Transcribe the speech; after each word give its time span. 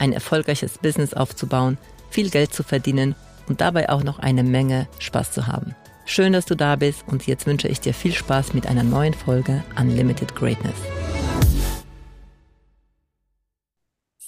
ein 0.00 0.12
erfolgreiches 0.12 0.78
Business 0.78 1.14
aufzubauen, 1.14 1.78
viel 2.10 2.30
Geld 2.30 2.52
zu 2.52 2.62
verdienen 2.62 3.14
und 3.48 3.60
dabei 3.60 3.88
auch 3.88 4.02
noch 4.04 4.18
eine 4.18 4.42
Menge 4.42 4.88
Spaß 4.98 5.32
zu 5.32 5.46
haben. 5.46 5.74
Schön, 6.06 6.32
dass 6.32 6.46
du 6.46 6.54
da 6.54 6.76
bist 6.76 7.04
und 7.06 7.26
jetzt 7.26 7.46
wünsche 7.46 7.68
ich 7.68 7.80
dir 7.80 7.92
viel 7.92 8.12
Spaß 8.12 8.54
mit 8.54 8.66
einer 8.66 8.82
neuen 8.82 9.14
Folge 9.14 9.62
Unlimited 9.78 10.34
Greatness. 10.34 10.76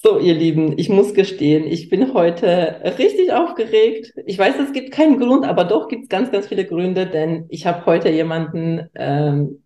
So, 0.03 0.19
ihr 0.19 0.35
Lieben, 0.35 0.79
ich 0.79 0.89
muss 0.89 1.13
gestehen, 1.13 1.67
ich 1.67 1.91
bin 1.91 2.15
heute 2.15 2.81
richtig 2.99 3.33
aufgeregt. 3.33 4.15
Ich 4.25 4.39
weiß, 4.39 4.55
es 4.59 4.73
gibt 4.73 4.93
keinen 4.93 5.19
Grund, 5.19 5.45
aber 5.45 5.65
doch 5.65 5.89
gibt 5.89 6.05
es 6.05 6.09
ganz, 6.09 6.31
ganz 6.33 6.49
viele 6.49 6.65
Gründe, 6.65 7.07
denn 7.07 7.45
ich 7.51 7.67
habe 7.67 7.85
heute 7.85 8.09
jemanden 8.09 8.89
ähm, 8.95 9.63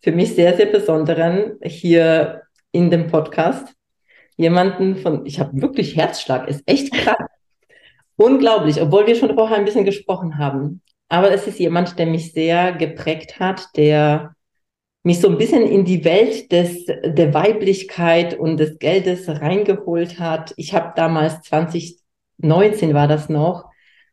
für 0.00 0.12
mich 0.12 0.34
sehr, 0.34 0.56
sehr 0.56 0.66
besonderen 0.66 1.58
hier 1.62 2.42
in 2.72 2.90
dem 2.90 3.06
Podcast. 3.06 3.77
Jemanden 4.38 4.96
von, 4.96 5.26
ich 5.26 5.40
habe 5.40 5.60
wirklich 5.60 5.96
Herzschlag, 5.96 6.48
ist 6.48 6.62
echt 6.64 6.92
krass. 6.92 7.16
Unglaublich, 8.16 8.80
obwohl 8.80 9.06
wir 9.06 9.16
schon 9.16 9.34
vorher 9.34 9.58
ein 9.58 9.64
bisschen 9.64 9.84
gesprochen 9.84 10.38
haben. 10.38 10.80
Aber 11.08 11.32
es 11.32 11.46
ist 11.46 11.58
jemand, 11.58 11.98
der 11.98 12.06
mich 12.06 12.32
sehr 12.32 12.72
geprägt 12.72 13.40
hat, 13.40 13.76
der 13.76 14.34
mich 15.02 15.20
so 15.20 15.28
ein 15.28 15.38
bisschen 15.38 15.62
in 15.62 15.84
die 15.84 16.04
Welt 16.04 16.52
des, 16.52 16.86
der 16.86 17.34
Weiblichkeit 17.34 18.38
und 18.38 18.58
des 18.58 18.78
Geldes 18.78 19.28
reingeholt 19.28 20.20
hat. 20.20 20.54
Ich 20.56 20.72
habe 20.72 20.92
damals 20.94 21.40
2019 21.42 22.94
war 22.94 23.08
das 23.08 23.28
noch, 23.28 23.64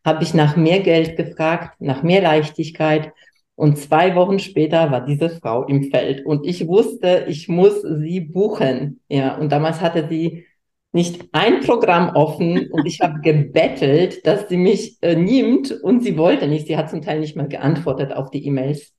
habe 0.04 0.24
ich 0.24 0.34
nach 0.34 0.56
mehr 0.56 0.80
Geld 0.80 1.16
gefragt, 1.16 1.80
nach 1.80 2.02
mehr 2.02 2.22
Leichtigkeit. 2.22 3.12
Und 3.56 3.78
zwei 3.78 4.14
Wochen 4.14 4.38
später 4.38 4.90
war 4.90 5.04
diese 5.04 5.30
Frau 5.30 5.64
im 5.64 5.90
Feld 5.90 6.26
und 6.26 6.46
ich 6.46 6.68
wusste, 6.68 7.24
ich 7.26 7.48
muss 7.48 7.80
sie 7.82 8.20
buchen. 8.20 9.00
Ja, 9.08 9.36
und 9.36 9.50
damals 9.50 9.80
hatte 9.80 10.06
sie 10.08 10.44
nicht 10.92 11.28
ein 11.32 11.60
Programm 11.60 12.10
offen 12.10 12.70
und 12.70 12.86
ich 12.86 13.00
habe 13.00 13.20
gebettelt, 13.22 14.26
dass 14.26 14.48
sie 14.48 14.58
mich 14.58 14.98
äh, 15.02 15.16
nimmt 15.16 15.72
und 15.72 16.02
sie 16.02 16.18
wollte 16.18 16.48
nicht. 16.48 16.66
Sie 16.66 16.76
hat 16.76 16.90
zum 16.90 17.00
Teil 17.00 17.20
nicht 17.20 17.34
mal 17.34 17.48
geantwortet 17.48 18.12
auf 18.12 18.30
die 18.30 18.46
E-Mails. 18.46 18.92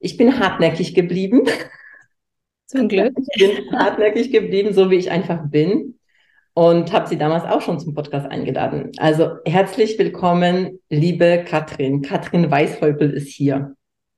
Ich 0.00 0.16
bin 0.16 0.40
hartnäckig 0.40 0.94
geblieben. 0.94 1.42
Zum 2.66 2.88
Glück. 2.88 3.14
Ich 3.36 3.46
bin 3.46 3.78
hartnäckig 3.78 4.32
geblieben, 4.32 4.72
so 4.72 4.90
wie 4.90 4.96
ich 4.96 5.10
einfach 5.10 5.48
bin. 5.48 5.98
Und 6.52 6.92
habe 6.92 7.08
sie 7.08 7.18
damals 7.18 7.44
auch 7.44 7.60
schon 7.60 7.80
zum 7.80 7.94
Podcast 7.94 8.30
eingeladen. 8.30 8.92
Also 8.98 9.38
herzlich 9.44 9.98
willkommen, 9.98 10.80
liebe 10.88 11.44
Katrin. 11.44 12.00
Katrin 12.02 12.50
Weißhäupel 12.50 13.10
ist 13.12 13.28
hier. 13.28 13.74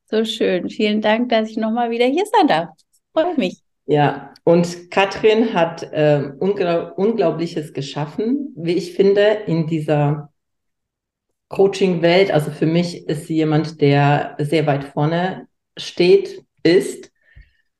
So 0.08 0.24
schön. 0.24 0.70
Vielen 0.70 1.00
Dank, 1.00 1.30
dass 1.30 1.50
ich 1.50 1.56
nochmal 1.56 1.90
wieder 1.90 2.06
hier 2.06 2.24
sein 2.26 2.46
darf. 2.46 2.68
Freut 3.12 3.36
mich. 3.38 3.60
Ja, 3.86 4.34
und 4.44 4.90
Katrin 4.90 5.52
hat 5.52 5.82
äh, 5.92 6.30
unglaub 6.38 6.96
Unglaubliches 6.96 7.72
geschaffen, 7.72 8.52
wie 8.56 8.74
ich 8.74 8.94
finde, 8.94 9.22
in 9.46 9.66
dieser 9.66 10.32
Coaching-Welt. 11.48 12.30
Also 12.30 12.50
für 12.50 12.66
mich 12.66 13.08
ist 13.08 13.26
sie 13.26 13.36
jemand, 13.36 13.80
der 13.80 14.36
sehr 14.38 14.66
weit 14.66 14.84
vorne 14.84 15.48
steht, 15.76 16.44
ist 16.62 17.10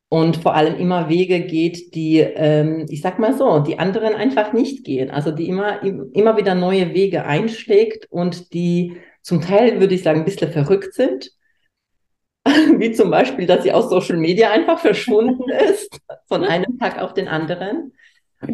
und 0.09 0.37
vor 0.37 0.55
allem 0.55 0.77
immer 0.77 1.09
Wege 1.09 1.41
geht, 1.41 1.95
die, 1.95 2.19
ähm, 2.19 2.87
ich 2.89 3.03
sag 3.03 3.19
mal 3.19 3.37
so, 3.37 3.59
die 3.61 3.79
anderen 3.79 4.15
einfach 4.15 4.53
nicht 4.53 4.85
gehen. 4.85 5.11
Also 5.11 5.33
die 5.33 5.49
immer, 5.49 5.83
immer 5.83 6.37
wieder 6.37 6.55
neue 6.55 6.95
Wege 6.95 7.25
einschlägt 7.25 8.07
und 8.11 8.53
die 8.55 8.97
zum 9.23 9.41
Teil, 9.41 9.81
würde 9.81 9.95
ich 9.95 10.05
sagen, 10.05 10.21
ein 10.21 10.25
bisschen 10.25 10.53
verrückt 10.53 10.95
sind. 10.95 11.31
Wie 12.79 12.93
zum 12.93 13.11
Beispiel, 13.11 13.47
dass 13.47 13.63
sie 13.63 13.73
aus 13.73 13.91
Social 13.91 14.17
Media 14.17 14.51
einfach 14.51 14.79
verschwunden 14.79 15.51
ist, 15.71 16.01
von 16.29 16.45
einem 16.45 16.79
Tag 16.79 17.01
auf 17.01 17.15
den 17.15 17.29
anderen. 17.29 17.93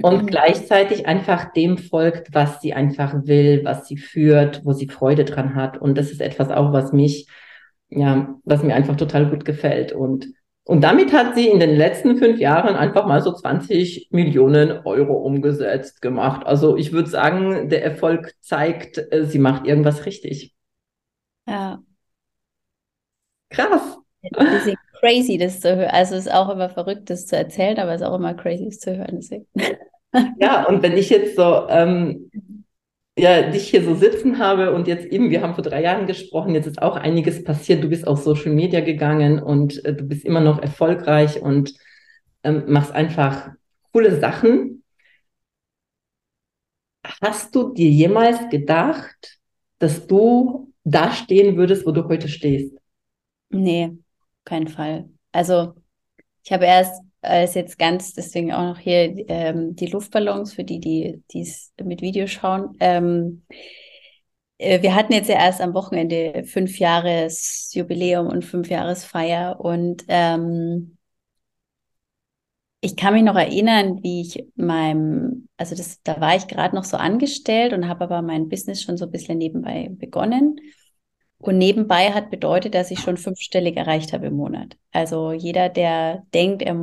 Und 0.03 0.27
gleichzeitig 0.29 1.07
einfach 1.07 1.53
dem 1.53 1.77
folgt, 1.77 2.33
was 2.33 2.61
sie 2.61 2.73
einfach 2.73 3.15
will, 3.25 3.63
was 3.65 3.89
sie 3.89 3.97
führt, 3.97 4.65
wo 4.65 4.73
sie 4.73 4.89
Freude 4.89 5.25
dran 5.25 5.55
hat. 5.55 5.77
Und 5.77 5.99
das 5.99 6.11
ist 6.11 6.21
etwas 6.21 6.51
auch, 6.51 6.73
was 6.73 6.93
mich 6.93 7.27
ja, 7.95 8.35
was 8.45 8.63
mir 8.63 8.75
einfach 8.75 8.97
total 8.97 9.29
gut 9.29 9.45
gefällt. 9.45 9.93
Und, 9.93 10.33
und 10.65 10.83
damit 10.83 11.13
hat 11.13 11.35
sie 11.35 11.49
in 11.49 11.61
den 11.61 11.77
letzten 11.77 12.17
fünf 12.17 12.39
Jahren 12.39 12.75
einfach 12.75 13.07
mal 13.07 13.21
so 13.21 13.33
20 13.33 14.09
Millionen 14.11 14.71
Euro 14.85 15.15
umgesetzt 15.15 16.01
gemacht. 16.01 16.47
Also 16.47 16.77
ich 16.77 16.93
würde 16.93 17.11
sagen, 17.11 17.69
der 17.69 17.85
Erfolg 17.85 18.35
zeigt, 18.41 18.99
äh, 19.13 19.25
sie 19.25 19.39
macht 19.39 19.67
irgendwas 19.67 20.07
richtig. 20.07 20.55
Ja. 21.47 21.83
Krass. 23.53 23.99
Bisschen 24.23 24.77
crazy, 25.01 25.39
das 25.39 25.61
zu 25.61 25.77
hören. 25.77 25.91
Also 25.91 26.15
es 26.15 26.27
ist 26.27 26.33
auch 26.33 26.49
immer 26.49 26.69
verrückt, 26.69 27.11
das 27.11 27.27
zu 27.27 27.37
erzählen, 27.37 27.79
aber 27.79 27.95
es 27.95 28.01
ist 28.01 28.07
auch 28.07 28.17
immer 28.17 28.35
crazy, 28.35 28.67
das 28.67 28.79
zu 28.79 28.97
hören. 28.97 29.17
Deswegen. 29.17 29.47
Ja, 30.39 30.67
und 30.67 30.83
wenn 30.83 30.95
ich 30.99 31.09
jetzt 31.09 31.37
so 31.37 31.67
ähm, 31.71 32.31
ja, 33.19 33.51
dich 33.51 33.69
hier 33.69 33.85
so 33.85 33.95
sitzen 33.95 34.39
habe 34.39 34.73
und 34.73 34.89
jetzt 34.89 35.07
eben, 35.07 35.31
wir 35.31 35.43
haben 35.43 35.55
vor 35.55 35.65
drei 35.65 35.83
Jahren 35.83 36.07
gesprochen, 36.07 36.55
jetzt 36.55 36.67
ist 36.67 36.81
auch 36.81 36.97
einiges 36.97 37.45
passiert. 37.45 37.85
Du 37.85 37.89
bist 37.89 38.07
auf 38.07 38.23
Social 38.23 38.53
Media 38.53 38.81
gegangen 38.81 39.43
und 39.43 39.85
äh, 39.85 39.95
du 39.95 40.05
bist 40.05 40.25
immer 40.25 40.41
noch 40.41 40.61
erfolgreich 40.61 41.41
und 41.43 41.75
ähm, 42.43 42.65
machst 42.69 42.93
einfach 42.93 43.51
coole 43.93 44.19
Sachen. 44.19 44.83
Hast 47.21 47.55
du 47.55 47.73
dir 47.75 47.91
jemals 47.91 48.49
gedacht, 48.49 49.39
dass 49.79 50.07
du 50.07 50.73
da 50.85 51.13
stehen 51.13 51.57
würdest, 51.57 51.87
wo 51.87 51.91
du 51.91 52.09
heute 52.09 52.29
stehst? 52.29 52.82
Nee, 53.53 53.99
kein 54.45 54.69
Fall. 54.69 55.09
Also 55.33 55.75
ich 56.45 56.53
habe 56.53 56.67
erst 56.67 57.03
ist 57.45 57.55
jetzt 57.57 57.79
ganz, 57.79 58.15
deswegen 58.15 58.53
auch 58.53 58.63
noch 58.65 58.79
hier 58.79 59.15
ähm, 59.29 59.77
die 59.77 59.87
Luftballons 59.87 60.55
für 60.55 60.65
die, 60.65 60.81
die 60.81 61.41
es 61.43 61.73
mit 61.83 62.03
Video 62.03 62.27
schauen. 62.29 62.77
Ähm, 62.81 63.45
äh, 64.59 64.83
wir 64.83 64.95
hatten 64.95 65.13
jetzt 65.13 65.29
ja 65.29 65.37
erst 65.37 65.61
am 65.61 65.75
Wochenende 65.75 66.45
fünf 66.45 66.79
Jahres 66.79 67.71
Jubiläum 67.75 68.29
und 68.29 68.45
fünf 68.45 68.69
Jahresfeier 68.71 69.61
und 69.61 70.05
ähm, 70.09 70.99
ich 72.81 72.97
kann 72.97 73.15
mich 73.15 73.23
noch 73.23 73.37
erinnern, 73.37 74.03
wie 74.03 74.23
ich 74.23 74.45
meinem, 74.57 75.49
also 75.57 75.77
das, 75.77 76.03
da 76.03 76.21
war 76.21 76.35
ich 76.37 76.49
gerade 76.49 76.75
noch 76.75 76.85
so 76.85 76.97
angestellt 76.97 77.73
und 77.73 77.89
habe 77.89 78.05
aber 78.05 78.23
mein 78.23 78.49
Business 78.49 78.83
schon 78.83 78.97
so 78.97 79.05
ein 79.05 79.11
bisschen 79.13 79.39
nebenbei 79.39 79.89
begonnen. 79.93 80.57
Und 81.43 81.59
nebenbei 81.59 82.13
hat 82.13 82.31
bedeutet, 82.31 82.75
dass 82.75 82.91
ich 82.91 83.01
schon 83.01 83.17
fünfstellig 83.17 83.77
erreicht 83.77 84.13
habe 84.13 84.27
im 84.27 84.35
Monat. 84.35 84.77
Also 84.93 85.33
jeder, 85.33 85.69
der 85.69 86.25
denkt, 86.33 86.63
er 86.63 86.77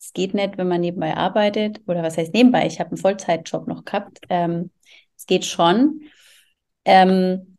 es 0.00 0.14
geht 0.14 0.32
nicht, 0.32 0.56
wenn 0.56 0.68
man 0.68 0.80
nebenbei 0.80 1.14
arbeitet. 1.14 1.82
Oder 1.86 2.02
was 2.02 2.16
heißt 2.16 2.32
nebenbei? 2.32 2.66
Ich 2.66 2.80
habe 2.80 2.90
einen 2.90 2.96
Vollzeitjob 2.96 3.68
noch 3.68 3.84
gehabt. 3.84 4.20
Ähm, 4.30 4.70
es 5.16 5.26
geht 5.26 5.44
schon. 5.44 6.00
Ähm, 6.86 7.58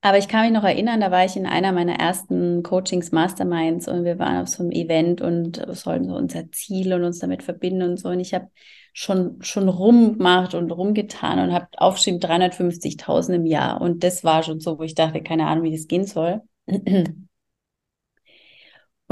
aber 0.00 0.18
ich 0.18 0.26
kann 0.26 0.42
mich 0.42 0.52
noch 0.52 0.64
erinnern, 0.64 1.00
da 1.00 1.12
war 1.12 1.24
ich 1.24 1.36
in 1.36 1.46
einer 1.46 1.70
meiner 1.70 1.94
ersten 1.94 2.64
Coachings, 2.64 3.12
Masterminds 3.12 3.86
und 3.86 4.04
wir 4.04 4.18
waren 4.18 4.42
auf 4.42 4.48
so 4.48 4.64
einem 4.64 4.72
Event 4.72 5.20
und 5.20 5.64
sollten 5.76 6.08
so 6.08 6.16
unser 6.16 6.50
Ziel 6.50 6.92
und 6.92 7.04
uns 7.04 7.20
damit 7.20 7.44
verbinden 7.44 7.82
und 7.82 7.98
so. 7.98 8.08
Und 8.08 8.18
ich 8.18 8.34
habe 8.34 8.48
schon, 8.92 9.42
schon 9.42 9.68
rumgemacht 9.68 10.54
und 10.54 10.70
rumgetan 10.70 11.38
und 11.38 11.52
habe 11.52 11.68
aufgeschrieben 11.76 12.20
350.000 12.20 13.34
im 13.34 13.46
Jahr. 13.46 13.80
Und 13.80 14.04
das 14.04 14.24
war 14.24 14.42
schon 14.42 14.60
so, 14.60 14.78
wo 14.78 14.82
ich 14.82 14.94
dachte, 14.94 15.22
keine 15.22 15.46
Ahnung, 15.46 15.64
wie 15.64 15.72
das 15.72 15.88
gehen 15.88 16.06
soll. 16.06 16.42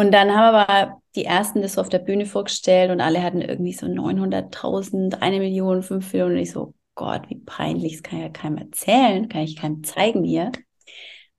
Und 0.01 0.13
dann 0.13 0.35
haben 0.35 0.55
aber 0.55 1.03
die 1.15 1.25
ersten 1.27 1.61
das 1.61 1.75
so 1.75 1.81
auf 1.83 1.89
der 1.91 1.99
Bühne 1.99 2.25
vorgestellt 2.25 2.91
und 2.91 3.01
alle 3.01 3.23
hatten 3.23 3.43
irgendwie 3.43 3.73
so 3.75 3.87
900.000, 3.87 5.21
eine 5.21 5.39
Million, 5.41 5.83
fünf 5.83 6.13
Millionen. 6.13 6.37
Und 6.37 6.43
ich 6.43 6.53
so, 6.53 6.75
Gott, 6.95 7.29
wie 7.29 7.37
peinlich, 7.37 7.95
das 7.95 8.03
kann 8.03 8.21
ja 8.21 8.29
keinem 8.31 8.59
erzählen, 8.59 9.29
kann 9.29 9.43
ich 9.43 9.57
keinem 9.57 9.85
zeigen 9.85 10.25
hier. 10.25 10.53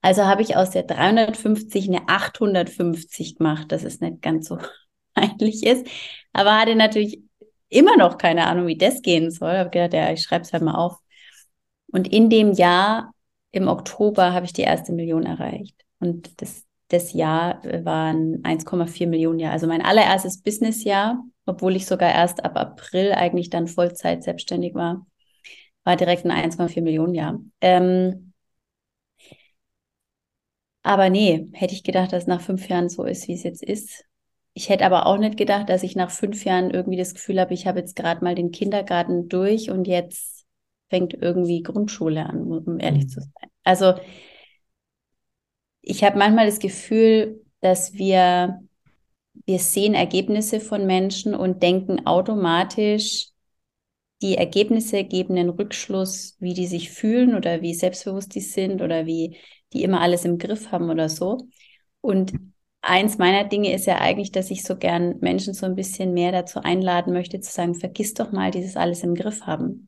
Also 0.01 0.25
habe 0.25 0.41
ich 0.41 0.55
aus 0.55 0.71
der 0.71 0.83
350 0.83 1.88
eine 1.88 2.07
850 2.07 3.38
gemacht, 3.38 3.71
dass 3.71 3.83
es 3.83 3.99
nicht 3.99 4.21
ganz 4.21 4.47
so 4.47 4.57
peinlich 5.15 5.63
ist. 5.65 5.88
Aber 6.33 6.57
hatte 6.59 6.75
natürlich 6.75 7.21
immer 7.71 7.97
noch 7.97 8.19
keine 8.19 8.47
Ahnung, 8.47 8.68
wie 8.68 8.77
das 8.77 9.01
gehen 9.01 9.31
soll. 9.31 9.57
Habe 9.57 9.71
gedacht, 9.71 9.94
ja, 9.94 10.12
ich 10.12 10.21
schreibe 10.21 10.44
es 10.44 10.53
halt 10.53 10.63
mal 10.63 10.75
auf. 10.75 10.97
Und 11.88 12.12
in 12.12 12.29
dem 12.29 12.53
Jahr, 12.53 13.13
im 13.51 13.68
Oktober, 13.68 14.33
habe 14.33 14.45
ich 14.45 14.53
die 14.53 14.62
erste 14.62 14.94
Million 14.94 15.25
erreicht. 15.25 15.75
Und 16.00 16.41
das 16.41 16.65
das 16.91 17.13
Jahr 17.13 17.63
äh, 17.65 17.83
waren 17.85 18.44
1,4 18.44 19.07
Millionen 19.07 19.39
Jahr. 19.39 19.53
Also 19.53 19.68
mein 19.68 19.81
allererstes 19.81 20.41
Businessjahr, 20.41 21.23
obwohl 21.45 21.75
ich 21.75 21.85
sogar 21.85 22.12
erst 22.13 22.44
ab 22.44 22.57
April 22.57 23.13
eigentlich 23.13 23.50
dann 23.50 23.68
Vollzeit 23.68 24.24
selbstständig 24.24 24.75
war. 24.75 25.06
war 25.83 25.95
direkt 25.97 26.25
ein 26.25 26.31
1,4 26.31 26.83
Millionen 26.83 27.13
Jahr. 27.15 27.39
Ähm, 27.62 28.33
aber 30.83 31.09
nee, 31.09 31.47
hätte 31.53 31.74
ich 31.74 31.83
gedacht, 31.83 32.12
dass 32.13 32.27
nach 32.27 32.41
fünf 32.41 32.67
Jahren 32.67 32.89
so 32.89 33.03
ist, 33.03 33.27
wie 33.27 33.33
es 33.33 33.44
jetzt 33.44 33.63
ist. 33.63 34.06
Ich 34.53 34.69
hätte 34.69 34.86
aber 34.86 35.06
auch 35.06 35.18
nicht 35.18 35.38
gedacht, 35.38 35.69
dass 35.69 35.83
ich 35.83 35.95
nach 35.95 36.12
fünf 36.12 36.44
Jahren 36.44 36.71
irgendwie 36.71 36.98
das 36.98 37.13
Gefühl 37.13 37.39
habe, 37.39 37.53
ich 37.53 37.68
habe 37.68 37.80
jetzt 37.80 37.95
gerade 37.95 38.24
mal 38.24 38.36
den 38.36 38.51
Kindergarten 38.51 39.30
durch 39.30 39.69
und 39.69 39.88
jetzt 39.88 40.45
fängt 40.89 41.13
irgendwie 41.13 41.63
Grundschule 41.63 42.25
an, 42.25 42.44
um 42.44 42.80
ehrlich 42.80 43.06
mhm. 43.06 43.09
zu 43.09 43.21
sein. 43.21 43.50
Also 43.63 43.94
ich 45.81 46.03
habe 46.03 46.18
manchmal 46.18 46.45
das 46.45 46.59
Gefühl, 46.59 47.44
dass 47.62 47.94
wir, 47.94 48.59
wir 49.45 49.59
sehen 49.59 49.94
Ergebnisse 49.94 50.59
von 50.59 50.86
Menschen 50.86 51.33
und 51.33 51.63
denken 51.63 52.06
automatisch, 52.06 53.30
die 54.21 54.36
Ergebnisse 54.38 55.03
geben 55.03 55.38
einen 55.38 55.50
Rückschluss, 55.50 56.36
wie 56.39 56.53
die 56.53 56.68
sich 56.68 56.92
fühlen 56.92 57.36
oder 57.36 57.62
wie 57.62 57.74
selbstbewusst 57.74 58.36
die 58.36 58.42
sind 58.42 58.81
oder 58.81 59.06
wie 59.06 59.38
die 59.74 59.83
immer 59.83 60.01
alles 60.01 60.25
im 60.25 60.38
Griff 60.38 60.71
haben 60.71 60.89
oder 60.89 61.09
so. 61.09 61.48
Und 62.01 62.33
eins 62.81 63.18
meiner 63.18 63.44
Dinge 63.44 63.74
ist 63.74 63.86
ja 63.86 64.00
eigentlich, 64.00 64.31
dass 64.31 64.51
ich 64.51 64.63
so 64.63 64.75
gern 64.75 65.18
Menschen 65.19 65.54
so 65.54 65.66
ein 65.66 65.75
bisschen 65.75 66.13
mehr 66.13 66.31
dazu 66.31 66.60
einladen 66.60 67.13
möchte, 67.13 67.39
zu 67.39 67.51
sagen, 67.51 67.75
vergiss 67.75 68.13
doch 68.13 68.31
mal 68.31 68.51
dieses 68.51 68.75
alles 68.75 69.04
im 69.04 69.16
Griff 69.16 69.42
haben. 69.42 69.88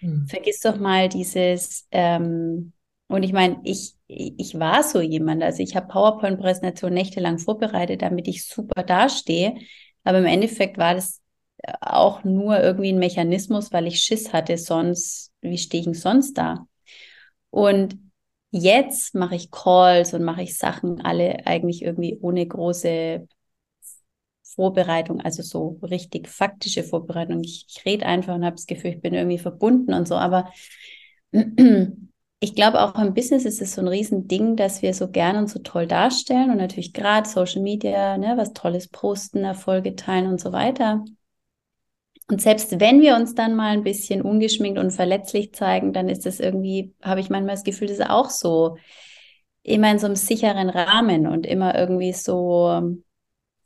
Hm. 0.00 0.26
Vergiss 0.28 0.60
doch 0.60 0.78
mal 0.78 1.08
dieses, 1.08 1.86
ähm, 1.90 2.72
und 3.08 3.22
ich 3.22 3.32
meine, 3.32 3.60
ich, 3.64 3.94
ich 4.06 4.58
war 4.58 4.82
so 4.82 5.00
jemand. 5.00 5.42
Also 5.42 5.62
ich 5.62 5.74
habe 5.74 5.88
PowerPoint-Präsentationen 5.88 6.94
nächtelang 6.94 7.38
vorbereitet, 7.38 8.02
damit 8.02 8.28
ich 8.28 8.46
super 8.46 8.82
dastehe. 8.82 9.56
Aber 10.04 10.18
im 10.18 10.26
Endeffekt 10.26 10.78
war 10.78 10.94
das 10.94 11.20
auch 11.80 12.22
nur 12.24 12.60
irgendwie 12.60 12.92
ein 12.92 12.98
Mechanismus, 12.98 13.72
weil 13.72 13.86
ich 13.86 14.00
Schiss 14.00 14.32
hatte, 14.32 14.56
sonst, 14.58 15.32
wie 15.40 15.58
stehe 15.58 15.90
ich 15.90 16.00
sonst 16.00 16.34
da? 16.34 16.66
Und 17.50 17.98
jetzt 18.50 19.14
mache 19.14 19.34
ich 19.36 19.50
Calls 19.50 20.14
und 20.14 20.24
mache 20.24 20.42
ich 20.42 20.56
Sachen 20.58 21.00
alle 21.02 21.46
eigentlich 21.46 21.82
irgendwie 21.82 22.18
ohne 22.20 22.46
große 22.46 23.26
Vorbereitung, 24.42 25.20
also 25.20 25.42
so 25.42 25.78
richtig 25.82 26.28
faktische 26.28 26.82
Vorbereitung. 26.82 27.42
Ich, 27.44 27.66
ich 27.68 27.84
rede 27.84 28.06
einfach 28.06 28.34
und 28.34 28.44
habe 28.44 28.56
das 28.56 28.66
Gefühl, 28.66 28.92
ich 28.92 29.00
bin 29.00 29.14
irgendwie 29.14 29.38
verbunden 29.38 29.94
und 29.94 30.08
so. 30.08 30.16
Aber 30.16 30.50
ich 32.40 32.54
glaube, 32.54 32.80
auch 32.82 32.94
im 32.98 33.14
Business 33.14 33.44
ist 33.44 33.62
es 33.62 33.74
so 33.74 33.82
ein 33.82 33.88
Riesending, 33.88 34.56
dass 34.56 34.82
wir 34.82 34.94
so 34.94 35.10
gern 35.10 35.36
und 35.36 35.48
so 35.48 35.60
toll 35.60 35.86
darstellen 35.86 36.50
und 36.50 36.56
natürlich 36.58 36.92
gerade 36.92 37.28
Social 37.28 37.62
Media, 37.62 38.18
ne, 38.18 38.34
was 38.36 38.52
Tolles 38.54 38.88
posten, 38.88 39.44
Erfolge 39.44 39.96
teilen 39.96 40.26
und 40.28 40.40
so 40.40 40.52
weiter. 40.52 41.04
Und 42.30 42.42
selbst 42.42 42.78
wenn 42.78 43.00
wir 43.00 43.16
uns 43.16 43.34
dann 43.34 43.56
mal 43.56 43.72
ein 43.72 43.84
bisschen 43.84 44.20
ungeschminkt 44.20 44.78
und 44.78 44.90
verletzlich 44.90 45.54
zeigen, 45.54 45.94
dann 45.94 46.10
ist 46.10 46.26
das 46.26 46.40
irgendwie, 46.40 46.94
habe 47.02 47.20
ich 47.20 47.30
manchmal 47.30 47.54
das 47.54 47.64
Gefühl, 47.64 47.88
das 47.88 47.98
ist 47.98 48.10
auch 48.10 48.28
so 48.28 48.76
immer 49.62 49.90
in 49.90 49.98
so 49.98 50.06
einem 50.06 50.16
sicheren 50.16 50.68
Rahmen 50.68 51.26
und 51.26 51.46
immer 51.46 51.74
irgendwie 51.74 52.12
so 52.12 52.98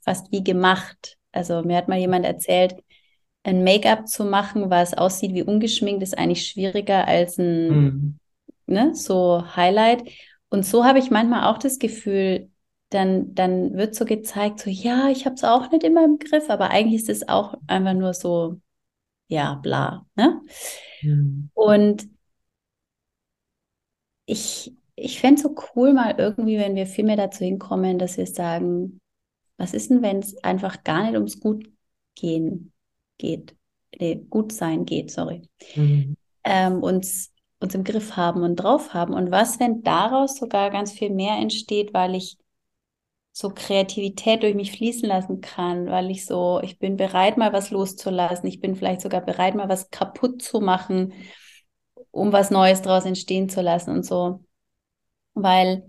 fast 0.00 0.30
wie 0.30 0.44
gemacht. 0.44 1.16
Also 1.32 1.62
mir 1.62 1.76
hat 1.76 1.88
mal 1.88 1.98
jemand 1.98 2.24
erzählt, 2.24 2.76
ein 3.42 3.64
Make-up 3.64 4.06
zu 4.06 4.24
machen, 4.24 4.70
was 4.70 4.94
aussieht 4.94 5.34
wie 5.34 5.42
ungeschminkt, 5.42 6.02
ist 6.02 6.16
eigentlich 6.16 6.46
schwieriger 6.46 7.08
als 7.08 7.38
ein 7.38 7.68
mhm. 7.68 8.18
ne, 8.66 8.94
so 8.94 9.42
Highlight. 9.56 10.08
Und 10.50 10.64
so 10.64 10.84
habe 10.84 11.00
ich 11.00 11.10
manchmal 11.10 11.50
auch 11.52 11.58
das 11.58 11.80
Gefühl, 11.80 12.51
dann, 12.94 13.34
dann 13.34 13.74
wird 13.74 13.94
so 13.94 14.04
gezeigt, 14.04 14.60
so 14.60 14.70
ja, 14.70 15.08
ich 15.08 15.24
habe 15.24 15.34
es 15.34 15.44
auch 15.44 15.70
nicht 15.70 15.84
immer 15.84 16.04
im 16.04 16.18
Griff, 16.18 16.50
aber 16.50 16.70
eigentlich 16.70 17.02
ist 17.02 17.08
es 17.08 17.28
auch 17.28 17.54
einfach 17.66 17.94
nur 17.94 18.14
so, 18.14 18.60
ja, 19.28 19.54
bla. 19.54 20.06
Ne? 20.14 20.40
Mhm. 21.02 21.50
Und 21.54 22.08
ich, 24.26 24.74
ich 24.94 25.20
fände 25.20 25.36
es 25.36 25.42
so 25.42 25.54
cool, 25.74 25.92
mal 25.92 26.14
irgendwie, 26.18 26.58
wenn 26.58 26.74
wir 26.74 26.86
viel 26.86 27.04
mehr 27.04 27.16
dazu 27.16 27.44
hinkommen, 27.44 27.98
dass 27.98 28.16
wir 28.16 28.26
sagen, 28.26 29.00
was 29.56 29.74
ist 29.74 29.90
denn, 29.90 30.02
wenn 30.02 30.18
es 30.18 30.42
einfach 30.44 30.84
gar 30.84 31.04
nicht 31.04 31.14
ums 31.14 31.40
Gut 31.40 31.70
gehen 32.14 32.72
geht, 33.18 33.56
nee, 33.98 34.24
gut 34.28 34.52
sein 34.52 34.84
geht, 34.84 35.10
sorry, 35.10 35.42
mhm. 35.76 36.16
ähm, 36.44 36.82
uns, 36.82 37.32
uns 37.60 37.74
im 37.74 37.84
Griff 37.84 38.16
haben 38.16 38.42
und 38.42 38.56
drauf 38.56 38.92
haben. 38.92 39.14
Und 39.14 39.30
was, 39.30 39.60
wenn 39.60 39.82
daraus 39.82 40.36
sogar 40.36 40.70
ganz 40.70 40.92
viel 40.92 41.10
mehr 41.10 41.36
entsteht, 41.36 41.94
weil 41.94 42.14
ich 42.14 42.38
so 43.32 43.48
Kreativität 43.48 44.42
durch 44.42 44.54
mich 44.54 44.72
fließen 44.72 45.08
lassen 45.08 45.40
kann, 45.40 45.86
weil 45.86 46.10
ich 46.10 46.26
so, 46.26 46.60
ich 46.62 46.78
bin 46.78 46.96
bereit, 46.96 47.38
mal 47.38 47.52
was 47.52 47.70
loszulassen. 47.70 48.46
Ich 48.46 48.60
bin 48.60 48.76
vielleicht 48.76 49.00
sogar 49.00 49.22
bereit, 49.22 49.54
mal 49.54 49.70
was 49.70 49.90
kaputt 49.90 50.42
zu 50.42 50.60
machen, 50.60 51.14
um 52.10 52.32
was 52.32 52.50
Neues 52.50 52.82
daraus 52.82 53.06
entstehen 53.06 53.48
zu 53.48 53.62
lassen 53.62 53.90
und 53.90 54.04
so. 54.04 54.44
Weil, 55.32 55.86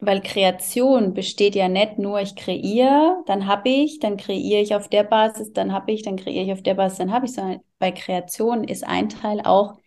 weil 0.00 0.20
Kreation 0.22 1.14
besteht 1.14 1.54
ja 1.54 1.68
nicht 1.68 1.98
nur, 1.98 2.20
ich 2.20 2.34
kreiere, 2.34 3.22
dann 3.26 3.46
habe 3.46 3.68
ich, 3.68 4.00
dann 4.00 4.16
kreiere 4.16 4.60
ich 4.60 4.74
auf 4.74 4.88
der 4.88 5.04
Basis, 5.04 5.52
dann 5.52 5.72
habe 5.72 5.92
ich, 5.92 6.02
dann 6.02 6.16
kreiere 6.16 6.44
ich 6.44 6.52
auf 6.52 6.62
der 6.62 6.74
Basis, 6.74 6.98
dann 6.98 7.12
habe 7.12 7.26
ich, 7.26 7.32
sondern 7.32 7.60
bei 7.78 7.92
Kreation 7.92 8.64
ist 8.64 8.82
ein 8.84 9.08
Teil 9.08 9.40
auch 9.44 9.78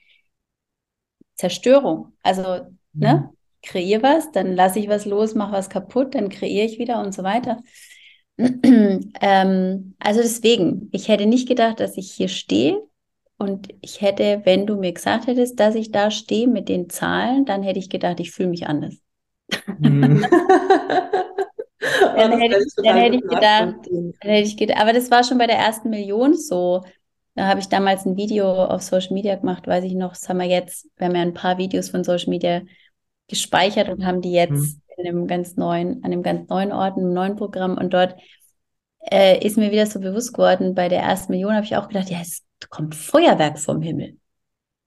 Zerstörung. 1.36 2.14
Also, 2.24 2.42
ne? 2.44 2.68
mhm. 2.94 3.00
ne? 3.02 3.37
Kreiere 3.68 4.04
was, 4.04 4.32
dann 4.32 4.56
lasse 4.56 4.80
ich 4.80 4.88
was 4.88 5.06
los, 5.06 5.36
mache 5.36 5.52
was 5.52 5.70
kaputt, 5.70 6.16
dann 6.16 6.30
kreiere 6.30 6.66
ich 6.66 6.80
wieder 6.80 7.02
und 7.02 7.14
so 7.14 7.24
weiter. 7.24 7.62
ähm, 8.38 9.96
also 10.00 10.22
deswegen, 10.22 10.90
ich 10.92 11.08
hätte 11.08 11.26
nicht 11.26 11.48
gedacht, 11.48 11.80
dass 11.80 11.98
ich 11.98 12.12
hier 12.12 12.28
stehe. 12.28 12.82
Und 13.40 13.68
ich 13.82 14.02
hätte, 14.02 14.42
wenn 14.46 14.66
du 14.66 14.78
mir 14.78 14.94
gesagt 14.94 15.28
hättest, 15.28 15.60
dass 15.60 15.76
ich 15.76 15.92
da 15.92 16.10
stehe 16.10 16.48
mit 16.48 16.70
den 16.70 16.90
Zahlen, 16.90 17.46
dann 17.46 17.62
hätte 17.62 17.78
ich 17.78 17.90
gedacht, 17.90 18.20
ich 18.20 18.32
fühle 18.32 18.50
mich 18.50 18.68
anders. 18.68 18.96
Dann, 22.16 22.40
hätte 22.40 22.58
ich, 22.58 22.74
dann 22.84 22.98
hätte 22.98 23.16
ich 23.18 23.22
gedacht, 23.22 23.76
dann 23.86 24.14
hätte 24.22 24.48
ich 24.48 24.58
gedacht, 24.58 24.82
aber 24.82 24.94
das 24.94 25.12
war 25.12 25.24
schon 25.24 25.38
bei 25.38 25.48
der 25.48 25.58
ersten 25.58 25.90
Million 25.90 26.34
so. 26.36 26.84
Da 27.36 27.46
habe 27.46 27.60
ich 27.60 27.70
damals 27.70 28.06
ein 28.06 28.18
Video 28.18 28.52
auf 28.52 28.82
Social 28.82 29.14
Media 29.14 29.36
gemacht, 29.36 29.68
weiß 29.68 29.84
ich 29.84 29.94
noch, 29.94 30.14
das 30.14 30.28
haben 30.28 30.40
wir 30.40 30.48
jetzt, 30.48 30.88
wir 30.98 31.08
haben 31.08 31.16
ja 31.16 31.22
ein 31.22 31.36
paar 31.36 31.60
Videos 31.60 31.90
von 31.90 32.04
Social 32.04 32.30
Media 32.30 32.62
gespeichert 33.28 33.90
und 33.90 34.06
haben 34.06 34.22
die 34.22 34.32
jetzt 34.32 34.52
mhm. 34.52 34.82
in 34.98 35.08
einem 35.08 35.28
ganz 35.28 35.56
neuen, 35.56 36.04
an 36.04 36.12
einem 36.12 36.24
ganz 36.24 36.50
neuen 36.50 36.72
Ort, 36.72 36.98
einem 36.98 37.14
neuen 37.14 37.36
Programm. 37.36 37.78
Und 37.78 37.94
dort 37.94 38.16
äh, 39.12 39.46
ist 39.46 39.58
mir 39.58 39.72
wieder 39.72 39.86
so 39.86 40.00
bewusst 40.00 40.34
geworden, 40.34 40.76
bei 40.76 40.90
der 40.90 41.02
ersten 41.02 41.32
Million 41.32 41.54
habe 41.54 41.66
ich 41.66 41.76
auch 41.76 41.88
gedacht, 41.88 42.10
ja, 42.10 42.20
es 42.22 42.44
kommt 42.70 42.96
Feuerwerk 42.96 43.60
vom 43.60 43.82
Himmel. 43.82 44.18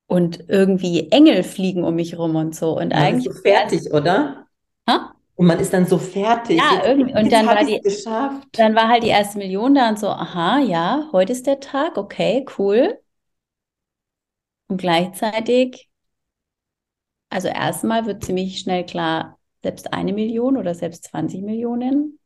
Und 0.07 0.49
irgendwie 0.49 1.09
Engel 1.11 1.45
fliegen 1.45 1.85
um 1.85 1.95
mich 1.95 2.19
rum 2.19 2.35
und 2.35 2.55
so. 2.55 2.73
Und 2.73 2.89
man 2.89 2.99
eigentlich. 2.99 3.27
Ist 3.27 3.37
so 3.37 3.43
fertig, 3.43 3.93
oder? 3.93 4.47
Ha? 4.89 5.15
Und 5.37 5.47
man 5.47 5.61
ist 5.61 5.73
dann 5.73 5.87
so 5.87 5.99
fertig. 5.99 6.59
Ja, 6.59 6.85
irgendwie. 6.85 7.15
Und 7.15 7.33
dann 7.33 7.47
war, 7.47 7.65
die, 7.65 7.81
geschafft. 7.81 8.49
dann 8.53 8.75
war 8.75 8.89
halt 8.89 9.05
die 9.05 9.09
erste 9.09 9.39
Million 9.39 9.75
da 9.75 9.89
und 9.89 9.99
so, 9.99 10.09
aha, 10.09 10.59
ja, 10.59 11.09
heute 11.13 11.33
ist 11.33 11.47
der 11.47 11.61
Tag, 11.61 11.97
okay, 11.97 12.45
cool. 12.59 12.99
Und 14.69 14.79
gleichzeitig 14.79 15.90
also 17.31 17.49
erstmal 17.49 18.07
wird 18.07 18.25
ziemlich 18.25 18.59
schnell 18.59 18.85
klar, 18.85 19.39
selbst 19.63 19.93
eine 19.93 20.13
Million 20.13 20.57
oder 20.57 20.75
selbst 20.75 21.05
20 21.05 21.43
Millionen. 21.43 22.19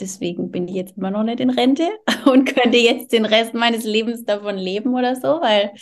Deswegen 0.00 0.50
bin 0.50 0.68
ich 0.68 0.74
jetzt 0.74 0.96
immer 0.96 1.10
noch 1.10 1.24
nicht 1.24 1.40
in 1.40 1.50
Rente 1.50 1.88
und 2.26 2.46
könnte 2.46 2.78
jetzt 2.78 3.12
den 3.12 3.24
Rest 3.24 3.54
meines 3.54 3.84
Lebens 3.84 4.24
davon 4.24 4.56
leben 4.56 4.94
oder 4.94 5.16
so, 5.16 5.40
weil 5.40 5.72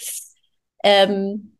ähm, 0.85 1.57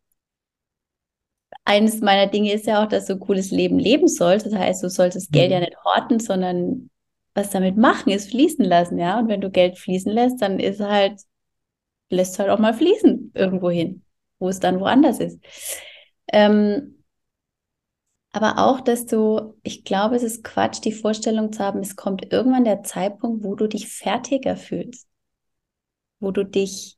eines 1.65 2.01
meiner 2.01 2.27
Dinge 2.27 2.53
ist 2.53 2.65
ja 2.67 2.83
auch, 2.83 2.89
dass 2.89 3.05
du 3.05 3.13
ein 3.13 3.19
cooles 3.19 3.51
Leben 3.51 3.79
leben 3.79 4.07
sollst. 4.07 4.45
Das 4.45 4.55
heißt, 4.55 4.83
du 4.83 4.89
sollst 4.89 5.15
das 5.15 5.29
Geld 5.29 5.51
ja 5.51 5.59
mhm. 5.59 5.65
nicht 5.65 5.83
horten, 5.83 6.19
sondern 6.19 6.89
was 7.35 7.51
damit 7.51 7.77
machen, 7.77 8.11
ist 8.11 8.29
fließen 8.29 8.65
lassen, 8.65 8.97
ja. 8.99 9.19
Und 9.19 9.27
wenn 9.27 9.41
du 9.41 9.49
Geld 9.49 9.79
fließen 9.79 10.11
lässt, 10.11 10.41
dann 10.41 10.59
ist 10.59 10.79
halt, 10.81 11.21
lässt 12.09 12.37
halt 12.37 12.49
auch 12.49 12.59
mal 12.59 12.73
fließen 12.73 13.31
irgendwo 13.35 13.69
hin 13.71 14.02
wo 14.43 14.49
es 14.49 14.59
dann 14.59 14.79
woanders 14.79 15.19
ist. 15.19 15.39
Ähm, 16.31 17.03
aber 18.33 18.57
auch, 18.57 18.81
dass 18.81 19.05
du, 19.05 19.53
ich 19.63 19.83
glaube, 19.85 20.15
es 20.15 20.23
ist 20.23 20.43
Quatsch, 20.43 20.83
die 20.83 20.91
Vorstellung 20.91 21.53
zu 21.53 21.63
haben, 21.63 21.79
es 21.79 21.95
kommt 21.95 22.33
irgendwann 22.33 22.65
der 22.65 22.83
Zeitpunkt, 22.83 23.43
wo 23.43 23.55
du 23.55 23.67
dich 23.67 23.87
fertiger 23.87 24.57
fühlst, 24.57 25.07
wo 26.19 26.31
du 26.31 26.43
dich, 26.43 26.97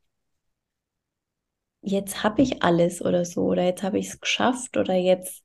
jetzt 1.81 2.23
habe 2.23 2.41
ich 2.41 2.63
alles 2.63 3.01
oder 3.01 3.25
so, 3.25 3.43
oder 3.43 3.63
jetzt 3.63 3.83
habe 3.83 3.99
ich 3.99 4.07
es 4.07 4.21
geschafft, 4.21 4.77
oder 4.77 4.95
jetzt 4.95 5.43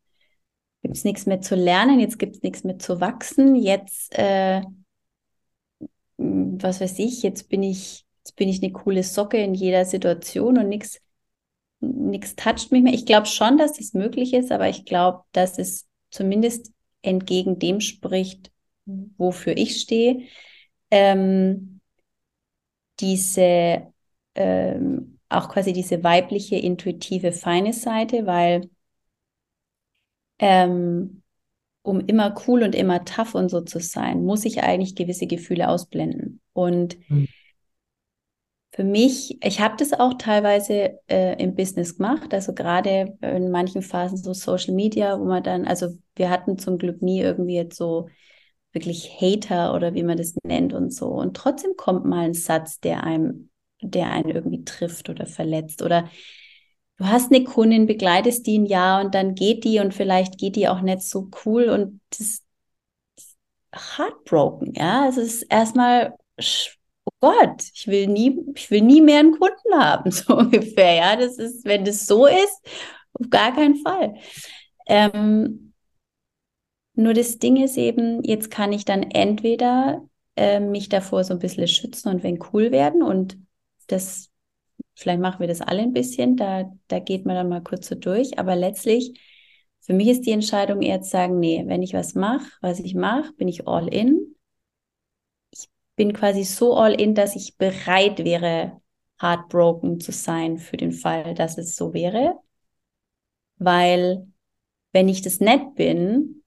gibt 0.82 0.96
es 0.96 1.04
nichts 1.04 1.26
mehr 1.26 1.40
zu 1.40 1.56
lernen, 1.56 2.00
jetzt 2.00 2.18
gibt 2.18 2.36
es 2.36 2.42
nichts 2.42 2.64
mehr 2.64 2.78
zu 2.78 3.00
wachsen, 3.00 3.56
jetzt, 3.56 4.16
äh, 4.16 4.62
was 6.16 6.80
weiß 6.80 7.00
ich, 7.00 7.22
jetzt 7.24 7.48
bin 7.48 7.64
ich, 7.64 8.06
jetzt 8.24 8.36
bin 8.36 8.48
ich 8.48 8.62
eine 8.62 8.72
coole 8.72 9.02
Socke 9.02 9.38
in 9.38 9.54
jeder 9.54 9.84
Situation 9.84 10.56
und 10.56 10.68
nichts 10.68 11.00
nichts 11.80 12.36
toucht 12.36 12.72
mich 12.72 12.82
mehr. 12.82 12.94
Ich 12.94 13.06
glaube 13.06 13.26
schon, 13.26 13.58
dass 13.58 13.74
das 13.74 13.94
möglich 13.94 14.34
ist, 14.34 14.52
aber 14.52 14.68
ich 14.68 14.84
glaube, 14.84 15.24
dass 15.32 15.58
es 15.58 15.88
zumindest 16.10 16.72
entgegen 17.02 17.58
dem 17.58 17.80
spricht, 17.80 18.50
wofür 19.16 19.56
ich 19.56 19.80
stehe. 19.80 20.22
Ähm, 20.90 21.80
diese 23.00 23.92
ähm, 24.34 25.18
auch 25.30 25.48
quasi 25.48 25.72
diese 25.72 26.02
weibliche, 26.02 26.56
intuitive, 26.56 27.32
feine 27.32 27.72
Seite, 27.72 28.26
weil 28.26 28.68
ähm, 30.38 31.22
um 31.82 32.00
immer 32.00 32.34
cool 32.46 32.62
und 32.62 32.74
immer 32.74 33.04
tough 33.04 33.34
und 33.34 33.48
so 33.48 33.60
zu 33.60 33.80
sein, 33.80 34.24
muss 34.24 34.44
ich 34.44 34.62
eigentlich 34.62 34.96
gewisse 34.96 35.26
Gefühle 35.26 35.68
ausblenden. 35.68 36.40
Und 36.52 36.98
mhm. 37.08 37.28
Für 38.80 38.86
mich, 38.86 39.36
ich 39.44 39.60
habe 39.60 39.76
das 39.76 39.92
auch 39.92 40.14
teilweise 40.14 40.98
äh, 41.06 41.34
im 41.42 41.54
Business 41.54 41.98
gemacht, 41.98 42.32
also 42.32 42.54
gerade 42.54 43.14
in 43.20 43.50
manchen 43.50 43.82
Phasen 43.82 44.16
so 44.16 44.32
Social 44.32 44.72
Media, 44.72 45.20
wo 45.20 45.24
man 45.26 45.42
dann, 45.42 45.66
also 45.66 45.88
wir 46.16 46.30
hatten 46.30 46.56
zum 46.56 46.78
Glück 46.78 47.02
nie 47.02 47.20
irgendwie 47.20 47.56
jetzt 47.56 47.76
so 47.76 48.08
wirklich 48.72 49.20
Hater 49.20 49.74
oder 49.74 49.92
wie 49.92 50.02
man 50.02 50.16
das 50.16 50.34
nennt 50.44 50.72
und 50.72 50.94
so. 50.94 51.08
Und 51.08 51.36
trotzdem 51.36 51.72
kommt 51.76 52.06
mal 52.06 52.24
ein 52.24 52.32
Satz, 52.32 52.80
der 52.80 53.04
einem, 53.04 53.50
der 53.82 54.12
einen 54.12 54.30
irgendwie 54.30 54.64
trifft 54.64 55.10
oder 55.10 55.26
verletzt 55.26 55.82
oder 55.82 56.08
du 56.96 57.04
hast 57.04 57.30
eine 57.30 57.44
Kundin, 57.44 57.84
begleitest 57.84 58.46
die 58.46 58.60
ein 58.60 58.64
Jahr 58.64 59.04
und 59.04 59.14
dann 59.14 59.34
geht 59.34 59.64
die 59.64 59.80
und 59.80 59.92
vielleicht 59.92 60.38
geht 60.38 60.56
die 60.56 60.68
auch 60.68 60.80
nicht 60.80 61.02
so 61.02 61.28
cool 61.44 61.64
und 61.68 62.00
das 62.08 62.20
ist 62.20 62.46
heartbroken, 63.98 64.72
ja. 64.72 65.04
Also 65.04 65.20
es 65.20 65.42
ist 65.42 65.52
erstmal, 65.52 66.14
oh 66.38 66.79
Gott, 67.20 67.62
ich 67.74 67.86
will 67.86 68.06
nie, 68.06 68.38
ich 68.54 68.70
will 68.70 68.80
nie 68.82 69.00
mehr 69.02 69.20
einen 69.20 69.38
Kunden 69.38 69.74
haben, 69.74 70.10
so 70.10 70.36
ungefähr, 70.36 70.94
ja. 70.94 71.16
Das 71.16 71.38
ist, 71.38 71.64
wenn 71.64 71.84
das 71.84 72.06
so 72.06 72.26
ist, 72.26 72.60
auf 73.14 73.28
gar 73.30 73.54
keinen 73.54 73.76
Fall. 73.76 74.14
Ähm, 74.86 75.72
nur 76.94 77.14
das 77.14 77.38
Ding 77.38 77.56
ist 77.56 77.76
eben, 77.76 78.22
jetzt 78.24 78.50
kann 78.50 78.72
ich 78.72 78.84
dann 78.84 79.02
entweder 79.02 80.06
äh, 80.36 80.60
mich 80.60 80.88
davor 80.88 81.24
so 81.24 81.34
ein 81.34 81.38
bisschen 81.40 81.66
schützen 81.68 82.08
und 82.08 82.22
wenn 82.22 82.38
cool 82.52 82.70
werden 82.72 83.02
und 83.02 83.38
das 83.86 84.28
Vielleicht 84.96 85.20
machen 85.20 85.40
wir 85.40 85.48
das 85.48 85.62
alle 85.62 85.82
ein 85.82 85.92
bisschen, 85.94 86.36
da, 86.36 86.72
da 86.88 87.00
geht 87.00 87.26
man 87.26 87.36
dann 87.36 87.48
mal 87.48 87.62
kurz 87.62 87.88
so 87.88 87.96
durch. 87.96 88.38
Aber 88.38 88.56
letztlich, 88.56 89.18
für 89.80 89.94
mich 89.94 90.08
ist 90.08 90.26
die 90.26 90.32
Entscheidung 90.32 90.82
eher 90.82 91.02
zu 91.02 91.10
sagen, 91.10 91.40
nee, 91.40 91.64
wenn 91.66 91.82
ich 91.82 91.94
was 91.94 92.14
mache, 92.14 92.46
was 92.62 92.80
ich 92.80 92.94
mache, 92.94 93.32
bin 93.34 93.48
ich 93.48 93.66
all 93.68 93.88
in. 93.88 94.29
Bin 96.00 96.14
quasi 96.14 96.44
so 96.44 96.76
all 96.78 96.98
in, 96.98 97.14
dass 97.14 97.36
ich 97.36 97.58
bereit 97.58 98.24
wäre, 98.24 98.80
heartbroken 99.20 100.00
zu 100.00 100.12
sein 100.12 100.56
für 100.56 100.78
den 100.78 100.92
Fall, 100.92 101.34
dass 101.34 101.58
es 101.58 101.76
so 101.76 101.92
wäre. 101.92 102.40
Weil 103.58 104.26
wenn 104.92 105.10
ich 105.10 105.20
das 105.20 105.40
nett 105.40 105.74
bin, 105.74 106.42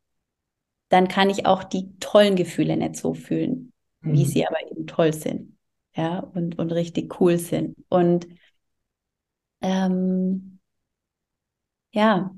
dann 0.90 1.08
kann 1.08 1.30
ich 1.30 1.46
auch 1.46 1.64
die 1.64 1.96
tollen 2.00 2.36
Gefühle 2.36 2.76
nicht 2.78 2.96
so 2.96 3.14
fühlen, 3.14 3.74
mhm. 4.02 4.14
wie 4.14 4.26
sie 4.26 4.44
aber 4.48 4.58
eben 4.72 4.88
toll 4.88 5.14
sind. 5.14 5.56
Ja, 5.96 6.22
und, 6.22 6.58
und 6.58 6.72
richtig 6.72 7.22
cool 7.22 7.38
sind. 7.38 7.76
Und 7.90 8.26
ähm, 9.62 10.60
ja, 11.92 12.36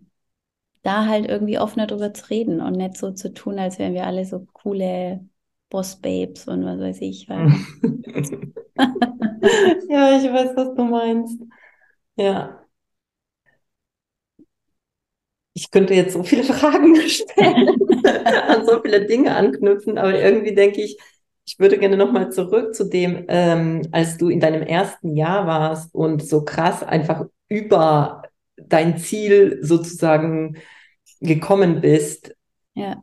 da 0.82 1.06
halt 1.08 1.30
irgendwie 1.30 1.60
offener 1.60 1.88
drüber 1.88 2.14
zu 2.14 2.30
reden 2.30 2.60
und 2.60 2.74
nicht 2.74 2.98
so 2.98 3.12
zu 3.12 3.34
tun, 3.34 3.58
als 3.58 3.80
wären 3.80 3.94
wir 3.94 4.06
alle 4.06 4.26
so 4.26 4.46
coole 4.52 5.26
Boss-Babes 5.70 6.48
und 6.48 6.64
was 6.66 6.80
weiß 6.80 7.02
ich. 7.02 7.28
ja, 7.28 7.42
ich 10.18 10.32
weiß, 10.32 10.56
was 10.56 10.76
du 10.76 10.84
meinst. 10.84 11.42
Ja. 12.16 12.66
Ich 15.54 15.72
könnte 15.72 15.94
jetzt 15.94 16.14
so 16.14 16.24
viele 16.24 16.44
Fragen 16.54 16.96
stellen, 17.08 17.78
an 18.48 18.66
so 18.66 18.82
viele 18.82 19.06
Dinge 19.06 19.36
anknüpfen, 19.36 19.98
aber 19.98 20.20
irgendwie 20.20 20.54
denke 20.54 20.82
ich, 20.82 20.98
ich 21.48 21.60
würde 21.60 21.78
gerne 21.78 21.96
nochmal 21.96 22.32
zurück 22.32 22.74
zu 22.74 22.90
dem, 22.90 23.26
ähm, 23.28 23.88
als 23.92 24.18
du 24.18 24.30
in 24.30 24.40
deinem 24.40 24.64
ersten 24.64 25.16
Jahr 25.16 25.46
warst 25.46 25.94
und 25.94 26.28
so 26.28 26.44
krass 26.44 26.82
einfach 26.84 27.26
über 27.48 28.24
dein 28.58 28.98
Ziel 28.98 29.60
sozusagen 29.62 30.58
gekommen 31.22 31.82
bist. 31.82 32.36
Ja. 32.74 33.02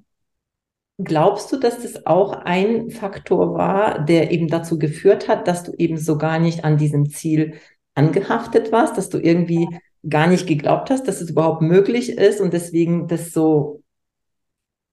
Glaubst 0.98 1.50
du, 1.52 1.56
dass 1.56 1.82
das 1.82 2.06
auch 2.06 2.32
ein 2.32 2.90
Faktor 2.90 3.54
war, 3.54 4.04
der 4.04 4.30
eben 4.30 4.48
dazu 4.48 4.78
geführt 4.78 5.28
hat, 5.28 5.48
dass 5.48 5.64
du 5.64 5.72
eben 5.72 5.96
so 5.96 6.18
gar 6.18 6.38
nicht 6.38 6.64
an 6.64 6.76
diesem 6.76 7.10
Ziel 7.10 7.54
angehaftet 7.94 8.72
warst, 8.72 8.96
dass 8.96 9.08
du 9.08 9.18
irgendwie 9.18 9.68
gar 10.08 10.26
nicht 10.26 10.46
geglaubt 10.46 10.90
hast, 10.90 11.08
dass 11.08 11.20
es 11.20 11.30
überhaupt 11.30 11.62
möglich 11.62 12.10
ist 12.10 12.40
und 12.40 12.52
deswegen 12.52 13.08
das 13.08 13.32
so, 13.32 13.82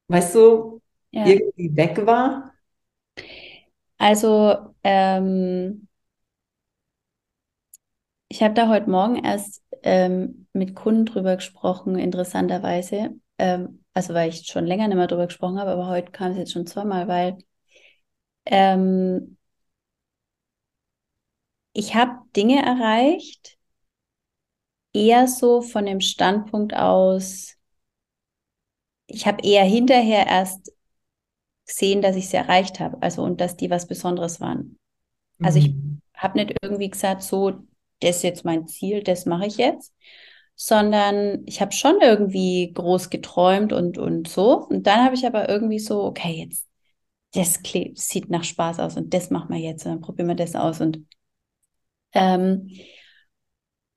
weißt 0.08 0.36
du, 0.36 0.82
ja. 1.12 1.26
irgendwie 1.26 1.76
weg 1.76 2.06
war? 2.06 2.54
Also, 3.98 4.56
ähm, 4.84 5.88
ich 8.30 8.44
habe 8.44 8.54
da 8.54 8.70
heute 8.70 8.90
Morgen 8.90 9.24
erst 9.24 9.64
ähm, 9.84 10.48
mit 10.54 10.76
Kunden 10.76 11.06
drüber 11.06 11.36
gesprochen, 11.36 11.98
interessanterweise. 11.98 13.16
Ähm, 13.38 13.79
also, 13.94 14.14
weil 14.14 14.30
ich 14.30 14.46
schon 14.48 14.66
länger 14.66 14.88
nicht 14.88 14.98
mehr 14.98 15.08
drüber 15.08 15.28
gesprochen 15.28 15.60
habe, 15.60 15.72
aber 15.72 15.88
heute 15.88 16.12
kam 16.12 16.32
es 16.32 16.38
jetzt 16.38 16.54
schon 16.54 16.68
zweimal, 16.68 17.08
weil 17.08 17.38
ähm, 18.46 19.38
ich 21.74 21.96
habe 21.96 22.20
Dinge 22.36 22.62
erreicht, 22.62 23.58
eher 24.94 25.28
so 25.28 25.62
von 25.62 25.86
dem 25.86 26.02
Standpunkt 26.02 26.74
aus, 26.74 27.56
ich 29.08 29.26
habe 29.28 29.44
eher 29.44 29.64
hinterher 29.64 30.28
erst 30.28 30.72
gesehen, 31.66 32.02
dass 32.02 32.16
ich 32.16 32.30
sie 32.30 32.38
erreicht 32.38 32.80
habe. 32.80 33.02
Also 33.02 33.24
und 33.24 33.40
dass 33.42 33.56
die 33.56 33.70
was 33.70 33.88
Besonderes 33.88 34.42
waren. 34.42 34.78
Also 35.42 35.60
ich 35.60 35.70
mhm. 35.70 36.02
habe 36.16 36.38
nicht 36.38 36.56
irgendwie 36.62 36.90
gesagt, 36.90 37.22
so, 37.22 37.52
das 38.02 38.18
ist 38.18 38.24
jetzt 38.24 38.46
mein 38.46 38.68
Ziel, 38.68 39.04
das 39.04 39.26
mache 39.26 39.46
ich 39.46 39.58
jetzt, 39.58 39.94
sondern 40.62 41.44
ich 41.46 41.62
habe 41.62 41.72
schon 41.72 42.02
irgendwie 42.02 42.74
groß 42.74 43.10
geträumt 43.10 43.72
und, 43.72 43.98
und 43.98 44.28
so. 44.28 44.66
Und 44.68 44.88
dann 44.88 45.06
habe 45.06 45.16
ich 45.16 45.26
aber 45.26 45.48
irgendwie 45.48 45.80
so, 45.80 46.04
okay, 46.04 46.34
jetzt, 46.34 46.68
das 47.34 47.60
sieht 47.96 48.30
nach 48.30 48.44
Spaß 48.44 48.80
aus 48.80 48.98
und 48.98 49.14
das 49.14 49.30
machen 49.30 49.56
wir 49.56 49.62
jetzt 49.62 49.86
und 49.86 49.94
dann 49.94 50.02
probieren 50.02 50.28
wir 50.28 50.36
das 50.36 50.56
aus. 50.56 50.82
Und, 50.82 51.06
ähm, 52.12 52.70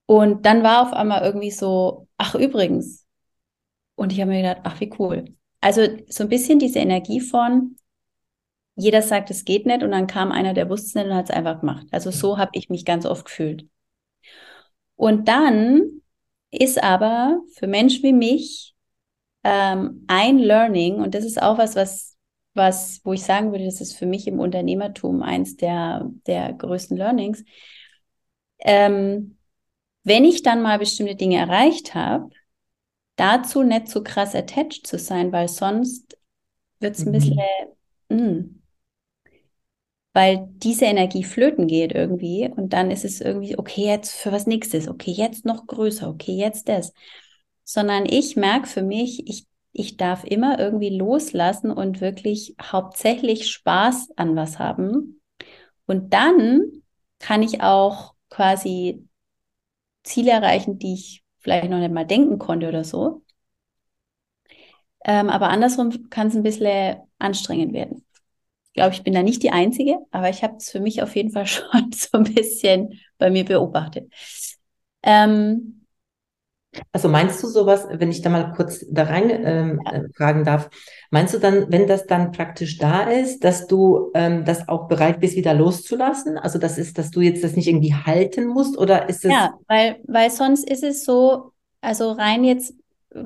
und 0.06 0.46
dann 0.46 0.62
war 0.62 0.82
auf 0.82 0.92
einmal 0.92 1.22
irgendwie 1.22 1.50
so, 1.50 2.06
ach 2.16 2.36
übrigens. 2.36 3.06
Und 3.96 4.12
ich 4.12 4.20
habe 4.20 4.30
mir 4.30 4.42
gedacht, 4.42 4.60
ach 4.62 4.78
wie 4.78 4.92
cool. 5.00 5.34
Also 5.60 5.82
so 6.08 6.22
ein 6.22 6.28
bisschen 6.28 6.60
diese 6.60 6.78
Energie 6.78 7.20
von, 7.20 7.76
jeder 8.76 9.02
sagt, 9.02 9.30
es 9.32 9.44
geht 9.44 9.66
nicht 9.66 9.82
und 9.82 9.90
dann 9.90 10.06
kam 10.06 10.30
einer, 10.30 10.54
der 10.54 10.70
wusste 10.70 10.86
es 10.86 10.94
nicht 10.94 11.06
und 11.06 11.14
hat 11.14 11.28
es 11.28 11.34
einfach 11.36 11.58
gemacht. 11.58 11.88
Also 11.90 12.12
so 12.12 12.38
habe 12.38 12.52
ich 12.54 12.68
mich 12.68 12.84
ganz 12.84 13.04
oft 13.04 13.24
gefühlt. 13.24 13.66
Und 14.94 15.26
dann 15.26 16.01
ist 16.52 16.82
aber 16.82 17.40
für 17.54 17.66
Menschen 17.66 18.04
wie 18.04 18.12
mich 18.12 18.74
ähm, 19.42 20.04
ein 20.06 20.38
Learning, 20.38 20.96
und 21.00 21.14
das 21.14 21.24
ist 21.24 21.42
auch 21.42 21.58
was, 21.58 21.74
was, 21.74 22.16
was, 22.54 23.00
wo 23.04 23.14
ich 23.14 23.24
sagen 23.24 23.50
würde, 23.50 23.64
das 23.64 23.80
ist 23.80 23.96
für 23.96 24.06
mich 24.06 24.28
im 24.28 24.38
Unternehmertum 24.38 25.22
eins 25.22 25.56
der, 25.56 26.08
der 26.26 26.52
größten 26.52 26.96
Learnings. 26.96 27.42
Ähm, 28.60 29.38
wenn 30.04 30.24
ich 30.24 30.42
dann 30.42 30.62
mal 30.62 30.78
bestimmte 30.78 31.16
Dinge 31.16 31.38
erreicht 31.38 31.94
habe, 31.94 32.28
dazu 33.16 33.62
nicht 33.62 33.88
so 33.88 34.02
krass 34.02 34.34
attached 34.34 34.86
zu 34.86 34.98
sein, 34.98 35.32
weil 35.32 35.48
sonst 35.48 36.18
wird 36.78 36.96
es 36.96 37.06
ein 37.06 37.08
mhm. 37.08 37.12
bisschen, 37.12 37.38
mh, 38.08 38.16
mm, 38.16 38.61
weil 40.12 40.48
diese 40.56 40.84
Energie 40.84 41.24
flöten 41.24 41.66
geht 41.66 41.92
irgendwie 41.92 42.50
und 42.54 42.72
dann 42.72 42.90
ist 42.90 43.04
es 43.04 43.20
irgendwie, 43.20 43.58
okay, 43.58 43.86
jetzt 43.86 44.12
für 44.12 44.32
was 44.32 44.46
nächstes, 44.46 44.88
okay, 44.88 45.10
jetzt 45.12 45.44
noch 45.44 45.66
größer, 45.66 46.08
okay, 46.08 46.32
jetzt 46.32 46.68
das. 46.68 46.92
Sondern 47.64 48.04
ich 48.06 48.36
merke 48.36 48.66
für 48.66 48.82
mich, 48.82 49.26
ich, 49.28 49.46
ich 49.72 49.96
darf 49.96 50.24
immer 50.24 50.58
irgendwie 50.58 50.90
loslassen 50.90 51.70
und 51.70 52.00
wirklich 52.00 52.54
hauptsächlich 52.60 53.50
Spaß 53.50 54.10
an 54.16 54.36
was 54.36 54.58
haben. 54.58 55.20
Und 55.86 56.12
dann 56.12 56.82
kann 57.18 57.42
ich 57.42 57.62
auch 57.62 58.14
quasi 58.28 59.08
Ziele 60.04 60.32
erreichen, 60.32 60.78
die 60.78 60.94
ich 60.94 61.24
vielleicht 61.38 61.70
noch 61.70 61.78
nicht 61.78 61.92
mal 61.92 62.06
denken 62.06 62.38
konnte 62.38 62.68
oder 62.68 62.84
so. 62.84 63.22
Ähm, 65.04 65.28
aber 65.30 65.48
andersrum 65.50 66.08
kann 66.10 66.28
es 66.28 66.34
ein 66.34 66.42
bisschen 66.42 66.98
anstrengend 67.18 67.72
werden. 67.72 68.04
Ich 68.72 68.76
glaube, 68.76 68.94
ich 68.94 69.02
bin 69.02 69.12
da 69.12 69.22
nicht 69.22 69.42
die 69.42 69.50
Einzige, 69.50 69.98
aber 70.12 70.30
ich 70.30 70.42
habe 70.42 70.56
es 70.56 70.70
für 70.70 70.80
mich 70.80 71.02
auf 71.02 71.14
jeden 71.14 71.30
Fall 71.30 71.46
schon 71.46 71.92
so 71.92 72.16
ein 72.16 72.24
bisschen 72.24 72.98
bei 73.18 73.30
mir 73.30 73.44
beobachtet. 73.44 74.10
Ähm, 75.02 75.82
also 76.90 77.10
meinst 77.10 77.42
du 77.42 77.48
sowas, 77.48 77.86
wenn 77.90 78.10
ich 78.10 78.22
da 78.22 78.30
mal 78.30 78.54
kurz 78.56 78.82
da 78.90 79.04
rein 79.04 79.28
ähm, 79.44 79.80
ja. 79.84 79.92
Äh, 79.92 80.08
fragen 80.16 80.42
darf, 80.44 80.70
meinst 81.10 81.34
du 81.34 81.38
dann, 81.38 81.70
wenn 81.70 81.86
das 81.86 82.06
dann 82.06 82.32
praktisch 82.32 82.78
da 82.78 83.02
ist, 83.10 83.44
dass 83.44 83.66
du 83.66 84.10
ähm, 84.14 84.46
das 84.46 84.68
auch 84.68 84.88
bereit 84.88 85.20
bist, 85.20 85.36
wieder 85.36 85.52
loszulassen? 85.52 86.38
Also 86.38 86.58
das 86.58 86.78
ist, 86.78 86.96
dass 86.96 87.10
du 87.10 87.20
jetzt 87.20 87.44
das 87.44 87.56
nicht 87.56 87.68
irgendwie 87.68 87.92
halten 87.92 88.46
musst 88.46 88.78
oder 88.78 89.10
ist 89.10 89.24
es? 89.26 89.32
Ja, 89.32 89.52
weil, 89.68 90.00
weil 90.04 90.30
sonst 90.30 90.66
ist 90.68 90.82
es 90.82 91.04
so, 91.04 91.52
also 91.82 92.12
rein 92.12 92.42
jetzt 92.42 92.74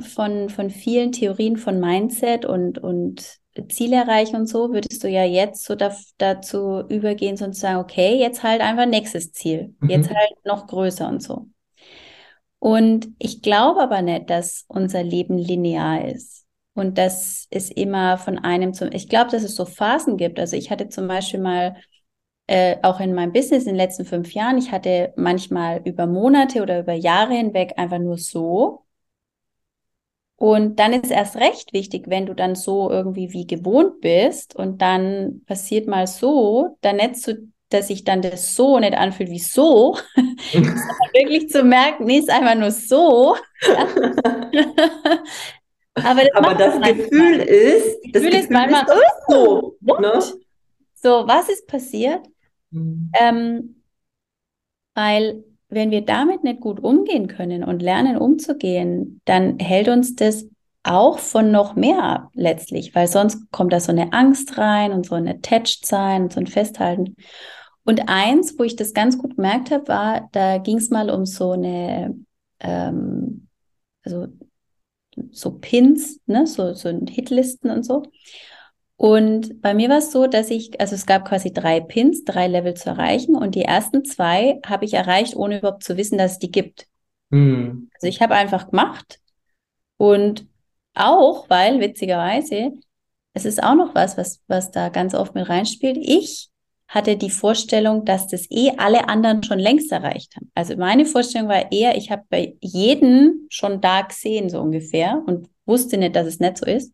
von, 0.01 0.49
von 0.49 0.69
vielen 0.71 1.13
Theorien 1.13 1.57
von 1.57 1.79
Mindset 1.79 2.45
und, 2.45 2.79
und 2.79 3.39
Ziele 3.69 3.97
erreichen 3.97 4.37
und 4.37 4.47
so, 4.47 4.73
würdest 4.73 5.03
du 5.03 5.09
ja 5.09 5.25
jetzt 5.25 5.65
so 5.65 5.75
da, 5.75 5.95
dazu 6.19 6.83
übergehen, 6.89 7.37
und 7.43 7.55
sagen, 7.55 7.81
okay, 7.81 8.17
jetzt 8.17 8.43
halt 8.43 8.61
einfach 8.61 8.87
nächstes 8.87 9.33
Ziel. 9.33 9.75
Mhm. 9.81 9.91
Jetzt 9.91 10.11
halt 10.11 10.45
noch 10.45 10.67
größer 10.67 11.09
und 11.09 11.23
so. 11.23 11.49
Und 12.59 13.09
ich 13.19 13.43
glaube 13.43 13.81
aber 13.81 14.03
nicht, 14.03 14.31
dass 14.31 14.65
unser 14.69 15.03
Leben 15.03 15.39
linear 15.39 16.05
ist 16.05 16.45
und 16.75 16.99
dass 16.99 17.47
es 17.51 17.71
immer 17.71 18.19
von 18.19 18.39
einem 18.39 18.75
zum, 18.75 18.91
ich 18.93 19.09
glaube, 19.09 19.31
dass 19.31 19.43
es 19.43 19.55
so 19.55 19.65
Phasen 19.65 20.17
gibt. 20.17 20.39
Also 20.39 20.57
ich 20.57 20.71
hatte 20.71 20.89
zum 20.89 21.07
Beispiel 21.09 21.41
mal 21.41 21.77
äh, 22.47 22.77
auch 22.83 23.01
in 23.01 23.15
meinem 23.15 23.33
Business 23.33 23.65
in 23.65 23.71
den 23.71 23.77
letzten 23.77 24.05
fünf 24.05 24.33
Jahren, 24.33 24.59
ich 24.59 24.71
hatte 24.73 25.13
manchmal 25.17 25.81
über 25.85 26.07
Monate 26.07 26.63
oder 26.63 26.81
über 26.81 26.93
Jahre 26.93 27.35
hinweg 27.35 27.75
einfach 27.77 27.99
nur 27.99 28.19
so. 28.19 28.86
Und 30.37 30.79
dann 30.79 30.93
ist 30.93 31.11
erst 31.11 31.37
recht 31.37 31.73
wichtig, 31.73 32.05
wenn 32.09 32.27
du 32.27 32.35
dann 32.35 32.55
so 32.55 32.91
irgendwie 32.91 33.33
wie 33.33 33.47
gewohnt 33.47 34.01
bist 34.03 34.55
und 34.55 34.83
dann 34.83 35.43
passiert 35.47 35.87
mal 35.87 36.07
so, 36.07 36.77
dann 36.83 36.97
nicht 36.97 37.17
so, 37.17 37.33
dass 37.71 37.89
sich 37.89 38.05
dann 38.05 38.21
das 38.21 38.55
so 38.55 38.79
nicht 38.79 38.95
anfühlt 38.95 39.31
wie 39.31 39.39
so, 39.39 39.97
wirklich 40.53 41.49
zu 41.49 41.65
merken, 41.65 42.05
nee, 42.05 42.19
ist 42.19 42.31
einfach 42.31 42.55
nur 42.55 42.71
so. 42.71 43.37
Aber 45.95 46.23
das, 46.23 46.35
Aber 46.35 46.55
das 46.55 46.75
Gefühl 46.83 47.37
ist, 47.37 47.99
das 48.13 48.23
Gefühl, 48.23 48.39
ist 48.39 48.51
manchmal 48.51 48.83
ist 48.83 49.27
so. 49.29 49.79
Ne? 49.81 50.23
So, 50.95 51.27
was 51.27 51.49
ist 51.49 51.67
passiert? 51.67 52.27
Mhm. 52.71 53.11
Ähm, 53.19 53.83
weil 54.95 55.45
wenn 55.69 55.91
wir 55.91 56.03
damit 56.03 56.45
nicht 56.45 56.61
gut 56.61 56.81
umgehen 56.81 57.27
können 57.27 57.65
und 57.65 57.83
lernen 57.83 58.17
umzugehen, 58.17 59.21
dann 59.25 59.59
hält 59.59 59.89
uns 59.89 60.15
das 60.15 60.47
auch 60.85 61.19
von 61.19 61.51
noch 61.51 61.75
mehr 61.75 62.03
ab 62.03 62.31
letztlich, 62.35 62.95
weil 62.95 63.09
sonst 63.09 63.51
kommt 63.51 63.73
da 63.73 63.81
so 63.81 63.91
eine 63.91 64.13
Angst 64.13 64.57
rein 64.57 64.93
und 64.93 65.05
so 65.05 65.17
ein 65.17 65.27
Attached 65.27 65.85
sein 65.85 66.25
und 66.25 66.33
so 66.33 66.41
ein 66.41 66.47
Festhalten. 66.47 67.17
Und 67.85 68.09
eins, 68.09 68.59
wo 68.59 68.63
ich 68.63 68.77
das 68.77 68.95
ganz 68.95 69.19
gut 69.19 69.37
gemerkt 69.37 69.71
habe, 69.71 69.89
war, 69.89 70.29
da 70.33 70.59
ging 70.59 70.77
es 70.79 70.91
mal 70.91 71.11
um 71.11 71.27
so 71.27 71.53
eine, 71.53 72.17
ähm, 72.61 73.49
also 74.05 74.29
so 75.31 75.59
Pins, 75.59 76.21
ne, 76.27 76.47
so, 76.47 76.75
so 76.75 76.89
Hitlisten 76.89 77.71
und 77.71 77.85
so. 77.85 78.05
Und 78.97 79.61
bei 79.61 79.75
mir 79.75 79.91
war 79.91 79.99
es 79.99 80.11
so, 80.11 80.27
dass 80.27 80.51
ich, 80.51 80.81
also 80.81 80.95
es 80.95 81.05
gab 81.05 81.29
quasi 81.29 81.53
drei 81.53 81.81
Pins, 81.81 82.25
drei 82.25 82.49
Level 82.49 82.75
zu 82.75 82.89
erreichen 82.89 83.37
und 83.37 83.55
die 83.55 83.63
ersten 83.63 84.05
zwei 84.05 84.59
habe 84.65 84.87
ich 84.87 84.95
erreicht, 84.95 85.37
ohne 85.37 85.59
überhaupt 85.59 85.85
zu 85.85 85.97
wissen, 85.99 86.17
dass 86.17 86.33
es 86.33 86.39
die 86.39 86.51
gibt. 86.51 86.87
Mhm. 87.29 87.91
Also 87.95 88.07
ich 88.07 88.23
habe 88.23 88.35
einfach 88.35 88.71
gemacht 88.71 89.21
und 89.99 90.47
auch, 90.95 91.51
weil 91.51 91.81
witzigerweise, 91.81 92.73
es 93.35 93.45
ist 93.45 93.63
auch 93.63 93.75
noch 93.75 93.95
was, 93.95 94.17
was, 94.17 94.41
was 94.49 94.71
da 94.71 94.89
ganz 94.89 95.15
oft 95.15 95.35
mit 95.35 95.47
reinspielt. 95.47 95.99
Ich 96.01 96.49
hatte 96.89 97.17
die 97.17 97.31
Vorstellung, 97.31 98.05
dass 98.07 98.29
das 98.29 98.51
eh 98.51 98.73
alle 98.79 99.09
anderen 99.09 99.43
schon 99.43 99.59
längst 99.59 99.93
erreicht 99.93 100.37
haben. 100.37 100.51
Also 100.55 100.77
meine 100.77 101.05
Vorstellung 101.05 101.49
war 101.49 101.71
eher, 101.71 101.99
ich 101.99 102.11
habe 102.11 102.23
bei 102.31 102.57
jedem 102.61 103.47
schon 103.51 103.81
da 103.83 104.03
gesehen, 104.03 104.49
so 104.49 104.61
ungefähr, 104.61 105.23
und 105.27 105.49
wusste 105.67 105.99
nicht, 105.99 106.17
dass 106.17 106.27
es 106.27 106.39
nicht 106.39 106.59
so 106.59 106.65
ist. 106.65 106.93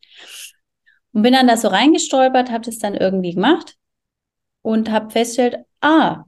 Und 1.13 1.23
bin 1.23 1.33
dann 1.35 1.47
da 1.47 1.57
so 1.57 1.69
reingestolpert, 1.69 2.51
habe 2.51 2.65
das 2.65 2.79
dann 2.79 2.95
irgendwie 2.95 3.35
gemacht 3.35 3.77
und 4.63 4.91
habe 4.91 5.11
festgestellt, 5.11 5.59
ah, 5.81 6.25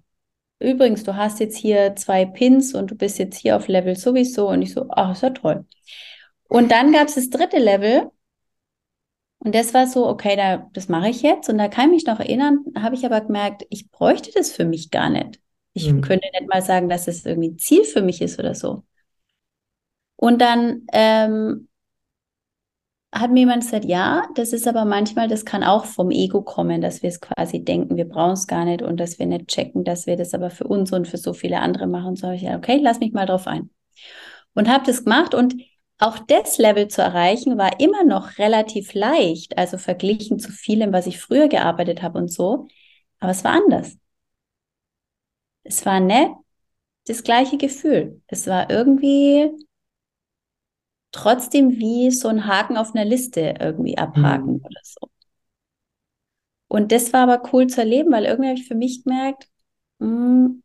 übrigens, 0.59 1.05
du 1.05 1.17
hast 1.17 1.41
jetzt 1.41 1.57
hier 1.57 1.97
zwei 1.97 2.26
Pins 2.26 2.75
und 2.75 2.91
du 2.91 2.95
bist 2.95 3.19
jetzt 3.19 3.39
hier 3.39 3.56
auf 3.56 3.69
Level 3.69 3.97
sowieso. 3.97 4.49
Und 4.49 4.63
ich 4.63 4.73
so, 4.75 4.87
ach, 4.91 5.13
ist 5.13 5.23
ja 5.23 5.30
toll. 5.30 5.65
Und 6.49 6.71
dann 6.71 6.93
gab 6.93 7.08
es 7.08 7.15
das 7.15 7.30
dritte 7.30 7.58
Level. 7.58 8.11
Und 9.39 9.54
das 9.54 9.75
war 9.75 9.87
so, 9.87 10.06
okay, 10.08 10.37
da, 10.37 10.69
das 10.73 10.89
mache 10.89 11.11
ich 11.11 11.23
jetzt. 11.23 11.49
Und 11.49 11.58
da 11.58 11.69
kann 11.69 11.87
ich 11.87 11.97
mich 11.97 12.06
noch 12.06 12.21
erinnern, 12.21 12.65
habe 12.76 12.95
ich 12.95 13.04
aber 13.04 13.21
gemerkt, 13.21 13.65
ich 13.71 13.91
bräuchte 13.91 14.30
das 14.35 14.52
für 14.52 14.65
mich 14.65 14.91
gar 14.91 15.11
nicht. 15.11 15.41
Ich 15.75 15.93
mhm. 15.93 16.00
könnte 16.00 16.28
nicht 16.32 16.49
mal 16.49 16.63
sagen, 16.63 16.89
dass 16.89 17.08
es 17.08 17.23
das 17.23 17.26
irgendwie 17.26 17.50
ein 17.50 17.58
Ziel 17.58 17.85
für 17.85 18.02
mich 18.02 18.21
ist 18.23 18.39
oder 18.39 18.54
so. 18.54 18.85
Und 20.17 20.41
dann 20.41 20.87
ähm, 20.93 21.69
hat 23.15 23.31
mir 23.31 23.41
jemand 23.41 23.63
gesagt, 23.63 23.85
ja, 23.85 24.27
das 24.35 24.53
ist 24.53 24.67
aber 24.67 24.85
manchmal, 24.85 25.29
das 25.29 25.45
kann 25.45 25.63
auch 25.63 25.85
vom 25.85 26.11
Ego 26.11 26.43
kommen, 26.43 26.81
dass 26.81 27.03
wir 27.03 27.09
es 27.09 27.21
quasi 27.21 27.65
denken, 27.65 27.97
wir 27.97 28.09
brauchen 28.09 28.33
es 28.33 28.47
gar 28.49 28.65
nicht 28.65 28.83
und 28.83 28.99
dass 28.99 29.19
wir 29.19 29.27
nicht 29.27 29.49
checken, 29.49 29.85
dass 29.85 30.07
wir 30.07 30.17
das 30.17 30.35
aber 30.35 30.50
für 30.50 30.65
uns 30.65 30.93
und 30.93 31.07
für 31.07 31.17
so 31.17 31.33
viele 31.33 31.61
andere 31.61 31.87
machen. 31.87 32.17
So 32.17 32.27
habe 32.27 32.37
ich 32.37 32.43
ja, 32.43 32.57
okay, 32.57 32.81
lass 32.83 32.99
mich 32.99 33.13
mal 33.13 33.27
drauf 33.27 33.47
ein. 33.47 33.71
Und 34.55 34.69
habe 34.69 34.85
das 34.87 35.05
gemacht 35.05 35.35
und 35.35 35.55
auch 35.99 36.19
das 36.19 36.59
Level 36.59 36.89
zu 36.89 37.03
erreichen 37.03 37.57
war 37.57 37.81
immer 37.81 38.05
noch 38.05 38.39
relativ 38.39 38.95
leicht, 38.95 39.57
also 39.59 39.79
verglichen 39.79 40.41
zu 40.41 40.50
vielem, 40.50 40.93
was 40.93 41.07
ich 41.07 41.21
früher 41.21 41.49
gearbeitet 41.49 42.03
habe 42.03 42.19
und 42.19 42.33
so. 42.33 42.67
Aber 43.21 43.31
es 43.31 43.45
war 43.45 43.53
anders. 43.53 43.97
Es 45.63 45.87
war 45.87 46.00
nicht 46.00 46.31
das 47.07 47.23
gleiche 47.23 47.59
Gefühl. 47.59 48.21
Es 48.27 48.47
war 48.47 48.71
irgendwie 48.71 49.50
trotzdem 51.15 51.79
wie 51.79 52.11
so 52.11 52.29
ein 52.29 52.47
Haken 52.47 52.77
auf 52.77 52.95
einer 52.95 53.05
Liste 53.05 53.55
irgendwie 53.61 53.97
abhaken 53.97 54.55
mhm. 54.55 54.65
oder 54.65 54.81
so. 54.83 55.09
Und 56.69 56.91
das 56.91 57.13
war 57.13 57.29
aber 57.29 57.50
cool 57.53 57.69
zu 57.69 57.81
erleben, 57.81 58.11
weil 58.11 58.25
irgendwie 58.25 58.50
habe 58.50 58.59
ich 58.59 58.67
für 58.67 58.75
mich 58.75 59.05
gemerkt, 59.05 59.49
mh, 60.00 60.09
hm, 60.09 60.63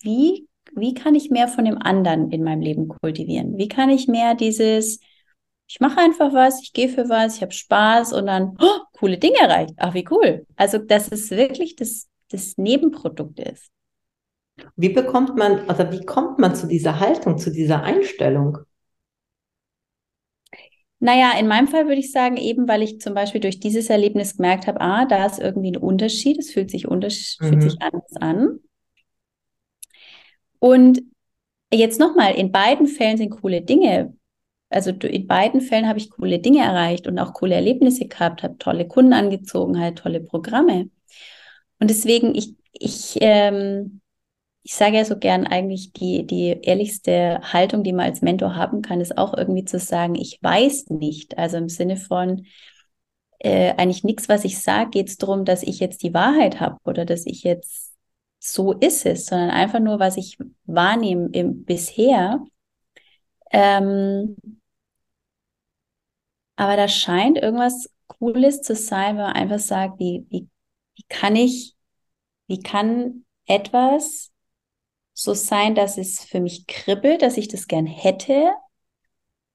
wie, 0.00 0.46
wie 0.74 0.92
kann 0.92 1.14
ich 1.14 1.30
mehr 1.30 1.48
von 1.48 1.64
dem 1.64 1.78
anderen 1.78 2.30
in 2.30 2.44
meinem 2.44 2.60
Leben 2.60 2.88
kultivieren? 2.88 3.56
Wie 3.56 3.68
kann 3.68 3.88
ich 3.88 4.08
mehr 4.08 4.34
dieses, 4.34 5.00
ich 5.66 5.80
mache 5.80 6.00
einfach 6.00 6.34
was, 6.34 6.62
ich 6.62 6.74
gehe 6.74 6.90
für 6.90 7.08
was, 7.08 7.36
ich 7.36 7.42
habe 7.42 7.52
Spaß 7.52 8.12
und 8.12 8.26
dann, 8.26 8.58
oh, 8.60 8.80
coole 8.92 9.16
Dinge 9.16 9.38
erreicht. 9.40 9.74
Ach, 9.78 9.94
wie 9.94 10.06
cool. 10.10 10.46
Also, 10.56 10.78
dass 10.78 11.10
es 11.10 11.30
wirklich 11.30 11.76
das, 11.76 12.08
das 12.30 12.58
Nebenprodukt 12.58 13.40
ist. 13.40 13.70
Wie 14.76 14.90
bekommt 14.90 15.36
man, 15.36 15.64
oder 15.64 15.90
wie 15.92 16.04
kommt 16.04 16.38
man 16.38 16.54
zu 16.54 16.66
dieser 16.66 17.00
Haltung, 17.00 17.38
zu 17.38 17.50
dieser 17.50 17.82
Einstellung? 17.82 18.58
Naja, 20.98 21.32
in 21.38 21.46
meinem 21.46 21.68
Fall 21.68 21.86
würde 21.86 22.00
ich 22.00 22.10
sagen, 22.10 22.36
eben 22.36 22.66
weil 22.68 22.82
ich 22.82 23.00
zum 23.00 23.14
Beispiel 23.14 23.40
durch 23.40 23.60
dieses 23.60 23.90
Erlebnis 23.90 24.36
gemerkt 24.36 24.66
habe, 24.66 24.80
ah, 24.80 25.04
da 25.04 25.26
ist 25.26 25.38
irgendwie 25.38 25.72
ein 25.72 25.76
Unterschied, 25.76 26.38
es 26.38 26.50
fühlt 26.50 26.70
sich, 26.70 26.86
mhm. 26.88 27.00
fühlt 27.38 27.62
sich 27.62 27.82
anders 27.82 28.16
an. 28.20 28.60
Und 30.58 31.02
jetzt 31.72 32.00
nochmal, 32.00 32.34
in 32.34 32.50
beiden 32.50 32.86
Fällen 32.86 33.18
sind 33.18 33.30
coole 33.30 33.60
Dinge. 33.62 34.14
Also 34.68 34.90
in 34.90 35.26
beiden 35.26 35.60
Fällen 35.60 35.86
habe 35.86 35.98
ich 35.98 36.10
coole 36.10 36.38
Dinge 36.38 36.60
erreicht 36.60 37.06
und 37.06 37.18
auch 37.18 37.34
coole 37.34 37.54
Erlebnisse 37.54 38.06
gehabt, 38.08 38.42
habe 38.42 38.58
tolle 38.58 38.88
Kunden 38.88 39.12
angezogen, 39.12 39.78
halt 39.78 39.98
tolle 39.98 40.20
Programme. 40.20 40.90
Und 41.78 41.90
deswegen, 41.90 42.34
ich, 42.34 42.54
ich 42.72 43.18
ähm, 43.20 44.00
ich 44.66 44.74
sage 44.74 44.96
ja 44.96 45.04
so 45.04 45.16
gern 45.16 45.46
eigentlich 45.46 45.92
die, 45.92 46.26
die 46.26 46.58
ehrlichste 46.60 47.40
Haltung, 47.52 47.84
die 47.84 47.92
man 47.92 48.06
als 48.06 48.20
Mentor 48.20 48.56
haben 48.56 48.82
kann, 48.82 49.00
ist 49.00 49.16
auch 49.16 49.32
irgendwie 49.32 49.64
zu 49.64 49.78
sagen, 49.78 50.16
ich 50.16 50.40
weiß 50.42 50.90
nicht. 50.90 51.38
Also 51.38 51.56
im 51.58 51.68
Sinne 51.68 51.96
von 51.96 52.46
äh, 53.38 53.74
eigentlich 53.76 54.02
nichts, 54.02 54.28
was 54.28 54.44
ich 54.44 54.60
sage, 54.60 54.90
geht 54.90 55.08
es 55.08 55.18
darum, 55.18 55.44
dass 55.44 55.62
ich 55.62 55.78
jetzt 55.78 56.02
die 56.02 56.12
Wahrheit 56.14 56.58
habe 56.58 56.78
oder 56.84 57.04
dass 57.04 57.26
ich 57.26 57.44
jetzt 57.44 57.94
so 58.40 58.72
ist 58.72 59.06
es, 59.06 59.26
sondern 59.26 59.50
einfach 59.50 59.78
nur, 59.78 60.00
was 60.00 60.16
ich 60.16 60.36
wahrnehme 60.64 61.28
im, 61.30 61.64
bisher. 61.64 62.40
Ähm, 63.52 64.36
aber 66.56 66.74
da 66.74 66.88
scheint 66.88 67.38
irgendwas 67.38 67.88
Cooles 68.08 68.62
zu 68.62 68.74
sein, 68.74 69.16
wenn 69.16 69.26
man 69.26 69.32
einfach 69.34 69.60
sagt, 69.60 70.00
wie, 70.00 70.26
wie, 70.28 70.48
wie 70.96 71.04
kann 71.08 71.36
ich, 71.36 71.76
wie 72.48 72.58
kann 72.60 73.24
etwas 73.46 74.32
so 75.18 75.32
sein, 75.32 75.74
dass 75.74 75.96
es 75.96 76.20
für 76.20 76.40
mich 76.40 76.66
kribbelt, 76.66 77.22
dass 77.22 77.38
ich 77.38 77.48
das 77.48 77.68
gern 77.68 77.86
hätte. 77.86 78.52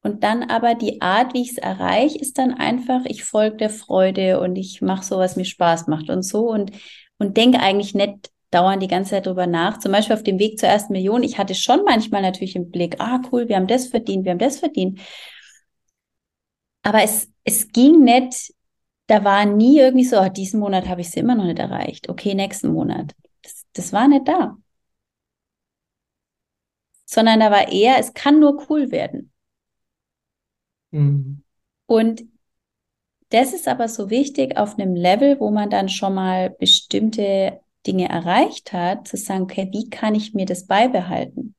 Und 0.01 0.23
dann 0.23 0.41
aber 0.49 0.73
die 0.73 1.01
Art, 1.01 1.35
wie 1.35 1.43
ich 1.43 1.51
es 1.51 1.57
erreiche, 1.59 2.17
ist 2.17 2.39
dann 2.39 2.55
einfach, 2.55 3.05
ich 3.05 3.23
folge 3.23 3.57
der 3.57 3.69
Freude 3.69 4.39
und 4.39 4.55
ich 4.55 4.81
mache 4.81 5.05
so, 5.05 5.19
was 5.19 5.35
mir 5.35 5.45
Spaß 5.45 5.85
macht 5.85 6.09
und 6.09 6.23
so 6.23 6.49
und, 6.49 6.71
und 7.19 7.37
denke 7.37 7.59
eigentlich 7.59 7.93
nicht 7.93 8.31
dauernd 8.49 8.81
die 8.81 8.87
ganze 8.87 9.11
Zeit 9.11 9.27
drüber 9.27 9.45
nach. 9.45 9.77
Zum 9.77 9.91
Beispiel 9.91 10.15
auf 10.15 10.23
dem 10.23 10.39
Weg 10.39 10.57
zur 10.57 10.67
ersten 10.67 10.93
Million, 10.93 11.21
ich 11.21 11.37
hatte 11.37 11.53
schon 11.53 11.83
manchmal 11.85 12.23
natürlich 12.23 12.55
im 12.55 12.71
Blick, 12.71 12.99
ah 12.99 13.21
cool, 13.31 13.47
wir 13.47 13.55
haben 13.57 13.67
das 13.67 13.87
verdient, 13.87 14.25
wir 14.25 14.31
haben 14.31 14.39
das 14.39 14.57
verdient. 14.57 14.99
Aber 16.81 17.03
es, 17.03 17.29
es 17.43 17.67
ging 17.67 18.03
nicht, 18.03 18.51
da 19.05 19.23
war 19.23 19.45
nie 19.45 19.77
irgendwie 19.77 20.05
so, 20.05 20.19
oh, 20.19 20.29
diesen 20.29 20.59
Monat 20.59 20.87
habe 20.87 21.01
ich 21.01 21.07
es 21.07 21.15
immer 21.15 21.35
noch 21.35 21.45
nicht 21.45 21.59
erreicht. 21.59 22.09
Okay, 22.09 22.33
nächsten 22.33 22.73
Monat. 22.73 23.13
Das, 23.43 23.63
das 23.73 23.93
war 23.93 24.07
nicht 24.07 24.27
da 24.27 24.57
sondern 27.11 27.41
da 27.41 27.51
war 27.51 27.71
eher, 27.71 27.97
es 27.99 28.13
kann 28.13 28.39
nur 28.39 28.69
cool 28.69 28.89
werden. 28.89 29.31
Mhm. 30.91 31.43
Und 31.85 32.23
das 33.29 33.53
ist 33.53 33.67
aber 33.67 33.89
so 33.89 34.09
wichtig 34.09 34.57
auf 34.57 34.77
einem 34.77 34.95
Level, 34.95 35.39
wo 35.39 35.51
man 35.51 35.69
dann 35.69 35.89
schon 35.89 36.13
mal 36.13 36.51
bestimmte 36.51 37.59
Dinge 37.85 38.07
erreicht 38.07 38.71
hat, 38.71 39.07
zu 39.07 39.17
sagen, 39.17 39.43
okay, 39.43 39.67
wie 39.71 39.89
kann 39.89 40.15
ich 40.15 40.33
mir 40.33 40.45
das 40.45 40.67
beibehalten? 40.67 41.55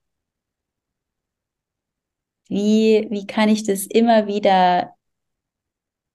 Wie, 2.49 3.07
wie 3.11 3.27
kann 3.27 3.49
ich 3.49 3.65
das 3.65 3.85
immer 3.87 4.27
wieder 4.27 4.95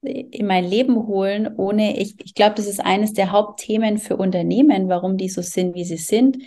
in 0.02 0.46
mein 0.48 0.66
Leben 0.66 1.08
holen, 1.08 1.56
ohne, 1.58 2.00
ich, 2.00 2.16
ich 2.24 2.34
glaube, 2.34 2.56
das 2.56 2.68
ist 2.68 2.80
eines 2.80 3.14
der 3.14 3.32
Hauptthemen 3.32 3.98
für 3.98 4.18
Unternehmen, 4.18 4.90
warum 4.90 5.18
die 5.18 5.30
so 5.30 5.42
sind, 5.42 5.76
wie 5.76 5.86
sie 5.86 5.98
sind, 5.98 6.38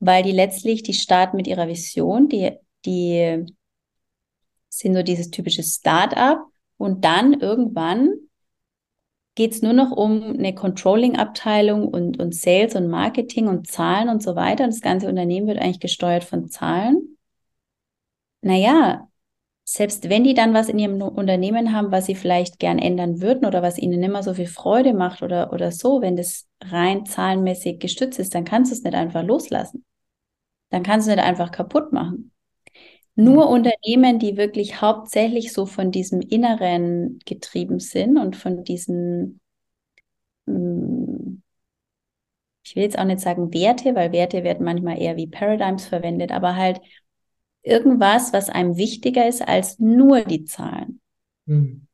weil 0.00 0.22
die 0.22 0.32
letztlich, 0.32 0.82
die 0.82 0.94
starten 0.94 1.36
mit 1.36 1.46
ihrer 1.46 1.68
Vision, 1.68 2.28
die, 2.28 2.52
die 2.84 3.46
sind 4.68 4.94
so 4.94 5.02
dieses 5.02 5.30
typische 5.30 5.62
Start-up 5.62 6.44
und 6.76 7.04
dann 7.04 7.34
irgendwann 7.40 8.10
geht 9.34 9.52
es 9.52 9.62
nur 9.62 9.72
noch 9.72 9.92
um 9.92 10.32
eine 10.32 10.52
Controlling-Abteilung 10.54 11.86
und, 11.86 12.18
und 12.18 12.34
Sales 12.34 12.74
und 12.74 12.88
Marketing 12.88 13.46
und 13.46 13.68
Zahlen 13.68 14.08
und 14.08 14.20
so 14.20 14.34
weiter. 14.34 14.64
Und 14.64 14.72
das 14.72 14.80
ganze 14.80 15.08
Unternehmen 15.08 15.46
wird 15.46 15.58
eigentlich 15.58 15.78
gesteuert 15.78 16.24
von 16.24 16.48
Zahlen. 16.48 17.16
Naja, 18.40 19.08
selbst 19.62 20.08
wenn 20.08 20.24
die 20.24 20.34
dann 20.34 20.54
was 20.54 20.68
in 20.68 20.78
ihrem 20.78 21.00
Unternehmen 21.02 21.72
haben, 21.72 21.92
was 21.92 22.06
sie 22.06 22.16
vielleicht 22.16 22.58
gern 22.58 22.78
ändern 22.78 23.20
würden 23.20 23.46
oder 23.46 23.62
was 23.62 23.78
ihnen 23.78 24.02
immer 24.02 24.24
so 24.24 24.34
viel 24.34 24.46
Freude 24.46 24.92
macht 24.92 25.22
oder, 25.22 25.52
oder 25.52 25.70
so, 25.70 26.00
wenn 26.00 26.16
das 26.16 26.48
rein 26.60 27.06
zahlenmäßig 27.06 27.78
gestützt 27.78 28.18
ist, 28.18 28.34
dann 28.34 28.44
kannst 28.44 28.72
du 28.72 28.76
es 28.76 28.82
nicht 28.82 28.94
einfach 28.94 29.22
loslassen. 29.22 29.84
Dann 30.70 30.82
kannst 30.82 31.06
du 31.06 31.12
nicht 31.12 31.24
einfach 31.24 31.50
kaputt 31.50 31.92
machen. 31.92 32.32
Nur 33.14 33.46
mhm. 33.46 33.52
Unternehmen, 33.52 34.18
die 34.18 34.36
wirklich 34.36 34.80
hauptsächlich 34.80 35.52
so 35.52 35.66
von 35.66 35.90
diesem 35.90 36.20
Inneren 36.20 37.18
getrieben 37.26 37.80
sind 37.80 38.16
und 38.16 38.36
von 38.36 38.62
diesen, 38.62 39.40
hm, 40.46 41.42
ich 42.64 42.76
will 42.76 42.84
jetzt 42.84 42.98
auch 42.98 43.04
nicht 43.04 43.20
sagen 43.20 43.52
Werte, 43.52 43.94
weil 43.94 44.12
Werte 44.12 44.44
werden 44.44 44.64
manchmal 44.64 45.00
eher 45.00 45.16
wie 45.16 45.26
Paradigms 45.26 45.86
verwendet, 45.86 46.30
aber 46.30 46.54
halt 46.54 46.80
irgendwas, 47.62 48.32
was 48.32 48.50
einem 48.50 48.76
wichtiger 48.76 49.26
ist 49.26 49.46
als 49.46 49.78
nur 49.78 50.20
die 50.22 50.44
Zahlen. 50.44 51.00
Mhm. 51.46 51.86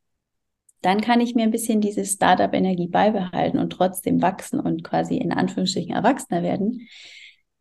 Dann 0.83 1.01
kann 1.01 1.23
ich 1.23 1.35
mir 1.35 1.45
ein 1.45 1.51
bisschen 1.51 1.81
diese 1.81 2.05
Startup-Energie 2.05 2.89
beibehalten 2.89 3.59
und 3.59 3.71
trotzdem 3.71 4.21
wachsen 4.21 4.61
und 4.61 4.85
quasi 4.85 5.17
in 5.17 5.33
Anführungsstrichen 5.33 5.95
Erwachsener 5.95 6.43
werden, 6.43 6.87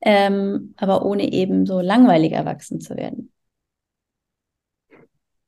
ähm, 0.06 0.74
aber 0.78 1.06
ohne 1.06 1.32
eben 1.32 1.66
so 1.66 1.80
langweilig 1.80 2.34
erwachsen 2.34 2.82
zu 2.82 2.96
werden. 2.96 3.32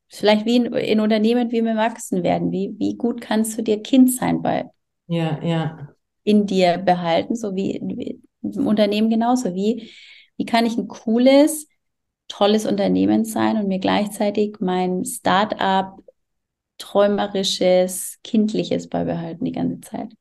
Vielleicht 0.08 0.46
wie 0.46 0.56
in, 0.56 0.66
in 0.72 1.00
Unternehmen, 1.00 1.50
wie 1.50 1.62
wir 1.62 1.72
erwachsen 1.72 2.22
werden. 2.22 2.52
Wie, 2.52 2.74
wie 2.78 2.96
gut 2.96 3.20
kannst 3.20 3.58
du 3.58 3.62
dir 3.62 3.82
Kind 3.82 4.12
sein 4.12 4.40
bei 4.40 4.70
ja, 5.08 5.42
ja. 5.42 5.88
in 6.22 6.46
dir 6.46 6.78
behalten, 6.78 7.34
so 7.36 7.54
wie, 7.54 7.80
wie 7.82 8.20
im 8.42 8.66
Unternehmen 8.66 9.10
genauso. 9.10 9.54
Wie, 9.54 9.90
wie 10.36 10.46
kann 10.46 10.64
ich 10.64 10.78
ein 10.78 10.88
cooles, 10.88 11.68
tolles 12.28 12.66
Unternehmen 12.66 13.24
sein 13.24 13.58
und 13.58 13.68
mir 13.68 13.78
gleichzeitig 13.78 14.56
mein 14.60 15.04
Start-up, 15.04 15.98
träumerisches, 16.78 18.18
kindliches 18.22 18.88
beibehalten 18.88 19.44
die 19.44 19.52
ganze 19.52 19.80
Zeit. 19.80 20.12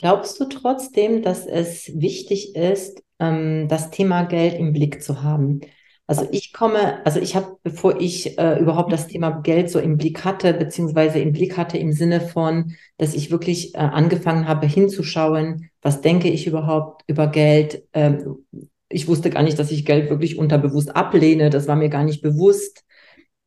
Glaubst 0.00 0.40
du 0.40 0.46
trotzdem, 0.46 1.22
dass 1.22 1.46
es 1.46 1.90
wichtig 1.94 2.56
ist, 2.56 3.02
ähm, 3.18 3.68
das 3.68 3.90
Thema 3.90 4.22
Geld 4.22 4.54
im 4.54 4.72
Blick 4.72 5.02
zu 5.02 5.22
haben? 5.22 5.60
Also 6.06 6.26
ich 6.32 6.54
komme, 6.54 7.04
also 7.04 7.20
ich 7.20 7.36
habe, 7.36 7.58
bevor 7.62 8.00
ich 8.00 8.38
äh, 8.38 8.58
überhaupt 8.58 8.92
das 8.92 9.08
Thema 9.08 9.30
Geld 9.42 9.70
so 9.70 9.78
im 9.78 9.98
Blick 9.98 10.24
hatte, 10.24 10.54
beziehungsweise 10.54 11.20
im 11.20 11.32
Blick 11.32 11.56
hatte 11.58 11.76
im 11.76 11.92
Sinne 11.92 12.20
von, 12.22 12.74
dass 12.96 13.14
ich 13.14 13.30
wirklich 13.30 13.74
äh, 13.74 13.78
angefangen 13.78 14.48
habe 14.48 14.66
hinzuschauen, 14.66 15.68
was 15.82 16.00
denke 16.00 16.28
ich 16.30 16.46
überhaupt 16.46 17.02
über 17.06 17.26
Geld, 17.26 17.84
ähm, 17.92 18.44
ich 18.88 19.06
wusste 19.06 19.28
gar 19.30 19.42
nicht, 19.42 19.58
dass 19.58 19.70
ich 19.70 19.84
Geld 19.84 20.08
wirklich 20.10 20.38
unterbewusst 20.38 20.96
ablehne. 20.96 21.50
Das 21.50 21.68
war 21.68 21.76
mir 21.76 21.90
gar 21.90 22.04
nicht 22.04 22.22
bewusst, 22.22 22.84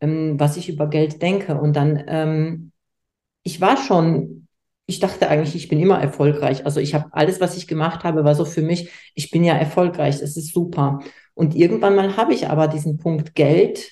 ähm, 0.01 0.39
was 0.39 0.55
ich 0.55 0.69
über 0.69 0.87
Geld 0.87 1.21
denke. 1.21 1.59
Und 1.59 1.75
dann, 1.75 2.03
ähm, 2.07 2.71
ich 3.43 3.59
war 3.59 3.75
schon, 3.77 4.42
ich 4.93 4.99
dachte 4.99 5.29
eigentlich, 5.29 5.55
ich 5.55 5.67
bin 5.67 5.79
immer 5.79 5.99
erfolgreich. 5.99 6.65
Also 6.65 6.79
ich 6.79 6.93
habe 6.93 7.09
alles, 7.11 7.41
was 7.41 7.57
ich 7.57 7.67
gemacht 7.67 8.03
habe, 8.03 8.23
war 8.23 8.35
so 8.35 8.45
für 8.45 8.61
mich, 8.61 8.89
ich 9.15 9.31
bin 9.31 9.43
ja 9.43 9.55
erfolgreich, 9.55 10.19
das 10.19 10.37
ist 10.37 10.53
super. 10.53 10.99
Und 11.33 11.55
irgendwann 11.55 11.95
mal 11.95 12.15
habe 12.15 12.33
ich 12.33 12.47
aber 12.49 12.67
diesen 12.67 12.97
Punkt 12.97 13.35
Geld 13.35 13.91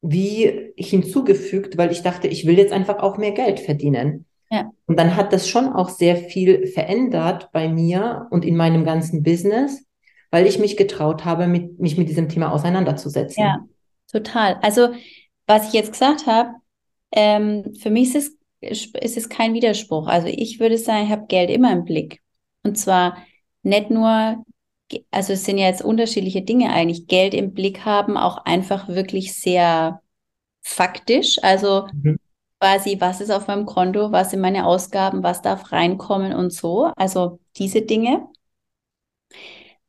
wie 0.00 0.72
hinzugefügt, 0.76 1.76
weil 1.76 1.92
ich 1.92 2.02
dachte, 2.02 2.28
ich 2.28 2.46
will 2.46 2.58
jetzt 2.58 2.72
einfach 2.72 2.98
auch 2.98 3.18
mehr 3.18 3.32
Geld 3.32 3.60
verdienen. 3.60 4.26
Ja. 4.50 4.70
Und 4.86 4.98
dann 4.98 5.16
hat 5.16 5.32
das 5.32 5.48
schon 5.48 5.68
auch 5.68 5.90
sehr 5.90 6.16
viel 6.16 6.66
verändert 6.66 7.50
bei 7.52 7.68
mir 7.68 8.26
und 8.30 8.44
in 8.44 8.56
meinem 8.56 8.84
ganzen 8.84 9.22
Business 9.22 9.84
weil 10.30 10.46
ich 10.46 10.58
mich 10.58 10.76
getraut 10.76 11.24
habe, 11.24 11.46
mit, 11.46 11.78
mich 11.78 11.96
mit 11.96 12.08
diesem 12.08 12.28
Thema 12.28 12.52
auseinanderzusetzen. 12.52 13.42
Ja, 13.42 13.64
total. 14.10 14.58
Also, 14.62 14.90
was 15.46 15.68
ich 15.68 15.72
jetzt 15.72 15.92
gesagt 15.92 16.26
habe, 16.26 16.50
ähm, 17.12 17.74
für 17.80 17.90
mich 17.90 18.14
ist 18.14 18.28
es, 18.28 18.37
ist 18.60 19.16
es 19.16 19.28
kein 19.28 19.54
Widerspruch. 19.54 20.06
Also, 20.08 20.28
ich 20.28 20.60
würde 20.60 20.78
sagen, 20.78 21.06
ich 21.06 21.12
habe 21.12 21.26
Geld 21.26 21.50
immer 21.50 21.72
im 21.72 21.84
Blick. 21.84 22.22
Und 22.62 22.76
zwar 22.76 23.18
nicht 23.62 23.90
nur, 23.90 24.44
also 25.10 25.32
es 25.32 25.44
sind 25.44 25.58
ja 25.58 25.66
jetzt 25.66 25.82
unterschiedliche 25.82 26.42
Dinge 26.42 26.70
eigentlich. 26.72 27.06
Geld 27.06 27.34
im 27.34 27.54
Blick 27.54 27.84
haben, 27.84 28.16
auch 28.16 28.38
einfach 28.44 28.88
wirklich 28.88 29.34
sehr 29.34 30.00
faktisch. 30.62 31.38
Also, 31.42 31.86
mhm 31.92 32.18
quasi, 32.60 33.00
was 33.00 33.20
ist 33.20 33.30
auf 33.30 33.46
meinem 33.46 33.66
Konto, 33.66 34.12
was 34.12 34.30
sind 34.30 34.40
meine 34.40 34.66
Ausgaben, 34.66 35.22
was 35.22 35.42
darf 35.42 35.72
reinkommen 35.72 36.32
und 36.32 36.52
so. 36.52 36.90
Also 36.96 37.40
diese 37.56 37.82
Dinge 37.82 38.28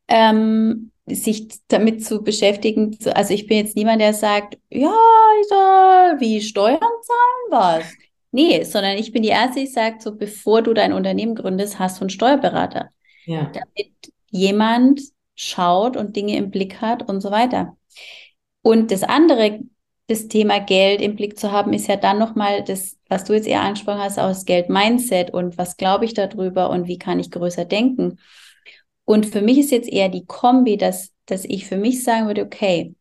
ähm, 0.07 0.91
sich 1.05 1.47
damit 1.67 2.05
zu 2.05 2.23
beschäftigen. 2.23 2.97
Also 3.13 3.33
ich 3.33 3.47
bin 3.47 3.57
jetzt 3.57 3.75
niemand, 3.75 4.01
der 4.01 4.13
sagt, 4.13 4.57
ja, 4.69 4.93
ich 5.41 5.47
soll 5.47 6.19
wie 6.19 6.41
Steuern 6.41 6.79
zahlen, 6.79 7.49
was? 7.49 7.85
Nee, 8.31 8.63
sondern 8.63 8.97
ich 8.97 9.11
bin 9.11 9.23
die 9.23 9.29
Erste, 9.29 9.59
die 9.59 9.67
sagt, 9.67 10.01
so 10.01 10.15
bevor 10.15 10.61
du 10.61 10.73
dein 10.73 10.93
Unternehmen 10.93 11.35
gründest, 11.35 11.79
hast 11.79 11.97
du 11.97 12.01
einen 12.01 12.09
Steuerberater. 12.09 12.89
Ja. 13.25 13.51
Damit 13.51 13.93
jemand 14.29 15.01
schaut 15.35 15.97
und 15.97 16.15
Dinge 16.15 16.37
im 16.37 16.51
Blick 16.51 16.81
hat 16.81 17.07
und 17.07 17.21
so 17.21 17.31
weiter. 17.31 17.77
Und 18.61 18.91
das 18.91 19.03
andere, 19.03 19.59
das 20.07 20.27
Thema 20.27 20.59
Geld 20.59 21.01
im 21.01 21.15
Blick 21.15 21.39
zu 21.39 21.51
haben, 21.51 21.73
ist 21.73 21.87
ja 21.87 21.95
dann 21.95 22.19
nochmal 22.19 22.63
das, 22.63 22.97
was 23.07 23.23
du 23.23 23.33
jetzt 23.33 23.47
eher 23.47 23.61
angesprochen 23.61 23.99
hast, 23.99 24.19
aus 24.19 24.45
Geld-Mindset 24.45 25.31
und 25.33 25.57
was 25.57 25.77
glaube 25.77 26.05
ich 26.05 26.13
darüber 26.13 26.69
und 26.69 26.87
wie 26.87 26.97
kann 26.97 27.19
ich 27.19 27.31
größer 27.31 27.65
denken. 27.65 28.19
Und 29.05 29.25
für 29.25 29.41
mich 29.41 29.57
ist 29.57 29.71
jetzt 29.71 29.89
eher 29.89 30.09
die 30.09 30.25
Kombi, 30.25 30.77
dass, 30.77 31.11
dass 31.25 31.45
ich 31.45 31.65
für 31.65 31.77
mich 31.77 32.03
sagen 32.03 32.27
würde, 32.27 32.43
okay, 32.43 32.93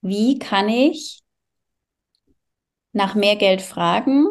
wie 0.00 0.38
kann 0.38 0.68
ich 0.68 1.20
nach 2.92 3.14
mehr 3.14 3.36
Geld 3.36 3.62
fragen, 3.62 4.26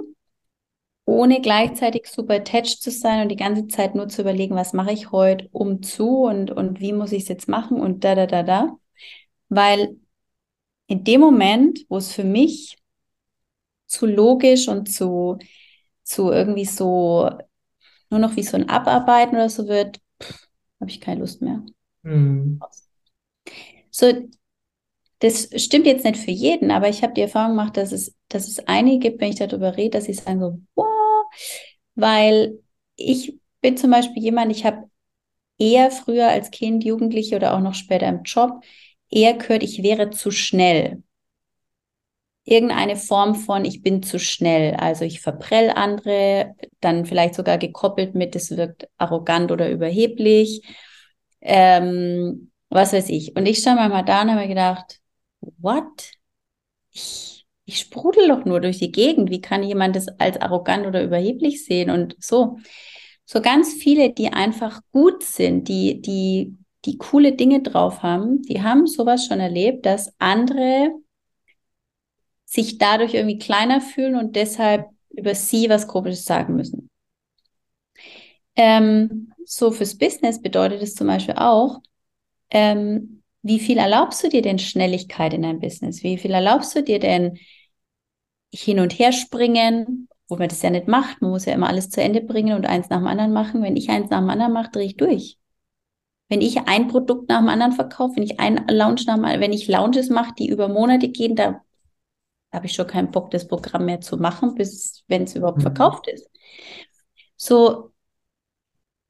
ohne 1.06 1.42
gleichzeitig 1.42 2.08
super 2.08 2.36
attached 2.36 2.82
zu 2.82 2.92
sein 2.92 3.22
und 3.24 3.30
die 3.30 3.36
ganze 3.36 3.68
Zeit 3.68 3.96
nur 3.96 4.10
zu 4.10 4.22
überlegen, 4.22 4.56
was 4.56 4.74
mache 4.74 4.92
ich 4.92 5.12
heute 5.12 5.50
um 5.52 5.82
zu 5.82 6.24
und, 6.24 6.52
und 6.52 6.80
wie 6.80 6.94
muss 6.94 7.12
ich 7.12 7.24
es 7.24 7.30
jetzt 7.30 7.48
machen 7.48 7.80
und 7.82 8.04
da, 8.04 8.16
da, 8.16 8.28
da, 8.28 8.44
da. 8.44 8.78
Weil 9.50 9.98
in 10.88 11.04
dem 11.04 11.22
Moment, 11.22 11.86
wo 11.90 11.98
es 11.98 12.12
für 12.14 12.24
mich 12.24 12.78
zu 13.88 14.06
logisch 14.06 14.68
und 14.68 14.92
zu, 14.92 15.40
zu 16.04 16.32
irgendwie 16.32 16.66
so 16.66 17.30
nur 18.10 18.20
noch 18.20 18.36
wie 18.36 18.44
so 18.44 18.58
ein 18.58 18.70
Abarbeiten 18.70 19.36
oder 19.36 19.50
so 19.50 19.68
wird, 19.68 20.00
habe 20.80 20.90
ich 20.90 21.02
keine 21.02 21.22
Lust 21.22 21.42
mehr. 21.42 21.64
Mhm. 22.04 22.60
So, 23.92 24.30
das 25.20 25.50
stimmt 25.56 25.86
jetzt 25.86 26.06
nicht 26.06 26.18
für 26.18 26.32
jeden, 26.32 26.72
aber 26.72 26.90
ich 26.90 27.04
habe 27.04 27.14
die 27.14 27.22
Erfahrung 27.22 27.52
gemacht, 27.52 27.78
dass 27.78 27.92
es, 27.92 28.16
dass 28.30 28.48
es 28.48 28.60
einige 28.68 29.00
gibt, 29.10 29.22
wenn 29.22 29.32
ich 29.32 29.38
darüber 29.40 29.76
rede, 29.76 29.92
dass 29.98 30.06
sie 30.06 30.14
sagen 30.14 30.40
so, 30.40 30.60
wow, 30.76 31.26
weil 31.96 32.60
ich 32.96 33.38
bin 33.62 33.78
zum 33.78 33.92
Beispiel 33.92 34.24
jemand, 34.24 34.52
ich 34.52 34.66
habe 34.66 34.90
eher 35.58 35.92
früher 35.92 36.30
als 36.30 36.52
Kind, 36.52 36.84
Jugendliche 36.84 37.36
oder 37.36 37.54
auch 37.54 37.60
noch 37.60 37.74
später 37.74 38.08
im 38.08 38.24
Job 38.24 38.64
eher 39.10 39.34
gehört, 39.34 39.64
ich 39.64 39.84
wäre 39.84 40.10
zu 40.10 40.32
schnell. 40.32 41.04
Irgendeine 42.46 42.96
Form 42.96 43.36
von, 43.36 43.66
ich 43.66 43.84
bin 43.84 44.02
zu 44.02 44.18
schnell. 44.20 44.74
Also 44.76 45.06
ich 45.06 45.22
verprell 45.22 45.70
andere, 45.70 46.56
dann 46.80 47.06
vielleicht 47.06 47.36
sogar 47.36 47.58
gekoppelt 47.58 48.16
mit, 48.16 48.36
es 48.36 48.56
wirkt 48.56 48.88
arrogant 48.98 49.52
oder 49.52 49.70
überheblich. 49.70 50.64
Ähm, 51.42 52.52
was 52.70 52.94
weiß 52.94 53.10
ich. 53.10 53.36
Und 53.36 53.46
ich 53.46 53.60
stand 53.60 53.80
manchmal 53.80 54.06
da 54.06 54.22
und 54.22 54.32
habe 54.32 54.42
mir 54.42 54.48
gedacht, 54.48 54.99
what? 55.42 56.12
Ich, 56.92 57.46
ich 57.66 57.80
sprudel 57.80 58.28
doch 58.28 58.46
nur 58.46 58.62
durch 58.62 58.80
die 58.80 58.92
Gegend. 58.92 59.30
Wie 59.30 59.42
kann 59.42 59.64
jemand 59.64 59.96
das 59.96 60.08
als 60.20 60.38
arrogant 60.42 60.86
oder 60.88 61.04
überheblich 61.04 61.66
sehen? 61.66 61.90
Und 61.90 62.16
so. 62.20 62.58
So 63.26 63.42
ganz 63.42 63.74
viele, 63.74 64.12
die 64.12 64.34
einfach 64.34 64.82
gut 64.92 65.22
sind, 65.22 65.68
die, 65.68 66.02
die, 66.02 66.58
die 66.86 66.98
coole 66.98 67.34
Dinge 67.34 67.62
drauf 67.62 68.02
haben, 68.02 68.42
die 68.42 68.64
haben 68.64 68.88
sowas 68.88 69.28
schon 69.28 69.40
erlebt, 69.40 69.86
dass 69.86 70.12
andere 70.18 70.94
sich 72.46 72.80
dadurch 72.80 73.14
irgendwie 73.14 73.38
kleiner 73.38 73.82
fühlen 73.82 74.16
und 74.16 74.36
deshalb 74.36 74.88
über 75.12 75.36
sie 75.36 75.70
was 75.70 75.88
Komisches 75.88 76.26
sagen 76.26 76.56
müssen. 76.56 76.90
Ähm, 78.56 79.32
so 79.46 79.72
fürs 79.72 79.96
Business 79.96 80.42
bedeutet 80.42 80.82
es 80.82 80.96
zum 80.96 81.06
Beispiel 81.06 81.36
auch, 81.38 81.82
ähm, 82.50 83.19
wie 83.42 83.60
viel 83.60 83.78
erlaubst 83.78 84.24
du 84.24 84.30
dir 84.30 84.42
denn 84.42 84.60
Schnelligkeit 84.60 85.34
in 85.34 85.44
deinem 85.44 85.60
Business? 85.60 86.04
Wie 86.04 86.18
viel 86.18 86.32
erlaubst 86.32 86.76
du 86.76 86.84
dir 86.84 87.00
denn 87.00 87.38
hin 88.54 88.80
und 88.80 88.98
her 88.98 89.12
springen, 89.12 90.08
wo 90.28 90.36
man 90.36 90.50
das 90.50 90.62
ja 90.62 90.70
nicht 90.70 90.88
macht. 90.88 91.22
Man 91.22 91.32
muss 91.32 91.46
ja 91.46 91.54
immer 91.54 91.68
alles 91.68 91.90
zu 91.90 92.02
Ende 92.02 92.22
bringen 92.22 92.56
und 92.56 92.66
eins 92.66 92.90
nach 92.90 92.98
dem 92.98 93.08
anderen 93.08 93.34
machen. 93.34 93.64
Wenn 93.64 93.76
ich 93.76 93.90
eins 93.90 94.10
nach 94.10 94.20
dem 94.20 94.30
anderen 94.30 94.54
mache, 94.54 94.72
drehe 94.72 94.86
ich 94.86 94.98
durch. 94.98 95.38
Wenn 96.30 96.42
ich 96.42 96.68
ein 96.68 96.88
Produkt 96.88 97.30
nach 97.30 97.40
dem 97.40 97.50
anderen 97.50 97.72
verkaufe, 97.72 98.18
wenn 98.18 98.24
ich 98.24 98.40
ein 98.40 98.68
Launch 98.68 99.06
nach 99.08 99.16
dem 99.16 99.26
anderen, 99.26 99.42
wenn 99.42 99.54
ich 99.54 99.68
Launches 99.68 100.10
mache, 100.10 100.34
die 100.38 100.48
über 100.48 100.68
Monate 100.68 101.10
gehen, 101.10 101.36
da 101.36 101.62
habe 102.52 102.68
ich 102.68 102.74
schon 102.74 102.88
keinen 102.88 103.12
Bock, 103.12 103.32
das 103.32 103.48
Programm 103.48 103.86
mehr 103.86 104.02
zu 104.02 104.18
machen, 104.18 104.56
bis 104.56 105.04
wenn 105.08 105.24
es 105.24 105.36
überhaupt 105.36 105.60
mhm. 105.60 105.64
verkauft 105.64 106.08
ist. 106.08 106.30
So, 107.36 107.92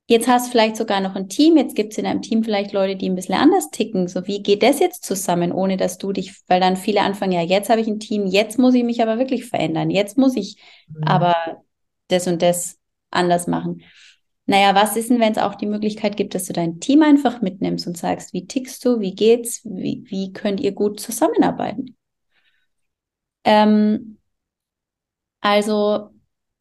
Jetzt 0.10 0.28
hast 0.28 0.48
du 0.48 0.52
vielleicht 0.52 0.76
sogar 0.76 1.02
noch 1.02 1.16
ein 1.16 1.30
Team, 1.30 1.56
jetzt 1.56 1.76
gibt 1.76 1.92
es 1.92 2.00
in 2.00 2.08
einem 2.08 2.24
Team 2.24 2.44
vielleicht 2.44 2.74
Leute, 2.74 2.96
die 2.96 3.08
ein 3.08 3.14
bisschen 3.14 3.36
anders 3.36 3.70
ticken. 3.70 4.08
So, 4.08 4.26
wie 4.26 4.42
geht 4.42 4.64
das 4.64 4.80
jetzt 4.80 5.06
zusammen, 5.06 5.52
ohne 5.52 5.78
dass 5.78 6.00
du 6.00 6.12
dich, 6.12 6.34
weil 6.48 6.60
dann 6.60 6.78
viele 6.78 7.02
anfangen, 7.02 7.32
ja, 7.32 7.44
jetzt 7.44 7.70
habe 7.70 7.82
ich 7.82 7.88
ein 7.88 8.00
Team, 8.00 8.26
jetzt 8.26 8.58
muss 8.58 8.74
ich 8.74 8.84
mich 8.84 9.04
aber 9.04 9.20
wirklich 9.20 9.46
verändern, 9.46 9.92
jetzt 9.92 10.18
muss 10.18 10.36
ich 10.36 10.58
mhm. 10.88 11.04
aber 11.04 11.36
das 12.08 12.26
und 12.26 12.42
das 12.42 12.80
anders 13.12 13.46
machen. 13.46 13.84
Naja, 14.48 14.74
was 14.74 14.98
ist 14.98 15.12
denn, 15.12 15.20
wenn 15.20 15.34
es 15.34 15.38
auch 15.38 15.54
die 15.54 15.68
Möglichkeit 15.68 16.18
gibt, 16.18 16.34
dass 16.34 16.46
du 16.46 16.54
dein 16.54 16.80
Team 16.80 17.04
einfach 17.04 17.44
mitnimmst 17.44 17.86
und 17.86 17.96
sagst, 17.96 18.34
wie 18.34 18.48
tickst 18.48 18.84
du, 18.84 19.00
wie 19.00 19.14
geht's, 19.14 19.62
wie, 19.64 20.04
wie 20.08 20.34
könnt 20.34 20.60
ihr 20.60 20.72
gut 20.72 21.00
zusammenarbeiten? 21.00 21.96
Ähm, 23.44 24.18
also, 25.40 26.10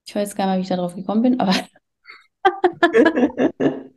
ich 0.06 0.14
weiß 0.14 0.36
gar 0.36 0.48
nicht, 0.48 0.58
wie 0.58 0.62
ich 0.64 0.68
darauf 0.68 0.94
gekommen 0.94 1.22
bin, 1.22 1.40
aber 1.40 1.54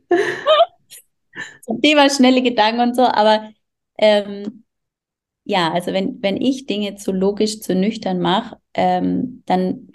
Zum 1.64 1.80
Thema 1.80 2.10
schnelle 2.10 2.42
Gedanken 2.42 2.80
und 2.80 2.96
so, 2.96 3.02
aber 3.02 3.50
ähm, 3.98 4.64
ja, 5.44 5.72
also 5.72 5.92
wenn, 5.92 6.22
wenn 6.22 6.36
ich 6.40 6.66
Dinge 6.66 6.96
zu 6.96 7.12
logisch, 7.12 7.60
zu 7.60 7.74
nüchtern 7.74 8.20
mache, 8.20 8.58
ähm, 8.74 9.42
dann 9.46 9.92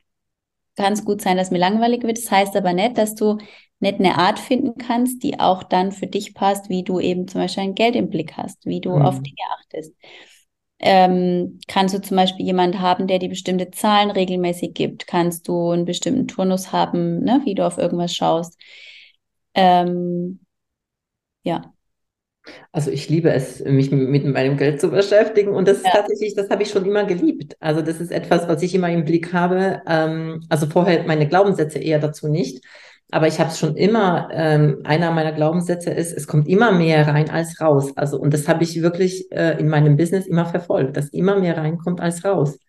kann 0.75 0.93
es 0.93 1.05
gut 1.05 1.21
sein, 1.21 1.37
dass 1.37 1.51
mir 1.51 1.57
langweilig 1.57 2.03
wird. 2.03 2.17
Das 2.17 2.31
heißt 2.31 2.55
aber 2.55 2.73
nicht, 2.73 2.97
dass 2.97 3.15
du 3.15 3.37
nicht 3.79 3.99
eine 3.99 4.17
Art 4.17 4.39
finden 4.39 4.77
kannst, 4.77 5.23
die 5.23 5.39
auch 5.39 5.63
dann 5.63 5.91
für 5.91 6.07
dich 6.07 6.33
passt, 6.33 6.69
wie 6.69 6.83
du 6.83 6.99
eben 6.99 7.27
zum 7.27 7.41
Beispiel 7.41 7.63
ein 7.63 7.75
Geld 7.75 7.95
im 7.95 8.09
Blick 8.09 8.33
hast, 8.37 8.65
wie 8.65 8.81
du 8.81 8.91
mhm. 8.91 9.01
auf 9.01 9.21
Dinge 9.21 9.41
achtest. 9.59 9.93
Ähm, 10.79 11.59
kannst 11.67 11.95
du 11.95 12.01
zum 12.01 12.17
Beispiel 12.17 12.45
jemanden 12.45 12.81
haben, 12.81 13.07
der 13.07 13.19
dir 13.19 13.29
bestimmte 13.29 13.71
Zahlen 13.71 14.11
regelmäßig 14.11 14.73
gibt? 14.73 15.07
Kannst 15.07 15.47
du 15.47 15.71
einen 15.71 15.85
bestimmten 15.85 16.27
Turnus 16.27 16.71
haben, 16.71 17.19
ne, 17.23 17.41
wie 17.45 17.55
du 17.55 17.65
auf 17.65 17.77
irgendwas 17.77 18.13
schaust? 18.13 18.59
Ähm, 19.55 20.39
ja. 21.43 21.73
Also 22.71 22.91
ich 22.91 23.09
liebe 23.09 23.29
es, 23.31 23.63
mich 23.63 23.91
mit 23.91 24.25
meinem 24.25 24.55
Geld 24.57 24.79
zu 24.79 24.89
beschäftigen 24.89 25.49
und 25.49 25.67
das 25.67 25.77
ist 25.79 25.87
tatsächlich, 25.91 26.35
das 26.35 26.49
habe 26.49 26.63
ich 26.63 26.69
schon 26.69 26.85
immer 26.85 27.05
geliebt. 27.05 27.57
Also 27.59 27.81
das 27.81 27.99
ist 27.99 28.11
etwas, 28.11 28.47
was 28.47 28.61
ich 28.61 28.73
immer 28.75 28.89
im 28.89 29.03
Blick 29.03 29.33
habe. 29.33 29.81
Ähm, 29.87 30.45
also 30.49 30.67
vorher 30.67 31.03
meine 31.03 31.27
Glaubenssätze 31.27 31.79
eher 31.79 31.99
dazu 31.99 32.27
nicht. 32.27 32.63
Aber 33.09 33.27
ich 33.27 33.39
habe 33.39 33.49
es 33.49 33.59
schon 33.59 33.77
immer, 33.77 34.27
ähm, 34.33 34.81
einer 34.83 35.11
meiner 35.11 35.31
Glaubenssätze 35.31 35.91
ist, 35.91 36.11
es 36.11 36.27
kommt 36.27 36.47
immer 36.47 36.73
mehr 36.73 37.07
rein 37.07 37.29
als 37.29 37.61
raus. 37.61 37.93
Also, 37.95 38.19
und 38.19 38.33
das 38.33 38.47
habe 38.49 38.63
ich 38.63 38.81
wirklich 38.81 39.31
äh, 39.31 39.57
in 39.59 39.69
meinem 39.69 39.95
Business 39.95 40.27
immer 40.27 40.45
verfolgt, 40.45 40.97
dass 40.97 41.09
immer 41.09 41.39
mehr 41.39 41.57
reinkommt 41.57 42.01
als 42.01 42.25
raus. 42.25 42.59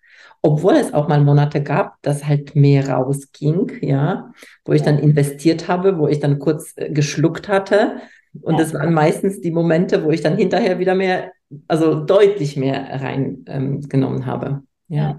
Obwohl 0.41 0.75
es 0.75 0.95
auch 0.95 1.09
mal 1.09 1.21
Monate 1.21 1.61
gab, 1.63 2.01
dass 2.03 2.25
halt 2.25 2.55
mehr 2.55 2.89
rausging, 2.89 3.79
ja, 3.81 4.33
wo 4.65 4.73
ich 4.73 4.83
dann 4.83 5.01
investiert 5.01 5.67
habe, 5.67 5.99
wo 5.99 6.07
ich 6.07 6.21
dann 6.21 6.39
kurz 6.39 6.73
äh, 6.77 6.91
geschluckt 6.91 7.49
hatte. 7.49 7.97
Und 8.41 8.55
ja. 8.55 8.61
das 8.61 8.75
waren 8.75 8.95
meistens 8.95 9.41
die 9.41 9.51
Momente, 9.51 10.05
wo 10.05 10.11
ich 10.13 10.21
dann 10.21 10.37
hinterher 10.37 10.79
wieder 10.79 10.95
mehr, 10.95 11.33
also 11.67 11.95
deutlich 11.97 12.57
mehr 12.57 13.01
reingenommen 13.01 14.21
ähm, 14.21 14.27
habe. 14.27 14.63
ja. 14.89 14.97
ja. 14.97 15.19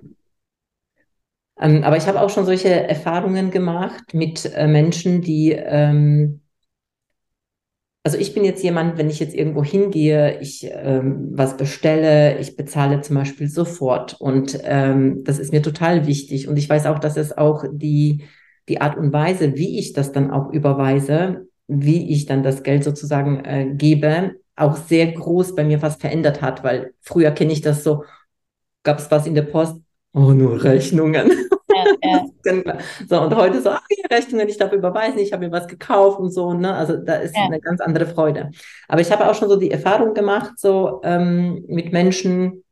Ähm, 1.60 1.84
aber 1.84 1.98
ich 1.98 2.08
habe 2.08 2.22
auch 2.22 2.30
schon 2.30 2.45
solche 2.45 2.69
Erfahrungen 2.69 3.52
gemacht 3.52 4.13
mit 4.13 4.45
äh, 4.54 4.67
Menschen, 4.67 5.22
die, 5.22 5.52
ähm, 5.52 6.41
also 8.04 8.17
ich 8.17 8.34
bin 8.34 8.45
jetzt 8.45 8.63
jemand, 8.63 8.98
wenn 8.98 9.10
ich 9.10 9.19
jetzt 9.19 9.36
irgendwo 9.36 9.63
hingehe, 9.63 10.39
ich 10.39 10.65
ähm, 10.72 11.30
was 11.34 11.58
bestelle, 11.58 12.39
ich 12.39 12.56
bezahle 12.56 13.02
zum 13.02 13.17
Beispiel 13.17 13.50
sofort. 13.50 14.19
Und 14.19 14.60
ähm, 14.63 15.24
das 15.26 15.38
ist 15.38 15.52
mir 15.52 15.62
total 15.62 16.08
wichtig. 16.08 16.48
Und 16.48 16.58
ich 16.58 16.69
weiß 16.69 16.86
auch, 16.86 17.00
dass 17.00 17.17
es 17.17 17.38
auch 17.38 17.65
die, 17.72 18.24
die 18.69 18.80
Art 18.82 18.98
und 18.98 19.12
Weise, 19.12 19.56
wie 19.56 19.80
ich 19.80 19.93
das 19.93 20.12
dann 20.12 20.32
auch 20.32 20.52
überweise, 20.54 21.48
wie 21.67 22.10
ich 22.12 22.26
dann 22.26 22.41
das 22.41 22.63
Geld 22.63 22.84
sozusagen 22.84 23.43
äh, 23.43 23.74
gebe, 23.76 24.36
auch 24.56 24.76
sehr 24.78 25.12
groß 25.12 25.56
bei 25.56 25.63
mir 25.63 25.82
was 25.82 25.98
verändert 25.98 26.41
hat, 26.41 26.63
weil 26.63 26.93
früher 27.02 27.32
kenne 27.32 27.54
ich 27.54 27.62
das 27.62 27.84
so, 27.84 28.06
gab 28.84 29.00
es 29.00 29.12
was 29.12 29.28
in 29.28 29.36
der 29.36 29.43
Post, 29.43 29.82
oh, 30.13 30.32
nur 30.32 30.63
Rechnungen. 30.63 31.32
Ja, 32.04 32.26
ja. 32.45 32.74
so, 33.10 33.22
und 33.22 33.36
heute 33.36 33.62
so, 33.62 33.69
ach, 33.69 33.84
ja, 33.89 34.15
Rechnungen, 34.15 34.48
ich 34.48 34.58
darf 34.58 34.74
überweisen, 34.74 35.19
ich 35.19 35.34
habe 35.34 35.45
mir 35.45 35.52
was 35.52 35.67
gekauft 35.67 36.19
und 36.19 36.32
so, 36.32 36.54
ne? 36.54 36.74
Also 36.74 36.98
da 36.98 37.15
ist 37.15 37.36
ja. 37.36 37.43
eine 37.43 37.60
ganz 37.60 37.82
andere 37.82 38.06
Freude. 38.08 38.52
Aber 38.88 39.02
ich 39.02 39.12
habe 39.12 39.30
auch 39.30 39.36
schon 39.36 39.50
so 39.50 39.56
die 39.56 39.72
Erfahrung 39.72 40.13
gemacht, 40.13 40.54
so 40.58 41.02
ähm, 41.04 41.63
mit 41.67 41.91
Menschen, 41.93 42.63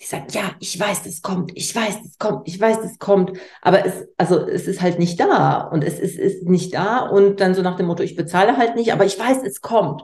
die 0.00 0.04
sagen, 0.04 0.26
ja, 0.30 0.52
ich 0.60 0.78
weiß, 0.78 1.06
es 1.06 1.22
kommt, 1.22 1.52
ich 1.54 1.74
weiß, 1.74 1.96
es 2.04 2.18
kommt, 2.18 2.46
ich 2.46 2.60
weiß, 2.60 2.78
es 2.84 2.98
kommt, 2.98 3.38
aber 3.62 3.86
es, 3.86 4.06
also 4.18 4.46
es 4.46 4.68
ist 4.68 4.82
halt 4.82 4.98
nicht 4.98 5.18
da 5.18 5.62
und 5.62 5.82
es 5.82 5.98
ist, 5.98 6.18
ist 6.18 6.44
nicht 6.44 6.74
da 6.74 7.00
und 7.00 7.40
dann 7.40 7.54
so 7.54 7.62
nach 7.62 7.76
dem 7.76 7.86
Motto, 7.86 8.02
ich 8.02 8.14
bezahle 8.14 8.58
halt 8.58 8.76
nicht, 8.76 8.92
aber 8.92 9.06
ich 9.06 9.18
weiß, 9.18 9.42
es 9.42 9.62
kommt. 9.62 10.02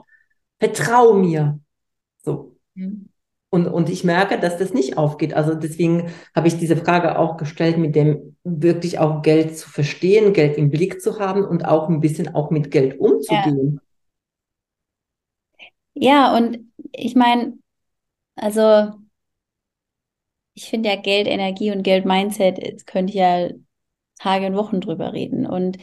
Vertrau 0.59 1.13
mir. 1.13 1.59
So. 2.23 2.57
Mhm. 2.73 3.12
Und, 3.53 3.67
und 3.67 3.87
ich 3.87 4.03
merke, 4.03 4.39
dass 4.39 4.57
das 4.57 4.73
nicht 4.73 4.97
aufgeht. 4.97 5.35
Also 5.35 5.53
deswegen 5.53 6.11
habe 6.35 6.47
ich 6.47 6.57
diese 6.57 6.75
Frage 6.75 7.19
auch 7.19 7.37
gestellt, 7.37 7.77
mit 7.77 7.95
dem 7.95 8.35
wirklich 8.43 8.97
auch 8.97 9.21
Geld 9.21 9.55
zu 9.55 9.69
verstehen, 9.69 10.33
Geld 10.33 10.57
im 10.57 10.71
Blick 10.71 10.99
zu 11.03 11.19
haben 11.19 11.45
und 11.45 11.63
auch 11.63 11.87
ein 11.87 11.99
bisschen 11.99 12.33
auch 12.33 12.49
mit 12.49 12.71
Geld 12.71 12.99
umzugehen. 12.99 13.79
Ja, 15.93 16.31
ja 16.31 16.35
und 16.35 16.71
ich 16.93 17.13
meine, 17.13 17.59
also 18.35 18.89
ich 20.55 20.65
finde 20.71 20.89
ja 20.89 20.95
Geld, 20.95 21.27
Energie 21.27 21.69
und 21.69 21.83
Geld 21.83 22.05
Mindset, 22.05 22.57
jetzt 22.57 22.87
könnte 22.87 23.11
ich 23.11 23.19
ja 23.19 23.49
Tage 24.17 24.47
und 24.47 24.55
Wochen 24.55 24.81
drüber 24.81 25.13
reden. 25.13 25.45
Und 25.45 25.77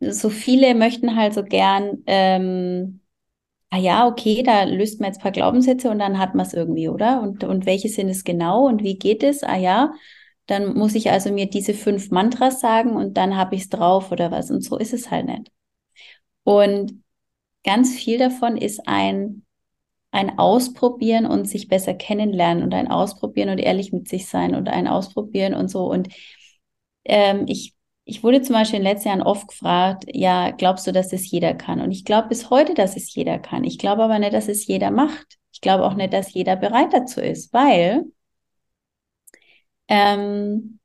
so 0.00 0.30
viele 0.30 0.74
möchten 0.74 1.16
halt 1.16 1.34
so 1.34 1.44
gern 1.44 2.02
ähm, 2.06 3.00
ah 3.70 3.78
ja, 3.78 4.06
okay, 4.06 4.42
da 4.42 4.64
löst 4.64 5.00
man 5.00 5.08
jetzt 5.08 5.18
ein 5.18 5.22
paar 5.22 5.32
Glaubenssätze 5.32 5.90
und 5.90 5.98
dann 5.98 6.18
hat 6.18 6.34
man 6.34 6.46
es 6.46 6.54
irgendwie, 6.54 6.88
oder? 6.88 7.20
Und, 7.22 7.44
und 7.44 7.66
welche 7.66 7.88
sind 7.88 8.08
es 8.08 8.24
genau 8.24 8.66
und 8.66 8.82
wie 8.82 8.98
geht 8.98 9.22
es? 9.22 9.42
Ah 9.42 9.56
ja, 9.56 9.92
dann 10.46 10.74
muss 10.74 10.94
ich 10.94 11.10
also 11.10 11.32
mir 11.32 11.48
diese 11.50 11.74
fünf 11.74 12.10
Mantras 12.10 12.60
sagen 12.60 12.96
und 12.96 13.16
dann 13.16 13.36
habe 13.36 13.54
ich 13.56 13.62
es 13.62 13.68
drauf 13.68 14.12
oder 14.12 14.30
was. 14.30 14.50
Und 14.50 14.62
so 14.62 14.78
ist 14.78 14.92
es 14.94 15.10
halt 15.10 15.26
nicht. 15.26 15.50
Und 16.44 17.02
ganz 17.64 17.94
viel 17.94 18.18
davon 18.18 18.56
ist 18.56 18.88
ein, 18.88 19.44
ein 20.12 20.38
Ausprobieren 20.38 21.26
und 21.26 21.46
sich 21.48 21.68
besser 21.68 21.94
kennenlernen 21.94 22.64
und 22.64 22.74
ein 22.74 22.88
Ausprobieren 22.90 23.50
und 23.50 23.58
ehrlich 23.58 23.92
mit 23.92 24.08
sich 24.08 24.28
sein 24.28 24.54
und 24.56 24.68
ein 24.68 24.88
Ausprobieren 24.88 25.54
und 25.54 25.68
so. 25.70 25.86
Und 25.90 26.08
ähm, 27.04 27.46
ich 27.48 27.75
ich 28.06 28.22
wurde 28.22 28.40
zum 28.40 28.54
Beispiel 28.54 28.78
in 28.78 28.84
den 28.84 28.92
letzten 28.92 29.08
Jahren 29.08 29.22
oft 29.22 29.48
gefragt, 29.48 30.04
ja, 30.12 30.52
glaubst 30.52 30.86
du, 30.86 30.92
dass 30.92 31.12
es 31.12 31.28
jeder 31.28 31.54
kann? 31.54 31.80
Und 31.80 31.90
ich 31.90 32.04
glaube 32.04 32.28
bis 32.28 32.50
heute, 32.50 32.72
dass 32.74 32.96
es 32.96 33.12
jeder 33.14 33.38
kann. 33.40 33.64
Ich 33.64 33.78
glaube 33.78 34.04
aber 34.04 34.18
nicht, 34.20 34.32
dass 34.32 34.48
es 34.48 34.66
jeder 34.66 34.92
macht. 34.92 35.38
Ich 35.52 35.60
glaube 35.60 35.84
auch 35.84 35.94
nicht, 35.94 36.12
dass 36.12 36.32
jeder 36.32 36.54
bereit 36.54 36.92
dazu 36.92 37.20
ist, 37.20 37.52
weil 37.52 38.04
ähm, 39.88 40.78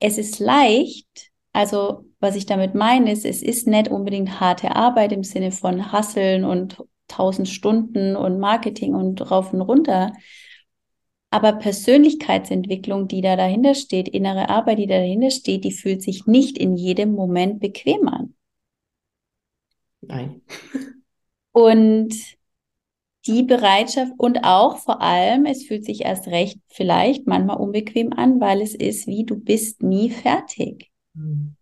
es 0.00 0.18
ist 0.18 0.40
leicht, 0.40 1.30
also 1.52 2.04
was 2.18 2.34
ich 2.34 2.46
damit 2.46 2.74
meine, 2.74 3.12
ist, 3.12 3.24
es 3.24 3.40
ist 3.42 3.68
nicht 3.68 3.88
unbedingt 3.88 4.40
harte 4.40 4.74
Arbeit 4.74 5.12
im 5.12 5.22
Sinne 5.22 5.52
von 5.52 5.92
Hasseln 5.92 6.44
und 6.44 6.82
tausend 7.06 7.48
Stunden 7.48 8.16
und 8.16 8.40
Marketing 8.40 8.94
und 8.96 9.30
rauf 9.30 9.52
und 9.52 9.60
runter, 9.60 10.12
aber 11.30 11.54
Persönlichkeitsentwicklung, 11.54 13.08
die 13.08 13.20
da 13.20 13.36
dahinter 13.36 13.74
steht, 13.74 14.08
innere 14.08 14.48
Arbeit, 14.48 14.78
die 14.78 14.86
da 14.86 14.98
dahinter 14.98 15.30
steht, 15.30 15.64
die 15.64 15.72
fühlt 15.72 16.02
sich 16.02 16.26
nicht 16.26 16.56
in 16.56 16.76
jedem 16.76 17.12
Moment 17.12 17.60
bequem 17.60 18.08
an. 18.08 18.34
Nein. 20.00 20.42
Und 21.52 22.14
die 23.26 23.42
Bereitschaft 23.42 24.12
und 24.18 24.44
auch 24.44 24.78
vor 24.78 25.02
allem, 25.02 25.46
es 25.46 25.64
fühlt 25.64 25.84
sich 25.84 26.02
erst 26.02 26.28
recht 26.28 26.60
vielleicht 26.68 27.26
manchmal 27.26 27.56
unbequem 27.56 28.12
an, 28.12 28.40
weil 28.40 28.60
es 28.60 28.74
ist 28.74 29.06
wie 29.06 29.24
du 29.24 29.36
bist 29.36 29.82
nie 29.82 30.10
fertig. 30.10 30.90
Mhm. 31.14 31.56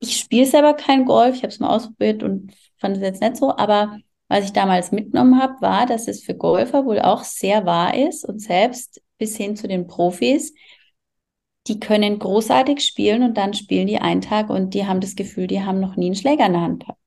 Ich 0.00 0.18
spiele 0.18 0.46
selber 0.46 0.74
kein 0.74 1.04
Golf, 1.04 1.36
ich 1.36 1.42
habe 1.42 1.52
es 1.52 1.60
mal 1.60 1.68
ausprobiert 1.68 2.22
und 2.22 2.52
fand 2.78 2.96
es 2.96 3.02
jetzt 3.02 3.20
nicht 3.20 3.36
so, 3.36 3.56
aber 3.56 3.98
was 4.32 4.46
ich 4.46 4.54
damals 4.54 4.92
mitgenommen 4.92 5.38
habe, 5.38 5.60
war, 5.60 5.84
dass 5.84 6.08
es 6.08 6.24
für 6.24 6.34
Golfer 6.34 6.86
wohl 6.86 7.00
auch 7.00 7.22
sehr 7.22 7.66
wahr 7.66 7.94
ist 7.94 8.24
und 8.24 8.40
selbst 8.40 9.02
bis 9.18 9.36
hin 9.36 9.56
zu 9.56 9.68
den 9.68 9.86
Profis, 9.86 10.54
die 11.66 11.78
können 11.78 12.18
großartig 12.18 12.80
spielen 12.80 13.24
und 13.24 13.36
dann 13.36 13.52
spielen 13.52 13.86
die 13.86 13.98
einen 13.98 14.22
Tag 14.22 14.48
und 14.48 14.72
die 14.72 14.86
haben 14.86 15.00
das 15.00 15.16
Gefühl, 15.16 15.48
die 15.48 15.62
haben 15.62 15.80
noch 15.80 15.96
nie 15.96 16.06
einen 16.06 16.14
Schläger 16.14 16.46
in 16.46 16.52
der 16.52 16.62
Hand 16.62 16.80
gehabt. 16.80 17.00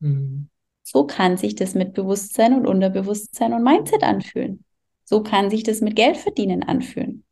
Mhm. 0.00 0.48
So 0.82 1.06
kann 1.06 1.36
sich 1.36 1.54
das 1.54 1.74
mit 1.74 1.94
Bewusstsein 1.94 2.52
und 2.52 2.66
Unterbewusstsein 2.66 3.52
und 3.52 3.62
Mindset 3.62 4.02
anfühlen. 4.02 4.64
So 5.04 5.22
kann 5.22 5.50
sich 5.50 5.62
das 5.62 5.80
mit 5.80 5.94
Geld 5.94 6.16
verdienen 6.16 6.64
anfühlen. 6.64 7.24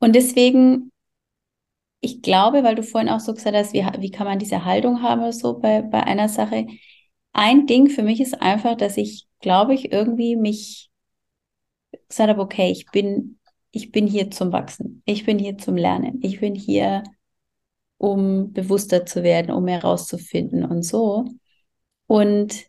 Und 0.00 0.16
deswegen, 0.16 0.90
ich 2.00 2.22
glaube, 2.22 2.64
weil 2.64 2.74
du 2.74 2.82
vorhin 2.82 3.08
auch 3.08 3.20
so 3.20 3.32
gesagt 3.34 3.54
hast, 3.54 3.72
wie, 3.72 3.86
wie 4.00 4.10
kann 4.10 4.26
man 4.26 4.40
diese 4.40 4.64
Haltung 4.64 5.02
haben 5.02 5.20
oder 5.20 5.32
so 5.32 5.60
bei, 5.60 5.82
bei 5.82 6.02
einer 6.02 6.28
Sache. 6.28 6.66
Ein 7.38 7.66
Ding 7.66 7.90
für 7.90 8.02
mich 8.02 8.22
ist 8.22 8.40
einfach, 8.40 8.78
dass 8.78 8.96
ich, 8.96 9.28
glaube 9.40 9.74
ich, 9.74 9.92
irgendwie 9.92 10.36
mich 10.36 10.90
gesagt 12.08 12.30
habe, 12.30 12.40
okay, 12.40 12.70
ich 12.70 12.86
bin, 12.86 13.38
ich 13.72 13.92
bin 13.92 14.06
hier 14.06 14.30
zum 14.30 14.52
Wachsen. 14.52 15.02
Ich 15.04 15.26
bin 15.26 15.38
hier 15.38 15.58
zum 15.58 15.76
Lernen. 15.76 16.18
Ich 16.22 16.40
bin 16.40 16.54
hier, 16.54 17.02
um 17.98 18.54
bewusster 18.54 19.04
zu 19.04 19.22
werden, 19.22 19.50
um 19.50 19.68
herauszufinden 19.68 20.64
und 20.64 20.82
so. 20.82 21.26
Und, 22.06 22.64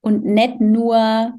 und 0.00 0.24
nicht 0.24 0.58
nur, 0.58 1.34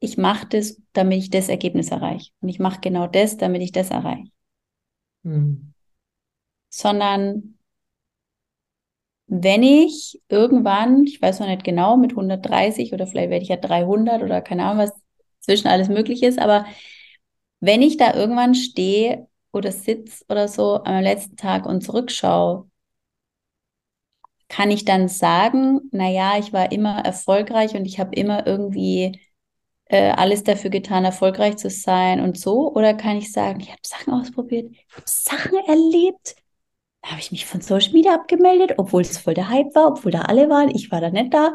ich 0.00 0.18
mache 0.18 0.48
das, 0.48 0.82
damit 0.94 1.18
ich 1.18 1.30
das 1.30 1.48
Ergebnis 1.48 1.92
erreiche. 1.92 2.32
Und 2.40 2.48
ich 2.48 2.58
mache 2.58 2.80
genau 2.80 3.06
das, 3.06 3.36
damit 3.36 3.62
ich 3.62 3.70
das 3.70 3.90
erreiche. 3.90 4.32
Mhm. 5.22 5.74
Sondern 6.70 7.55
wenn 9.28 9.62
ich 9.62 10.20
irgendwann, 10.28 11.04
ich 11.04 11.20
weiß 11.20 11.40
noch 11.40 11.48
nicht 11.48 11.64
genau, 11.64 11.96
mit 11.96 12.14
130 12.16 12.92
oder 12.92 13.06
vielleicht 13.06 13.30
werde 13.30 13.42
ich 13.42 13.48
ja 13.50 13.56
300 13.56 14.22
oder 14.22 14.40
keine 14.40 14.64
Ahnung, 14.64 14.84
was 14.84 14.92
zwischen 15.40 15.68
alles 15.68 15.88
möglich 15.88 16.22
ist, 16.22 16.38
aber 16.38 16.66
wenn 17.60 17.82
ich 17.82 17.96
da 17.96 18.14
irgendwann 18.14 18.54
stehe 18.54 19.28
oder 19.52 19.72
sitze 19.72 20.24
oder 20.28 20.48
so 20.48 20.82
am 20.84 21.02
letzten 21.02 21.36
Tag 21.36 21.66
und 21.66 21.82
zurückschaue, 21.82 22.68
kann 24.48 24.70
ich 24.70 24.84
dann 24.84 25.08
sagen, 25.08 25.80
naja, 25.92 26.38
ich 26.38 26.52
war 26.52 26.70
immer 26.72 27.04
erfolgreich 27.04 27.74
und 27.74 27.84
ich 27.84 27.98
habe 27.98 28.14
immer 28.14 28.46
irgendwie 28.46 29.20
äh, 29.86 30.10
alles 30.12 30.44
dafür 30.44 30.70
getan, 30.70 31.04
erfolgreich 31.04 31.56
zu 31.56 31.70
sein 31.70 32.20
und 32.20 32.38
so? 32.38 32.72
Oder 32.74 32.94
kann 32.94 33.18
ich 33.18 33.32
sagen, 33.32 33.60
ich 33.60 33.70
habe 33.70 33.80
Sachen 33.84 34.14
ausprobiert, 34.14 34.70
ich 34.72 34.86
habe 34.94 35.04
Sachen 35.06 35.58
erlebt, 35.66 36.36
da 37.06 37.12
habe 37.12 37.20
ich 37.20 37.30
mich 37.30 37.46
von 37.46 37.60
Social 37.60 37.92
Media 37.92 38.14
abgemeldet, 38.14 38.74
obwohl 38.78 39.02
es 39.02 39.16
voll 39.16 39.34
der 39.34 39.48
Hype 39.48 39.72
war, 39.76 39.86
obwohl 39.92 40.10
da 40.10 40.22
alle 40.22 40.48
waren, 40.48 40.74
ich 40.74 40.90
war 40.90 41.00
da 41.00 41.10
nicht 41.10 41.32
da. 41.32 41.54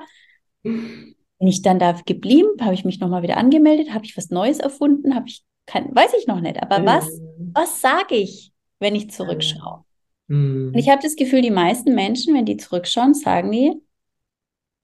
Bin 0.64 1.16
ich 1.40 1.62
dann 1.62 1.78
da 1.78 1.92
geblieben, 2.06 2.50
habe 2.62 2.74
ich 2.74 2.86
mich 2.86 3.02
nochmal 3.02 3.22
wieder 3.22 3.36
angemeldet, 3.36 3.94
habe 3.94 4.06
ich 4.06 4.16
was 4.16 4.30
Neues 4.30 4.60
erfunden, 4.60 5.14
habe 5.14 5.28
ich, 5.28 5.44
kann, 5.66 5.94
weiß 5.94 6.14
ich 6.18 6.28
noch 6.28 6.40
nicht, 6.40 6.62
aber 6.62 6.86
was, 6.86 7.06
was 7.54 7.82
sage 7.82 8.16
ich, 8.16 8.54
wenn 8.80 8.96
ich 8.96 9.12
zurückschaue? 9.12 9.84
Und 10.30 10.78
ich 10.78 10.88
habe 10.88 11.02
das 11.02 11.18
Gefühl, 11.18 11.42
die 11.42 11.52
meisten 11.52 11.96
Menschen, 11.96 12.34
wenn 12.34 12.46
die 12.46 12.56
zurückschauen, 12.56 13.14
sagen 13.14 13.52
die, 13.52 13.74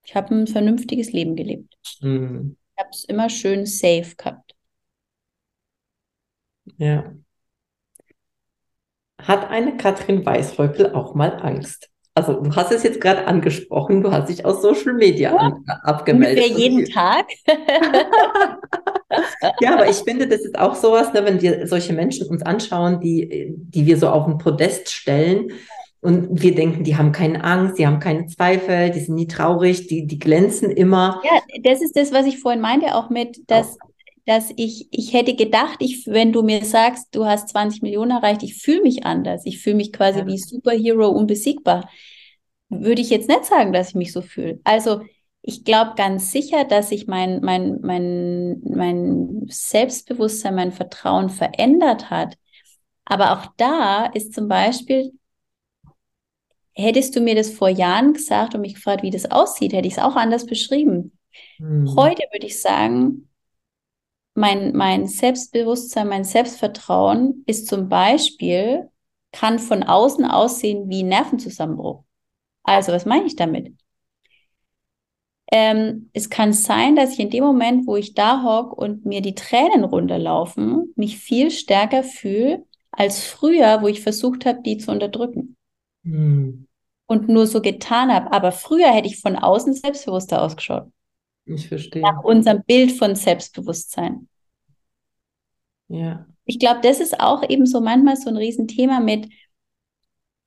ich 0.04 0.16
habe 0.16 0.36
ein 0.36 0.48
vernünftiges 0.48 1.14
Leben 1.14 1.38
gelebt. 1.38 1.78
Mhm. 2.02 2.58
Ich 2.76 2.84
habe 2.84 2.90
es 2.92 3.06
immer 3.06 3.30
schön 3.30 3.66
safe 3.66 4.16
gehabt. 4.18 4.54
Ja. 6.78 7.14
Hat 9.22 9.50
eine 9.50 9.78
Katrin 9.78 10.26
Weißhäupel 10.26 10.94
auch 10.94 11.16
mal 11.16 11.40
Angst? 11.42 11.90
Also 12.18 12.34
du 12.34 12.56
hast 12.56 12.72
es 12.72 12.82
jetzt 12.82 13.00
gerade 13.00 13.28
angesprochen, 13.28 14.02
du 14.02 14.12
hast 14.12 14.30
dich 14.30 14.44
aus 14.44 14.64
Social 14.64 14.94
Media 14.94 15.32
ja, 15.32 15.38
an, 15.38 15.64
abgemeldet. 15.84 16.46
Ungefähr 16.46 16.60
jeden 16.60 16.86
Tag. 16.86 17.28
ja, 19.62 19.74
aber 19.74 19.88
ich 19.88 19.98
finde, 19.98 20.28
das 20.28 20.42
ist 20.42 20.58
auch 20.58 20.74
sowas, 20.74 21.14
ne, 21.14 21.24
wenn 21.26 21.42
wir 21.42 21.68
solche 21.68 21.94
Menschen 21.94 22.28
uns 22.28 22.42
anschauen, 22.42 23.00
die, 23.00 23.54
die 23.56 23.86
wir 23.86 23.98
so 23.98 24.10
auf 24.10 24.26
den 24.26 24.40
Podest 24.40 24.90
stellen 24.90 25.52
und 26.02 26.42
wir 26.42 26.56
denken, 26.56 26.84
die 26.84 26.98
haben 26.98 27.12
keine 27.12 27.44
Angst, 27.44 27.78
die 27.78 27.86
haben 27.86 28.00
keine 28.00 28.26
Zweifel, 28.28 28.90
die 28.92 29.00
sind 29.00 29.16
nie 29.16 29.28
traurig, 29.28 29.88
die, 29.88 30.08
die 30.08 30.18
glänzen 30.18 30.72
immer. 30.72 31.22
Ja, 31.24 31.42
das 31.64 31.82
ist 31.82 31.96
das, 31.96 32.12
was 32.12 32.26
ich 32.26 32.40
vorhin 32.40 32.62
meinte, 32.62 32.96
auch 32.96 33.10
mit, 33.10 33.42
dass. 33.48 33.78
Dass 34.28 34.52
ich, 34.58 34.90
ich 34.92 35.14
hätte 35.14 35.36
gedacht, 35.36 35.78
ich, 35.80 36.06
wenn 36.06 36.34
du 36.34 36.44
mir 36.44 36.66
sagst, 36.66 37.16
du 37.16 37.26
hast 37.26 37.48
20 37.48 37.82
Millionen 37.82 38.12
erreicht, 38.12 38.44
ich 38.44 38.62
fühle 38.62 38.82
mich 38.82 39.06
anders. 39.06 39.46
Ich 39.46 39.60
fühle 39.60 39.78
mich 39.78 39.94
quasi 39.94 40.20
ja. 40.20 40.28
wie 40.28 40.38
Superhero 40.38 41.08
unbesiegbar. 41.08 41.90
Würde 42.68 43.02
ich 43.02 43.10
jetzt 43.10 43.30
nicht 43.30 43.46
sagen, 43.46 43.72
dass 43.72 43.90
ich 43.90 43.96
mich 43.96 44.12
so 44.12 44.22
fühle. 44.22 44.60
Also, 44.66 45.02
ich 45.42 45.64
glaube 45.64 45.94
ganz 45.96 46.34
sicher, 46.34 46.66
dass 46.66 46.90
sich 46.90 47.08
mein, 47.08 47.40
mein, 47.40 47.80
mein, 47.82 48.62
mein 48.66 49.46
Selbstbewusstsein, 49.48 50.56
mein 50.56 50.74
Vertrauen 50.74 51.30
verändert 51.30 52.10
hat. 52.10 52.38
Aber 53.06 53.32
auch 53.32 53.54
da 53.56 54.08
ist 54.08 54.34
zum 54.34 54.50
Beispiel, 54.50 55.14
hättest 56.74 57.16
du 57.16 57.22
mir 57.22 57.36
das 57.36 57.50
vor 57.50 57.70
Jahren 57.70 58.12
gesagt 58.12 58.56
und 58.56 58.62
mich 58.62 58.76
gefragt, 58.76 59.04
wie 59.04 59.10
das 59.10 59.32
aussieht, 59.32 59.72
hätte 59.72 59.88
ich 59.88 59.94
es 59.94 60.04
auch 60.04 60.18
anders 60.18 60.46
beschrieben. 60.46 61.18
Mhm. 61.60 61.96
Heute 61.96 62.24
würde 62.34 62.46
ich 62.46 62.62
sagen, 62.62 63.30
mein, 64.38 64.76
mein 64.76 65.08
Selbstbewusstsein, 65.08 66.08
mein 66.08 66.24
Selbstvertrauen 66.24 67.44
ist 67.48 67.68
zum 67.68 67.90
Beispiel, 67.90 68.90
kann 69.32 69.60
von 69.60 69.84
außen 69.84 70.26
aussehen 70.26 70.90
wie 70.90 71.04
Nervenzusammenbruch. 71.04 72.04
Also, 72.64 72.92
was 72.92 73.06
meine 73.06 73.26
ich 73.26 73.36
damit? 73.36 73.74
Ähm, 75.52 76.10
es 76.14 76.30
kann 76.30 76.54
sein, 76.54 76.96
dass 76.96 77.14
ich 77.14 77.20
in 77.20 77.30
dem 77.30 77.44
Moment, 77.44 77.88
wo 77.88 77.96
ich 77.96 78.14
da 78.14 78.44
hocke 78.44 78.76
und 78.76 79.06
mir 79.06 79.22
die 79.22 79.36
Tränen 79.36 79.84
runterlaufen, 79.84 80.94
mich 80.96 81.18
viel 81.18 81.50
stärker 81.52 82.04
fühle 82.04 82.66
als 82.92 83.24
früher, 83.24 83.82
wo 83.82 83.88
ich 83.88 84.02
versucht 84.02 84.46
habe, 84.46 84.62
die 84.62 84.78
zu 84.78 84.92
unterdrücken. 84.92 85.56
Hm. 86.04 86.68
Und 87.08 87.30
nur 87.30 87.48
so 87.48 87.62
getan 87.62 88.14
habe. 88.14 88.32
Aber 88.34 88.52
früher 88.52 88.90
hätte 88.90 89.08
ich 89.08 89.20
von 89.20 89.36
außen 89.36 89.74
selbstbewusster 89.74 90.42
ausgeschaut. 90.42 90.92
Ich 91.48 91.68
verstehe. 91.68 92.02
Nach 92.02 92.24
unserem 92.24 92.64
Bild 92.64 92.92
von 92.92 93.16
Selbstbewusstsein. 93.16 94.28
Ja. 95.88 96.28
Ich 96.46 96.60
glaube, 96.60 96.82
das 96.82 97.00
ist 97.00 97.20
auch 97.20 97.48
eben 97.48 97.66
so 97.66 97.82
manchmal 97.82 98.18
so 98.18 98.30
ein 98.30 98.38
Riesenthema 98.38 99.00
mit 99.00 99.30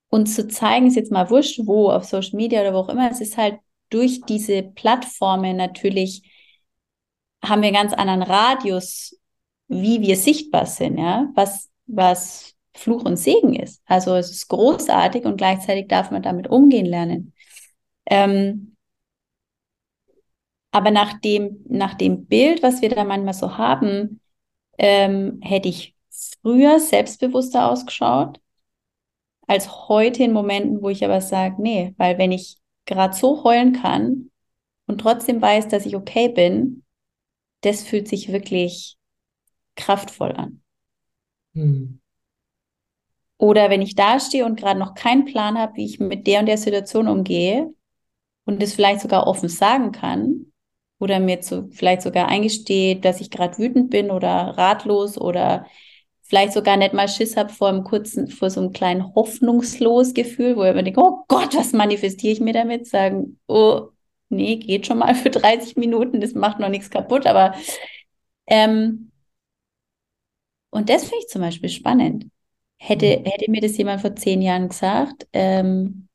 uns 0.09 0.35
zu 0.35 0.47
zeigen, 0.47 0.87
ist 0.87 0.95
jetzt 0.95 1.11
mal 1.11 1.29
wurscht, 1.29 1.59
wo, 1.63 1.89
auf 1.89 2.03
Social 2.03 2.35
Media 2.35 2.61
oder 2.61 2.73
wo 2.73 2.77
auch 2.77 2.89
immer. 2.89 3.09
Es 3.09 3.21
ist 3.21 3.37
halt 3.37 3.59
durch 3.89 4.21
diese 4.21 4.63
Plattformen 4.63 5.57
natürlich 5.57 6.23
haben 7.43 7.61
wir 7.61 7.69
einen 7.69 7.77
ganz 7.77 7.93
anderen 7.93 8.21
Radius, 8.21 9.17
wie 9.67 10.01
wir 10.01 10.15
sichtbar 10.15 10.65
sind, 10.65 10.97
ja, 10.99 11.29
was, 11.33 11.69
was 11.87 12.55
Fluch 12.75 13.03
und 13.03 13.17
Segen 13.17 13.55
ist. 13.55 13.81
Also 13.85 14.15
es 14.15 14.29
ist 14.29 14.47
großartig 14.47 15.25
und 15.25 15.37
gleichzeitig 15.37 15.87
darf 15.87 16.11
man 16.11 16.21
damit 16.21 16.47
umgehen 16.47 16.85
lernen. 16.85 17.33
Ähm, 18.05 18.75
aber 20.71 20.91
nach 20.91 21.19
dem, 21.19 21.63
nach 21.67 21.93
dem 21.95 22.25
Bild, 22.25 22.63
was 22.63 22.81
wir 22.81 22.89
da 22.89 23.03
manchmal 23.03 23.33
so 23.33 23.57
haben, 23.57 24.21
ähm, 24.77 25.39
hätte 25.41 25.69
ich 25.69 25.95
früher 26.41 26.79
selbstbewusster 26.79 27.69
ausgeschaut, 27.69 28.39
als 29.47 29.89
heute 29.89 30.23
in 30.23 30.31
Momenten, 30.31 30.81
wo 30.81 30.89
ich 30.89 31.03
aber 31.03 31.19
sage, 31.19 31.61
nee, 31.61 31.93
weil 31.97 32.17
wenn 32.17 32.31
ich 32.31 32.57
gerade 32.85 33.15
so 33.15 33.43
heulen 33.43 33.73
kann 33.73 34.31
und 34.87 35.01
trotzdem 35.01 35.41
weiß, 35.41 35.67
dass 35.67 35.85
ich 35.85 35.95
okay 35.95 36.29
bin, 36.29 36.83
das 37.61 37.83
fühlt 37.83 38.07
sich 38.07 38.31
wirklich 38.31 38.97
kraftvoll 39.75 40.31
an. 40.31 40.61
Hm. 41.53 41.99
Oder 43.37 43.69
wenn 43.69 43.81
ich 43.81 43.95
da 43.95 44.19
stehe 44.19 44.45
und 44.45 44.57
gerade 44.57 44.79
noch 44.79 44.93
keinen 44.93 45.25
Plan 45.25 45.57
habe, 45.57 45.75
wie 45.75 45.85
ich 45.85 45.99
mit 45.99 46.27
der 46.27 46.39
und 46.39 46.45
der 46.45 46.57
Situation 46.57 47.07
umgehe 47.07 47.73
und 48.45 48.63
es 48.63 48.73
vielleicht 48.73 49.01
sogar 49.01 49.27
offen 49.27 49.49
sagen 49.49 49.91
kann 49.91 50.50
oder 51.01 51.19
mir 51.19 51.41
zu, 51.41 51.69
vielleicht 51.71 52.03
sogar 52.03 52.27
eingesteht, 52.27 53.05
dass 53.05 53.21
ich 53.21 53.31
gerade 53.31 53.57
wütend 53.57 53.89
bin 53.89 54.11
oder 54.11 54.29
ratlos 54.57 55.17
oder 55.19 55.65
vielleicht 56.21 56.53
sogar 56.53 56.77
nicht 56.77 56.93
mal 56.93 57.07
Schiss 57.07 57.35
habe 57.37 57.51
vor 57.51 57.69
einem 57.69 57.83
kurzen, 57.83 58.27
vor 58.27 58.49
so 58.49 58.61
einem 58.61 58.71
kleinen 58.71 59.13
hoffnungslos 59.15 60.13
Gefühl, 60.13 60.55
wo 60.55 60.63
ich 60.63 60.73
mir 60.73 60.83
denke, 60.83 61.01
oh 61.01 61.25
Gott, 61.27 61.55
was 61.55 61.73
manifestiere 61.73 62.33
ich 62.33 62.39
mir 62.39 62.53
damit? 62.53 62.87
Sagen, 62.87 63.39
oh, 63.47 63.89
nee, 64.29 64.57
geht 64.57 64.87
schon 64.87 64.99
mal 64.99 65.15
für 65.15 65.29
30 65.29 65.75
Minuten, 65.77 66.21
das 66.21 66.33
macht 66.33 66.59
noch 66.59 66.69
nichts 66.69 66.89
kaputt, 66.89 67.25
aber 67.27 67.55
ähm, 68.47 69.11
und 70.69 70.89
das 70.89 71.03
finde 71.03 71.19
ich 71.19 71.27
zum 71.27 71.41
Beispiel 71.41 71.69
spannend. 71.69 72.27
Hätte, 72.77 73.19
mhm. 73.19 73.25
hätte 73.25 73.51
mir 73.51 73.61
das 73.61 73.77
jemand 73.77 74.01
vor 74.01 74.15
zehn 74.15 74.41
Jahren 74.41 74.69
gesagt, 74.69 75.27
ähm, 75.33 76.07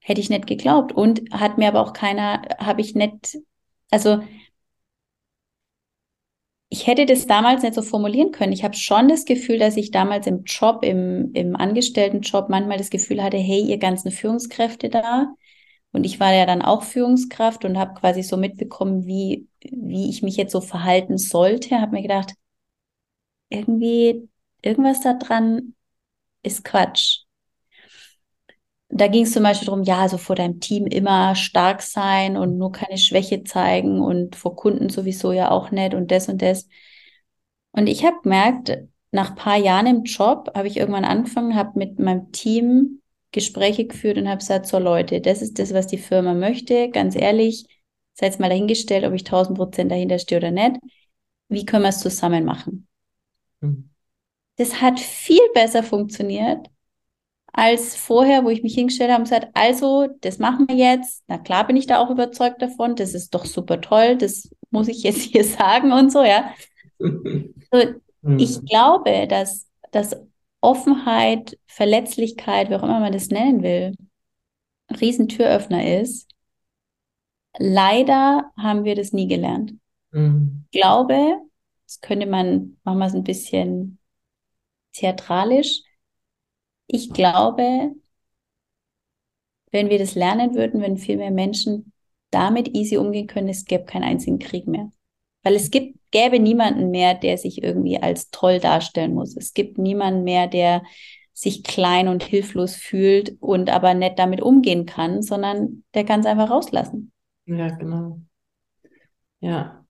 hätte 0.00 0.20
ich 0.20 0.28
nicht 0.30 0.46
geglaubt. 0.46 0.92
Und 0.92 1.22
hat 1.32 1.56
mir 1.58 1.68
aber 1.68 1.80
auch 1.80 1.92
keiner, 1.94 2.42
habe 2.58 2.82
ich 2.82 2.94
nicht, 2.94 3.38
also 3.90 4.22
ich 6.68 6.86
hätte 6.86 7.06
das 7.06 7.26
damals 7.26 7.62
nicht 7.62 7.74
so 7.74 7.82
formulieren 7.82 8.32
können. 8.32 8.52
Ich 8.52 8.64
habe 8.64 8.74
schon 8.76 9.08
das 9.08 9.24
Gefühl, 9.24 9.58
dass 9.58 9.76
ich 9.76 9.90
damals 9.92 10.26
im 10.26 10.42
Job, 10.44 10.82
im, 10.84 11.30
im 11.34 11.54
Angestelltenjob 11.56 12.48
manchmal 12.48 12.78
das 12.78 12.90
Gefühl 12.90 13.22
hatte, 13.22 13.36
hey, 13.36 13.60
ihr 13.62 13.78
ganzen 13.78 14.10
Führungskräfte 14.10 14.88
da. 14.88 15.32
Und 15.92 16.04
ich 16.04 16.18
war 16.20 16.32
ja 16.34 16.46
dann 16.46 16.62
auch 16.62 16.82
Führungskraft 16.82 17.64
und 17.64 17.78
habe 17.78 17.94
quasi 18.00 18.22
so 18.24 18.36
mitbekommen, 18.36 19.06
wie, 19.06 19.48
wie 19.62 20.10
ich 20.10 20.22
mich 20.22 20.36
jetzt 20.36 20.52
so 20.52 20.60
verhalten 20.60 21.16
sollte. 21.18 21.80
Habe 21.80 21.92
mir 21.92 22.02
gedacht, 22.02 22.32
irgendwie, 23.48 24.28
irgendwas 24.62 25.00
da 25.00 25.14
dran 25.14 25.74
ist 26.42 26.64
Quatsch 26.64 27.23
da 28.96 29.08
ging 29.08 29.24
es 29.24 29.32
zum 29.32 29.42
Beispiel 29.42 29.66
darum, 29.66 29.82
ja, 29.82 29.98
also 29.98 30.18
vor 30.18 30.36
deinem 30.36 30.60
Team 30.60 30.86
immer 30.86 31.34
stark 31.34 31.82
sein 31.82 32.36
und 32.36 32.56
nur 32.58 32.70
keine 32.70 32.96
Schwäche 32.96 33.42
zeigen 33.42 34.00
und 34.00 34.36
vor 34.36 34.54
Kunden 34.54 34.88
sowieso 34.88 35.32
ja 35.32 35.50
auch 35.50 35.72
nicht 35.72 35.94
und 35.94 36.12
das 36.12 36.28
und 36.28 36.40
das. 36.42 36.68
Und 37.72 37.88
ich 37.88 38.04
habe 38.04 38.18
gemerkt, 38.22 38.78
nach 39.10 39.30
ein 39.30 39.36
paar 39.36 39.56
Jahren 39.56 39.86
im 39.88 40.04
Job 40.04 40.52
habe 40.54 40.68
ich 40.68 40.76
irgendwann 40.76 41.04
angefangen, 41.04 41.56
habe 41.56 41.76
mit 41.76 41.98
meinem 41.98 42.30
Team 42.30 43.00
Gespräche 43.32 43.84
geführt 43.84 44.16
und 44.16 44.28
habe 44.28 44.38
gesagt, 44.38 44.66
so 44.66 44.78
Leute, 44.78 45.20
das 45.20 45.42
ist 45.42 45.58
das, 45.58 45.74
was 45.74 45.88
die 45.88 45.98
Firma 45.98 46.32
möchte. 46.32 46.88
Ganz 46.90 47.16
ehrlich, 47.16 47.66
seid 48.12 48.38
mal 48.38 48.48
dahingestellt, 48.48 49.04
ob 49.04 49.12
ich 49.12 49.24
1000 49.24 49.58
Prozent 49.58 49.90
dahinter 49.90 50.20
stehe 50.20 50.38
oder 50.38 50.52
nicht. 50.52 50.76
Wie 51.48 51.66
können 51.66 51.82
wir 51.82 51.88
es 51.88 51.98
zusammen 51.98 52.44
machen? 52.44 52.86
Mhm. 53.60 53.90
Das 54.56 54.80
hat 54.80 55.00
viel 55.00 55.42
besser 55.52 55.82
funktioniert 55.82 56.68
als 57.56 57.94
vorher, 57.94 58.44
wo 58.44 58.50
ich 58.50 58.64
mich 58.64 58.74
hingestellt 58.74 59.12
habe 59.12 59.20
und 59.20 59.30
gesagt, 59.30 59.48
also, 59.54 60.08
das 60.20 60.40
machen 60.40 60.66
wir 60.66 60.74
jetzt. 60.74 61.22
Na 61.28 61.38
klar 61.38 61.64
bin 61.64 61.76
ich 61.76 61.86
da 61.86 61.98
auch 61.98 62.10
überzeugt 62.10 62.60
davon. 62.60 62.96
Das 62.96 63.14
ist 63.14 63.32
doch 63.32 63.44
super 63.44 63.80
toll. 63.80 64.16
Das 64.16 64.50
muss 64.70 64.88
ich 64.88 65.04
jetzt 65.04 65.22
hier 65.32 65.44
sagen 65.44 65.92
und 65.92 66.10
so, 66.10 66.24
ja. 66.24 66.52
so, 66.98 67.78
ich 68.38 68.60
mhm. 68.60 68.64
glaube, 68.66 69.28
dass, 69.28 69.68
dass 69.92 70.16
Offenheit, 70.60 71.56
Verletzlichkeit, 71.66 72.70
wie 72.70 72.74
auch 72.74 72.82
immer 72.82 72.98
man 72.98 73.12
das 73.12 73.28
nennen 73.28 73.62
will, 73.62 73.94
ein 74.88 74.96
Riesentüröffner 74.96 76.00
ist. 76.00 76.28
Leider 77.56 78.50
haben 78.58 78.82
wir 78.82 78.96
das 78.96 79.12
nie 79.12 79.28
gelernt. 79.28 79.74
Mhm. 80.10 80.64
Ich 80.72 80.80
glaube, 80.80 81.36
das 81.86 82.00
könnte 82.00 82.26
man, 82.26 82.78
machen 82.82 82.98
wir 82.98 83.06
es 83.06 83.14
ein 83.14 83.22
bisschen 83.22 84.00
theatralisch. 84.92 85.82
Ich 86.86 87.10
glaube, 87.12 87.94
wenn 89.72 89.90
wir 89.90 89.98
das 89.98 90.14
lernen 90.14 90.54
würden, 90.54 90.80
wenn 90.80 90.96
viel 90.96 91.16
mehr 91.16 91.30
Menschen 91.30 91.92
damit 92.30 92.74
easy 92.74 92.96
umgehen 92.96 93.26
können, 93.26 93.48
es 93.48 93.64
gäbe 93.64 93.84
keinen 93.84 94.04
einzigen 94.04 94.38
Krieg 94.38 94.66
mehr. 94.66 94.90
Weil 95.42 95.54
es 95.54 95.70
gibt, 95.70 95.98
gäbe 96.10 96.38
niemanden 96.38 96.90
mehr, 96.90 97.14
der 97.14 97.38
sich 97.38 97.62
irgendwie 97.62 97.98
als 98.00 98.30
toll 98.30 98.60
darstellen 98.60 99.14
muss. 99.14 99.36
Es 99.36 99.52
gibt 99.52 99.78
niemanden 99.78 100.24
mehr, 100.24 100.46
der 100.46 100.82
sich 101.32 101.64
klein 101.64 102.08
und 102.08 102.22
hilflos 102.22 102.76
fühlt 102.76 103.36
und 103.40 103.68
aber 103.70 103.94
nicht 103.94 104.18
damit 104.18 104.40
umgehen 104.40 104.86
kann, 104.86 105.22
sondern 105.22 105.84
der 105.94 106.04
kann 106.04 106.20
es 106.20 106.26
einfach 106.26 106.50
rauslassen. 106.50 107.12
Ja, 107.46 107.68
genau. 107.70 108.20
Ja. 109.40 109.84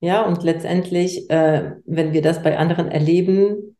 Ja, 0.00 0.24
und 0.26 0.42
letztendlich, 0.42 1.28
äh, 1.30 1.72
wenn 1.84 2.12
wir 2.12 2.22
das 2.22 2.42
bei 2.42 2.56
anderen 2.58 2.88
erleben, 2.88 3.76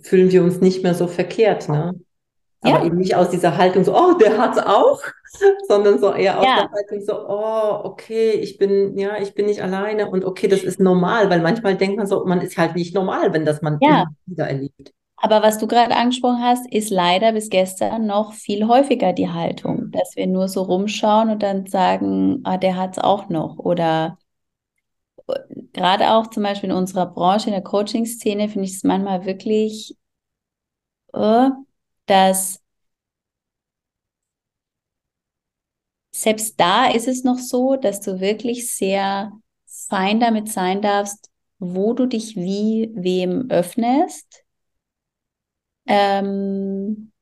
fühlen 0.00 0.30
wir 0.30 0.42
uns 0.42 0.60
nicht 0.60 0.82
mehr 0.82 0.94
so 0.94 1.06
verkehrt, 1.06 1.68
ne? 1.68 1.94
Aber 2.64 2.78
ja. 2.78 2.84
eben 2.84 2.98
nicht 2.98 3.16
aus 3.16 3.28
dieser 3.28 3.56
Haltung 3.56 3.82
so, 3.82 3.96
oh, 3.96 4.14
der 4.14 4.38
hat's 4.38 4.58
auch, 4.58 5.00
sondern 5.68 5.98
so 5.98 6.12
eher 6.12 6.38
aus 6.38 6.44
ja. 6.44 6.56
der 6.62 6.70
Haltung 6.70 7.00
so, 7.04 7.28
oh, 7.28 7.80
okay, 7.84 8.30
ich 8.30 8.56
bin, 8.56 8.96
ja, 8.96 9.16
ich 9.20 9.34
bin 9.34 9.46
nicht 9.46 9.62
alleine 9.62 10.08
und 10.08 10.24
okay, 10.24 10.46
das 10.46 10.62
ist 10.62 10.78
normal, 10.78 11.28
weil 11.28 11.42
manchmal 11.42 11.76
denkt 11.76 11.96
man 11.96 12.06
so, 12.06 12.24
man 12.24 12.40
ist 12.40 12.56
halt 12.56 12.76
nicht 12.76 12.94
normal, 12.94 13.32
wenn 13.32 13.44
das 13.44 13.62
man 13.62 13.78
ja. 13.80 14.06
wieder 14.26 14.46
erlebt. 14.46 14.92
Aber 15.16 15.40
was 15.40 15.58
du 15.58 15.68
gerade 15.68 15.94
angesprochen 15.94 16.42
hast, 16.42 16.66
ist 16.72 16.90
leider 16.90 17.32
bis 17.32 17.48
gestern 17.48 18.06
noch 18.06 18.32
viel 18.32 18.66
häufiger 18.66 19.12
die 19.12 19.28
Haltung, 19.28 19.92
dass 19.92 20.16
wir 20.16 20.26
nur 20.26 20.48
so 20.48 20.62
rumschauen 20.62 21.30
und 21.30 21.44
dann 21.44 21.66
sagen, 21.66 22.40
ah, 22.42 22.58
der 22.58 22.76
hat's 22.76 22.98
auch 22.98 23.28
noch. 23.28 23.58
Oder 23.58 24.18
gerade 25.72 26.10
auch 26.12 26.28
zum 26.28 26.42
Beispiel 26.42 26.70
in 26.70 26.76
unserer 26.76 27.06
Branche, 27.06 27.46
in 27.46 27.52
der 27.52 27.62
Coaching-Szene, 27.62 28.48
finde 28.48 28.66
ich 28.66 28.74
es 28.74 28.84
manchmal 28.84 29.24
wirklich, 29.24 29.96
uh, 31.14 31.50
dass 32.06 32.60
selbst 36.14 36.58
da 36.60 36.86
ist 36.90 37.08
es 37.08 37.24
noch 37.24 37.38
so, 37.38 37.76
dass 37.76 38.00
du 38.00 38.20
wirklich 38.20 38.74
sehr 38.74 39.32
fein 39.66 40.20
damit 40.20 40.50
sein 40.50 40.82
darfst, 40.82 41.30
wo 41.58 41.94
du 41.94 42.06
dich 42.06 42.36
wie 42.36 42.90
wem 42.94 43.50
öffnest, 43.50 44.44
ähm, 45.86 47.12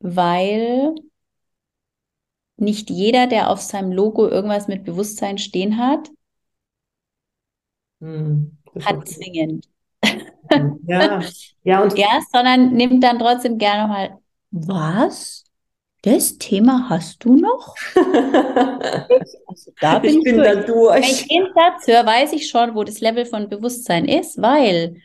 weil 0.00 0.94
nicht 2.56 2.90
jeder, 2.90 3.26
der 3.26 3.50
auf 3.50 3.60
seinem 3.60 3.92
Logo 3.92 4.28
irgendwas 4.28 4.68
mit 4.68 4.84
Bewusstsein 4.84 5.38
stehen 5.38 5.78
hat, 5.78 6.10
hm, 8.00 8.58
hat 8.82 9.08
zwingend. 9.08 9.68
Ja, 10.86 11.20
ja, 11.62 11.82
und 11.82 11.96
ja, 11.96 12.20
sondern 12.32 12.72
nimmt 12.72 13.04
dann 13.04 13.18
trotzdem 13.18 13.58
gerne 13.58 13.86
mal, 13.86 14.18
was? 14.50 15.44
Das 16.02 16.38
Thema 16.38 16.88
hast 16.88 17.24
du 17.24 17.36
noch? 17.36 17.76
also 19.46 19.72
da 19.80 19.98
bin 19.98 20.18
ich, 20.18 20.24
bin 20.24 20.36
durch. 20.36 20.48
da 20.48 20.54
durch. 20.62 20.94
Wenn 20.94 21.02
ich 21.02 21.28
den 21.28 21.46
Satz 21.54 21.86
höre, 21.86 22.06
weiß 22.06 22.32
ich 22.32 22.48
schon, 22.48 22.74
wo 22.74 22.84
das 22.84 23.00
Level 23.00 23.26
von 23.26 23.48
Bewusstsein 23.50 24.06
ist, 24.06 24.40
weil 24.40 24.96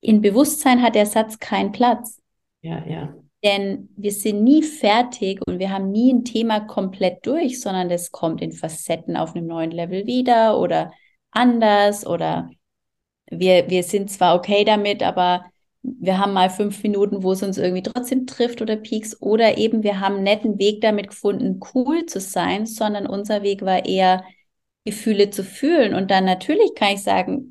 in 0.00 0.20
Bewusstsein 0.20 0.82
hat 0.82 0.96
der 0.96 1.06
Satz 1.06 1.38
keinen 1.38 1.72
Platz. 1.72 2.20
Ja, 2.62 2.84
ja. 2.84 3.14
Denn 3.42 3.88
wir 3.96 4.12
sind 4.12 4.44
nie 4.44 4.62
fertig 4.62 5.40
und 5.46 5.58
wir 5.58 5.70
haben 5.70 5.90
nie 5.90 6.12
ein 6.12 6.24
Thema 6.24 6.60
komplett 6.60 7.24
durch, 7.26 7.60
sondern 7.60 7.88
das 7.88 8.10
kommt 8.10 8.42
in 8.42 8.52
Facetten 8.52 9.16
auf 9.16 9.34
einem 9.34 9.46
neuen 9.46 9.70
Level 9.70 10.06
wieder 10.06 10.58
oder 10.58 10.92
anders 11.30 12.06
oder 12.06 12.50
wir, 13.30 13.70
wir 13.70 13.82
sind 13.82 14.10
zwar 14.10 14.36
okay 14.36 14.64
damit, 14.64 15.02
aber 15.02 15.44
wir 15.82 16.18
haben 16.18 16.34
mal 16.34 16.50
fünf 16.50 16.82
Minuten, 16.82 17.22
wo 17.22 17.32
es 17.32 17.42
uns 17.42 17.56
irgendwie 17.56 17.82
trotzdem 17.82 18.26
trifft 18.26 18.60
oder 18.60 18.76
pieks 18.76 19.20
oder 19.22 19.56
eben 19.56 19.82
wir 19.82 20.00
haben 20.00 20.16
einen 20.16 20.24
netten 20.24 20.58
Weg 20.58 20.82
damit 20.82 21.08
gefunden, 21.08 21.60
cool 21.74 22.04
zu 22.06 22.20
sein, 22.20 22.66
sondern 22.66 23.06
unser 23.06 23.42
Weg 23.42 23.62
war 23.62 23.86
eher 23.86 24.22
Gefühle 24.84 25.30
zu 25.30 25.44
fühlen. 25.44 25.94
Und 25.94 26.10
dann 26.10 26.24
natürlich 26.24 26.74
kann 26.74 26.94
ich 26.94 27.02
sagen, 27.02 27.49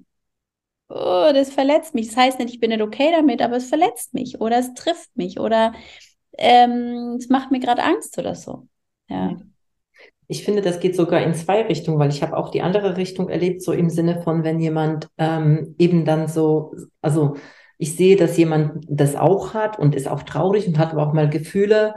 oh, 0.90 1.32
das 1.34 1.52
verletzt 1.52 1.96
mich. 1.96 2.08
Das 2.08 2.18
heißt 2.18 2.40
nicht, 2.40 2.54
ich 2.54 2.60
bin 2.60 2.72
nicht 2.72 2.82
okay 2.82 3.12
damit, 3.12 3.42
aber 3.42 3.58
es 3.58 3.70
verletzt 3.70 4.14
mich 4.14 4.42
oder 4.42 4.58
es 4.58 4.74
trifft 4.74 5.16
mich 5.16 5.40
oder 5.40 5.74
ähm, 6.38 7.16
es 7.18 7.30
macht 7.30 7.52
mir 7.52 7.60
gerade 7.60 7.84
Angst 7.84 8.18
oder 8.18 8.36
so. 8.36 8.68
Ja. 9.08 9.38
Ich 10.28 10.44
finde, 10.44 10.62
das 10.62 10.80
geht 10.80 10.96
sogar 10.96 11.22
in 11.22 11.34
zwei 11.34 11.64
Richtungen, 11.64 11.98
weil 11.98 12.12
ich 12.12 12.22
habe 12.22 12.38
auch 12.38 12.50
die 12.50 12.62
andere 12.62 12.98
Richtung 12.98 13.30
erlebt, 13.30 13.64
so 13.64 13.72
im 13.72 13.90
Sinne 13.90 14.22
von, 14.22 14.44
wenn 14.44 14.60
jemand 14.60 15.10
ähm, 15.18 15.76
eben 15.80 16.06
dann 16.06 16.28
so, 16.28 16.76
also 17.02 17.36
ich 17.80 17.96
sehe, 17.96 18.16
dass 18.16 18.38
jemand 18.38 18.86
das 18.88 19.16
auch 19.16 19.54
hat 19.54 19.80
und 19.80 19.96
ist 19.96 20.08
auch 20.08 20.24
traurig 20.24 20.68
und 20.68 20.78
hat 20.78 20.92
aber 20.92 21.08
auch 21.08 21.14
mal 21.14 21.30
Gefühle, 21.30 21.96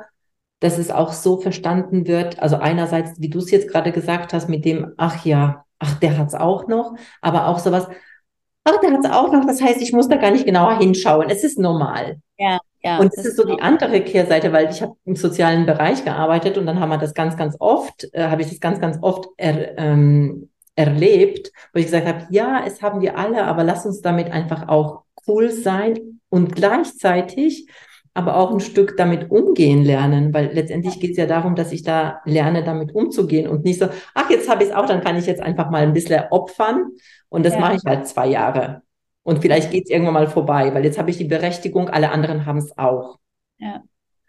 dass 0.61 0.79
es 0.79 0.91
auch 0.91 1.13
so 1.13 1.41
verstanden 1.41 2.07
wird. 2.07 2.39
Also 2.39 2.57
einerseits, 2.57 3.21
wie 3.21 3.29
du 3.29 3.39
es 3.39 3.51
jetzt 3.51 3.69
gerade 3.69 3.93
gesagt 3.93 4.33
hast, 4.33 4.49
mit 4.49 4.65
dem, 4.65 4.93
ach 4.97 5.27
ja, 5.27 5.65
ach, 5.79 5.99
der 5.99 6.17
hat 6.17 6.29
es 6.29 6.35
auch 6.35 6.69
noch, 6.69 6.95
aber 7.21 7.49
auch 7.49 7.59
sowas, 7.59 7.89
ach, 8.65 8.81
der 8.81 8.93
hat 8.93 9.05
es 9.05 9.11
auch 9.11 9.33
noch, 9.33 9.47
das 9.47 9.61
heißt, 9.61 9.81
ich 9.81 9.93
muss 9.93 10.09
da 10.09 10.17
gar 10.17 10.31
nicht 10.31 10.47
genauer 10.47 10.79
hinschauen. 10.79 11.31
Es 11.31 11.45
ist 11.45 11.59
normal. 11.59 12.19
Ja. 12.39 12.59
Ja, 12.85 12.99
und 12.99 13.17
das 13.17 13.25
ist 13.25 13.37
so 13.37 13.45
die 13.45 13.63
andere 13.63 14.01
Kehrseite, 14.01 14.53
weil 14.53 14.69
ich 14.69 14.83
habe 14.83 14.97
im 15.05 15.15
sozialen 15.15 15.67
Bereich 15.67 16.05
gearbeitet 16.05 16.59
und 16.59 16.67
dann 16.67 16.81
haben 16.81 16.89
wir 16.89 16.99
das 16.99 17.15
ganz, 17.15 17.37
ganz 17.37 17.55
oft, 17.61 18.09
äh, 18.13 18.27
habe 18.27 18.43
ich 18.43 18.49
das 18.49 18.59
ganz, 18.59 18.81
ganz 18.81 18.99
oft 19.03 19.29
er, 19.37 19.79
ähm, 19.79 20.51
erlebt, 20.75 21.53
wo 21.73 21.79
ich 21.79 21.85
gesagt 21.87 22.09
habe, 22.09 22.27
ja, 22.31 22.65
es 22.67 22.83
haben 22.83 23.01
wir 23.01 23.17
alle, 23.17 23.45
aber 23.45 23.63
lass 23.63 23.87
uns 23.87 24.01
damit 24.01 24.33
einfach 24.33 24.69
auch 24.69 25.05
cool 25.29 25.51
sein 25.51 26.21
und 26.29 26.57
gleichzeitig 26.57 27.69
aber 28.15 28.37
auch 28.37 28.51
ein 28.53 28.61
Stück 28.61 28.97
damit 28.97 29.31
umgehen 29.31 29.83
lernen, 29.83 30.35
weil 30.35 30.53
letztendlich 30.53 31.01
geht 31.01 31.13
es 31.13 31.17
ja 31.17 31.27
darum, 31.27 31.55
dass 31.55 31.73
ich 31.73 31.83
da 31.83 32.21
lerne, 32.25 32.63
damit 32.63 32.95
umzugehen 32.95 33.49
und 33.49 33.65
nicht 33.65 33.79
so, 33.79 33.89
ach, 34.15 34.31
jetzt 34.31 34.51
habe 34.51 34.63
ich 34.63 34.71
es 34.71 34.75
auch, 34.75 34.87
dann 34.87 35.03
kann 35.03 35.17
ich 35.17 35.27
jetzt 35.27 35.41
einfach 35.41 35.71
mal 35.71 35.83
ein 35.83 35.95
bisschen 35.95 36.25
opfern 36.31 36.91
und 37.29 37.47
das 37.47 37.55
ja. 37.55 37.61
mache 37.61 37.77
ich 37.77 37.83
halt 37.87 38.07
zwei 38.07 38.29
Jahre. 38.29 38.83
Und 39.23 39.41
vielleicht 39.41 39.71
geht 39.71 39.85
es 39.85 39.91
irgendwann 39.91 40.15
mal 40.15 40.27
vorbei, 40.27 40.75
weil 40.75 40.85
jetzt 40.85 40.99
habe 40.99 41.11
ich 41.11 41.17
die 41.17 41.25
Berechtigung, 41.25 41.89
alle 41.89 42.11
anderen 42.11 42.45
haben 42.45 42.59
es 42.59 42.77
auch. 42.77 43.19
Ja. 43.59 43.83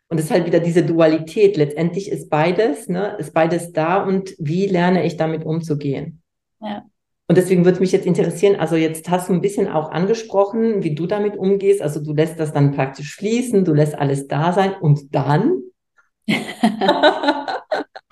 Und 0.08 0.20
es 0.20 0.26
ist 0.26 0.32
halt 0.32 0.46
wieder 0.46 0.60
diese 0.60 0.84
Dualität. 0.84 1.58
Letztendlich 1.58 2.12
ist 2.12 2.30
beides, 2.30 2.88
ne, 2.88 3.16
ist 3.18 3.34
beides 3.34 3.72
da 3.72 4.04
und 4.04 4.36
wie 4.38 4.68
lerne 4.68 5.06
ich 5.06 5.18
damit 5.18 5.44
umzugehen? 5.44 6.22
Ja. 6.62 6.86
Und 7.28 7.38
deswegen 7.38 7.65
würde 7.65 7.80
mich 7.80 7.91
jetzt 7.91 8.05
interessieren, 8.05 8.57
also 8.59 8.76
jetzt 8.76 9.09
hast 9.09 9.30
du 9.30 9.34
ein 9.34 9.41
bisschen 9.41 9.67
auch 9.67 9.91
angesprochen, 9.91 10.84
wie 10.84 10.93
du 10.93 11.07
damit 11.07 11.38
umgehst. 11.38 11.82
Also 11.82 12.03
du 12.03 12.13
lässt 12.13 12.39
das 12.39 12.51
dann 12.51 12.71
praktisch 12.71 13.15
fließen, 13.15 13.63
du 13.63 13.74
lässt 13.74 13.95
alles 13.95 14.28
da 14.28 14.51
sein 14.51 14.74
und 14.80 15.15
dann? 15.15 15.61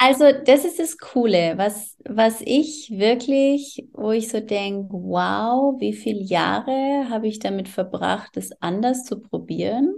Also, 0.03 0.31
das 0.31 0.65
ist 0.65 0.79
das 0.79 0.97
Coole, 0.97 1.59
was, 1.59 1.95
was 2.03 2.41
ich 2.41 2.89
wirklich, 2.89 3.87
wo 3.93 4.09
ich 4.11 4.29
so 4.29 4.39
denke, 4.39 4.89
wow, 4.93 5.79
wie 5.79 5.93
viele 5.93 6.21
Jahre 6.23 7.07
habe 7.11 7.27
ich 7.27 7.37
damit 7.37 7.69
verbracht, 7.69 8.35
das 8.35 8.49
anders 8.61 9.03
zu 9.03 9.21
probieren? 9.21 9.93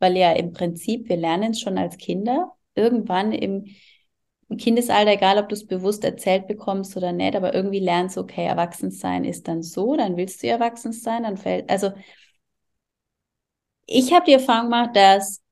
Weil 0.00 0.16
ja 0.16 0.32
im 0.32 0.52
Prinzip, 0.52 1.08
wir 1.08 1.16
lernen 1.16 1.52
es 1.52 1.60
schon 1.60 1.78
als 1.78 1.96
Kinder. 1.96 2.54
Irgendwann 2.74 3.30
im, 3.30 3.66
Kindesalter, 4.58 5.12
egal 5.12 5.38
ob 5.38 5.48
du 5.48 5.54
es 5.54 5.66
bewusst 5.66 6.04
erzählt 6.04 6.46
bekommst 6.46 6.96
oder 6.96 7.12
nicht, 7.12 7.34
aber 7.36 7.54
irgendwie 7.54 7.80
lernst 7.80 8.16
okay, 8.18 8.44
erwachsen 8.46 8.90
sein 8.90 9.24
ist 9.24 9.48
dann 9.48 9.62
so, 9.62 9.96
dann 9.96 10.16
willst 10.16 10.42
du 10.42 10.46
erwachsen 10.48 10.92
sein, 10.92 11.24
dann 11.24 11.36
fällt, 11.36 11.68
also 11.70 11.90
ich 13.86 14.12
habe 14.12 14.24
die 14.26 14.32
Erfahrung 14.32 14.66
gemacht, 14.70 14.96
dass 14.96 15.42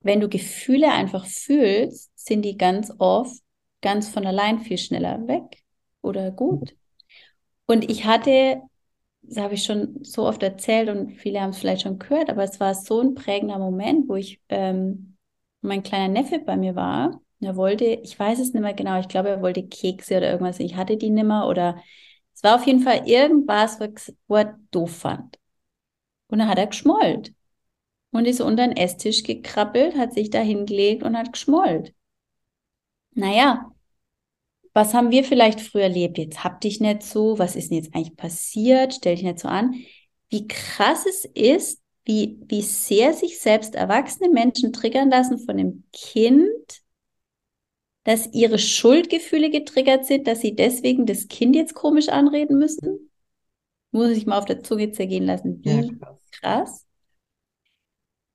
wenn 0.00 0.20
du 0.20 0.28
Gefühle 0.28 0.92
einfach 0.92 1.26
fühlst, 1.26 2.10
sind 2.16 2.42
die 2.44 2.56
ganz 2.56 2.92
oft 2.98 3.42
ganz 3.82 4.08
von 4.08 4.26
allein 4.26 4.60
viel 4.60 4.78
schneller 4.78 5.26
weg. 5.28 5.62
oder 6.02 6.30
gut. 6.30 6.74
Und 7.66 7.90
ich 7.90 8.04
hatte, 8.06 8.62
das 9.22 9.38
habe 9.38 9.54
ich 9.54 9.64
schon 9.64 10.02
so 10.04 10.26
oft 10.26 10.42
erzählt 10.42 10.88
und 10.90 11.12
viele 11.12 11.40
haben 11.40 11.50
es 11.50 11.58
vielleicht 11.58 11.82
schon 11.82 11.98
gehört, 11.98 12.30
aber 12.30 12.44
es 12.44 12.60
war 12.60 12.74
so 12.74 13.00
ein 13.00 13.14
prägender 13.14 13.58
Moment, 13.58 14.08
wo 14.08 14.16
ich, 14.16 14.40
ähm, 14.48 15.16
mein 15.62 15.82
kleiner 15.82 16.08
Neffe 16.08 16.40
bei 16.40 16.56
mir 16.56 16.74
war. 16.76 17.20
Er 17.40 17.56
wollte, 17.56 17.84
ich 17.84 18.18
weiß 18.18 18.38
es 18.38 18.52
nicht 18.52 18.62
mehr 18.62 18.74
genau, 18.74 19.00
ich 19.00 19.08
glaube, 19.08 19.30
er 19.30 19.42
wollte 19.42 19.66
Kekse 19.66 20.18
oder 20.18 20.30
irgendwas. 20.30 20.60
Ich 20.60 20.76
hatte 20.76 20.96
die 20.96 21.10
nimmer 21.10 21.48
oder 21.48 21.80
es 22.34 22.42
war 22.42 22.56
auf 22.56 22.66
jeden 22.66 22.82
Fall 22.82 23.08
irgendwas, 23.08 23.78
wo 24.28 24.36
er 24.36 24.58
doof 24.70 24.98
fand. 24.98 25.38
Und 26.28 26.38
dann 26.38 26.48
hat 26.48 26.58
er 26.58 26.66
geschmollt. 26.66 27.34
Und 28.12 28.26
ist 28.26 28.40
unter 28.40 28.66
den 28.66 28.76
Esstisch 28.76 29.22
gekrabbelt, 29.22 29.96
hat 29.96 30.12
sich 30.14 30.30
da 30.30 30.40
hingelegt 30.40 31.02
und 31.02 31.16
hat 31.16 31.32
geschmollt. 31.32 31.94
Naja, 33.14 33.70
was 34.72 34.94
haben 34.94 35.10
wir 35.10 35.24
vielleicht 35.24 35.60
früher 35.60 35.84
erlebt? 35.84 36.18
Jetzt 36.18 36.44
hab 36.44 36.60
dich 36.60 36.80
nicht 36.80 37.02
so, 37.02 37.38
was 37.38 37.56
ist 37.56 37.70
denn 37.70 37.78
jetzt 37.78 37.94
eigentlich 37.94 38.16
passiert? 38.16 38.94
Stell 38.94 39.16
dich 39.16 39.24
nicht 39.24 39.38
so 39.38 39.48
an. 39.48 39.74
Wie 40.28 40.46
krass 40.46 41.06
es 41.06 41.24
ist, 41.24 41.82
wie, 42.04 42.38
wie 42.46 42.62
sehr 42.62 43.12
sich 43.12 43.40
selbst 43.40 43.74
erwachsene 43.74 44.30
Menschen 44.30 44.72
triggern 44.72 45.10
lassen 45.10 45.38
von 45.38 45.56
dem 45.56 45.84
Kind, 45.92 46.82
dass 48.04 48.32
ihre 48.32 48.58
Schuldgefühle 48.58 49.50
getriggert 49.50 50.06
sind, 50.06 50.26
dass 50.26 50.40
sie 50.40 50.54
deswegen 50.54 51.06
das 51.06 51.28
Kind 51.28 51.54
jetzt 51.54 51.74
komisch 51.74 52.08
anreden 52.08 52.58
müssen? 52.58 53.10
Muss 53.92 54.10
ich 54.10 54.26
mal 54.26 54.38
auf 54.38 54.44
der 54.44 54.62
Zunge 54.62 54.92
zergehen 54.92 55.26
lassen. 55.26 55.62
Ja, 55.64 55.82
krass. 55.82 56.30
krass. 56.30 56.86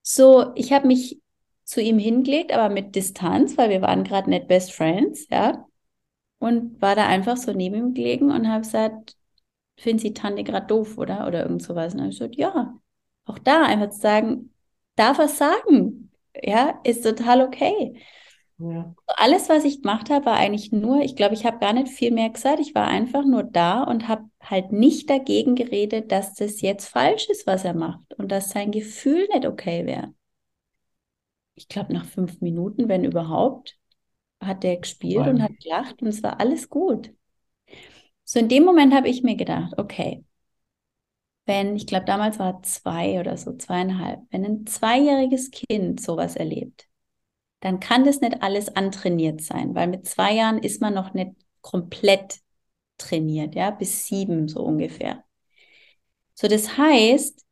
So, 0.02 0.54
ich 0.56 0.72
habe 0.72 0.88
mich 0.88 1.20
zu 1.64 1.82
ihm 1.82 1.98
hingelegt, 1.98 2.52
aber 2.52 2.72
mit 2.72 2.96
Distanz, 2.96 3.58
weil 3.58 3.70
wir 3.70 3.82
waren 3.82 4.04
gerade 4.04 4.30
nicht 4.30 4.48
Best 4.48 4.72
Friends, 4.72 5.28
ja. 5.30 5.66
Und 6.38 6.80
war 6.82 6.96
da 6.96 7.08
einfach 7.08 7.38
so 7.38 7.54
neben 7.54 7.76
ihm 7.76 7.94
gelegen 7.94 8.32
und 8.32 8.48
habe 8.48 8.62
gesagt, 8.62 9.16
finden 9.78 10.00
Sie 10.00 10.14
Tante 10.14 10.44
gerade 10.44 10.68
doof, 10.68 10.98
oder? 10.98 11.28
Oder 11.28 11.44
irgend 11.44 11.64
sowas. 11.64 11.94
Und 11.94 12.02
habe 12.02 12.12
ich 12.12 12.20
gesagt, 12.20 12.36
ja. 12.36 12.78
Auch 13.26 13.40
da 13.40 13.64
einfach 13.64 13.90
zu 13.90 14.00
sagen, 14.00 14.54
darf 14.96 15.18
er 15.18 15.28
sagen, 15.28 16.12
ja, 16.36 16.80
ist 16.84 17.04
total 17.04 17.42
okay. 17.42 18.00
Ja. 18.58 18.96
Alles, 19.08 19.50
was 19.50 19.66
ich 19.66 19.82
gemacht 19.82 20.10
habe, 20.10 20.28
war 20.28 20.36
eigentlich 20.36 20.72
nur, 20.72 21.02
ich 21.02 21.16
glaube, 21.16 21.34
ich 21.34 21.46
habe 21.46 21.60
gar 21.60 21.74
nicht 21.74 21.90
viel 21.90 22.12
mehr 22.12 22.30
gesagt. 22.30 22.60
Ich 22.60 22.74
war 22.74 22.88
einfach 22.88 23.26
nur 23.26 23.44
da 23.44 23.84
und 23.84 24.08
habe 24.08 24.30
halt 24.42 24.72
nicht 24.72 25.10
dagegen 25.10 25.56
geredet, 25.56 26.12
dass 26.12 26.36
das 26.36 26.62
jetzt 26.62 26.88
falsch 26.88 27.28
ist, 27.30 27.48
was 27.48 27.66
er 27.66 27.74
macht 27.74 28.14
und 28.14 28.32
dass 28.32 28.52
sein 28.52 28.72
Gefühl 28.72 29.28
nicht 29.34 29.46
okay 29.46 29.86
wäre. 29.86 30.14
Ich 31.56 31.68
glaube, 31.68 31.94
nach 31.94 32.06
fünf 32.06 32.42
Minuten, 32.42 32.88
wenn 32.88 33.04
überhaupt, 33.04 33.78
hat 34.42 34.64
der 34.64 34.78
gespielt 34.78 35.26
wow. 35.26 35.28
und 35.28 35.42
hat 35.42 35.58
gelacht 35.62 36.02
und 36.02 36.08
es 36.08 36.24
war 36.24 36.40
alles 36.40 36.70
gut. 36.70 37.14
So 38.24 38.40
in 38.40 38.50
dem 38.50 38.64
Moment 38.64 38.94
habe 38.94 39.10
ich 39.10 39.24
mir 39.24 39.36
gedacht, 39.36 39.74
okay, 39.78 40.24
wenn, 41.46 41.76
ich 41.76 41.88
glaube, 41.88 42.06
damals 42.06 42.40
war 42.40 42.62
zwei 42.64 43.20
oder 43.20 43.38
so, 43.38 43.56
zweieinhalb, 43.56 44.22
wenn 44.32 44.46
ein 44.46 44.66
zweijähriges 44.66 45.52
Kind 45.52 46.02
sowas 46.02 46.36
erlebt, 46.36 46.88
dann 47.66 47.80
kann 47.80 48.06
das 48.06 48.22
nicht 48.22 48.44
alles 48.44 48.76
antrainiert 48.76 49.42
sein, 49.42 49.74
weil 49.74 49.88
mit 49.88 50.06
zwei 50.08 50.34
Jahren 50.36 50.60
ist 50.60 50.82
man 50.82 50.94
noch 50.94 51.16
nicht 51.16 51.32
komplett 51.62 52.42
trainiert, 53.00 53.56
ja, 53.56 53.72
bis 53.72 54.06
sieben 54.06 54.48
so 54.48 54.62
ungefähr. 54.64 55.24
So, 56.36 56.48
das 56.48 56.78
heißt, 56.78 57.44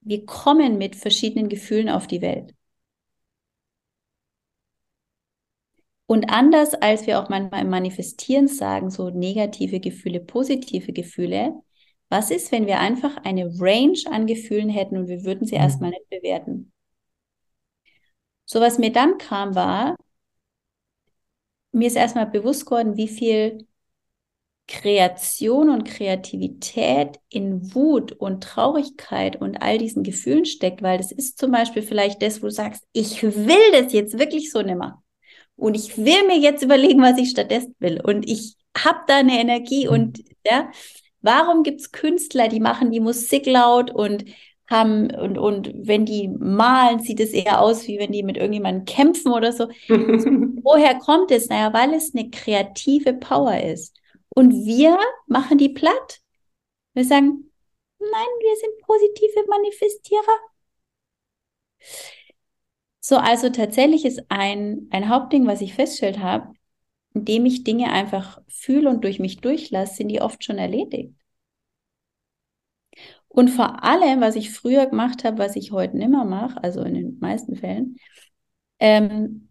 wir 0.00 0.24
kommen 0.24 0.78
mit 0.78 0.96
verschiedenen 0.96 1.50
Gefühlen 1.50 1.90
auf 1.90 2.06
die 2.06 2.22
Welt. 2.22 2.54
Und 6.06 6.30
anders 6.30 6.72
als 6.72 7.06
wir 7.06 7.20
auch 7.20 7.28
manchmal 7.28 7.60
im 7.60 7.68
Manifestieren 7.68 8.48
sagen, 8.48 8.90
so 8.90 9.10
negative 9.10 9.80
Gefühle, 9.80 10.20
positive 10.20 10.94
Gefühle, 10.94 11.60
was 12.08 12.30
ist, 12.30 12.52
wenn 12.52 12.66
wir 12.66 12.80
einfach 12.80 13.18
eine 13.18 13.46
Range 13.60 13.98
an 14.10 14.26
Gefühlen 14.26 14.70
hätten 14.70 14.96
und 14.96 15.08
wir 15.08 15.24
würden 15.24 15.46
sie 15.46 15.56
mhm. 15.56 15.60
erstmal 15.60 15.90
nicht 15.90 16.08
bewerten? 16.08 16.72
So 18.46 18.60
was 18.60 18.78
mir 18.78 18.92
dann 18.92 19.18
kam, 19.18 19.54
war, 19.54 19.96
mir 21.72 21.88
ist 21.88 21.96
erstmal 21.96 22.26
bewusst 22.26 22.64
geworden, 22.64 22.96
wie 22.96 23.08
viel 23.08 23.66
Kreation 24.68 25.70
und 25.70 25.84
Kreativität 25.84 27.20
in 27.28 27.72
Wut 27.74 28.12
und 28.12 28.42
Traurigkeit 28.42 29.36
und 29.40 29.62
all 29.62 29.78
diesen 29.78 30.02
Gefühlen 30.02 30.44
steckt, 30.44 30.82
weil 30.82 30.98
das 30.98 31.12
ist 31.12 31.38
zum 31.38 31.52
Beispiel 31.52 31.82
vielleicht 31.82 32.20
das, 32.20 32.42
wo 32.42 32.46
du 32.46 32.52
sagst, 32.52 32.84
ich 32.92 33.22
will 33.22 33.72
das 33.72 33.92
jetzt 33.92 34.18
wirklich 34.18 34.50
so 34.50 34.62
nimmer. 34.62 35.02
Und 35.54 35.74
ich 35.76 35.96
will 35.96 36.26
mir 36.26 36.38
jetzt 36.38 36.62
überlegen, 36.62 37.00
was 37.00 37.18
ich 37.18 37.30
stattdessen 37.30 37.74
will. 37.78 38.00
Und 38.02 38.28
ich 38.28 38.56
habe 38.76 38.98
da 39.06 39.18
eine 39.18 39.40
Energie 39.40 39.88
und 39.88 40.22
ja, 40.44 40.70
warum 41.20 41.62
gibt 41.62 41.80
es 41.80 41.92
Künstler, 41.92 42.48
die 42.48 42.60
machen 42.60 42.90
die 42.90 43.00
Musik 43.00 43.46
laut 43.46 43.90
und 43.90 44.24
haben 44.68 45.10
und, 45.14 45.38
und 45.38 45.72
wenn 45.74 46.04
die 46.04 46.28
malen, 46.28 47.00
sieht 47.00 47.20
es 47.20 47.30
eher 47.32 47.60
aus, 47.60 47.86
wie 47.86 47.98
wenn 47.98 48.12
die 48.12 48.22
mit 48.22 48.36
irgendjemandem 48.36 48.84
kämpfen 48.84 49.32
oder 49.32 49.52
so. 49.52 49.68
Woher 49.88 50.96
kommt 50.98 51.30
es? 51.30 51.48
Naja, 51.48 51.72
weil 51.72 51.94
es 51.94 52.14
eine 52.14 52.30
kreative 52.30 53.14
Power 53.14 53.60
ist. 53.60 53.96
Und 54.30 54.52
wir 54.52 54.98
machen 55.26 55.58
die 55.58 55.68
platt. 55.68 56.20
Wir 56.94 57.04
sagen, 57.04 57.50
nein, 57.98 58.10
wir 58.40 58.56
sind 58.56 58.86
positive 58.86 59.46
Manifestierer. 59.48 60.38
So, 63.00 63.16
also 63.16 63.50
tatsächlich 63.50 64.04
ist 64.04 64.24
ein, 64.30 64.88
ein 64.90 65.08
Hauptding, 65.08 65.46
was 65.46 65.60
ich 65.60 65.74
festgestellt 65.74 66.18
habe, 66.18 66.52
indem 67.14 67.46
ich 67.46 67.64
Dinge 67.64 67.92
einfach 67.92 68.42
fühle 68.48 68.90
und 68.90 69.04
durch 69.04 69.20
mich 69.20 69.40
durchlasse, 69.40 69.94
sind 69.94 70.08
die 70.08 70.20
oft 70.20 70.44
schon 70.44 70.58
erledigt. 70.58 71.15
Und 73.36 73.50
vor 73.50 73.84
allem, 73.84 74.22
was 74.22 74.34
ich 74.34 74.50
früher 74.50 74.86
gemacht 74.86 75.22
habe, 75.22 75.36
was 75.36 75.56
ich 75.56 75.70
heute 75.70 75.98
nimmer 75.98 76.24
mache, 76.24 76.64
also 76.64 76.80
in 76.80 76.94
den 76.94 77.18
meisten 77.20 77.54
Fällen, 77.54 77.96
ähm, 78.80 79.50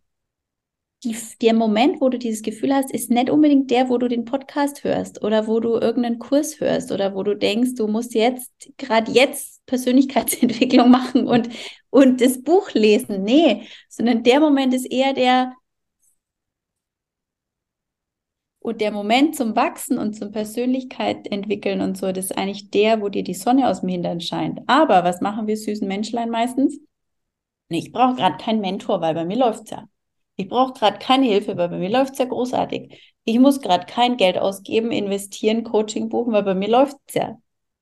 die, 1.04 1.16
der 1.40 1.54
Moment, 1.54 2.02
wo 2.02 2.10
du 2.10 2.18
dieses 2.18 2.42
Gefühl 2.42 2.74
hast, 2.74 2.92
ist 2.92 3.12
nicht 3.12 3.30
unbedingt 3.30 3.70
der, 3.70 3.88
wo 3.88 4.00
du 4.00 4.08
den 4.08 4.26
Podcast 4.26 4.84
hörst 4.84 5.24
oder 5.24 5.46
wo 5.46 5.60
du 5.60 5.76
irgendeinen 5.76 6.18
Kurs 6.18 6.60
hörst 6.60 6.92
oder 6.92 7.14
wo 7.14 7.22
du 7.22 7.36
denkst, 7.36 7.76
du 7.76 7.86
musst 7.86 8.16
jetzt, 8.16 8.52
gerade 8.78 9.12
jetzt 9.12 9.64
Persönlichkeitsentwicklung 9.68 10.90
machen 10.90 11.28
und, 11.28 11.50
und 11.92 12.22
das 12.22 12.42
Buch 12.42 12.72
lesen. 12.74 13.22
Nee, 13.22 13.68
sondern 13.88 14.24
der 14.24 14.40
Moment 14.40 14.74
ist 14.74 14.86
eher 14.92 15.14
der, 15.14 15.54
und 18.66 18.82
der 18.82 18.92
Moment 18.92 19.36
zum 19.36 19.56
Wachsen 19.56 20.00
und 20.00 20.16
zum 20.16 20.32
Persönlichkeit 20.32 21.28
entwickeln 21.32 21.82
und 21.82 22.00
so, 22.00 22.12
das 22.12 22.26
ist 22.26 22.38
eigentlich 22.38 22.72
der, 22.72 23.00
wo 23.00 23.10
dir 23.10 23.24
die 23.24 23.36
Sonne 23.36 23.70
aus 23.70 23.82
dem 23.82 23.90
Hintern 23.90 24.22
scheint. 24.22 24.60
Aber 24.66 25.04
was 25.04 25.22
machen 25.22 25.46
wir 25.46 25.56
süßen 25.56 25.88
Menschlein 25.88 26.32
meistens? 26.32 26.80
Ich 27.70 27.92
brauche 27.92 28.16
gerade 28.16 28.44
keinen 28.44 28.62
Mentor, 28.62 29.02
weil 29.02 29.14
bei 29.14 29.24
mir 29.24 29.38
läuft 29.38 29.66
es 29.66 29.70
ja. 29.70 29.88
Ich 30.36 30.50
brauche 30.50 30.74
gerade 30.74 30.98
keine 30.98 31.28
Hilfe, 31.28 31.56
weil 31.58 31.70
bei 31.70 31.78
mir 31.78 31.92
läuft 31.92 32.14
es 32.14 32.18
ja 32.20 32.26
großartig. 32.26 33.16
Ich 33.24 33.38
muss 33.38 33.62
gerade 33.62 33.86
kein 33.86 34.18
Geld 34.18 34.40
ausgeben, 34.40 34.92
investieren, 34.92 35.64
Coaching 35.64 36.10
buchen, 36.10 36.34
weil 36.34 36.44
bei 36.44 36.56
mir 36.56 36.70
läuft 36.70 36.98
es 37.06 37.14
ja. 37.14 37.38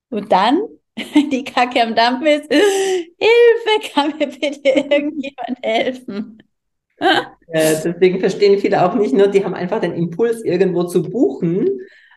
Und 0.09 0.33
dann, 0.33 0.59
die 1.31 1.45
Kacke 1.45 1.81
am 1.81 1.95
Dampf 1.95 2.25
ist, 2.25 2.51
Hilfe, 2.51 3.89
kann 3.93 4.17
mir 4.17 4.27
bitte 4.27 4.67
irgendjemand 4.69 5.59
helfen? 5.63 6.43
Äh, 7.53 7.75
deswegen 7.83 8.19
verstehen 8.19 8.57
viele 8.57 8.83
auch 8.83 8.95
nicht 8.95 9.13
nur, 9.13 9.27
die 9.27 9.45
haben 9.45 9.53
einfach 9.53 9.79
den 9.79 9.93
Impuls, 9.93 10.43
irgendwo 10.43 10.85
zu 10.85 11.03
buchen. 11.03 11.69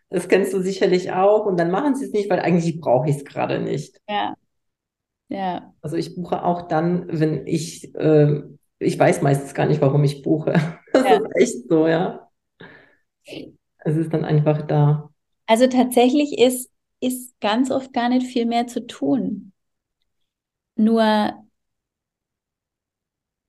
Das 0.08 0.28
kennst 0.28 0.54
du 0.54 0.62
sicherlich 0.62 1.12
auch. 1.12 1.44
Und 1.44 1.60
dann 1.60 1.70
machen 1.70 1.94
sie 1.94 2.06
es 2.06 2.12
nicht, 2.12 2.30
weil 2.30 2.40
eigentlich 2.40 2.80
brauche 2.80 3.10
ich 3.10 3.16
es 3.16 3.24
gerade 3.26 3.60
nicht. 3.60 4.00
Ja. 4.08 4.34
Ja. 5.28 5.74
Also 5.82 5.96
ich 5.96 6.14
buche 6.14 6.42
auch 6.42 6.68
dann, 6.68 7.06
wenn 7.08 7.46
ich, 7.46 7.94
äh, 7.96 8.40
ich 8.78 8.98
weiß 8.98 9.20
meistens 9.20 9.52
gar 9.52 9.66
nicht, 9.66 9.82
warum 9.82 10.02
ich 10.04 10.22
buche. 10.22 10.54
Das 10.96 11.04
ja. 11.04 11.16
ist 11.16 11.36
echt 11.36 11.68
so, 11.68 11.86
ja. 11.86 12.30
Es 13.80 13.96
ist 13.96 14.14
dann 14.14 14.24
einfach 14.24 14.62
da. 14.62 15.10
Also 15.44 15.66
tatsächlich 15.66 16.38
ist, 16.38 16.70
ist 17.00 17.38
ganz 17.40 17.70
oft 17.70 17.92
gar 17.92 18.08
nicht 18.08 18.26
viel 18.26 18.46
mehr 18.46 18.66
zu 18.66 18.86
tun. 18.86 19.52
Nur 20.76 21.34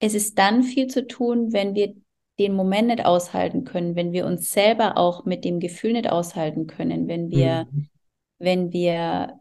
es 0.00 0.14
ist 0.14 0.38
dann 0.38 0.62
viel 0.62 0.86
zu 0.86 1.06
tun, 1.06 1.52
wenn 1.52 1.74
wir 1.74 1.94
den 2.38 2.54
Moment 2.54 2.88
nicht 2.88 3.04
aushalten 3.04 3.64
können, 3.64 3.96
wenn 3.96 4.12
wir 4.12 4.24
uns 4.24 4.52
selber 4.52 4.96
auch 4.96 5.24
mit 5.24 5.44
dem 5.44 5.58
Gefühl 5.58 5.94
nicht 5.94 6.10
aushalten 6.10 6.66
können, 6.66 7.08
wenn 7.08 7.30
wir, 7.30 7.66
mhm. 7.70 7.88
wenn 8.38 8.72
wir 8.72 9.40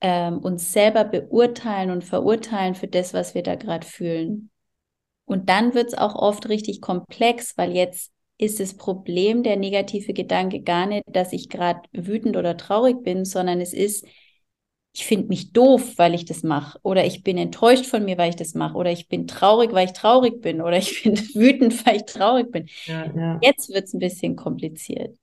ähm, 0.00 0.38
uns 0.38 0.72
selber 0.72 1.04
beurteilen 1.04 1.90
und 1.90 2.04
verurteilen 2.04 2.74
für 2.74 2.88
das, 2.88 3.12
was 3.12 3.34
wir 3.34 3.42
da 3.42 3.56
gerade 3.56 3.86
fühlen. 3.86 4.50
Und 5.26 5.48
dann 5.48 5.74
wird 5.74 5.88
es 5.88 5.94
auch 5.94 6.14
oft 6.14 6.48
richtig 6.48 6.80
komplex, 6.80 7.56
weil 7.56 7.72
jetzt 7.72 8.10
ist 8.38 8.58
das 8.58 8.74
Problem 8.74 9.42
der 9.42 9.56
negative 9.56 10.14
Gedanke 10.14 10.62
gar 10.62 10.86
nicht, 10.86 11.04
dass 11.06 11.32
ich 11.32 11.48
gerade 11.48 11.80
wütend 11.92 12.36
oder 12.36 12.56
traurig 12.56 13.02
bin, 13.02 13.24
sondern 13.24 13.60
es 13.60 13.72
ist, 13.72 14.04
ich 14.94 15.06
finde 15.06 15.28
mich 15.28 15.52
doof, 15.52 15.94
weil 15.96 16.14
ich 16.14 16.26
das 16.26 16.42
mache. 16.42 16.78
Oder 16.82 17.06
ich 17.06 17.22
bin 17.22 17.38
enttäuscht 17.38 17.86
von 17.86 18.04
mir, 18.04 18.18
weil 18.18 18.28
ich 18.28 18.36
das 18.36 18.54
mache. 18.54 18.76
Oder 18.76 18.92
ich 18.92 19.08
bin 19.08 19.26
traurig, 19.26 19.72
weil 19.72 19.86
ich 19.86 19.92
traurig 19.92 20.42
bin. 20.42 20.60
Oder 20.60 20.76
ich 20.76 21.02
bin 21.02 21.16
wütend, 21.34 21.86
weil 21.86 21.96
ich 21.96 22.04
traurig 22.04 22.52
bin. 22.52 22.66
Ja, 22.84 23.06
ja. 23.14 23.38
Jetzt 23.40 23.70
wird 23.70 23.84
es 23.84 23.94
ein 23.94 24.00
bisschen 24.00 24.36
kompliziert. 24.36 25.16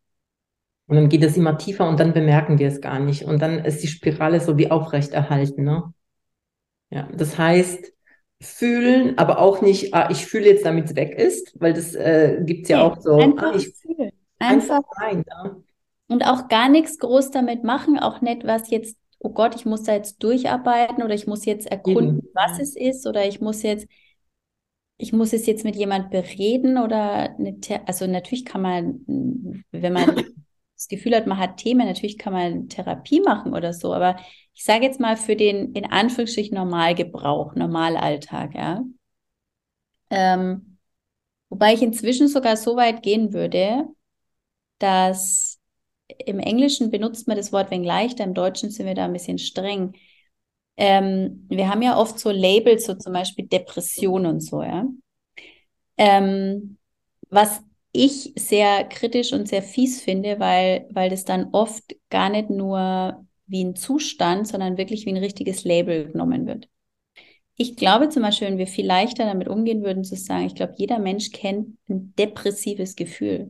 Und 0.88 0.96
dann 0.96 1.10
geht 1.10 1.24
es 1.24 1.38
immer 1.38 1.56
tiefer 1.56 1.88
und 1.88 2.00
dann 2.00 2.14
bemerken 2.14 2.58
wir 2.58 2.68
es 2.68 2.82
gar 2.82 3.00
nicht. 3.00 3.24
Und 3.24 3.44
dann 3.44 3.64
ist 3.64 3.84
die 3.84 3.88
Spirale 3.88 4.40
so 4.40 4.58
wie 4.58 4.72
aufrechterhalten. 4.72 5.64
Ne? 5.64 5.94
Ja, 6.90 7.08
das 7.14 7.38
heißt, 7.38 7.94
fühlen, 8.42 9.20
aber 9.20 9.38
auch 9.38 9.62
nicht, 9.62 9.94
ah, 9.94 10.10
ich 10.10 10.26
fühle 10.26 10.48
jetzt, 10.48 10.66
damit 10.66 10.86
es 10.86 10.96
weg 10.96 11.14
ist, 11.14 11.60
weil 11.60 11.74
das 11.74 11.94
äh, 11.94 12.42
gibt 12.44 12.64
es 12.64 12.70
ja 12.70 12.78
nee, 12.78 12.84
auch 12.84 13.00
so. 13.00 13.18
Einfach 13.18 13.54
ah, 13.54 13.56
ich 13.56 13.72
fühle. 13.76 14.12
Einfach, 14.40 14.78
einfach 14.78 15.02
rein. 15.02 15.24
Ja. 15.28 15.58
Und 16.08 16.24
auch 16.24 16.48
gar 16.48 16.70
nichts 16.70 16.98
groß 16.98 17.30
damit 17.30 17.64
machen, 17.64 18.00
auch 18.00 18.22
nicht, 18.22 18.48
was 18.48 18.72
jetzt 18.72 18.98
oh 19.20 19.30
Gott, 19.30 19.56
ich 19.56 19.66
muss 19.66 19.84
da 19.84 19.94
jetzt 19.94 20.24
durcharbeiten 20.24 21.04
oder 21.04 21.14
ich 21.14 21.28
muss 21.28 21.46
jetzt 21.46 21.68
erkunden, 21.68 22.16
mhm. 22.16 22.30
was 22.34 22.60
es 22.60 22.76
ist 22.76 23.06
oder 23.06 23.28
ich 23.28 23.42
muss 23.42 23.62
jetzt, 23.64 23.88
ich 24.98 25.14
muss 25.14 25.34
es 25.34 25.46
jetzt 25.46 25.64
mit 25.64 25.76
jemand 25.76 26.10
bereden 26.10 26.78
oder 26.78 27.36
eine, 27.38 27.58
also 27.86 28.08
natürlich 28.08 28.46
kann 28.46 28.62
man, 28.62 29.64
wenn 29.72 29.94
man 29.94 30.16
das 30.76 30.88
Gefühl 30.88 31.16
hat, 31.16 31.28
man 31.28 31.38
hat 31.38 31.58
Themen, 31.58 31.86
natürlich 31.86 32.18
kann 32.18 32.34
man 32.34 32.70
Therapie 32.70 33.22
machen 33.22 33.54
oder 33.54 33.74
so, 33.74 33.94
aber 33.94 34.18
ich 34.54 34.64
sage 34.64 34.86
jetzt 34.86 35.00
mal 35.00 35.18
für 35.18 35.36
den 35.36 35.74
in 35.74 35.86
Anführungsstrichen 35.92 36.56
Normalgebrauch, 36.56 37.56
Normalalltag, 37.56 38.56
ja. 38.56 38.84
Ähm, 40.10 40.78
wobei 41.50 41.74
ich 41.74 41.82
inzwischen 41.82 42.28
sogar 42.28 42.58
so 42.58 42.76
weit 42.76 43.04
gehen 43.04 43.34
würde, 43.34 43.86
dass 44.80 45.49
im 46.26 46.40
Englischen 46.40 46.92
benutzt 46.92 47.28
man 47.28 47.38
das 47.38 47.52
Wort 47.52 47.72
wegen 47.72 47.84
leichter, 47.84 48.24
im 48.24 48.34
Deutschen 48.34 48.72
sind 48.72 48.86
wir 48.86 48.96
da 48.96 49.06
ein 49.06 49.14
bisschen 49.14 49.38
streng. 49.38 49.94
Ähm, 50.78 51.46
wir 51.50 51.70
haben 51.70 51.82
ja 51.82 51.98
oft 51.98 52.20
so 52.20 52.32
Labels, 52.32 52.86
so 52.86 52.96
zum 52.96 53.14
Beispiel 53.14 53.48
Depression 53.48 54.26
und 54.26 54.42
so, 54.42 54.64
ja. 54.64 54.86
Ähm, 55.98 56.78
was 57.30 57.62
ich 57.92 58.34
sehr 58.38 58.86
kritisch 58.86 59.34
und 59.34 59.48
sehr 59.48 59.64
fies 59.64 60.02
finde, 60.02 60.40
weil, 60.40 60.88
weil 60.92 61.10
das 61.10 61.26
dann 61.26 61.50
oft 61.54 61.96
gar 62.10 62.30
nicht 62.30 62.50
nur 62.50 63.26
wie 63.48 63.64
ein 63.64 63.76
Zustand, 63.76 64.48
sondern 64.48 64.78
wirklich 64.78 65.06
wie 65.06 65.10
ein 65.10 65.18
richtiges 65.18 65.64
Label 65.64 66.12
genommen 66.12 66.46
wird. 66.46 66.70
Ich 67.58 67.76
glaube 67.76 68.10
zum 68.10 68.24
Beispiel, 68.24 68.48
wenn 68.48 68.58
wir 68.58 68.68
viel 68.68 68.86
leichter 68.86 69.26
damit 69.26 69.50
umgehen 69.50 69.84
würden, 69.84 70.04
zu 70.04 70.16
sagen, 70.16 70.46
ich 70.46 70.56
glaube, 70.56 70.76
jeder 70.78 71.00
Mensch 71.00 71.32
kennt 71.32 71.78
ein 71.90 72.14
depressives 72.18 72.96
Gefühl. 72.96 73.50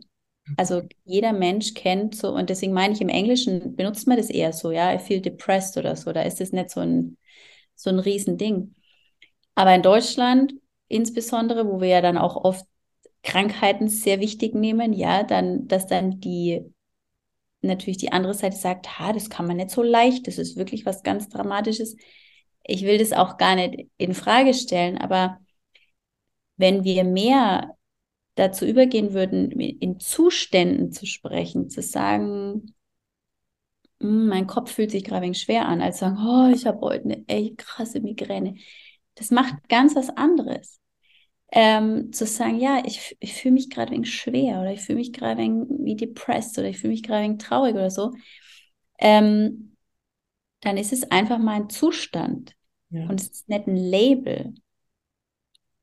Also 0.58 0.84
jeder 1.06 1.34
Mensch 1.34 1.74
kennt 1.74 2.16
so, 2.16 2.30
und 2.30 2.50
deswegen 2.50 2.74
meine 2.74 2.93
ich, 2.93 3.02
im 3.02 3.10
Englischen 3.10 3.76
benutzt 3.76 4.08
man 4.08 4.18
das 4.18 4.30
eher 4.30 4.54
so, 4.54 4.72
ja, 4.72 4.93
I 4.93 5.00
feel 5.00 5.22
depressed 5.22 5.78
oder 5.78 5.95
so, 5.95 6.12
da 6.12 6.22
ist 6.24 6.41
es 6.41 6.52
nicht 6.52 6.70
so 6.70 6.82
ein, 6.82 7.18
so 7.76 7.89
ein 7.89 8.00
Riesending. 8.00 8.76
Aber 9.56 9.74
in 9.76 9.82
Deutschland 9.82 10.54
insbesondere, 10.88 11.68
wo 11.68 11.82
wir 11.82 11.88
ja 11.89 12.02
dann 12.02 12.18
auch 12.18 12.36
oft 12.36 12.66
Krankheiten 13.24 13.88
sehr 13.89 14.20
wichtig 14.20 14.56
nehmen, 14.56 14.93
ja, 14.93 15.24
dann, 15.24 15.68
dass 15.68 15.88
dann 15.88 16.20
die 16.20 16.74
natürlich 17.62 17.97
die 17.97 18.12
andere 18.12 18.34
Seite 18.34 18.56
sagt, 18.56 19.00
ha, 19.00 19.14
das 19.14 19.30
kann 19.30 19.45
man 19.45 19.58
nicht 19.58 19.72
so 19.72 19.84
leicht, 19.84 20.28
das 20.28 20.38
ist 20.38 20.58
wirklich 20.58 20.86
was 20.86 21.04
ganz 21.04 21.30
Dramatisches. 21.30 21.95
Ich 22.64 22.84
will 22.84 22.97
das 22.97 23.14
auch 23.14 23.38
gar 23.38 23.56
nicht 23.56 23.89
in 23.97 24.14
Frage 24.14 24.54
stellen, 24.54 24.97
aber 24.97 25.39
wenn 26.58 26.84
wir 26.84 27.04
mehr 27.04 27.76
dazu 28.39 28.65
übergehen 28.65 29.13
würden, 29.13 29.51
in 29.51 29.99
Zuständen 29.99 30.91
zu 30.91 31.05
sprechen, 31.05 31.69
zu 31.69 31.81
sagen, 31.81 32.73
hm, 33.99 34.27
mein 34.27 34.47
Kopf 34.47 34.71
fühlt 34.71 34.91
sich 34.91 35.03
gerade 35.03 35.33
schwer 35.33 35.67
an, 35.67 35.81
als 35.81 35.99
sagen, 35.99 36.17
oh, 36.25 36.53
ich 36.53 36.65
habe 36.65 36.79
heute 36.81 37.05
eine 37.05 37.27
echt 37.27 37.57
krasse 37.57 37.99
Migräne. 37.99 38.55
Das 39.15 39.31
macht 39.31 39.67
ganz 39.67 39.95
was 39.95 40.09
anderes. 40.09 40.79
Ähm, 41.51 42.13
zu 42.13 42.25
sagen, 42.25 42.59
ja, 42.59 42.81
ich, 42.85 43.17
ich 43.19 43.33
fühle 43.33 43.55
mich 43.55 43.69
gerade 43.69 43.91
wegen 43.91 44.05
schwer 44.05 44.61
oder 44.61 44.71
ich 44.71 44.81
fühle 44.81 44.99
mich 44.99 45.11
gerade 45.13 45.41
wie 45.41 45.95
depressed 45.95 46.59
oder 46.59 46.69
ich 46.69 46.77
fühle 46.77 46.93
mich 46.93 47.03
gerade 47.03 47.23
wegen 47.23 47.39
traurig 47.39 47.73
oder 47.73 47.89
so, 47.89 48.13
ähm, 48.99 49.75
dann 50.61 50.77
ist 50.77 50.93
es 50.93 51.09
einfach 51.09 51.39
mal 51.39 51.55
ein 51.55 51.69
Zustand. 51.69 52.53
Ja. 52.91 53.07
Und 53.07 53.19
es 53.19 53.29
ist 53.29 53.49
nicht 53.49 53.67
ein 53.67 53.75
Label. 53.75 54.53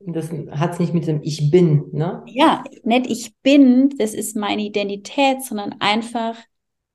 Das 0.01 0.31
hat 0.31 0.73
es 0.73 0.79
nicht 0.79 0.95
mit 0.95 1.07
dem 1.07 1.23
Ich 1.23 1.51
bin, 1.51 1.89
ne? 1.93 2.23
Ja, 2.27 2.65
nicht 2.85 3.07
ich 3.11 3.35
bin, 3.43 3.91
das 3.99 4.15
ist 4.15 4.37
meine 4.37 4.63
Identität, 4.63 5.43
sondern 5.43 5.77
einfach, 5.81 6.37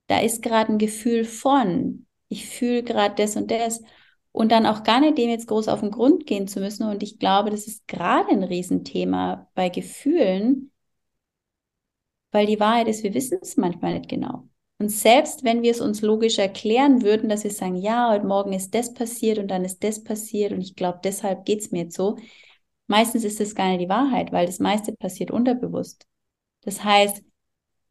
da 0.08 0.20
ist 0.20 0.42
gerade 0.42 0.74
ein 0.74 0.78
Gefühl 0.78 1.26
von, 1.26 2.06
ich 2.28 2.48
fühle 2.48 2.84
gerade 2.84 3.16
das 3.16 3.36
und 3.36 3.52
das. 3.52 3.82
Und 4.34 4.54
dann 4.54 4.66
auch 4.66 4.84
gar 4.84 5.02
nicht 5.02 5.18
dem 5.18 5.30
jetzt 5.30 5.48
groß 5.48 5.68
auf 5.68 5.82
den 5.82 5.92
Grund 5.92 6.26
gehen 6.26 6.48
zu 6.48 6.62
müssen. 6.62 6.88
Und 6.88 7.04
ich 7.04 7.20
glaube, 7.20 7.50
das 7.50 7.68
ist 7.68 7.86
gerade 7.88 8.30
ein 8.30 8.44
Riesenthema 8.44 9.50
bei 9.56 9.68
Gefühlen, 9.68 10.72
weil 12.32 12.46
die 12.46 12.60
Wahrheit 12.60 12.88
ist, 12.88 13.04
wir 13.04 13.14
wissen 13.14 13.40
es 13.42 13.58
manchmal 13.58 13.96
nicht 13.96 14.10
genau. 14.10 14.48
Und 14.80 14.90
selbst 14.90 15.44
wenn 15.44 15.62
wir 15.62 15.72
es 15.72 15.82
uns 15.82 16.02
logisch 16.02 16.40
erklären 16.40 17.02
würden, 17.04 17.30
dass 17.30 17.44
wir 17.44 17.52
sagen, 17.52 17.76
ja, 17.76 18.10
heute 18.12 18.26
Morgen 18.26 18.54
ist 18.54 18.74
das 18.74 18.94
passiert 18.94 19.38
und 19.38 19.50
dann 19.50 19.66
ist 19.66 19.84
das 19.84 20.04
passiert 20.04 20.54
und 20.54 20.62
ich 20.62 20.76
glaube, 20.76 21.00
deshalb 21.04 21.46
geht 21.46 21.60
es 21.60 21.72
mir 21.72 21.84
jetzt 21.84 21.96
so, 21.96 22.18
Meistens 22.92 23.24
ist 23.24 23.40
es 23.40 23.56
gar 23.56 23.70
nicht 23.70 23.80
die 23.80 23.88
Wahrheit, 23.88 24.34
weil 24.34 24.46
das 24.46 24.60
meiste 24.60 24.92
passiert 24.92 25.32
unterbewusst. 25.32 26.08
Das 26.64 26.84
heißt, 26.84 27.24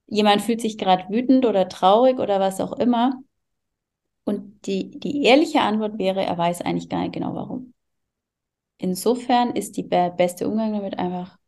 jemand 0.08 0.42
fühlt 0.42 0.60
sich 0.60 0.76
gerade 0.76 1.08
wütend 1.08 1.46
oder 1.46 1.70
traurig 1.70 2.18
oder 2.18 2.38
was 2.38 2.60
auch 2.60 2.74
immer. 2.74 3.22
Und 4.24 4.66
die, 4.66 4.90
die 5.00 5.22
ehrliche 5.22 5.62
Antwort 5.62 5.98
wäre, 5.98 6.22
er 6.22 6.36
weiß 6.36 6.60
eigentlich 6.60 6.90
gar 6.90 7.00
nicht 7.00 7.14
genau 7.14 7.34
warum. 7.34 7.72
Insofern 8.76 9.56
ist 9.56 9.78
die 9.78 9.84
beste 9.84 10.46
Umgang 10.46 10.74
damit 10.74 10.98
einfach 10.98 11.38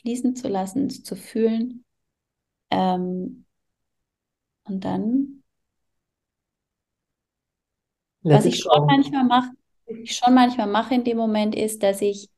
fließen 0.00 0.34
zu 0.34 0.48
lassen, 0.48 0.88
zu 0.88 1.16
fühlen. 1.16 1.84
Ähm, 2.70 3.44
und 4.64 4.82
dann, 4.86 5.42
was 8.22 8.46
ich 8.46 8.56
schon 8.60 8.86
manchmal 8.86 9.24
mache, 9.24 9.50
ich 9.84 10.16
schon 10.16 10.32
manchmal 10.32 10.66
mache 10.66 10.94
in 10.94 11.04
dem 11.04 11.18
Moment 11.18 11.54
ist, 11.54 11.82
dass 11.82 12.00
ich 12.00 12.30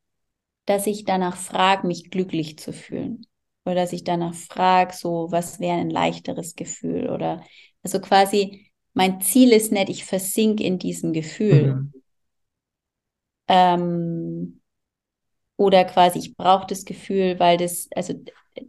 dass 0.69 0.87
ich 0.87 1.05
danach 1.05 1.37
frage, 1.37 1.87
mich 1.87 2.11
glücklich 2.11 2.59
zu 2.59 2.73
fühlen. 2.73 3.27
Oder 3.65 3.77
dass 3.77 3.93
ich 3.93 4.05
danach 4.05 4.35
frage, 4.35 4.95
so, 4.95 5.29
was 5.31 5.61
wäre 5.61 5.79
ein 5.79 5.91
leichteres 5.91 6.57
Gefühl? 6.57 7.09
Oder 7.09 7.43
also 7.83 8.01
quasi, 8.01 8.71
mein 8.93 9.21
Ziel 9.23 9.53
ist 9.53 9.73
nicht, 9.73 9.89
ich 9.89 10.05
versink 10.05 10.61
in 10.61 10.79
diesem 10.79 11.15
Gefühl. 11.15 11.75
Mhm. 11.75 11.93
Ähm, 13.49 14.61
oder 15.57 15.85
quasi, 15.85 16.19
ich 16.19 16.37
brauche 16.37 16.67
das 16.67 16.85
Gefühl, 16.85 17.39
weil 17.39 17.57
das, 17.57 17.89
also 17.95 18.15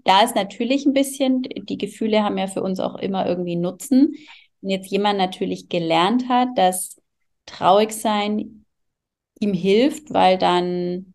da 0.05 0.21
ist 0.23 0.35
natürlich 0.35 0.85
ein 0.85 0.93
bisschen, 0.93 1.43
die 1.43 1.77
Gefühle 1.77 2.23
haben 2.23 2.37
ja 2.37 2.47
für 2.47 2.63
uns 2.63 2.79
auch 2.79 2.95
immer 2.95 3.27
irgendwie 3.27 3.57
Nutzen. 3.57 4.15
Wenn 4.61 4.69
jetzt 4.69 4.89
jemand 4.89 5.17
natürlich 5.17 5.67
gelernt 5.67 6.29
hat, 6.29 6.49
dass 6.55 7.01
traurig 7.45 7.91
sein 7.91 8.65
ihm 9.39 9.53
hilft, 9.53 10.13
weil 10.13 10.37
dann 10.37 11.13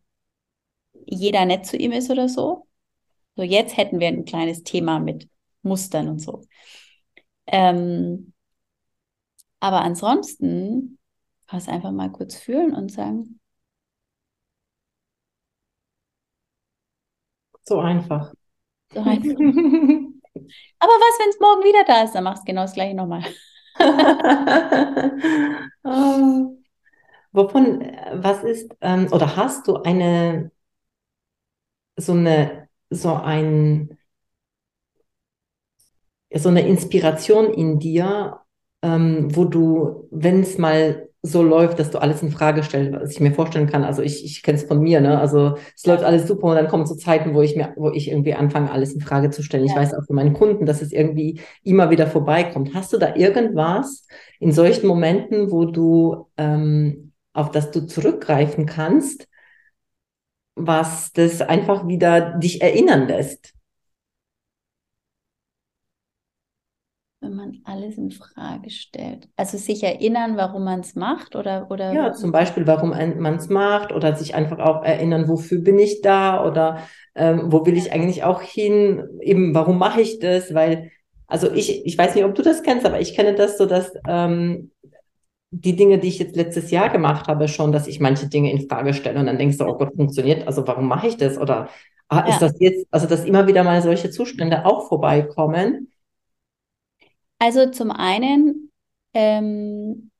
jeder 1.07 1.45
nett 1.45 1.67
zu 1.67 1.77
ihm 1.77 1.93
ist 1.93 2.11
oder 2.11 2.29
so. 2.29 2.67
So, 3.37 3.43
jetzt 3.43 3.77
hätten 3.77 4.01
wir 4.01 4.09
ein 4.09 4.25
kleines 4.25 4.63
Thema 4.63 5.01
mit 5.01 5.29
Mustern 5.63 6.09
und 6.09 6.21
so. 6.21 6.43
Ähm, 7.47 8.33
aber 9.61 9.81
ansonsten 9.83 10.99
kannst 11.47 11.69
du 11.69 11.73
einfach 11.73 11.91
mal 11.91 12.13
kurz 12.13 12.37
fühlen 12.37 12.75
und 12.75 12.93
sagen. 12.93 13.41
So 17.63 17.81
einfach. 17.81 18.33
So 18.93 19.01
einfach. 19.01 19.31
aber 20.79 20.93
was, 20.93 21.19
wenn 21.19 21.31
es 21.31 21.41
morgen 21.41 21.65
wieder 21.65 21.85
da 21.87 22.03
ist? 22.03 22.15
Dann 22.15 22.25
machst 22.25 22.43
du 22.43 22.47
genau 22.47 22.63
das 22.63 22.75
gleiche 22.75 22.95
nochmal. 22.95 23.25
oh. 25.85 26.59
Wovon, 27.35 27.81
was 28.13 28.45
ist, 28.45 28.77
ähm, 28.81 29.09
oder 29.11 29.35
hast 29.35 29.67
du 29.67 29.79
eine 29.83 30.53
so 31.97 32.13
eine, 32.13 32.69
so 32.91 33.15
ein, 33.15 33.99
so 36.35 36.49
eine 36.49 36.67
Inspiration 36.67 37.53
in 37.53 37.79
dir, 37.79 38.41
ähm, 38.83 39.35
wo 39.35 39.45
du, 39.45 40.09
wenn 40.11 40.41
es 40.41 40.59
mal 40.59 41.09
so 41.27 41.43
läuft, 41.43 41.79
dass 41.79 41.91
du 41.91 41.99
alles 41.99 42.23
in 42.23 42.31
Frage 42.31 42.63
stellst, 42.63 42.93
was 42.93 43.13
ich 43.13 43.21
mir 43.21 43.33
vorstellen 43.33 43.67
kann. 43.67 43.83
Also 43.83 44.03
ich, 44.03 44.27
ich 44.27 44.43
kenne 44.43 44.59
es 44.59 44.65
von 44.65 44.81
mir, 44.81 45.01
ne? 45.01 45.19
Also 45.19 45.57
es 45.75 45.87
läuft 45.87 46.05
alles 46.05 46.29
super 46.29 46.49
und 46.49 46.57
dann 46.57 46.69
kommen 46.69 46.85
so 46.85 46.95
Zeiten, 46.97 47.33
wo 47.33 47.41
ich 47.41 47.57
mir, 47.57 47.73
wo 47.77 47.91
ich 47.91 48.11
irgendwie 48.11 48.35
anfange, 48.35 48.71
alles 48.71 48.93
in 48.93 49.01
Frage 49.01 49.31
zu 49.31 49.43
stellen. 49.43 49.65
Ja. 49.65 49.73
Ich 49.73 49.77
weiß 49.77 49.95
auch 49.95 50.05
von 50.05 50.17
meinen 50.17 50.35
Kunden, 50.35 50.67
dass 50.67 50.83
es 50.83 50.93
irgendwie 50.93 51.41
immer 51.63 51.89
wieder 51.89 52.07
vorbeikommt. 52.07 52.75
Hast 52.75 52.93
du 52.93 52.99
da 52.99 53.17
irgendwas 53.17 54.07
in 54.39 54.53
solchen 54.53 54.87
Momenten, 54.87 55.51
wo 55.51 55.65
du 55.65 56.27
ähm, 56.37 57.13
auf 57.33 57.51
das 57.51 57.71
du 57.71 57.87
zurückgreifen 57.87 58.67
kannst, 58.67 59.27
was 60.57 61.13
das 61.13 61.41
einfach 61.43 61.87
wieder 61.87 62.39
dich 62.39 62.63
erinnern 62.63 63.09
lässt. 63.09 63.55
wenn 67.25 67.35
man 67.35 67.61
alles 67.65 67.97
in 67.97 68.11
Frage 68.13 68.71
stellt? 68.71 69.29
Also 69.37 69.59
sich 69.59 69.83
erinnern, 69.83 70.37
warum 70.37 70.65
man 70.65 70.81
es 70.81 70.95
macht 70.95 71.35
oder, 71.35 71.71
oder 71.71 71.93
Ja, 71.95 72.13
zum 72.13 72.33
Beispiel, 72.33 72.67
warum 72.67 72.91
man 72.91 73.37
es 73.37 73.49
macht 73.49 73.93
oder 73.93 74.15
sich 74.15 74.35
einfach 74.35 74.59
auch 74.59 74.85
erinnern, 74.85 75.29
wofür 75.29 75.61
bin 75.61 75.79
ich 75.79 76.03
da 76.03 76.45
oder 76.47 76.79
ähm, 77.15 77.53
wo 77.53 77.65
will 77.67 77.77
ich 77.77 77.93
eigentlich 77.93 78.25
auch 78.25 78.43
hin? 78.43 79.03
Eben, 79.21 79.55
warum 79.55 79.79
mache 79.79 80.01
ich 80.01 80.19
das? 80.19 80.55
Weil, 80.55 80.91
also 81.27 81.51
ich, 81.53 81.85
ich 81.87 81.97
weiß 81.97 82.15
nicht, 82.15 82.25
ob 82.25 82.35
du 82.35 82.43
das 82.43 82.63
kennst, 82.63 82.85
aber 82.87 83.01
ich 83.01 83.15
kenne 83.15 83.35
das 83.35 83.59
so, 83.59 83.67
dass 83.67 83.93
ähm, 84.07 84.71
die 85.61 85.77
Dinge, 85.77 85.99
die 85.99 86.09
ich 86.09 86.19
jetzt 86.19 86.35
letztes 86.35 86.71
Jahr 86.71 86.91
gemacht 86.91 87.29
habe, 87.29 87.47
schon, 87.47 87.71
dass 87.71 87.87
ich 87.87 88.01
manche 88.01 88.29
Dinge 88.29 88.51
in 88.51 88.69
Frage 88.69 88.93
stelle 88.93 89.21
und 89.21 89.27
dann 89.27 89.39
denkst 89.39 89.59
du, 89.59 89.67
oh 89.67 89.77
Gott, 89.77 89.95
funktioniert, 89.95 90.47
also 90.47 90.67
warum 90.67 90.89
mache 90.89 91.07
ich 91.07 91.17
das? 91.17 91.39
Oder 91.39 91.69
ah, 92.09 92.21
ist 92.29 92.41
das 92.41 92.55
jetzt, 92.59 92.87
also 92.91 93.07
dass 93.07 93.25
immer 93.25 93.47
wieder 93.47 93.63
mal 93.63 93.81
solche 93.81 94.11
Zustände 94.11 94.65
auch 94.65 94.89
vorbeikommen? 94.89 95.93
Also 97.39 97.71
zum 97.71 97.93
einen 97.93 98.73
ähm, 99.13 100.11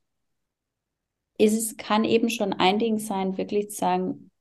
ist 1.37 1.57
es, 1.57 1.75
kann 1.75 2.05
eben 2.05 2.29
schon 2.29 2.53
ein 2.53 2.79
Ding 2.79 2.97
sein, 2.99 3.37
wirklich 3.37 3.71
zu 3.71 3.77
sagen, 3.77 4.31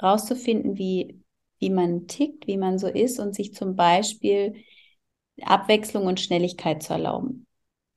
rauszufinden, 0.00 0.78
wie, 0.78 1.20
wie 1.58 1.70
man 1.70 2.06
tickt, 2.06 2.46
wie 2.46 2.58
man 2.58 2.78
so 2.78 2.86
ist 2.86 3.18
und 3.18 3.34
sich 3.34 3.54
zum 3.54 3.74
Beispiel 3.74 4.62
Abwechslung 5.42 6.06
und 6.06 6.20
Schnelligkeit 6.20 6.82
zu 6.82 6.92
erlauben. 6.92 7.46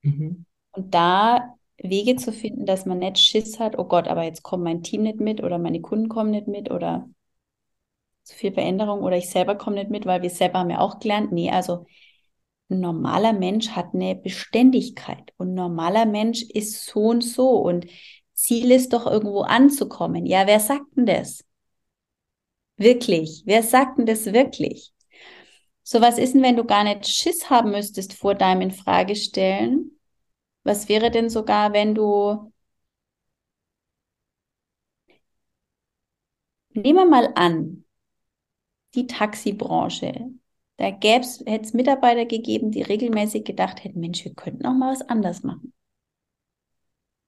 Mhm. 0.02 0.46
Und 0.72 0.94
da 0.94 1.56
Wege 1.82 2.16
zu 2.16 2.32
finden, 2.32 2.66
dass 2.66 2.86
man 2.86 3.00
nicht 3.00 3.18
Schiss 3.20 3.60
hat, 3.60 3.78
oh 3.78 3.86
Gott, 3.86 4.08
aber 4.08 4.24
jetzt 4.24 4.44
kommt 4.44 4.64
mein 4.64 4.84
Team 4.84 5.04
nicht 5.04 5.20
mit 5.20 5.42
oder 5.44 5.58
meine 5.58 5.82
Kunden 5.82 6.10
kommen 6.10 6.32
nicht 6.32 6.48
mit 6.48 6.72
oder 6.72 7.10
zu 8.24 8.36
viel 8.36 8.54
Veränderung 8.54 9.02
oder 9.02 9.18
ich 9.18 9.30
selber 9.30 9.56
komme 9.56 9.78
nicht 9.78 9.90
mit, 9.90 10.06
weil 10.06 10.22
wir 10.22 10.30
selber 10.30 10.60
haben 10.60 10.70
ja 10.70 10.80
auch 10.80 11.00
gelernt, 11.00 11.32
nee, 11.32 11.50
also 11.50 11.86
ein 12.70 12.80
normaler 12.80 13.34
Mensch 13.34 13.70
hat 13.70 13.94
eine 13.94 14.16
Beständigkeit 14.16 15.34
und 15.38 15.50
ein 15.52 15.56
normaler 15.56 16.06
Mensch 16.06 16.44
ist 16.44 16.86
so 16.86 17.02
und 17.02 17.22
so 17.22 17.50
und 17.50 17.88
Ziel 18.34 18.72
ist 18.72 18.94
doch 18.94 19.08
irgendwo 19.08 19.42
anzukommen. 19.42 20.26
Ja, 20.26 20.48
wer 20.48 20.60
sagt 20.60 20.96
denn 20.96 21.06
das? 21.08 21.44
Wirklich? 22.78 23.44
Wer 23.46 23.64
sagt 23.64 23.98
denn 23.98 24.06
das 24.06 24.26
wirklich? 24.28 24.94
So, 25.84 26.02
was 26.02 26.18
ist 26.18 26.34
denn, 26.36 26.44
wenn 26.44 26.56
du 26.56 26.64
gar 26.64 26.84
nicht 26.84 27.08
Schiss 27.08 27.50
haben 27.50 27.72
müsstest 27.72 28.14
vor 28.14 28.36
deinem 28.36 28.62
Infragestellen, 28.62 29.99
was 30.70 30.88
wäre 30.88 31.10
denn 31.12 31.30
sogar, 31.30 31.74
wenn 31.74 31.96
du, 31.96 32.52
nehmen 36.74 36.98
wir 36.98 37.06
mal 37.06 37.32
an, 37.36 37.86
die 38.96 39.08
Taxibranche, 39.08 40.30
da 40.78 40.86
hätte 40.86 41.62
es 41.62 41.74
Mitarbeiter 41.74 42.26
gegeben, 42.26 42.70
die 42.72 42.82
regelmäßig 42.84 43.44
gedacht 43.44 43.84
hätten, 43.84 44.00
Mensch, 44.00 44.24
wir 44.24 44.34
könnten 44.36 44.66
auch 44.68 44.74
mal 44.74 44.94
was 44.94 45.02
anders 45.10 45.42
machen. 45.44 45.74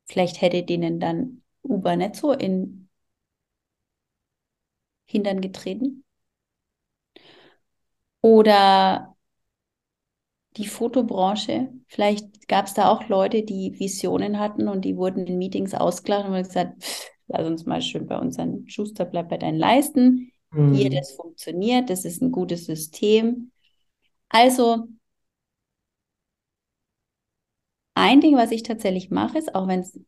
Vielleicht 0.06 0.42
hätte 0.42 0.62
denen 0.64 1.00
dann 1.00 1.42
Uber 1.64 1.96
nicht 1.96 2.16
so 2.16 2.34
in 2.34 2.90
Hintern 5.06 5.42
getreten. 5.42 6.04
Oder 8.22 9.11
die 10.58 10.68
Fotobranche. 10.68 11.70
Vielleicht 11.88 12.48
gab 12.48 12.66
es 12.66 12.74
da 12.74 12.90
auch 12.90 13.08
Leute, 13.08 13.44
die 13.44 13.80
Visionen 13.80 14.40
hatten 14.40 14.68
und 14.68 14.84
die 14.84 14.98
wurden 14.98 15.26
in 15.26 15.38
Meetings 15.38 15.74
ausgelacht 15.74 16.28
und 16.28 16.36
gesagt, 16.36 16.84
pff, 16.84 17.10
lass 17.28 17.48
uns 17.48 17.66
mal 17.66 17.82
schön 17.82 18.08
bei 18.08 18.18
unseren 18.18 18.68
Schuster, 18.68 19.06
bleib 19.06 19.30
bei 19.30 19.38
deinen 19.38 19.58
Leisten. 19.58 20.32
Mhm. 20.52 20.74
Hier, 20.74 20.90
das 20.90 21.14
funktioniert, 21.14 21.90
das 21.90 22.06
ist 22.06 22.22
ein 22.22 22.32
gutes 22.32 22.66
System. 22.66 23.52
Also, 24.30 24.88
ein 27.94 28.22
Ding, 28.22 28.36
was 28.36 28.52
ich 28.52 28.64
tatsächlich 28.64 29.10
mache, 29.10 29.38
ist, 29.38 29.54
auch 29.56 29.68
wenn 29.68 29.82
es 29.82 30.00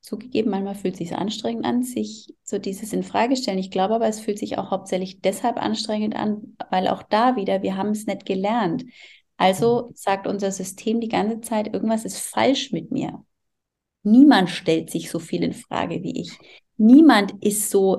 zugegeben, 0.00 0.50
manchmal 0.50 0.74
fühlt 0.74 0.94
es 0.94 0.98
sich 0.98 1.14
anstrengend 1.14 1.64
an, 1.64 1.82
sich 1.84 2.34
so 2.42 2.58
dieses 2.58 2.92
in 2.92 3.04
Frage 3.04 3.36
stellen. 3.36 3.58
Ich 3.58 3.70
glaube 3.70 3.94
aber, 3.94 4.08
es 4.08 4.20
fühlt 4.20 4.38
sich 4.38 4.58
auch 4.58 4.70
hauptsächlich 4.70 5.20
deshalb 5.20 5.62
anstrengend 5.62 6.16
an, 6.16 6.56
weil 6.70 6.88
auch 6.88 7.04
da 7.04 7.36
wieder, 7.36 7.62
wir 7.62 7.76
haben 7.76 7.90
es 7.90 8.06
nicht 8.06 8.26
gelernt. 8.26 8.84
Also 9.42 9.88
mhm. 9.88 9.94
sagt 9.96 10.26
unser 10.28 10.52
System 10.52 11.00
die 11.00 11.08
ganze 11.08 11.40
Zeit, 11.40 11.74
irgendwas 11.74 12.04
ist 12.04 12.18
falsch 12.18 12.70
mit 12.70 12.92
mir. 12.92 13.24
Niemand 14.04 14.50
stellt 14.50 14.88
sich 14.88 15.10
so 15.10 15.18
viel 15.18 15.42
in 15.42 15.52
Frage 15.52 16.02
wie 16.04 16.20
ich. 16.20 16.30
Niemand 16.76 17.34
ist 17.44 17.68
so 17.68 17.98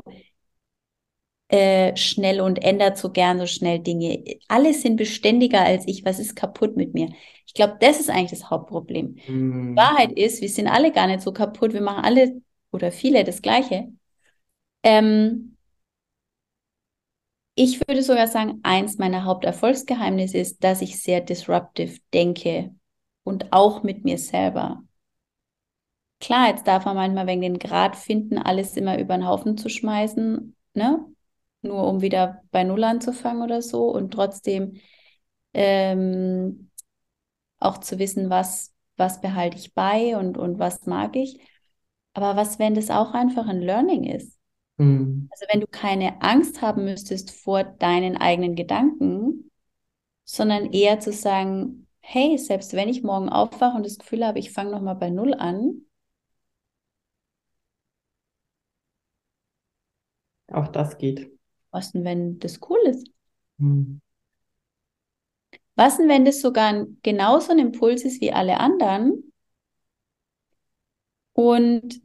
äh, 1.50 1.96
schnell 1.98 2.40
und 2.40 2.64
ändert 2.64 2.98
so 2.98 3.12
gern 3.12 3.40
so 3.40 3.46
schnell 3.46 3.80
Dinge. 3.80 4.24
Alle 4.48 4.74
sind 4.74 4.96
beständiger 4.96 5.62
als 5.62 5.86
ich. 5.86 6.06
Was 6.06 6.18
ist 6.18 6.36
kaputt 6.36 6.78
mit 6.78 6.94
mir? 6.94 7.10
Ich 7.46 7.54
glaube, 7.54 7.76
das 7.82 8.00
ist 8.00 8.10
eigentlich 8.10 8.32
das 8.32 8.50
Hauptproblem. 8.50 9.18
Mhm. 9.28 9.76
Wahrheit 9.76 10.14
ist, 10.14 10.42
wir 10.42 10.50
sind 10.50 10.70
alle 10.70 10.94
gar 10.94 11.08
nicht 11.08 11.22
so 11.22 11.34
kaputt. 11.34 11.74
Wir 11.74 11.82
machen 11.82 12.06
alle 12.06 12.42
oder 12.72 12.90
viele 12.90 13.26
das 13.26 13.42
Gleiche. 13.42 13.92
Ähm, 14.82 15.53
ich 17.56 17.80
würde 17.88 18.02
sogar 18.04 18.28
sagen, 18.28 18.60
eins 18.64 18.98
meiner 18.98 19.26
Haupterfolgsgeheimnisse 19.26 20.38
ist, 20.38 20.64
dass 20.64 20.82
ich 20.82 21.02
sehr 21.02 21.22
disruptive 21.22 22.00
denke 22.14 22.74
und 23.24 23.54
auch 23.54 23.84
mit 23.84 24.04
mir 24.04 24.18
selber. 24.18 24.84
Klar, 26.20 26.50
jetzt 26.50 26.68
darf 26.68 26.86
man 26.86 26.96
manchmal 26.96 27.28
wegen 27.28 27.42
den 27.42 27.60
Grad 27.60 27.96
finden, 27.96 28.38
alles 28.38 28.78
immer 28.78 28.98
über 28.98 29.18
den 29.18 29.28
Haufen 29.28 29.58
zu 29.58 29.70
schmeißen, 29.70 30.56
ne? 30.74 31.06
Nur 31.62 31.88
um 31.88 32.02
wieder 32.02 32.42
bei 32.52 32.64
Null 32.64 32.84
anzufangen 32.84 33.44
oder 33.44 33.62
so 33.62 33.90
und 33.92 34.12
trotzdem 34.12 34.80
ähm, 35.54 36.72
auch 37.60 37.80
zu 37.80 38.00
wissen, 38.00 38.30
was, 38.30 38.74
was 38.98 39.22
behalte 39.22 39.58
ich 39.58 39.74
bei 39.74 40.18
und, 40.18 40.38
und 40.38 40.60
was 40.60 40.86
mag 40.86 41.16
ich. 41.16 41.40
Aber 42.14 42.36
was, 42.36 42.60
wenn 42.60 42.76
das 42.76 42.90
auch 42.92 43.14
einfach 43.14 43.48
ein 43.48 43.62
Learning 43.62 44.06
ist? 44.06 44.38
Mhm. 44.78 45.28
Also 45.32 45.46
wenn 45.52 45.62
du 45.62 45.68
keine 45.68 46.22
Angst 46.22 46.62
haben 46.62 46.86
müsstest 46.86 47.32
vor 47.32 47.64
deinen 47.64 48.18
eigenen 48.18 48.56
Gedanken, 48.56 49.52
sondern 50.26 50.72
eher 50.74 51.00
zu 51.00 51.12
sagen, 51.14 51.88
hey, 52.02 52.38
selbst 52.38 52.74
wenn 52.74 52.90
ich 52.90 53.04
morgen 53.04 53.30
aufwache 53.30 53.78
und 53.78 53.86
das 53.86 54.00
Gefühl 54.00 54.26
habe, 54.26 54.40
ich 54.40 54.52
fange 54.52 54.72
nochmal 54.72 54.96
bei 54.96 55.10
Null 55.10 55.34
an. 55.34 55.84
Auch 60.52 60.70
das 60.70 60.98
geht. 60.98 61.32
Was 61.72 61.92
denn, 61.92 62.04
wenn 62.06 62.40
das 62.40 62.60
cool 62.70 62.80
ist? 62.86 63.08
Mhm. 63.58 64.00
Was 65.76 65.98
denn, 65.98 66.10
wenn 66.10 66.26
das 66.26 66.42
sogar 66.42 66.86
genauso 67.04 67.52
ein 67.52 67.60
Impuls 67.60 68.04
ist 68.04 68.22
wie 68.22 68.32
alle 68.32 68.60
anderen? 68.60 69.32
Und 71.34 72.02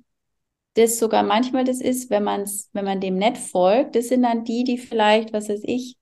das 0.79 0.99
sogar 0.99 1.23
manchmal 1.23 1.65
das 1.65 1.81
ist, 1.81 2.11
wenn 2.11 2.25
man 2.25 2.49
wenn 2.73 2.85
man 2.85 3.01
dem 3.01 3.17
nicht 3.17 3.39
folgt, 3.39 3.97
das 3.97 4.09
sind 4.09 4.23
dann 4.23 4.45
die, 4.45 4.65
die 4.65 4.79
vielleicht, 4.79 5.33
was 5.33 5.49
weiß 5.49 5.63
ich, 5.65 5.97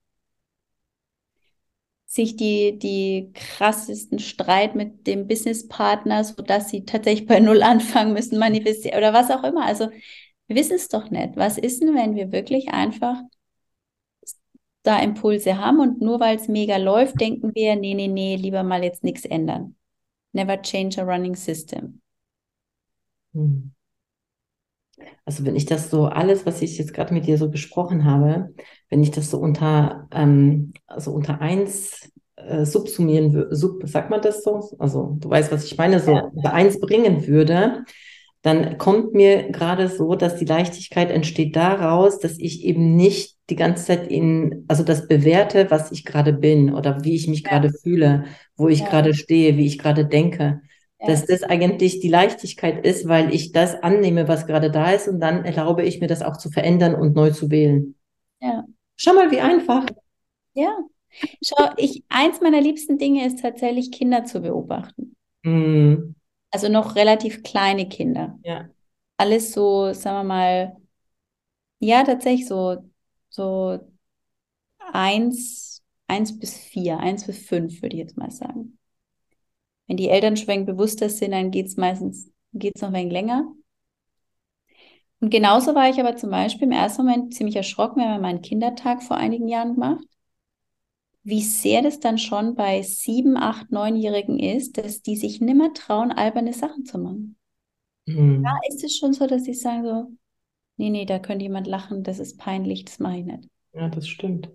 sich 2.07 2.37
die, 2.37 2.79
die 2.79 3.33
krassesten 3.35 4.19
Streit 4.19 4.75
mit 4.75 5.07
dem 5.07 5.27
Businesspartner, 5.27 6.25
sodass 6.25 6.71
sie 6.71 6.85
tatsächlich 6.85 7.27
bei 7.27 7.41
Null 7.41 7.63
anfangen 7.63 8.13
müssen, 8.13 8.39
manifestieren 8.39 8.99
oder 8.99 9.13
was 9.13 9.31
auch 9.31 9.45
immer. 9.45 9.67
Also 9.67 9.91
wir 10.47 10.57
wissen 10.57 10.77
es 10.77 10.89
doch 10.89 11.11
nicht. 11.11 11.37
Was 11.37 11.59
ist 11.59 11.83
denn, 11.83 11.95
wenn 11.95 12.15
wir 12.15 12.33
wirklich 12.33 12.69
einfach 12.71 13.21
da 14.83 15.01
Impulse 15.01 15.59
haben 15.59 15.81
und 15.81 16.01
nur 16.01 16.21
weil 16.21 16.37
es 16.37 16.49
mega 16.49 16.77
läuft, 16.77 17.21
denken 17.21 17.55
wir, 17.55 17.75
nee, 17.77 17.95
nee, 17.95 18.09
nee, 18.09 18.37
lieber 18.37 18.63
mal 18.63 18.85
jetzt 18.85 19.03
nichts 19.03 19.25
ändern. 19.25 19.77
Never 20.33 20.63
change 20.63 21.01
a 21.03 21.05
running 21.05 21.35
system. 21.35 22.01
Hm. 23.35 23.76
Also 25.25 25.45
wenn 25.45 25.57
ich 25.57 25.67
das 25.67 25.91
so 25.91 26.07
alles, 26.07 26.47
was 26.47 26.63
ich 26.63 26.79
jetzt 26.79 26.95
gerade 26.95 27.13
mit 27.13 27.27
dir 27.27 27.39
so 27.39 27.51
besprochen 27.51 28.05
habe, 28.05 28.55
wenn 28.91 29.03
ich 29.03 29.11
das 29.11 29.31
so 29.31 29.39
unter, 29.39 30.09
ähm, 30.13 30.73
also 30.87 31.13
unter 31.13 31.41
eins 31.41 32.13
äh, 32.37 32.65
subsumieren 32.65 33.33
würde, 33.33 33.55
sub, 33.57 33.83
sagt 33.85 34.11
man 34.11 34.23
das 34.23 34.43
so? 34.43 34.77
Also 34.79 35.17
du 35.19 35.29
weißt, 35.29 35.51
was 35.51 35.65
ich 35.65 35.77
meine, 35.77 36.01
so 36.01 36.13
ja. 36.13 36.31
unter 36.33 36.53
eins 36.53 36.79
bringen 36.81 37.27
würde, 37.27 37.85
dann 38.43 38.79
kommt 38.79 39.13
mir 39.13 39.51
gerade 39.51 39.89
so, 39.89 40.15
dass 40.15 40.37
die 40.37 40.45
Leichtigkeit 40.45 41.11
entsteht 41.11 41.57
daraus, 41.57 42.21
dass 42.21 42.39
ich 42.39 42.65
eben 42.65 42.95
nicht 42.95 43.37
die 43.51 43.57
ganze 43.57 43.87
Zeit 43.87 44.07
in, 44.07 44.65
also 44.69 44.85
das 44.85 45.09
bewerte, 45.09 45.71
was 45.71 45.91
ich 45.91 46.05
gerade 46.05 46.33
bin 46.33 46.73
oder 46.73 47.03
wie 47.03 47.17
ich 47.17 47.27
mich 47.27 47.43
ja. 47.43 47.51
gerade 47.51 47.73
fühle, 47.73 48.25
wo 48.57 48.69
ich 48.69 48.81
ja. 48.81 48.89
gerade 48.89 49.15
stehe, 49.15 49.57
wie 49.57 49.67
ich 49.67 49.79
gerade 49.79 50.07
denke, 50.07 50.61
dass 50.99 51.27
das 51.27 51.43
eigentlich 51.43 52.01
die 52.01 52.09
Leichtigkeit 52.09 52.85
ist, 52.85 53.07
weil 53.07 53.35
ich 53.35 53.53
das 53.53 53.75
annehme, 53.75 54.29
was 54.29 54.47
gerade 54.47 54.71
da 54.71 54.93
ist 54.93 55.09
und 55.09 55.21
dann 55.21 55.45
erlaube 55.45 55.83
ich 55.83 56.01
mir 56.01 56.07
das 56.07 56.23
auch 56.23 56.37
zu 56.37 56.51
verändern 56.51 56.95
und 56.95 57.15
neu 57.15 57.31
zu 57.31 57.51
wählen. 57.51 57.95
Ja. 58.41 58.65
Schau 58.97 59.13
mal, 59.13 59.31
wie 59.31 59.41
einfach. 59.41 59.87
Ja. 60.55 60.79
Schau, 61.45 61.71
ich, 61.77 62.03
eins 62.09 62.41
meiner 62.41 62.61
liebsten 62.61 62.99
Dinge 62.99 63.27
ist 63.27 63.41
tatsächlich 63.41 63.93
Kinder 63.93 64.25
zu 64.25 64.41
beobachten. 64.41 65.17
Mm. 65.43 66.15
Also 66.51 66.69
noch 66.69 66.95
relativ 66.97 67.43
kleine 67.43 67.89
Kinder. 67.89 68.39
Ja. 68.43 68.69
Alles 69.19 69.53
so, 69.53 69.93
sagen 69.93 70.17
wir 70.17 70.25
mal, 70.25 70.77
ja, 71.79 72.05
tatsächlich 72.05 72.47
so, 72.47 72.91
so 73.29 73.79
eins, 74.93 75.83
eins 76.07 76.39
bis 76.39 76.57
vier, 76.57 76.99
eins 77.01 77.27
bis 77.27 77.47
fünf, 77.47 77.83
würde 77.83 77.97
ich 77.97 78.03
jetzt 78.03 78.17
mal 78.17 78.31
sagen 78.31 78.76
Wenn 79.87 79.97
die 79.97 80.09
Eltern 80.09 80.37
schon 80.37 80.51
ein 80.51 80.67
bewusster 80.67 81.09
sind, 81.09 81.33
dann 81.33 81.51
geht 81.51 81.67
es 81.67 81.77
meistens 81.77 82.31
geht's 82.53 82.81
noch 82.81 82.89
ein 82.89 82.95
wenig 82.95 83.13
länger. 83.13 83.53
Und 85.21 85.31
genauso 85.31 85.75
war 85.75 85.89
ich 85.89 85.99
aber 85.99 86.17
zum 86.17 86.31
Beispiel 86.31 86.65
im 86.65 86.73
ersten 86.73 87.05
Moment 87.05 87.35
ziemlich 87.35 87.57
erschrocken, 87.57 88.01
wenn 88.01 88.09
man 88.09 88.21
meinen 88.21 88.43
Kindertag 88.43 89.03
vor 89.03 89.17
einigen 89.17 89.49
Jahren 89.49 89.75
gemacht, 89.75 90.05
wie 91.23 91.43
sehr 91.43 91.83
das 91.83 91.99
dann 92.01 92.19
schon 92.19 92.55
bei 92.55 92.83
sieben, 92.83 93.37
acht, 93.37 93.73
neunjährigen 93.73 94.39
ist, 94.39 94.79
dass 94.79 95.03
die 95.03 95.17
sich 95.17 95.41
nimmer 95.41 95.73
trauen, 95.75 96.13
alberne 96.13 96.53
Sachen 96.53 96.85
zu 96.85 96.99
machen. 96.99 97.37
Mhm. 98.07 98.45
Da 98.45 98.53
ist 98.69 98.85
es 98.85 98.97
schon 98.97 99.13
so, 99.13 99.27
dass 99.27 99.45
sie 99.45 99.55
sagen 99.55 99.85
so, 99.85 100.13
nee, 100.77 100.91
nee, 100.91 101.05
da 101.05 101.19
könnte 101.19 101.45
jemand 101.45 101.67
lachen, 101.67 102.05
das 102.05 102.19
ist 102.19 102.39
peinlich, 102.39 102.85
das 102.85 102.99
mache 102.99 103.19
ich 103.19 103.25
nicht. 103.25 103.49
Ja, 103.73 103.89
das 103.89 104.07
stimmt. 104.07 104.51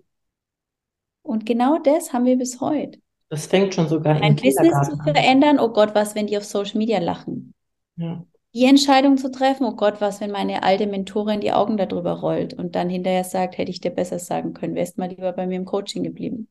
Und 1.23 1.45
genau 1.45 1.77
das 1.79 2.13
haben 2.13 2.25
wir 2.25 2.37
bis 2.37 2.61
heute. 2.61 2.99
Das 3.31 3.45
fängt 3.47 3.73
schon 3.73 3.87
sogar 3.87 4.21
Ein 4.21 4.35
Business 4.35 4.89
zu 4.89 4.97
verändern, 4.97 5.57
oh 5.57 5.69
Gott, 5.69 5.95
was, 5.95 6.15
wenn 6.15 6.27
die 6.27 6.35
auf 6.35 6.43
Social 6.43 6.77
Media 6.77 6.99
lachen? 6.99 7.53
Ja. 7.95 8.25
Die 8.53 8.65
Entscheidung 8.65 9.17
zu 9.17 9.31
treffen, 9.31 9.63
oh 9.65 9.77
Gott, 9.77 10.01
was, 10.01 10.19
wenn 10.19 10.31
meine 10.31 10.63
alte 10.63 10.85
Mentorin 10.85 11.39
die 11.39 11.53
Augen 11.53 11.77
darüber 11.77 12.19
rollt 12.19 12.53
und 12.53 12.75
dann 12.75 12.89
hinterher 12.89 13.23
sagt, 13.23 13.57
hätte 13.57 13.71
ich 13.71 13.79
dir 13.79 13.91
besser 13.91 14.19
sagen 14.19 14.53
können, 14.53 14.75
wärst 14.75 14.97
mal 14.97 15.07
lieber 15.07 15.31
bei 15.31 15.47
mir 15.47 15.55
im 15.55 15.63
Coaching 15.63 16.03
geblieben. 16.03 16.49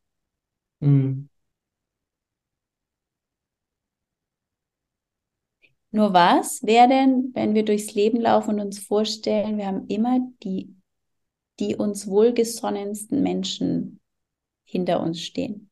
Mhm. 0.79 1.29
Nur 5.91 6.15
was 6.15 6.63
wäre 6.63 6.89
denn, 6.89 7.33
wenn 7.35 7.55
wir 7.55 7.67
durchs 7.67 7.93
Leben 7.93 8.23
laufen 8.23 8.55
und 8.55 8.61
uns 8.61 8.79
vorstellen, 8.79 9.59
wir 9.59 9.67
haben 9.67 9.87
immer 9.89 10.21
die, 10.43 10.75
die 11.59 11.77
uns 11.77 12.07
wohlgesonnensten 12.07 13.23
Menschen 13.23 14.01
hinter 14.65 15.03
uns 15.03 15.21
stehen? 15.21 15.70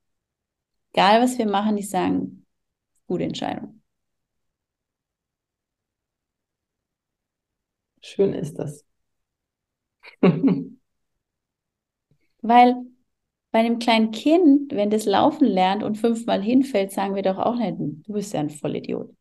Egal, 0.93 1.22
was 1.22 1.39
wir 1.39 1.47
machen, 1.47 1.76
die 1.76 1.82
sagen, 1.82 2.45
gute 3.07 3.24
Entscheidung. 3.24 3.82
Schön 8.03 8.34
ist 8.34 8.59
das. 8.59 8.84
Weil 12.43 12.76
bei 13.53 13.61
einem 13.61 13.78
kleinen 13.78 14.11
Kind, 14.12 14.72
wenn 14.74 14.91
das 14.91 15.07
laufen 15.07 15.47
lernt 15.47 15.82
und 15.82 15.97
fünfmal 15.97 16.43
hinfällt, 16.43 16.93
sagen 16.93 17.14
wir 17.14 17.22
doch 17.22 17.39
auch 17.39 17.57
nicht, 17.57 17.78
du 18.09 18.12
bist 18.12 18.34
ja 18.34 18.41
ein 18.41 18.51
Vollidiot. 18.51 19.14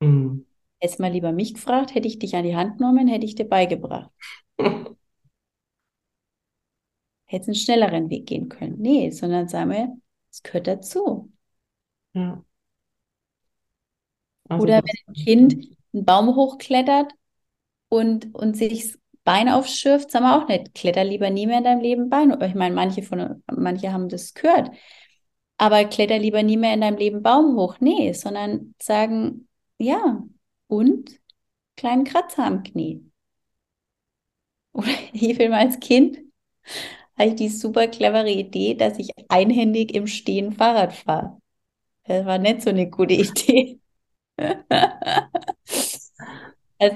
Mhm. 0.00 0.46
Hättest 0.80 1.00
mal 1.00 1.12
lieber 1.12 1.32
mich 1.32 1.54
gefragt, 1.54 1.94
hätte 1.94 2.08
ich 2.08 2.18
dich 2.18 2.36
an 2.36 2.44
die 2.44 2.56
Hand 2.56 2.78
genommen, 2.78 3.08
hätte 3.08 3.26
ich 3.26 3.34
dir 3.36 3.48
beigebracht. 3.48 4.10
Hättest 7.26 7.48
einen 7.48 7.54
schnelleren 7.56 8.10
Weg 8.10 8.26
gehen 8.26 8.48
können. 8.48 8.76
Nee, 8.78 9.10
sondern 9.10 9.48
sagen 9.48 9.70
wir, 9.70 9.96
es 10.32 10.42
gehört 10.42 10.66
dazu. 10.66 11.30
Ja. 12.14 12.44
Also 14.48 14.64
Oder 14.64 14.82
wenn 14.82 14.94
ein 15.08 15.14
Kind 15.14 15.76
einen 15.92 16.04
Baum 16.04 16.34
hochklettert 16.34 17.12
und, 17.88 18.34
und 18.34 18.56
sich 18.56 18.92
das 18.92 18.98
Bein 19.24 19.48
aufschürft, 19.48 20.10
sagen 20.10 20.24
wir 20.24 20.36
auch 20.42 20.48
nicht, 20.48 20.74
kletter 20.74 21.04
lieber 21.04 21.30
nie 21.30 21.46
mehr 21.46 21.58
in 21.58 21.64
deinem 21.64 21.80
Leben 21.80 22.10
Bein. 22.10 22.32
Ich 22.42 22.54
meine, 22.54 22.74
manche 22.74 23.02
von 23.02 23.42
manche 23.46 23.92
haben 23.92 24.08
das 24.08 24.34
gehört. 24.34 24.70
Aber 25.58 25.84
kletter 25.84 26.18
lieber 26.18 26.42
nie 26.42 26.56
mehr 26.56 26.74
in 26.74 26.80
deinem 26.80 26.96
Leben 26.98 27.22
Baum 27.22 27.56
hoch. 27.56 27.76
Nee, 27.80 28.12
sondern 28.14 28.74
sagen, 28.82 29.48
ja, 29.78 30.24
und 30.66 31.20
kleinen 31.76 32.04
Kratzer 32.04 32.44
am 32.44 32.62
Knie. 32.64 33.08
Oder 34.72 34.88
ich 35.12 35.38
will 35.38 35.50
mal 35.50 35.66
als 35.66 35.78
Kind 35.80 36.18
ich 37.24 37.34
die 37.36 37.48
super 37.48 37.86
clevere 37.88 38.30
Idee, 38.30 38.74
dass 38.74 38.98
ich 38.98 39.10
einhändig 39.28 39.94
im 39.94 40.06
Stehen 40.06 40.52
Fahrrad 40.52 40.92
fahre. 40.94 41.38
Das 42.04 42.24
war 42.26 42.38
nicht 42.38 42.62
so 42.62 42.70
eine 42.70 42.88
gute 42.90 43.14
Idee. 43.14 43.80
also 44.38 44.86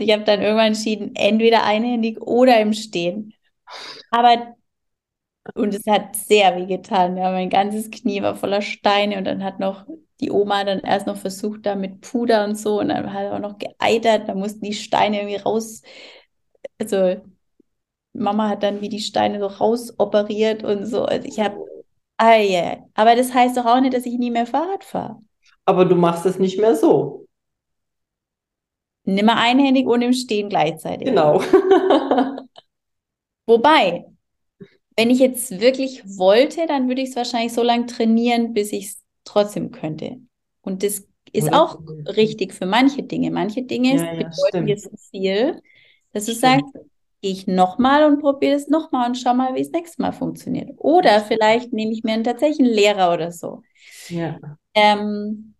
ich 0.00 0.12
habe 0.12 0.24
dann 0.24 0.42
irgendwann 0.42 0.68
entschieden, 0.68 1.14
entweder 1.14 1.64
einhändig 1.64 2.20
oder 2.20 2.60
im 2.60 2.72
Stehen. 2.72 3.34
Aber 4.10 4.54
und 5.54 5.74
es 5.74 5.86
hat 5.86 6.16
sehr 6.16 6.56
weh 6.56 6.66
getan. 6.66 7.16
Ja, 7.16 7.30
mein 7.30 7.50
ganzes 7.50 7.90
Knie 7.90 8.22
war 8.22 8.34
voller 8.36 8.62
Steine 8.62 9.16
und 9.18 9.24
dann 9.24 9.44
hat 9.44 9.60
noch 9.60 9.86
die 10.20 10.30
Oma 10.30 10.64
dann 10.64 10.80
erst 10.80 11.06
noch 11.06 11.16
versucht, 11.16 11.66
da 11.66 11.74
mit 11.74 12.00
Puder 12.00 12.44
und 12.44 12.56
so 12.56 12.80
und 12.80 12.88
dann 12.88 13.12
hat 13.12 13.24
er 13.24 13.34
auch 13.34 13.38
noch 13.38 13.58
geeitert. 13.58 14.28
Da 14.28 14.34
mussten 14.34 14.64
die 14.64 14.72
Steine 14.74 15.18
irgendwie 15.20 15.36
raus. 15.36 15.82
Also 16.78 17.20
Mama 18.18 18.48
hat 18.48 18.62
dann 18.62 18.80
wie 18.80 18.88
die 18.88 19.00
Steine 19.00 19.40
so 19.40 19.46
rausoperiert 19.46 20.64
und 20.64 20.86
so. 20.86 21.04
Also 21.04 21.26
ich 21.26 21.40
habe, 21.40 21.58
ah, 22.16 22.38
yeah. 22.38 22.78
aber 22.94 23.16
das 23.16 23.32
heißt 23.32 23.56
doch 23.56 23.66
auch 23.66 23.80
nicht, 23.80 23.94
dass 23.94 24.06
ich 24.06 24.18
nie 24.18 24.30
mehr 24.30 24.46
Fahrrad 24.46 24.84
fahre. 24.84 25.20
Aber 25.64 25.84
du 25.84 25.94
machst 25.94 26.26
es 26.26 26.38
nicht 26.38 26.58
mehr 26.58 26.74
so. 26.74 27.26
Nimmer 29.04 29.36
einhändig 29.36 29.86
und 29.86 30.02
im 30.02 30.12
Stehen 30.12 30.48
gleichzeitig. 30.48 31.06
Genau. 31.06 31.40
Wobei, 33.46 34.06
wenn 34.96 35.10
ich 35.10 35.20
jetzt 35.20 35.60
wirklich 35.60 36.02
wollte, 36.18 36.66
dann 36.66 36.88
würde 36.88 37.02
ich 37.02 37.10
es 37.10 37.16
wahrscheinlich 37.16 37.52
so 37.52 37.62
lange 37.62 37.86
trainieren, 37.86 38.52
bis 38.52 38.72
ich 38.72 38.86
es 38.86 39.02
trotzdem 39.24 39.70
könnte. 39.70 40.16
Und 40.62 40.82
das 40.82 41.06
ist 41.32 41.52
auch 41.52 41.78
richtig 42.16 42.54
für 42.54 42.66
manche 42.66 43.02
Dinge. 43.02 43.30
Manche 43.30 43.62
Dinge 43.62 43.96
ja, 43.96 44.12
ja, 44.12 44.14
bedeuten 44.14 44.66
dir 44.66 44.78
so 44.78 44.90
viel, 45.10 45.60
dass 46.12 46.26
du 46.26 46.32
sagst, 46.32 46.72
gehe 47.20 47.32
ich 47.32 47.46
nochmal 47.46 48.04
und 48.04 48.20
probiere 48.20 48.54
es 48.54 48.68
nochmal 48.68 49.08
und 49.08 49.16
schau 49.16 49.34
mal, 49.34 49.54
wie 49.54 49.60
es 49.60 49.70
nächstes 49.70 49.98
Mal 49.98 50.12
funktioniert. 50.12 50.70
Oder 50.78 51.20
vielleicht 51.20 51.72
nehme 51.72 51.92
ich 51.92 52.04
mir 52.04 52.12
einen 52.12 52.24
tatsächlichen 52.24 52.66
Lehrer 52.66 53.12
oder 53.12 53.32
so. 53.32 53.62
Ja. 54.08 54.38
Ähm, 54.74 55.54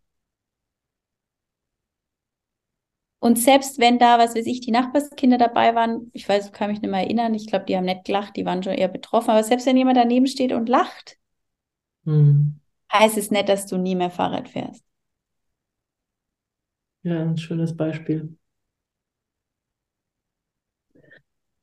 und 3.19 3.39
selbst 3.39 3.79
wenn 3.79 3.99
da, 3.99 4.19
was 4.19 4.35
weiß 4.35 4.47
ich, 4.47 4.61
die 4.61 4.71
Nachbarskinder 4.71 5.39
dabei 5.39 5.75
waren, 5.75 6.11
ich 6.13 6.29
weiß, 6.29 6.53
kann 6.53 6.71
mich 6.71 6.81
nicht 6.81 6.91
mehr 6.91 7.01
erinnern, 7.01 7.35
ich 7.35 7.47
glaube, 7.47 7.65
die 7.65 7.77
haben 7.77 7.85
nicht 7.85 8.05
gelacht, 8.05 8.37
die 8.37 8.45
waren 8.45 8.63
schon 8.63 8.75
eher 8.75 8.89
betroffen, 8.89 9.31
aber 9.31 9.43
selbst 9.43 9.67
wenn 9.67 9.77
jemand 9.77 9.97
daneben 9.97 10.27
steht 10.27 10.53
und 10.53 10.69
lacht, 10.69 11.19
hm. 12.05 12.61
heißt 12.93 13.19
es 13.19 13.31
nicht, 13.31 13.49
dass 13.49 13.67
du 13.67 13.79
nie 13.79 13.95
mehr 13.95 14.11
Fahrrad 14.11 14.49
fährst. 14.49 14.85
Ja, 17.03 17.23
ein 17.23 17.39
schönes 17.39 17.77
Beispiel. 17.77 18.37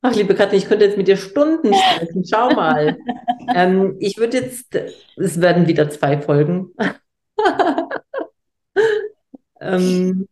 Ach, 0.06 0.14
liebe 0.14 0.34
Katrin, 0.34 0.58
ich 0.58 0.66
könnte 0.66 0.84
jetzt 0.84 0.98
mit 0.98 1.08
dir 1.08 1.16
Stunden 1.16 1.72
sprechen. 1.72 2.26
Schau 2.26 2.50
mal. 2.50 2.98
ähm, 3.54 3.96
ich 4.00 4.18
würde 4.18 4.36
jetzt, 4.36 4.78
es 5.16 5.40
werden 5.40 5.66
wieder 5.66 5.88
zwei 5.88 6.20
Folgen. 6.20 6.72
ähm, 9.62 10.28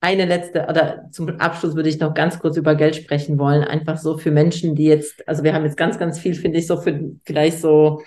eine 0.00 0.24
letzte, 0.24 0.66
oder 0.68 1.08
zum 1.12 1.38
Abschluss 1.38 1.76
würde 1.76 1.88
ich 1.88 2.00
noch 2.00 2.14
ganz 2.14 2.40
kurz 2.40 2.56
über 2.56 2.74
Geld 2.74 2.96
sprechen 2.96 3.38
wollen. 3.38 3.62
Einfach 3.62 3.96
so 3.96 4.18
für 4.18 4.32
Menschen, 4.32 4.74
die 4.74 4.86
jetzt, 4.86 5.28
also 5.28 5.44
wir 5.44 5.54
haben 5.54 5.66
jetzt 5.66 5.76
ganz, 5.76 6.00
ganz 6.00 6.18
viel, 6.18 6.34
finde 6.34 6.58
ich, 6.58 6.66
so 6.66 6.78
für 6.78 7.12
vielleicht 7.24 7.60
so, 7.60 8.02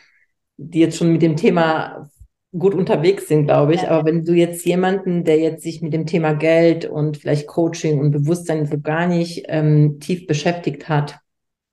die 0.57 0.82
jetzt 0.82 0.97
schon 0.97 1.13
mit 1.13 1.22
dem 1.22 1.38
Thema 1.38 2.09
gut 2.58 2.74
unterwegs 2.74 3.28
sind, 3.28 3.45
glaube 3.45 3.74
ich. 3.74 3.84
Ja. 3.84 3.89
Aber 3.89 4.06
wenn 4.06 4.24
du 4.24 4.34
jetzt 4.34 4.66
jemanden, 4.66 5.24
der 5.24 5.39
jetzt 5.39 5.64
sich 5.64 5.82
mit 5.82 5.93
dem 5.93 6.06
Thema 6.06 6.34
Geld 6.34 6.86
und 6.86 7.18
vielleicht 7.18 7.47
Coaching 7.47 7.99
und 7.99 8.12
Bewusstsein 8.12 8.66
so 8.66 8.80
gar 8.80 9.08
nicht 9.08 9.45
ähm, 9.47 9.99
tief 9.99 10.28
beschäftigt 10.28 10.89
hat 10.89 11.20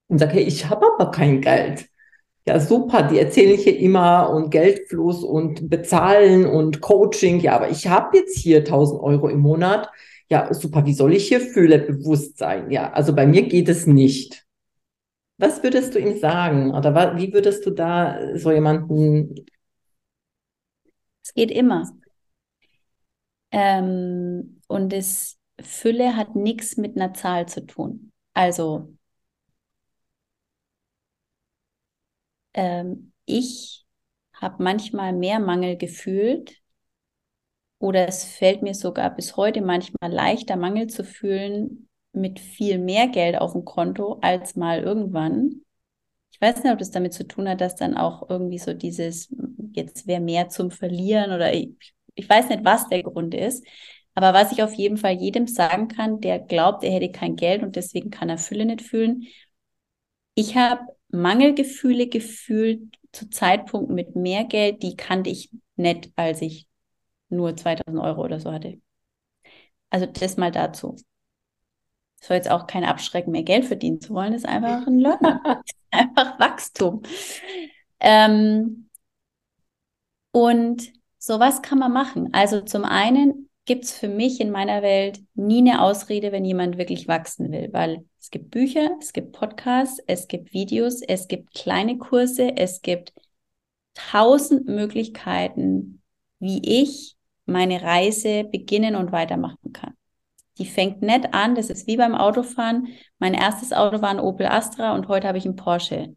und 0.08 0.18
sagt, 0.18 0.32
hey, 0.32 0.42
ich 0.42 0.68
habe 0.68 0.86
aber 0.98 1.10
kein 1.10 1.40
Geld. 1.40 1.86
Ja, 2.46 2.58
super, 2.58 3.04
die 3.04 3.18
erzählen 3.18 3.56
hier 3.56 3.78
immer 3.78 4.30
und 4.30 4.50
Geldfluss 4.50 5.22
und 5.22 5.70
bezahlen 5.70 6.44
und 6.44 6.80
Coaching. 6.80 7.38
Ja, 7.40 7.54
aber 7.54 7.70
ich 7.70 7.86
habe 7.86 8.16
jetzt 8.16 8.36
hier 8.36 8.58
1000 8.58 9.00
Euro 9.00 9.28
im 9.28 9.38
Monat. 9.38 9.88
Ja, 10.28 10.52
super, 10.52 10.84
wie 10.84 10.94
soll 10.94 11.14
ich 11.14 11.28
hier 11.28 11.40
fühle 11.40 11.78
bewusst 11.78 12.38
sein? 12.38 12.70
Ja, 12.70 12.92
also 12.92 13.14
bei 13.14 13.26
mir 13.26 13.42
geht 13.42 13.68
es 13.68 13.86
nicht. 13.86 14.44
Was 15.38 15.62
würdest 15.62 15.94
du 15.94 16.00
ihm 16.00 16.18
sagen? 16.18 16.74
Oder 16.74 17.16
wie 17.16 17.32
würdest 17.32 17.64
du 17.66 17.70
da 17.70 18.18
so 18.36 18.50
jemanden 18.50 19.46
es 21.22 21.34
geht 21.34 21.50
immer. 21.50 21.90
Ähm, 23.50 24.60
und 24.68 24.92
das 24.92 25.38
Fülle 25.60 26.16
hat 26.16 26.34
nichts 26.36 26.76
mit 26.76 26.96
einer 26.96 27.14
Zahl 27.14 27.46
zu 27.48 27.64
tun. 27.66 28.12
Also 28.34 28.94
ähm, 32.54 33.12
ich 33.26 33.86
habe 34.34 34.62
manchmal 34.62 35.12
mehr 35.12 35.38
Mangel 35.40 35.76
gefühlt 35.76 36.60
oder 37.78 38.06
es 38.08 38.24
fällt 38.24 38.62
mir 38.62 38.74
sogar 38.74 39.14
bis 39.14 39.36
heute 39.36 39.60
manchmal 39.60 40.10
leichter, 40.12 40.56
Mangel 40.56 40.86
zu 40.86 41.04
fühlen 41.04 41.88
mit 42.12 42.40
viel 42.40 42.78
mehr 42.78 43.08
Geld 43.08 43.36
auf 43.38 43.52
dem 43.52 43.64
Konto 43.64 44.18
als 44.22 44.56
mal 44.56 44.80
irgendwann. 44.82 45.61
Weiß 46.42 46.62
nicht, 46.64 46.72
ob 46.72 46.78
das 46.80 46.90
damit 46.90 47.14
zu 47.14 47.26
tun 47.26 47.48
hat, 47.48 47.60
dass 47.62 47.76
dann 47.76 47.96
auch 47.96 48.28
irgendwie 48.30 48.58
so 48.58 48.74
dieses 48.74 49.30
jetzt 49.72 50.06
wäre 50.08 50.20
mehr 50.20 50.48
zum 50.50 50.70
Verlieren 50.72 51.32
oder 51.32 51.54
ich, 51.54 51.70
ich 52.16 52.28
weiß 52.28 52.50
nicht, 52.50 52.64
was 52.64 52.88
der 52.88 53.04
Grund 53.04 53.34
ist. 53.34 53.66
Aber 54.14 54.34
was 54.34 54.52
ich 54.52 54.62
auf 54.62 54.74
jeden 54.74 54.98
Fall 54.98 55.14
jedem 55.14 55.46
sagen 55.46 55.88
kann, 55.88 56.20
der 56.20 56.40
glaubt, 56.40 56.84
er 56.84 56.92
hätte 56.92 57.12
kein 57.12 57.36
Geld 57.36 57.62
und 57.62 57.76
deswegen 57.76 58.10
kann 58.10 58.28
er 58.28 58.38
Fülle 58.38 58.66
nicht 58.66 58.82
fühlen. 58.82 59.26
Ich 60.34 60.56
habe 60.56 60.82
Mangelgefühle 61.10 62.08
gefühlt 62.08 62.82
zu 63.12 63.28
Zeitpunkten 63.30 63.94
mit 63.94 64.16
mehr 64.16 64.44
Geld, 64.44 64.82
die 64.82 64.96
kannte 64.96 65.30
ich 65.30 65.50
nicht, 65.76 66.10
als 66.16 66.42
ich 66.42 66.68
nur 67.30 67.56
2000 67.56 68.02
Euro 68.02 68.24
oder 68.24 68.40
so 68.40 68.52
hatte. 68.52 68.80
Also 69.90 70.06
das 70.06 70.36
mal 70.36 70.50
dazu. 70.50 70.96
Soll 72.22 72.36
jetzt 72.36 72.50
auch 72.50 72.68
kein 72.68 72.84
Abschrecken 72.84 73.32
mehr 73.32 73.42
Geld 73.42 73.64
verdienen 73.64 74.00
zu 74.00 74.14
wollen, 74.14 74.32
das 74.32 74.42
ist 74.42 74.48
einfach 74.48 74.86
ein 74.86 74.98
Learning. 75.00 75.38
einfach 75.90 76.38
Wachstum. 76.38 77.02
Ähm, 77.98 78.88
und 80.30 80.92
sowas 81.18 81.62
kann 81.62 81.80
man 81.80 81.92
machen. 81.92 82.28
Also 82.32 82.60
zum 82.60 82.84
einen 82.84 83.48
gibt 83.64 83.84
es 83.84 83.92
für 83.92 84.08
mich 84.08 84.40
in 84.40 84.50
meiner 84.50 84.82
Welt 84.82 85.20
nie 85.34 85.58
eine 85.58 85.82
Ausrede, 85.82 86.30
wenn 86.30 86.44
jemand 86.44 86.78
wirklich 86.78 87.08
wachsen 87.08 87.50
will, 87.50 87.68
weil 87.72 88.04
es 88.20 88.30
gibt 88.30 88.50
Bücher, 88.50 88.90
es 89.00 89.12
gibt 89.12 89.32
Podcasts, 89.32 90.00
es 90.06 90.28
gibt 90.28 90.52
Videos, 90.52 91.00
es 91.02 91.26
gibt 91.26 91.52
kleine 91.54 91.98
Kurse, 91.98 92.56
es 92.56 92.82
gibt 92.82 93.12
tausend 93.94 94.66
Möglichkeiten, 94.66 96.02
wie 96.38 96.60
ich 96.82 97.16
meine 97.46 97.82
Reise 97.82 98.44
beginnen 98.44 98.94
und 98.94 99.12
weitermachen 99.12 99.72
kann. 99.72 99.94
Die 100.58 100.66
fängt 100.66 101.02
nett 101.02 101.32
an, 101.32 101.54
das 101.54 101.70
ist 101.70 101.86
wie 101.86 101.96
beim 101.96 102.14
Autofahren. 102.14 102.88
Mein 103.18 103.34
erstes 103.34 103.72
Auto 103.72 104.02
war 104.02 104.10
ein 104.10 104.20
Opel 104.20 104.46
Astra 104.46 104.94
und 104.94 105.08
heute 105.08 105.28
habe 105.28 105.38
ich 105.38 105.44
einen 105.44 105.56
Porsche. 105.56 106.14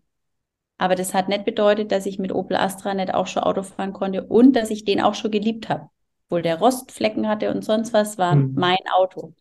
Aber 0.78 0.96
das 0.96 1.14
hat 1.14 1.30
nicht 1.30 1.46
bedeutet, 1.46 1.92
dass 1.92 2.06
ich 2.06 2.20
mit 2.20 2.34
Opel 2.34 2.58
Astra 2.58 2.94
nicht 2.94 3.14
auch 3.14 3.28
schon 3.28 3.44
Auto 3.44 3.64
fahren 3.64 3.94
konnte 3.94 4.26
und 4.26 4.56
dass 4.56 4.72
ich 4.72 4.84
den 4.84 5.02
auch 5.02 5.16
schon 5.16 5.32
geliebt 5.32 5.70
habe 5.70 5.90
obwohl 6.28 6.42
der 6.42 6.58
Rostflecken 6.58 7.28
hatte 7.28 7.52
und 7.52 7.64
sonst 7.64 7.94
was, 7.94 8.18
war 8.18 8.36
mhm. 8.36 8.54
mein 8.56 8.78
Auto. 8.94 9.34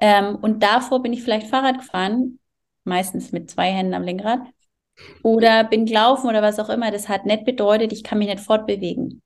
Ähm, 0.00 0.36
und 0.36 0.62
davor 0.62 1.02
bin 1.02 1.12
ich 1.12 1.22
vielleicht 1.22 1.48
Fahrrad 1.48 1.78
gefahren, 1.78 2.38
meistens 2.84 3.32
mit 3.32 3.50
zwei 3.50 3.70
Händen 3.70 3.94
am 3.94 4.02
Lenkrad, 4.02 4.40
oder 5.22 5.64
bin 5.64 5.86
gelaufen 5.86 6.28
oder 6.28 6.42
was 6.42 6.58
auch 6.58 6.68
immer. 6.68 6.90
Das 6.90 7.08
hat 7.08 7.24
nicht 7.24 7.44
bedeutet, 7.44 7.92
ich 7.92 8.04
kann 8.04 8.18
mich 8.18 8.28
nicht 8.28 8.40
fortbewegen. 8.40 9.22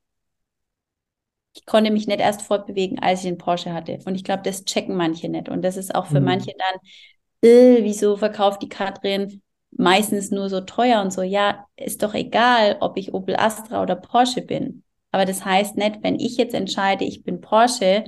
Ich 1.55 1.65
konnte 1.65 1.89
mich 1.89 2.05
nicht 2.05 2.19
erst 2.19 2.41
fortbewegen, 2.41 2.99
als 2.99 3.21
ich 3.21 3.27
einen 3.27 3.37
Porsche 3.37 3.73
hatte. 3.73 3.97
Und 4.05 4.15
ich 4.15 4.23
glaube, 4.23 4.43
das 4.43 4.65
checken 4.65 4.95
manche 4.95 5.29
nicht. 5.29 5.49
Und 5.49 5.61
das 5.61 5.77
ist 5.77 5.95
auch 5.95 6.05
für 6.05 6.19
mhm. 6.19 6.25
manche 6.25 6.51
dann, 6.57 7.49
äh, 7.49 7.83
wieso 7.83 8.17
verkauft 8.17 8.61
die 8.61 8.69
Katrin 8.69 9.41
meistens 9.71 10.31
nur 10.31 10.49
so 10.49 10.61
teuer 10.61 11.01
und 11.01 11.11
so. 11.11 11.21
Ja, 11.21 11.65
ist 11.77 12.03
doch 12.03 12.13
egal, 12.13 12.77
ob 12.81 12.97
ich 12.97 13.13
Opel 13.13 13.35
Astra 13.37 13.81
oder 13.81 13.95
Porsche 13.95 14.41
bin. 14.41 14.83
Aber 15.11 15.25
das 15.25 15.45
heißt 15.45 15.77
nicht, 15.77 16.03
wenn 16.03 16.19
ich 16.19 16.35
jetzt 16.35 16.53
entscheide, 16.53 17.05
ich 17.05 17.23
bin 17.23 17.39
Porsche, 17.39 18.03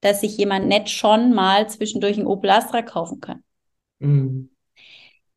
dass 0.00 0.22
sich 0.22 0.38
jemand 0.38 0.66
nicht 0.66 0.88
schon 0.88 1.34
mal 1.34 1.68
zwischendurch 1.68 2.16
ein 2.16 2.26
Opel 2.26 2.48
Astra 2.48 2.80
kaufen 2.80 3.20
kann. 3.20 3.44
Mhm. 3.98 4.48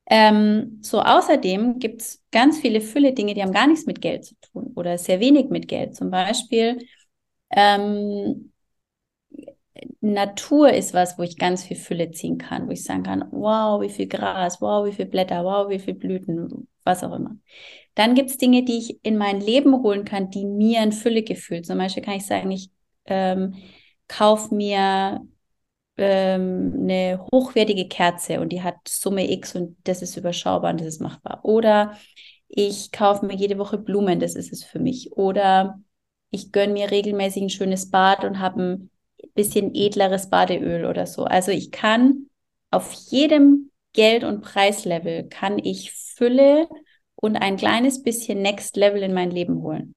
Ähm, 0.06 0.80
so 0.82 1.02
außerdem 1.02 1.80
gibt 1.80 2.02
es 2.02 2.22
ganz 2.32 2.60
viele 2.60 2.82
Fülle 2.82 3.14
Dinge, 3.14 3.34
die 3.34 3.42
haben 3.42 3.54
gar 3.54 3.68
nichts 3.68 3.86
mit 3.86 4.02
Geld 4.02 4.26
zu 4.26 4.36
tun 4.42 4.72
oder 4.76 4.98
sehr 4.98 5.20
wenig 5.20 5.50
mit 5.50 5.68
Geld. 5.68 5.96
Zum 5.96 6.10
Beispiel 6.10 6.80
ähm, 7.56 8.52
Natur 10.02 10.72
ist 10.72 10.94
was, 10.94 11.18
wo 11.18 11.24
ich 11.24 11.38
ganz 11.38 11.64
viel 11.64 11.78
Fülle 11.78 12.12
ziehen 12.12 12.38
kann, 12.38 12.68
wo 12.68 12.72
ich 12.72 12.84
sagen 12.84 13.04
kann, 13.04 13.26
wow, 13.32 13.82
wie 13.82 13.90
viel 13.90 14.08
Gras, 14.08 14.62
wow, 14.62 14.86
wie 14.86 14.92
viel 14.92 15.06
Blätter, 15.06 15.44
wow, 15.44 15.70
wie 15.70 15.80
viel 15.80 15.96
Blüten, 15.96 16.68
was 16.84 17.04
auch 17.04 17.14
immer. 17.14 17.38
Dann 17.96 18.16
gibt 18.16 18.30
es 18.30 18.38
Dinge, 18.38 18.64
die 18.64 18.78
ich 18.78 19.00
in 19.04 19.18
mein 19.18 19.40
Leben 19.42 19.74
holen 19.84 20.06
kann, 20.06 20.30
die 20.30 20.46
mir 20.46 20.82
ein 20.82 20.92
Füllegefühl. 20.92 21.62
Zum 21.64 21.78
Beispiel 21.78 22.04
kann 22.04 22.16
ich 22.16 22.26
sagen, 22.26 22.52
ich 22.52 22.70
ähm, 23.06 23.56
kaufe 24.08 24.54
mir 24.56 25.22
ähm, 25.98 26.74
eine 26.80 27.26
hochwertige 27.32 27.88
Kerze 27.88 28.40
und 28.42 28.50
die 28.50 28.64
hat 28.64 28.76
Summe 28.88 29.32
X 29.32 29.56
und 29.56 29.78
das 29.84 30.02
ist 30.02 30.18
überschaubar 30.18 30.72
und 30.72 30.80
das 30.80 30.88
ist 30.88 31.02
machbar. 31.02 31.42
Oder 31.44 31.98
ich 32.48 32.92
kaufe 32.92 33.26
mir 33.26 33.36
jede 33.36 33.58
Woche 33.58 33.78
Blumen, 33.78 34.20
das 34.20 34.36
ist 34.36 34.52
es 34.54 34.64
für 34.64 34.80
mich. 34.80 35.12
Oder 35.14 35.80
ich 36.34 36.52
gönne 36.52 36.74
mir 36.74 36.92
regelmäßig 36.92 37.44
ein 37.44 37.50
schönes 37.50 37.92
Bad 37.92 38.26
und 38.26 38.40
habe 38.40 38.62
ein 38.62 38.90
bisschen 39.36 39.74
edleres 39.76 40.30
Badeöl 40.30 40.86
oder 40.86 41.06
so. 41.08 41.26
Also 41.26 41.52
ich 41.52 41.72
kann 41.72 42.28
auf 42.72 42.92
jedem 42.92 43.72
Geld- 43.94 44.24
und 44.24 44.42
Preislevel 44.42 45.30
kann 45.30 45.60
ich 45.60 45.92
Fülle 45.94 46.68
und 47.16 47.36
ein 47.38 47.58
kleines 47.58 48.02
bisschen 48.04 48.42
Next 48.42 48.76
Level 48.76 49.04
in 49.04 49.14
mein 49.14 49.30
Leben 49.30 49.62
holen. 49.62 49.94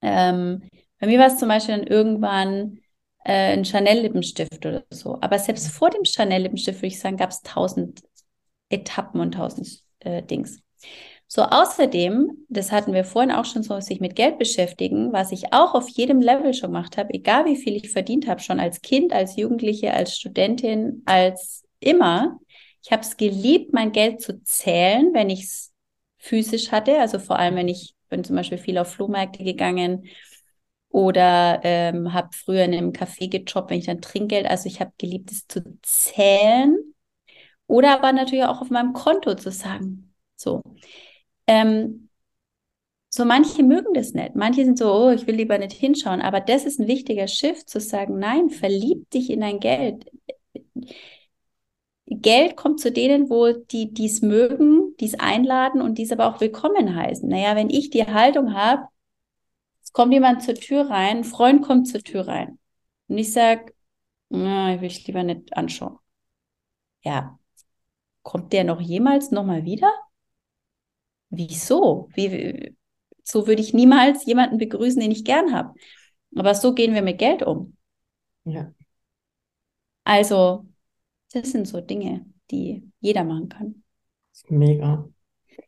Ähm, 0.00 0.68
bei 0.98 1.06
mir 1.06 1.18
war 1.18 1.26
es 1.26 1.38
zum 1.38 1.48
Beispiel 1.48 1.76
dann 1.76 1.86
irgendwann 1.86 2.80
äh, 3.24 3.52
ein 3.52 3.64
Chanel-Lippenstift 3.64 4.64
oder 4.64 4.84
so. 4.90 5.18
Aber 5.20 5.38
selbst 5.38 5.68
vor 5.68 5.90
dem 5.90 6.04
Chanel-Lippenstift, 6.04 6.78
würde 6.78 6.86
ich 6.88 7.00
sagen, 7.00 7.16
gab 7.18 7.30
es 7.30 7.42
tausend 7.42 8.02
Etappen 8.70 9.20
und 9.20 9.32
tausend 9.32 9.82
äh, 10.00 10.22
Dings. 10.22 10.60
So, 11.34 11.42
außerdem, 11.42 12.46
das 12.48 12.70
hatten 12.70 12.92
wir 12.92 13.02
vorhin 13.04 13.32
auch 13.32 13.44
schon 13.44 13.64
so, 13.64 13.80
sich 13.80 13.98
mit 13.98 14.14
Geld 14.14 14.38
beschäftigen, 14.38 15.12
was 15.12 15.32
ich 15.32 15.52
auch 15.52 15.74
auf 15.74 15.88
jedem 15.88 16.20
Level 16.20 16.54
schon 16.54 16.70
gemacht 16.70 16.96
habe, 16.96 17.12
egal 17.12 17.44
wie 17.44 17.56
viel 17.56 17.74
ich 17.74 17.90
verdient 17.90 18.28
habe, 18.28 18.40
schon 18.40 18.60
als 18.60 18.82
Kind, 18.82 19.12
als 19.12 19.34
Jugendliche, 19.34 19.92
als 19.92 20.16
Studentin, 20.16 21.02
als 21.06 21.64
immer. 21.80 22.38
Ich 22.84 22.92
habe 22.92 23.02
es 23.02 23.16
geliebt, 23.16 23.72
mein 23.72 23.90
Geld 23.90 24.20
zu 24.20 24.44
zählen, 24.44 25.12
wenn 25.12 25.28
ich 25.28 25.42
es 25.42 25.72
physisch 26.18 26.70
hatte. 26.70 27.00
Also 27.00 27.18
vor 27.18 27.36
allem, 27.36 27.56
wenn 27.56 27.66
ich 27.66 27.96
bin 28.08 28.22
zum 28.22 28.36
Beispiel 28.36 28.58
viel 28.58 28.78
auf 28.78 28.92
Flohmärkte 28.92 29.42
gegangen 29.42 30.04
oder 30.88 31.58
ähm, 31.64 32.12
habe 32.12 32.28
früher 32.30 32.62
in 32.62 32.74
einem 32.74 32.92
Café 32.92 33.28
gejobbt, 33.28 33.70
wenn 33.70 33.80
ich 33.80 33.86
dann 33.86 34.00
Trinkgeld, 34.00 34.46
also 34.46 34.68
ich 34.68 34.78
habe 34.78 34.92
geliebt, 34.98 35.32
es 35.32 35.48
zu 35.48 35.64
zählen. 35.82 36.76
Oder 37.66 37.94
aber 37.94 38.12
natürlich 38.12 38.44
auch 38.44 38.60
auf 38.60 38.70
meinem 38.70 38.92
Konto 38.92 39.34
zu 39.34 39.50
sagen. 39.50 40.14
So. 40.36 40.62
Ähm, 41.46 42.08
so 43.10 43.24
manche 43.24 43.62
mögen 43.62 43.94
das 43.94 44.12
nicht. 44.12 44.34
Manche 44.34 44.64
sind 44.64 44.76
so, 44.78 44.92
oh, 44.92 45.10
ich 45.10 45.26
will 45.26 45.36
lieber 45.36 45.58
nicht 45.58 45.72
hinschauen. 45.72 46.20
Aber 46.20 46.40
das 46.40 46.64
ist 46.64 46.80
ein 46.80 46.88
wichtiger 46.88 47.28
Shift, 47.28 47.70
zu 47.70 47.80
sagen, 47.80 48.18
nein, 48.18 48.50
verlieb 48.50 49.08
dich 49.10 49.30
in 49.30 49.40
dein 49.40 49.60
Geld. 49.60 50.06
Geld 52.06 52.56
kommt 52.56 52.80
zu 52.80 52.92
denen, 52.92 53.30
wo 53.30 53.52
die 53.52 53.92
dies 53.94 54.20
mögen, 54.20 54.94
dies 55.00 55.14
einladen 55.14 55.80
und 55.80 55.96
dies 55.98 56.12
aber 56.12 56.26
auch 56.26 56.40
willkommen 56.40 56.94
heißen. 56.94 57.28
Naja, 57.28 57.56
wenn 57.56 57.70
ich 57.70 57.90
die 57.90 58.04
Haltung 58.04 58.54
habe, 58.54 58.88
es 59.82 59.92
kommt 59.92 60.12
jemand 60.12 60.42
zur 60.42 60.54
Tür 60.54 60.90
rein, 60.90 61.18
ein 61.18 61.24
Freund 61.24 61.62
kommt 61.62 61.88
zur 61.88 62.02
Tür 62.02 62.26
rein 62.26 62.58
und 63.08 63.18
ich 63.18 63.32
sage, 63.32 63.72
na, 64.28 64.74
ich 64.74 64.80
will 64.80 64.88
ich 64.88 65.06
lieber 65.06 65.22
nicht 65.22 65.56
anschauen. 65.56 65.98
Ja, 67.04 67.38
kommt 68.22 68.52
der 68.52 68.64
noch 68.64 68.80
jemals 68.80 69.30
nochmal 69.30 69.64
wieder? 69.64 69.92
Wieso? 71.36 72.08
Wie, 72.14 72.74
so 73.22 73.46
würde 73.46 73.62
ich 73.62 73.74
niemals 73.74 74.24
jemanden 74.26 74.58
begrüßen, 74.58 75.00
den 75.00 75.10
ich 75.10 75.24
gern 75.24 75.54
habe. 75.54 75.74
Aber 76.36 76.54
so 76.54 76.74
gehen 76.74 76.94
wir 76.94 77.02
mit 77.02 77.18
Geld 77.18 77.42
um. 77.42 77.76
Ja. 78.44 78.72
Also 80.04 80.66
das 81.32 81.50
sind 81.50 81.66
so 81.66 81.80
Dinge, 81.80 82.26
die 82.50 82.90
jeder 83.00 83.24
machen 83.24 83.48
kann. 83.48 83.82
Mega. 84.48 85.08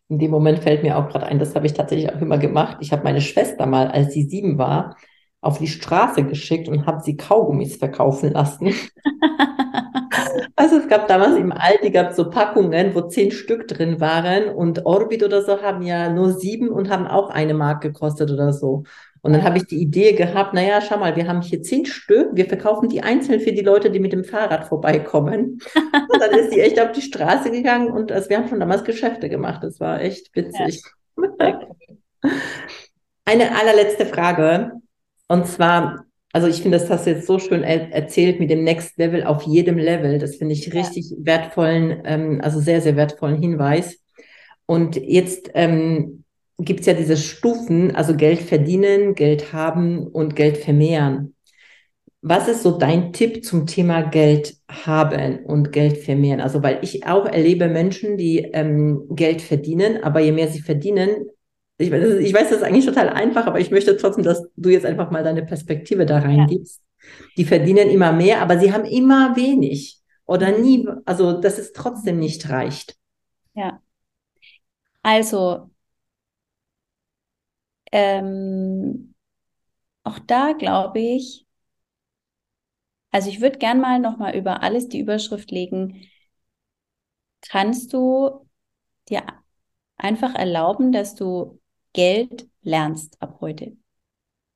In 0.08 0.18
dem 0.18 0.30
Moment 0.30 0.60
fällt 0.60 0.82
mir 0.82 0.96
auch 0.98 1.08
gerade 1.08 1.26
ein, 1.26 1.38
das 1.38 1.54
habe 1.54 1.66
ich 1.66 1.72
tatsächlich 1.72 2.12
auch 2.12 2.20
immer 2.20 2.38
gemacht. 2.38 2.78
Ich 2.80 2.92
habe 2.92 3.02
meine 3.02 3.20
Schwester 3.20 3.66
mal, 3.66 3.88
als 3.88 4.12
sie 4.12 4.24
sieben 4.24 4.58
war, 4.58 4.96
auf 5.40 5.58
die 5.58 5.68
Straße 5.68 6.24
geschickt 6.24 6.68
und 6.68 6.86
habe 6.86 7.02
sie 7.02 7.16
Kaugummis 7.16 7.76
verkaufen 7.76 8.32
lassen. 8.32 8.72
also 10.66 10.78
es 10.78 10.88
gab 10.88 11.06
damals 11.06 11.36
im 11.36 11.52
Aldi 11.52 11.92
gab 11.92 12.12
so 12.12 12.28
Packungen, 12.28 12.92
wo 12.92 13.02
zehn 13.02 13.30
Stück 13.30 13.68
drin 13.68 14.00
waren 14.00 14.48
und 14.48 14.84
Orbit 14.84 15.22
oder 15.22 15.42
so 15.42 15.62
haben 15.62 15.82
ja 15.82 16.08
nur 16.08 16.32
sieben 16.32 16.70
und 16.70 16.90
haben 16.90 17.06
auch 17.06 17.30
eine 17.30 17.54
Mark 17.54 17.82
gekostet 17.82 18.32
oder 18.32 18.52
so. 18.52 18.82
Und 19.22 19.32
dann 19.32 19.44
habe 19.44 19.58
ich 19.58 19.66
die 19.66 19.80
Idee 19.80 20.12
gehabt, 20.12 20.54
naja, 20.54 20.80
schau 20.80 20.98
mal, 20.98 21.14
wir 21.14 21.28
haben 21.28 21.40
hier 21.40 21.62
zehn 21.62 21.86
Stück, 21.86 22.30
wir 22.32 22.46
verkaufen 22.46 22.88
die 22.88 23.02
einzeln 23.02 23.38
für 23.38 23.52
die 23.52 23.62
Leute, 23.62 23.90
die 23.90 24.00
mit 24.00 24.12
dem 24.12 24.24
Fahrrad 24.24 24.66
vorbeikommen. 24.66 25.60
und 25.74 26.20
dann 26.20 26.32
ist 26.32 26.52
die 26.52 26.60
echt 26.60 26.80
auf 26.80 26.90
die 26.90 27.02
Straße 27.02 27.52
gegangen 27.52 27.92
und 27.92 28.10
also 28.10 28.28
wir 28.28 28.38
haben 28.38 28.48
schon 28.48 28.60
damals 28.60 28.82
Geschäfte 28.82 29.28
gemacht. 29.28 29.62
Das 29.62 29.78
war 29.78 30.00
echt 30.00 30.34
witzig. 30.34 30.82
Ja. 31.16 31.60
Eine 33.24 33.56
allerletzte 33.56 34.06
Frage. 34.06 34.72
Und 35.28 35.46
zwar, 35.46 36.05
also 36.36 36.48
ich 36.48 36.60
finde, 36.60 36.78
das 36.78 36.90
hast 36.90 37.06
du 37.06 37.12
jetzt 37.12 37.26
so 37.26 37.38
schön 37.38 37.62
er 37.62 37.90
erzählt 37.94 38.40
mit 38.40 38.50
dem 38.50 38.62
Next 38.62 38.98
Level 38.98 39.24
auf 39.24 39.44
jedem 39.44 39.78
Level. 39.78 40.18
Das 40.18 40.36
finde 40.36 40.52
ich 40.52 40.74
richtig 40.74 41.08
ja. 41.08 41.16
wertvollen, 41.20 42.02
ähm, 42.04 42.42
also 42.42 42.60
sehr, 42.60 42.82
sehr 42.82 42.94
wertvollen 42.94 43.40
Hinweis. 43.40 43.96
Und 44.66 44.96
jetzt 44.96 45.50
ähm, 45.54 46.24
gibt 46.58 46.80
es 46.80 46.86
ja 46.86 46.92
diese 46.92 47.16
Stufen, 47.16 47.96
also 47.96 48.14
Geld 48.14 48.40
verdienen, 48.40 49.14
Geld 49.14 49.54
haben 49.54 50.06
und 50.06 50.36
Geld 50.36 50.58
vermehren. 50.58 51.34
Was 52.20 52.48
ist 52.48 52.62
so 52.62 52.76
dein 52.76 53.14
Tipp 53.14 53.42
zum 53.42 53.66
Thema 53.66 54.02
Geld 54.02 54.58
haben 54.68 55.38
und 55.38 55.72
Geld 55.72 55.96
vermehren? 55.96 56.42
Also, 56.42 56.62
weil 56.62 56.80
ich 56.82 57.06
auch 57.06 57.24
erlebe 57.24 57.68
Menschen, 57.68 58.18
die 58.18 58.40
ähm, 58.52 59.06
Geld 59.08 59.40
verdienen, 59.40 60.04
aber 60.04 60.20
je 60.20 60.32
mehr 60.32 60.48
sie 60.48 60.60
verdienen, 60.60 61.30
ich, 61.78 61.92
ich 61.92 62.34
weiß, 62.34 62.48
das 62.48 62.58
ist 62.58 62.62
eigentlich 62.62 62.86
total 62.86 63.10
einfach, 63.10 63.46
aber 63.46 63.60
ich 63.60 63.70
möchte 63.70 63.96
trotzdem, 63.96 64.24
dass 64.24 64.48
du 64.56 64.70
jetzt 64.70 64.86
einfach 64.86 65.10
mal 65.10 65.22
deine 65.22 65.44
Perspektive 65.44 66.06
da 66.06 66.18
reingibst. 66.18 66.80
Ja. 66.80 67.26
Die 67.36 67.44
verdienen 67.44 67.90
immer 67.90 68.12
mehr, 68.12 68.40
aber 68.40 68.58
sie 68.58 68.72
haben 68.72 68.84
immer 68.84 69.36
wenig 69.36 70.00
oder 70.24 70.58
nie, 70.58 70.88
also 71.04 71.40
dass 71.40 71.58
es 71.58 71.72
trotzdem 71.72 72.18
nicht 72.18 72.48
reicht. 72.48 72.96
Ja. 73.54 73.80
Also 75.02 75.70
ähm, 77.92 79.14
auch 80.02 80.18
da 80.18 80.52
glaube 80.52 80.98
ich, 80.98 81.46
also 83.10 83.28
ich 83.28 83.40
würde 83.40 83.58
gern 83.58 83.80
mal 83.80 84.00
nochmal 84.00 84.36
über 84.36 84.62
alles 84.62 84.88
die 84.88 85.00
Überschrift 85.00 85.50
legen, 85.50 86.02
kannst 87.42 87.92
du 87.92 88.46
dir 89.08 89.22
einfach 89.96 90.34
erlauben, 90.34 90.92
dass 90.92 91.14
du 91.14 91.55
Geld 91.96 92.46
lernst 92.60 93.16
ab 93.22 93.38
heute 93.40 93.74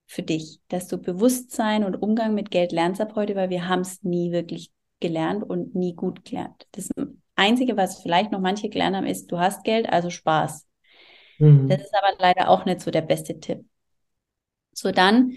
für 0.04 0.22
dich, 0.22 0.60
dass 0.68 0.88
du 0.88 0.98
Bewusstsein 0.98 1.84
und 1.84 1.96
Umgang 1.96 2.34
mit 2.34 2.50
Geld 2.50 2.70
lernst 2.70 3.00
ab 3.00 3.12
heute, 3.14 3.34
weil 3.34 3.48
wir 3.48 3.66
haben 3.66 3.80
es 3.80 4.02
nie 4.02 4.30
wirklich 4.30 4.70
gelernt 5.00 5.42
und 5.42 5.74
nie 5.74 5.94
gut 5.94 6.26
gelernt. 6.26 6.66
Das 6.72 6.90
Einzige, 7.36 7.78
was 7.78 8.02
vielleicht 8.02 8.30
noch 8.30 8.40
manche 8.40 8.68
gelernt 8.68 8.94
haben, 8.94 9.06
ist, 9.06 9.32
du 9.32 9.38
hast 9.38 9.64
Geld, 9.64 9.88
also 9.90 10.10
Spaß. 10.10 10.68
Mhm. 11.38 11.66
Das 11.66 11.80
ist 11.80 11.94
aber 11.94 12.14
leider 12.18 12.50
auch 12.50 12.66
nicht 12.66 12.82
so 12.82 12.90
der 12.90 13.00
beste 13.00 13.40
Tipp. 13.40 13.64
So 14.74 14.92
dann, 14.92 15.32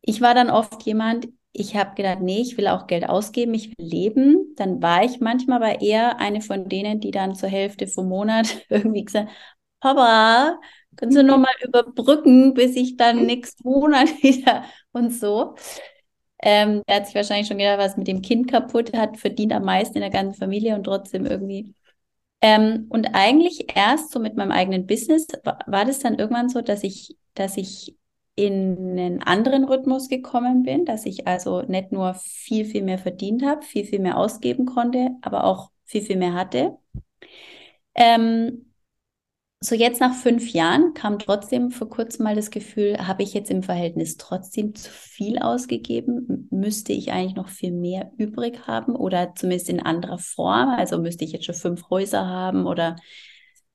ich 0.00 0.22
war 0.22 0.34
dann 0.34 0.48
oft 0.48 0.82
jemand, 0.84 1.28
ich 1.52 1.76
habe 1.76 1.94
gedacht, 1.94 2.22
nee, 2.22 2.40
ich 2.40 2.56
will 2.56 2.66
auch 2.66 2.86
Geld 2.86 3.06
ausgeben, 3.06 3.52
ich 3.52 3.68
will 3.76 3.86
leben. 3.86 4.54
Dann 4.56 4.80
war 4.80 5.04
ich 5.04 5.20
manchmal 5.20 5.62
aber 5.62 5.82
eher 5.82 6.18
eine 6.18 6.40
von 6.40 6.70
denen, 6.70 7.00
die 7.00 7.10
dann 7.10 7.34
zur 7.34 7.50
Hälfte 7.50 7.86
vom 7.88 8.08
Monat 8.08 8.64
irgendwie 8.70 9.04
gesagt, 9.04 9.30
Papa, 9.80 10.58
können 10.96 11.12
Sie 11.12 11.22
noch 11.22 11.38
mal 11.38 11.50
überbrücken, 11.64 12.54
bis 12.54 12.76
ich 12.76 12.96
dann 12.96 13.26
nächsten 13.26 13.68
Monat 13.68 14.08
wieder 14.22 14.64
und 14.92 15.12
so. 15.12 15.54
Ähm, 16.42 16.82
er 16.86 16.96
hat 16.96 17.06
sich 17.06 17.14
wahrscheinlich 17.14 17.46
schon 17.46 17.58
gedacht, 17.58 17.78
was 17.78 17.96
mit 17.96 18.08
dem 18.08 18.20
Kind 18.22 18.50
kaputt 18.50 18.96
hat, 18.96 19.16
verdient 19.16 19.52
am 19.52 19.64
meisten 19.64 19.94
in 19.96 20.00
der 20.02 20.10
ganzen 20.10 20.38
Familie 20.38 20.74
und 20.74 20.84
trotzdem 20.84 21.24
irgendwie. 21.24 21.74
Ähm, 22.40 22.86
und 22.90 23.14
eigentlich 23.14 23.76
erst 23.76 24.10
so 24.12 24.18
mit 24.18 24.36
meinem 24.36 24.50
eigenen 24.50 24.86
Business 24.86 25.28
war, 25.44 25.60
war 25.66 25.84
das 25.84 26.00
dann 26.00 26.18
irgendwann 26.18 26.48
so, 26.48 26.60
dass 26.60 26.82
ich, 26.82 27.16
dass 27.34 27.56
ich 27.56 27.96
in 28.34 28.98
einen 28.98 29.22
anderen 29.22 29.64
Rhythmus 29.64 30.08
gekommen 30.08 30.64
bin, 30.64 30.84
dass 30.84 31.06
ich 31.06 31.26
also 31.28 31.62
nicht 31.62 31.92
nur 31.92 32.14
viel, 32.14 32.64
viel 32.64 32.82
mehr 32.82 32.98
verdient 32.98 33.44
habe, 33.44 33.62
viel, 33.62 33.84
viel 33.84 34.00
mehr 34.00 34.16
ausgeben 34.16 34.66
konnte, 34.66 35.10
aber 35.22 35.44
auch 35.44 35.70
viel, 35.84 36.02
viel 36.02 36.16
mehr 36.16 36.32
hatte. 36.34 36.78
Ähm, 37.94 38.71
so 39.62 39.76
jetzt 39.76 40.00
nach 40.00 40.14
fünf 40.14 40.52
Jahren 40.52 40.92
kam 40.92 41.20
trotzdem 41.20 41.70
vor 41.70 41.88
kurzem 41.88 42.24
mal 42.24 42.34
das 42.34 42.50
Gefühl, 42.50 42.98
habe 43.06 43.22
ich 43.22 43.32
jetzt 43.32 43.50
im 43.50 43.62
Verhältnis 43.62 44.16
trotzdem 44.16 44.74
zu 44.74 44.90
viel 44.90 45.38
ausgegeben? 45.38 46.48
Müsste 46.50 46.92
ich 46.92 47.12
eigentlich 47.12 47.36
noch 47.36 47.48
viel 47.48 47.70
mehr 47.70 48.10
übrig 48.16 48.66
haben 48.66 48.96
oder 48.96 49.34
zumindest 49.36 49.68
in 49.68 49.78
anderer 49.80 50.18
Form? 50.18 50.70
Also 50.70 50.98
müsste 50.98 51.24
ich 51.24 51.30
jetzt 51.30 51.44
schon 51.44 51.54
fünf 51.54 51.88
Häuser 51.90 52.26
haben 52.26 52.66
oder 52.66 52.96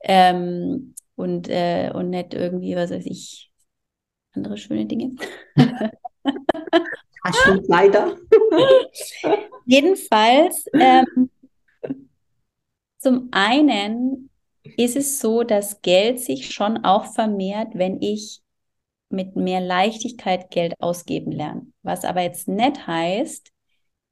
ähm, 0.02 0.94
und, 1.16 1.48
äh, 1.50 1.92
und 1.94 2.10
nicht 2.10 2.34
irgendwie, 2.34 2.76
was 2.76 2.92
weiß 2.92 3.06
ich, 3.06 3.50
andere 4.34 4.58
schöne 4.58 4.86
Dinge. 4.88 5.16
leider. 7.68 8.18
Jedenfalls, 9.66 10.66
ähm, 10.74 11.30
zum 12.98 13.30
einen 13.32 14.30
ist 14.76 14.96
es 14.96 15.20
so, 15.20 15.44
dass 15.44 15.82
Geld 15.82 16.20
sich 16.20 16.54
schon 16.54 16.84
auch 16.84 17.06
vermehrt, 17.06 17.70
wenn 17.74 18.02
ich 18.02 18.42
mit 19.10 19.36
mehr 19.36 19.62
Leichtigkeit 19.62 20.52
Geld 20.52 20.74
ausgeben 20.80 21.32
lerne. 21.32 21.68
Was 21.82 22.04
aber 22.04 22.22
jetzt 22.22 22.48
nicht 22.48 22.88
heißt, 22.88 23.52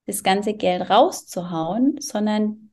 das 0.06 0.24
ganze 0.24 0.54
Geld 0.54 0.90
rauszuhauen, 0.90 2.00
sondern 2.00 2.72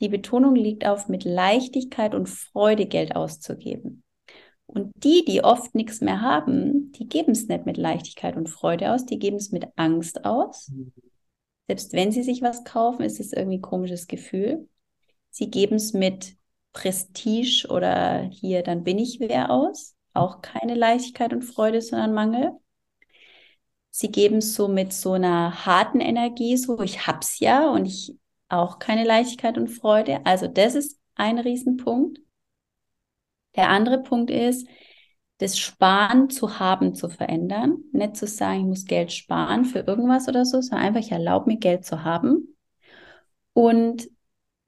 die 0.00 0.08
Betonung 0.08 0.54
liegt 0.54 0.86
auf 0.86 1.08
mit 1.08 1.24
Leichtigkeit 1.24 2.14
und 2.14 2.28
Freude 2.28 2.86
Geld 2.86 3.16
auszugeben. 3.16 4.02
Und 4.66 4.92
die, 5.04 5.24
die 5.24 5.44
oft 5.44 5.74
nichts 5.74 6.00
mehr 6.00 6.20
haben, 6.20 6.92
die 6.92 7.06
geben 7.06 7.32
es 7.32 7.46
nicht 7.46 7.66
mit 7.66 7.76
Leichtigkeit 7.76 8.36
und 8.36 8.48
Freude 8.48 8.92
aus, 8.92 9.06
die 9.06 9.18
geben 9.18 9.36
es 9.36 9.52
mit 9.52 9.66
Angst 9.76 10.24
aus. 10.24 10.72
Selbst 11.68 11.92
wenn 11.92 12.12
sie 12.12 12.22
sich 12.22 12.42
was 12.42 12.64
kaufen, 12.64 13.02
ist 13.02 13.20
es 13.20 13.32
irgendwie 13.32 13.58
ein 13.58 13.62
komisches 13.62 14.06
Gefühl. 14.06 14.68
Sie 15.30 15.50
geben 15.50 15.76
es 15.76 15.92
mit 15.92 16.35
Prestige 16.76 17.66
oder 17.70 18.28
hier, 18.30 18.62
dann 18.62 18.84
bin 18.84 18.98
ich 18.98 19.18
wer 19.18 19.50
aus. 19.50 19.96
Auch 20.12 20.42
keine 20.42 20.74
Leichtigkeit 20.74 21.32
und 21.32 21.42
Freude, 21.42 21.80
sondern 21.80 22.12
Mangel. 22.12 22.52
Sie 23.90 24.10
geben 24.10 24.42
so 24.42 24.68
mit 24.68 24.92
so 24.92 25.12
einer 25.12 25.64
harten 25.64 26.00
Energie, 26.00 26.56
so 26.58 26.82
ich 26.82 27.06
hab's 27.06 27.40
ja 27.40 27.70
und 27.70 27.86
ich 27.86 28.18
auch 28.50 28.78
keine 28.78 29.04
Leichtigkeit 29.04 29.56
und 29.56 29.68
Freude. 29.68 30.24
Also 30.26 30.48
das 30.48 30.74
ist 30.74 31.00
ein 31.14 31.38
Riesenpunkt. 31.38 32.18
Der 33.56 33.70
andere 33.70 34.02
Punkt 34.02 34.30
ist, 34.30 34.68
das 35.38 35.58
Sparen 35.58 36.28
zu 36.28 36.58
haben 36.58 36.94
zu 36.94 37.08
verändern. 37.08 37.78
Nicht 37.92 38.18
zu 38.18 38.26
sagen, 38.26 38.60
ich 38.60 38.66
muss 38.66 38.84
Geld 38.84 39.12
sparen 39.12 39.64
für 39.64 39.80
irgendwas 39.80 40.28
oder 40.28 40.44
so, 40.44 40.60
sondern 40.60 40.88
einfach, 40.88 41.00
ich 41.00 41.12
erlaube 41.12 41.50
mir 41.50 41.58
Geld 41.58 41.86
zu 41.86 42.04
haben. 42.04 42.54
Und 43.54 44.08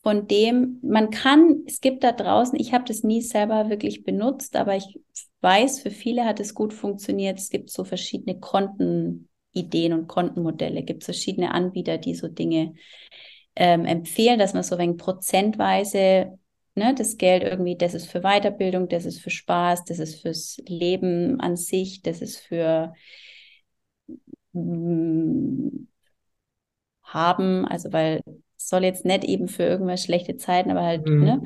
von 0.03 0.27
dem, 0.29 0.79
man 0.83 1.11
kann, 1.11 1.63
es 1.67 1.81
gibt 1.81 2.05
da 2.05 2.13
draußen, 2.13 2.59
ich 2.59 2.73
habe 2.73 2.85
das 2.85 3.03
nie 3.03 3.21
selber 3.21 3.69
wirklich 3.69 4.05
benutzt, 4.05 4.57
aber 4.57 4.77
ich 4.77 5.01
weiß, 5.41 5.81
für 5.81 5.91
viele 5.91 6.25
hat 6.25 6.41
es 6.41 6.55
gut 6.55 6.73
funktioniert. 6.73 7.39
Es 7.39 7.51
gibt 7.51 7.71
so 7.71 7.85
verschiedene 7.85 8.39
Kontenideen 8.39 9.93
und 9.93 10.07
Kontenmodelle, 10.07 10.81
es 10.81 10.87
gibt 10.87 11.05
verschiedene 11.05 11.53
Anbieter, 11.53 11.99
die 11.99 12.15
so 12.15 12.29
Dinge 12.29 12.75
ähm, 13.57 13.85
empfehlen, 13.85 14.39
dass 14.39 14.55
man 14.55 14.63
so 14.63 14.77
ein 14.77 14.97
prozentweise 14.97 16.39
ne, 16.75 16.95
das 16.95 17.17
Geld 17.19 17.43
irgendwie, 17.43 17.77
das 17.77 17.95
ist 17.95 18.07
für 18.11 18.21
Weiterbildung, 18.23 18.89
das 18.89 19.05
ist 19.05 19.21
für 19.21 19.31
Spaß, 19.31 19.85
das 19.85 19.99
ist 19.99 20.23
fürs 20.23 20.59
Leben 20.67 21.41
an 21.41 21.57
sich, 21.57 22.03
das 22.03 22.23
ist 22.23 22.39
für 22.39 22.95
mm, 24.55 25.89
haben, 27.03 27.65
also 27.67 27.93
weil 27.93 28.23
soll 28.59 28.85
jetzt 28.85 29.05
nicht 29.05 29.25
eben 29.25 29.49
für 29.49 29.63
irgendwas 29.63 30.03
schlechte 30.03 30.37
Zeiten, 30.37 30.71
aber 30.71 30.83
halt, 30.83 31.07
mhm. 31.07 31.25
ne? 31.25 31.43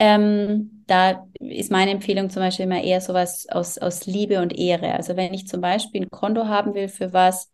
Ähm, 0.00 0.84
da 0.86 1.26
ist 1.40 1.72
meine 1.72 1.90
Empfehlung 1.90 2.30
zum 2.30 2.40
Beispiel 2.40 2.66
immer 2.66 2.82
eher 2.82 3.00
sowas 3.00 3.48
aus, 3.48 3.78
aus 3.78 4.06
Liebe 4.06 4.40
und 4.40 4.56
Ehre. 4.56 4.94
Also 4.94 5.16
wenn 5.16 5.34
ich 5.34 5.48
zum 5.48 5.60
Beispiel 5.60 6.02
ein 6.02 6.10
Konto 6.10 6.46
haben 6.46 6.74
will 6.74 6.88
für 6.88 7.12
was, 7.12 7.50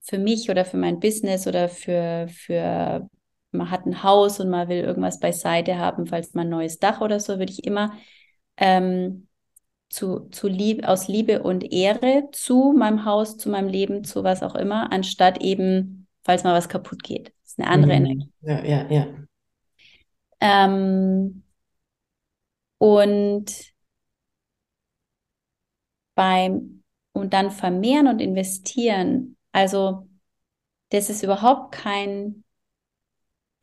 für 0.00 0.18
mich 0.18 0.50
oder 0.50 0.64
für 0.64 0.76
mein 0.76 0.98
Business 0.98 1.46
oder 1.46 1.68
für, 1.68 2.26
für 2.28 3.08
man 3.52 3.70
hat 3.70 3.86
ein 3.86 4.02
Haus 4.02 4.40
und 4.40 4.48
man 4.50 4.68
will 4.68 4.78
irgendwas 4.78 5.20
beiseite 5.20 5.78
haben, 5.78 6.06
falls 6.06 6.34
man 6.34 6.46
ein 6.46 6.50
neues 6.50 6.78
Dach 6.78 7.00
oder 7.00 7.20
so, 7.20 7.38
würde 7.38 7.52
ich 7.52 7.64
immer 7.64 7.92
ähm, 8.56 9.28
zu, 9.88 10.28
zu 10.30 10.48
Lieb 10.48 10.86
aus 10.86 11.08
Liebe 11.08 11.42
und 11.42 11.72
Ehre 11.72 12.28
zu 12.32 12.74
meinem 12.76 13.04
Haus, 13.04 13.38
zu 13.38 13.48
meinem 13.48 13.68
Leben, 13.68 14.04
zu 14.04 14.24
was 14.24 14.42
auch 14.42 14.54
immer, 14.54 14.92
anstatt 14.92 15.40
eben, 15.40 15.97
falls 16.28 16.44
mal 16.44 16.52
was 16.52 16.68
kaputt 16.68 17.02
geht 17.02 17.32
ist 17.48 17.58
eine 17.58 17.68
andere 17.68 17.98
mhm. 17.98 18.04
Energie. 18.04 18.32
Ja, 18.42 18.64
ja, 18.64 18.90
ja. 18.90 19.06
Ähm, 20.40 21.42
und 22.78 23.72
beim 26.14 26.82
und 27.12 27.32
dann 27.32 27.50
vermehren 27.50 28.06
und 28.06 28.20
investieren, 28.20 29.36
also 29.52 30.06
das 30.90 31.08
ist 31.08 31.22
überhaupt 31.22 31.72
kein 31.72 32.44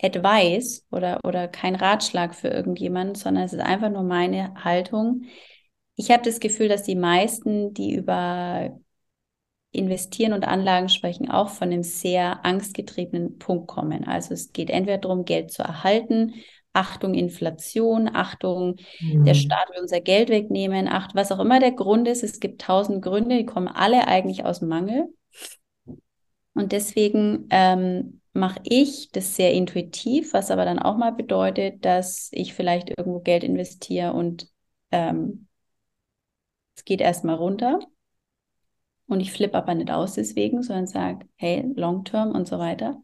Advice 0.01 0.85
oder, 0.91 1.19
oder 1.23 1.47
kein 1.47 1.75
Ratschlag 1.75 2.33
für 2.33 2.49
irgendjemanden, 2.49 3.15
sondern 3.15 3.43
es 3.43 3.53
ist 3.53 3.61
einfach 3.61 3.89
nur 3.89 4.03
meine 4.03 4.55
Haltung. 4.63 5.23
Ich 5.95 6.11
habe 6.11 6.23
das 6.23 6.39
Gefühl, 6.39 6.67
dass 6.67 6.83
die 6.83 6.95
meisten, 6.95 7.73
die 7.73 7.93
über 7.93 8.77
Investieren 9.75 10.33
und 10.33 10.47
Anlagen 10.47 10.89
sprechen, 10.89 11.29
auch 11.29 11.49
von 11.49 11.69
einem 11.71 11.83
sehr 11.83 12.45
angstgetriebenen 12.45 13.37
Punkt 13.37 13.67
kommen. 13.67 14.05
Also 14.05 14.33
es 14.33 14.53
geht 14.53 14.69
entweder 14.69 14.97
darum, 14.97 15.25
Geld 15.25 15.51
zu 15.51 15.61
erhalten, 15.63 16.33
Achtung 16.73 17.13
Inflation, 17.13 18.09
Achtung, 18.13 18.75
mhm. 18.99 19.23
der 19.23 19.33
Staat 19.33 19.69
will 19.69 19.81
unser 19.81 20.01
Geld 20.01 20.29
wegnehmen, 20.29 20.87
acht, 20.87 21.15
was 21.15 21.31
auch 21.31 21.39
immer 21.39 21.59
der 21.59 21.71
Grund 21.71 22.07
ist. 22.07 22.23
Es 22.23 22.39
gibt 22.39 22.61
tausend 22.61 23.01
Gründe, 23.01 23.37
die 23.37 23.45
kommen 23.45 23.69
alle 23.69 24.07
eigentlich 24.07 24.45
aus 24.45 24.61
Mangel. 24.61 25.07
Und 26.53 26.71
deswegen 26.71 27.47
ähm, 27.49 28.21
mache 28.33 28.59
ich 28.63 29.11
das 29.11 29.35
sehr 29.35 29.53
intuitiv, 29.53 30.33
was 30.33 30.51
aber 30.51 30.65
dann 30.65 30.79
auch 30.79 30.97
mal 30.97 31.11
bedeutet, 31.11 31.85
dass 31.85 32.29
ich 32.31 32.53
vielleicht 32.53 32.89
irgendwo 32.89 33.19
Geld 33.19 33.43
investiere 33.43 34.13
und 34.13 34.47
ähm, 34.91 35.47
es 36.75 36.83
geht 36.83 36.99
erstmal 36.99 37.35
runter. 37.35 37.79
Und 39.07 39.19
ich 39.19 39.31
flippe 39.31 39.57
aber 39.57 39.75
nicht 39.75 39.91
aus 39.91 40.13
deswegen, 40.13 40.63
sondern 40.63 40.87
sage, 40.87 41.27
hey, 41.35 41.65
long 41.75 42.03
term 42.03 42.31
und 42.31 42.47
so 42.47 42.57
weiter. 42.57 43.01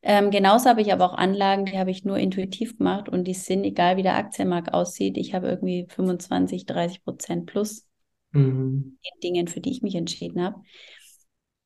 Ähm, 0.00 0.30
genauso 0.30 0.70
habe 0.70 0.80
ich 0.80 0.92
aber 0.92 1.04
auch 1.04 1.18
Anlagen, 1.18 1.66
die 1.66 1.78
habe 1.78 1.90
ich 1.90 2.04
nur 2.04 2.18
intuitiv 2.18 2.78
gemacht 2.78 3.08
und 3.08 3.24
die 3.24 3.34
sind, 3.34 3.64
egal 3.64 3.96
wie 3.96 4.02
der 4.02 4.16
Aktienmarkt 4.16 4.72
aussieht, 4.72 5.18
ich 5.18 5.34
habe 5.34 5.48
irgendwie 5.48 5.86
25, 5.88 6.66
30 6.66 7.04
Prozent 7.04 7.46
plus 7.46 7.86
mhm. 8.32 8.98
in 9.02 9.20
Dingen, 9.20 9.48
für 9.48 9.60
die 9.60 9.72
ich 9.72 9.82
mich 9.82 9.96
entschieden 9.96 10.42
habe. 10.42 10.62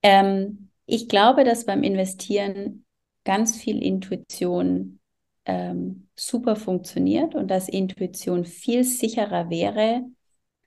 Ähm, 0.03 0.71
ich 0.87 1.09
glaube, 1.09 1.45
dass 1.45 1.67
beim 1.67 1.83
Investieren 1.83 2.85
ganz 3.25 3.57
viel 3.57 3.83
Intuition 3.83 4.99
ähm, 5.45 6.09
super 6.17 6.57
funktioniert 6.57 7.35
und 7.35 7.49
dass 7.49 7.69
Intuition 7.69 8.45
viel 8.45 8.85
sicherer 8.85 9.51
wäre 9.51 10.05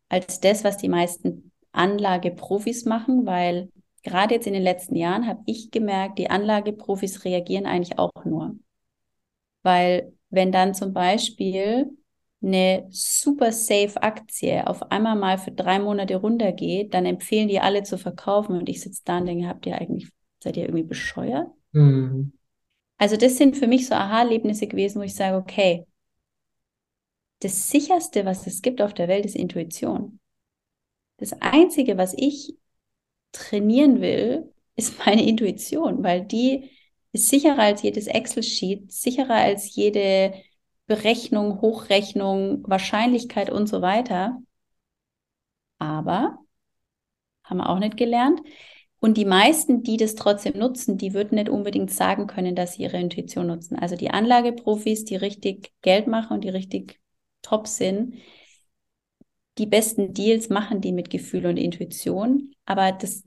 als 0.08 0.40
das, 0.40 0.64
was 0.64 0.78
die 0.78 0.90
meisten 0.90 1.52
Anlageprofis 1.76 2.86
machen, 2.86 3.26
weil 3.26 3.70
gerade 4.04 4.36
jetzt 4.36 4.48
in 4.48 4.54
den 4.54 4.64
letzten 4.64 4.96
Jahren 4.96 5.28
habe 5.28 5.42
ich 5.46 5.72
gemerkt, 5.72 6.20
die 6.20 6.30
Anlageprofis 6.30 7.26
reagieren 7.26 7.66
eigentlich 7.66 8.00
auch 8.00 8.26
nur. 8.26 8.56
Weil 9.64 10.14
wenn 10.30 10.52
dann 10.52 10.74
zum 10.74 10.94
Beispiel 10.94 11.98
eine 12.42 12.88
super 12.92 13.52
safe 13.52 14.02
Aktie 14.02 14.68
auf 14.68 14.92
einmal 14.92 15.16
mal 15.16 15.38
für 15.38 15.52
drei 15.52 15.80
Monate 15.80 16.18
runtergeht, 16.18 16.94
dann 16.94 17.06
empfehlen 17.06 17.48
die 17.48 17.60
alle 17.60 17.84
zu 17.84 17.98
verkaufen 17.98 18.58
und 18.58 18.70
ich 18.70 18.82
sitze 18.82 19.02
da 19.06 19.18
und 19.18 19.26
denke, 19.26 19.48
habt 19.48 19.66
ihr 19.66 19.80
eigentlich, 19.80 20.10
seid 20.44 20.58
ihr 20.58 20.64
irgendwie 20.64 20.84
bescheuert? 20.84 21.48
Mhm. 21.72 22.34
Also 22.98 23.18
das 23.18 23.38
sind 23.38 23.58
für 23.58 23.68
mich 23.68 23.88
so 23.88 23.96
Aha-Erlebnisse 23.96 24.68
gewesen, 24.68 25.00
wo 25.00 25.04
ich 25.04 25.16
sage, 25.16 25.36
okay, 25.36 25.86
das 27.40 27.70
sicherste, 27.70 28.26
was 28.26 28.48
es 28.48 28.62
gibt 28.62 28.82
auf 28.82 28.94
der 28.94 29.08
Welt, 29.08 29.26
ist 29.26 29.36
Intuition. 29.36 30.20
Das 31.18 31.34
Einzige, 31.42 31.98
was 31.98 32.14
ich 32.18 32.56
trainieren 33.32 34.02
will, 34.02 34.54
ist 34.76 34.98
meine 35.06 35.28
Intuition, 35.28 36.04
weil 36.04 36.26
die 36.26 36.72
ist 37.12 37.30
sicherer 37.30 37.60
als 37.60 37.82
jedes 37.82 38.08
Excel-Sheet, 38.08 38.92
sicherer 38.92 39.36
als 39.36 39.76
jede 39.76 40.34
Berechnung, 40.88 41.62
Hochrechnung, 41.62 42.64
Wahrscheinlichkeit 42.68 43.50
und 43.50 43.68
so 43.68 43.82
weiter. 43.82 44.42
Aber 45.80 46.38
haben 47.44 47.58
wir 47.58 47.70
auch 47.70 47.80
nicht 47.80 47.98
gelernt. 47.98 48.42
Und 49.00 49.18
die 49.18 49.26
meisten, 49.26 49.84
die 49.84 49.98
das 49.98 50.16
trotzdem 50.16 50.58
nutzen, 50.58 50.98
die 50.98 51.14
würden 51.14 51.36
nicht 51.36 51.50
unbedingt 51.50 51.92
sagen 51.92 52.28
können, 52.28 52.56
dass 52.56 52.74
sie 52.74 52.84
ihre 52.84 52.98
Intuition 53.00 53.48
nutzen. 53.48 53.78
Also 53.78 53.96
die 53.96 54.10
Anlageprofis, 54.10 55.06
die 55.06 55.16
richtig 55.16 55.74
Geld 55.82 56.08
machen 56.08 56.34
und 56.36 56.44
die 56.44 56.50
richtig 56.50 57.00
top 57.42 57.68
sind, 57.68 58.16
die 59.58 59.66
besten 59.66 60.14
Deals 60.14 60.50
machen 60.50 60.82
die 60.82 60.92
mit 60.92 61.10
Gefühl 61.10 61.46
und 61.46 61.58
Intuition. 61.58 62.54
Aber 62.66 62.92
das 62.92 63.24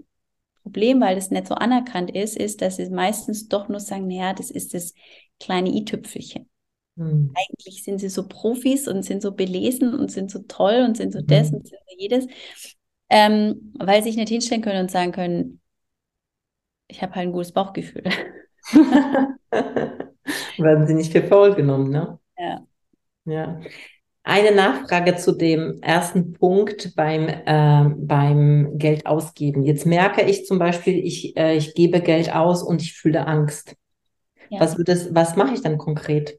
Problem, 0.62 1.00
weil 1.00 1.14
das 1.14 1.30
nicht 1.30 1.46
so 1.46 1.54
anerkannt 1.54 2.10
ist, 2.10 2.36
ist, 2.36 2.60
dass 2.60 2.76
sie 2.76 2.90
meistens 2.90 3.48
doch 3.48 3.68
nur 3.68 3.80
sagen, 3.80 4.06
naja, 4.06 4.34
das 4.34 4.50
ist 4.50 4.74
das 4.74 4.92
kleine 5.40 5.70
i-Tüpfelchen. 5.70 6.48
Mhm. 6.96 7.32
Eigentlich 7.34 7.84
sind 7.84 7.98
sie 8.00 8.10
so 8.10 8.28
Profis 8.28 8.88
und 8.88 9.02
sind 9.04 9.22
so 9.22 9.32
belesen 9.32 9.94
und 9.94 10.10
sind 10.10 10.30
so 10.30 10.40
toll 10.40 10.84
und 10.86 10.96
sind 10.96 11.12
so 11.12 11.22
das 11.22 11.50
mhm. 11.50 11.58
und 11.58 11.68
sind 11.68 11.80
so 11.88 11.96
jedes, 11.96 12.26
ähm, 13.08 13.72
weil 13.78 14.02
sie 14.02 14.10
sich 14.10 14.18
nicht 14.18 14.28
hinstellen 14.28 14.62
können 14.62 14.82
und 14.82 14.90
sagen 14.90 15.12
können, 15.12 15.60
ich 16.88 17.02
habe 17.02 17.14
halt 17.14 17.28
ein 17.28 17.32
gutes 17.32 17.52
Bauchgefühl. 17.52 18.04
Werden 20.58 20.86
sie 20.86 20.94
nicht 20.94 21.12
für 21.12 21.22
faul 21.22 21.54
genommen, 21.54 21.90
ne? 21.90 22.18
Ja. 22.36 22.66
Ja. 23.24 23.60
Eine 24.28 24.54
Nachfrage 24.54 25.16
zu 25.16 25.32
dem 25.32 25.80
ersten 25.80 26.34
Punkt 26.34 26.94
beim, 26.94 27.28
äh, 27.28 27.94
beim 27.96 28.76
Geld 28.76 29.06
ausgeben. 29.06 29.62
Jetzt 29.62 29.86
merke 29.86 30.20
ich 30.20 30.44
zum 30.44 30.58
Beispiel, 30.58 30.98
ich, 30.98 31.34
äh, 31.38 31.56
ich 31.56 31.72
gebe 31.72 32.02
Geld 32.02 32.34
aus 32.34 32.62
und 32.62 32.82
ich 32.82 32.92
fühle 32.92 33.26
Angst. 33.26 33.74
Ja. 34.50 34.60
Was, 34.60 34.76
wird 34.76 34.90
es, 34.90 35.14
was 35.14 35.34
mache 35.36 35.54
ich 35.54 35.62
dann 35.62 35.78
konkret? 35.78 36.38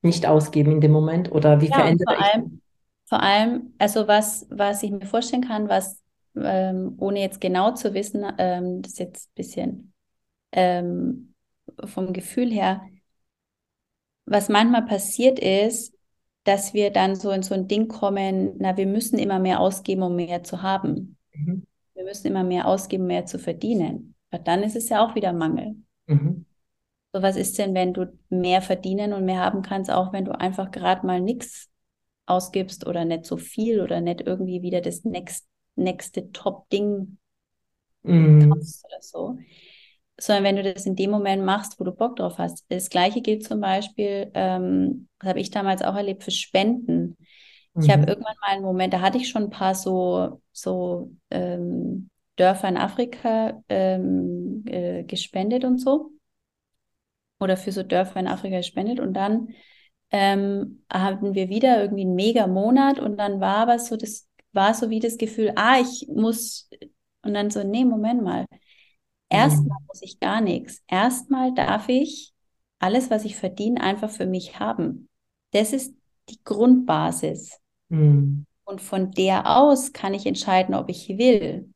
Nicht 0.00 0.24
ausgeben 0.24 0.72
in 0.72 0.80
dem 0.80 0.92
Moment 0.92 1.30
oder 1.30 1.60
wie 1.60 1.68
ja, 1.68 1.80
verändere 1.80 2.14
vor 2.14 2.24
allem, 2.24 2.44
ich? 2.46 2.60
Vor 3.04 3.22
allem, 3.22 3.74
also 3.76 4.08
was, 4.08 4.46
was 4.48 4.82
ich 4.82 4.90
mir 4.90 5.04
vorstellen 5.04 5.46
kann, 5.46 5.68
was 5.68 6.00
ähm, 6.34 6.94
ohne 6.96 7.20
jetzt 7.20 7.42
genau 7.42 7.74
zu 7.74 7.92
wissen, 7.92 8.24
ähm, 8.38 8.80
das 8.80 8.92
ist 8.92 8.98
jetzt 8.98 9.28
ein 9.28 9.34
bisschen 9.34 9.92
ähm, 10.50 11.34
vom 11.84 12.14
Gefühl 12.14 12.50
her, 12.50 12.80
was 14.24 14.48
manchmal 14.48 14.86
passiert 14.86 15.38
ist, 15.38 15.91
dass 16.44 16.74
wir 16.74 16.90
dann 16.90 17.14
so 17.14 17.30
in 17.30 17.42
so 17.42 17.54
ein 17.54 17.68
Ding 17.68 17.88
kommen, 17.88 18.54
na, 18.58 18.76
wir 18.76 18.86
müssen 18.86 19.18
immer 19.18 19.38
mehr 19.38 19.60
ausgeben, 19.60 20.02
um 20.02 20.16
mehr 20.16 20.42
zu 20.42 20.62
haben. 20.62 21.16
Mhm. 21.32 21.66
Wir 21.94 22.04
müssen 22.04 22.26
immer 22.26 22.44
mehr 22.44 22.66
ausgeben, 22.66 23.06
mehr 23.06 23.26
zu 23.26 23.38
verdienen. 23.38 24.14
Aber 24.30 24.42
dann 24.42 24.62
ist 24.62 24.76
es 24.76 24.88
ja 24.88 25.04
auch 25.04 25.14
wieder 25.14 25.32
Mangel. 25.32 25.76
Mhm. 26.06 26.46
So, 27.12 27.22
was 27.22 27.36
ist 27.36 27.58
denn, 27.58 27.74
wenn 27.74 27.92
du 27.92 28.12
mehr 28.30 28.62
verdienen 28.62 29.12
und 29.12 29.24
mehr 29.24 29.40
haben 29.40 29.62
kannst, 29.62 29.90
auch 29.90 30.12
wenn 30.12 30.24
du 30.24 30.32
einfach 30.32 30.70
gerade 30.70 31.06
mal 31.06 31.20
nichts 31.20 31.68
ausgibst 32.26 32.86
oder 32.86 33.04
nicht 33.04 33.26
so 33.26 33.36
viel 33.36 33.80
oder 33.80 34.00
nicht 34.00 34.22
irgendwie 34.22 34.62
wieder 34.62 34.80
das 34.80 35.04
next, 35.04 35.46
nächste 35.76 36.32
Top-Ding 36.32 37.18
mhm. 38.02 38.48
kaufst 38.48 38.84
oder 38.86 39.00
so 39.00 39.38
sondern 40.18 40.44
wenn 40.44 40.56
du 40.56 40.62
das 40.62 40.86
in 40.86 40.96
dem 40.96 41.10
Moment 41.10 41.44
machst, 41.44 41.78
wo 41.78 41.84
du 41.84 41.92
Bock 41.92 42.16
drauf 42.16 42.38
hast. 42.38 42.64
Das 42.68 42.90
gleiche 42.90 43.20
gilt 43.22 43.44
zum 43.44 43.60
Beispiel, 43.60 44.30
ähm, 44.34 45.08
das 45.18 45.30
habe 45.30 45.40
ich 45.40 45.50
damals 45.50 45.82
auch 45.82 45.94
erlebt, 45.94 46.22
für 46.22 46.30
Spenden. 46.30 47.16
Mhm. 47.74 47.82
Ich 47.82 47.90
habe 47.90 48.02
mhm. 48.02 48.08
irgendwann 48.08 48.36
mal 48.40 48.52
einen 48.52 48.64
Moment, 48.64 48.92
da 48.92 49.00
hatte 49.00 49.18
ich 49.18 49.28
schon 49.28 49.44
ein 49.44 49.50
paar 49.50 49.74
so, 49.74 50.42
so 50.52 51.10
ähm, 51.30 52.10
Dörfer 52.36 52.68
in 52.68 52.76
Afrika 52.76 53.62
ähm, 53.68 54.64
äh, 54.66 55.04
gespendet 55.04 55.64
und 55.64 55.78
so. 55.78 56.10
Oder 57.40 57.56
für 57.56 57.72
so 57.72 57.82
Dörfer 57.82 58.20
in 58.20 58.28
Afrika 58.28 58.58
gespendet. 58.58 59.00
Und 59.00 59.14
dann 59.14 59.48
ähm, 60.10 60.84
hatten 60.90 61.34
wir 61.34 61.48
wieder 61.48 61.82
irgendwie 61.82 62.02
einen 62.02 62.14
mega 62.14 62.46
Monat 62.46 63.00
und 63.00 63.16
dann 63.16 63.40
war 63.40 63.56
aber 63.56 63.78
so, 63.78 63.96
das 63.96 64.28
war 64.52 64.74
so 64.74 64.90
wie 64.90 65.00
das 65.00 65.16
Gefühl, 65.16 65.52
ah, 65.56 65.80
ich 65.80 66.06
muss, 66.14 66.68
und 67.22 67.34
dann 67.34 67.50
so, 67.50 67.64
nee, 67.64 67.84
Moment 67.84 68.22
mal 68.22 68.46
Erstmal 69.32 69.78
mhm. 69.80 69.86
muss 69.88 70.02
ich 70.02 70.20
gar 70.20 70.40
nichts. 70.40 70.82
Erstmal 70.86 71.54
darf 71.54 71.88
ich 71.88 72.32
alles, 72.78 73.10
was 73.10 73.24
ich 73.24 73.36
verdiene, 73.36 73.80
einfach 73.80 74.10
für 74.10 74.26
mich 74.26 74.58
haben. 74.58 75.08
Das 75.52 75.72
ist 75.72 75.94
die 76.28 76.38
Grundbasis. 76.44 77.58
Mhm. 77.88 78.44
Und 78.64 78.80
von 78.80 79.10
der 79.10 79.56
aus 79.56 79.92
kann 79.92 80.14
ich 80.14 80.26
entscheiden, 80.26 80.74
ob 80.74 80.88
ich 80.88 81.08
will. 81.08 81.72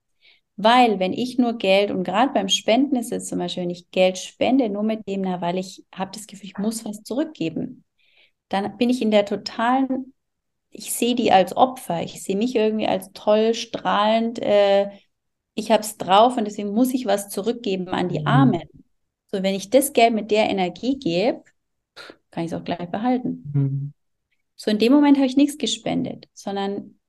Weil 0.57 0.99
wenn 0.99 1.13
ich 1.13 1.39
nur 1.39 1.59
Geld 1.59 1.91
und 1.91 2.05
gerade 2.05 2.33
beim 2.33 2.49
Spenden 2.49 2.97
ist 2.97 3.13
es 3.13 3.27
zum 3.27 3.39
Beispiel, 3.39 3.65
wenn 3.65 3.71
ich 3.71 3.91
Geld 3.91 4.19
spende, 4.19 4.69
nur 4.69 4.83
mit 4.83 5.07
dem, 5.07 5.23
na, 5.23 5.41
weil 5.41 5.59
ich 5.59 5.85
habe 5.95 6.11
das 6.13 6.27
Gefühl, 6.27 6.47
ich 6.47 6.59
muss 6.59 6.85
was 6.85 7.03
zurückgeben, 7.03 7.85
dann 8.49 8.77
bin 8.79 8.89
ich 8.89 9.03
in 9.03 9.11
der 9.11 9.27
totalen, 9.27 10.15
ich 10.71 10.93
sehe 10.93 11.15
die 11.15 11.33
als 11.33 11.57
Opfer, 11.57 12.03
ich 12.03 12.23
sehe 12.23 12.37
mich 12.37 12.55
irgendwie 12.55 12.87
als 12.87 13.11
toll, 13.13 13.55
strahlend, 13.55 14.39
äh, 14.41 14.89
ich 15.57 15.73
habe 15.73 15.83
es 15.83 15.97
drauf 15.97 16.37
und 16.37 16.45
deswegen 16.45 16.73
muss 16.73 16.95
ich 16.95 17.07
was 17.07 17.31
zurückgeben 17.31 17.89
an 17.89 18.09
die 18.09 18.21
mhm. 18.21 18.27
Armen. 18.27 18.69
So, 19.33 19.43
wenn 19.43 19.55
ich 19.55 19.71
das 19.71 19.93
Geld 19.93 20.15
mit 20.15 20.31
der 20.31 20.49
Energie 20.49 20.99
gebe, 20.99 21.43
kann 22.31 22.45
ich 22.45 22.53
es 22.53 22.59
auch 22.59 22.63
gleich 22.63 22.91
behalten. 22.91 23.51
Mhm. 23.53 23.93
So, 24.55 24.71
in 24.71 24.79
dem 24.79 24.93
Moment 24.93 25.17
habe 25.17 25.27
ich 25.27 25.37
nichts 25.37 25.59
gespendet, 25.59 26.29
sondern 26.35 26.73
ein 26.73 27.01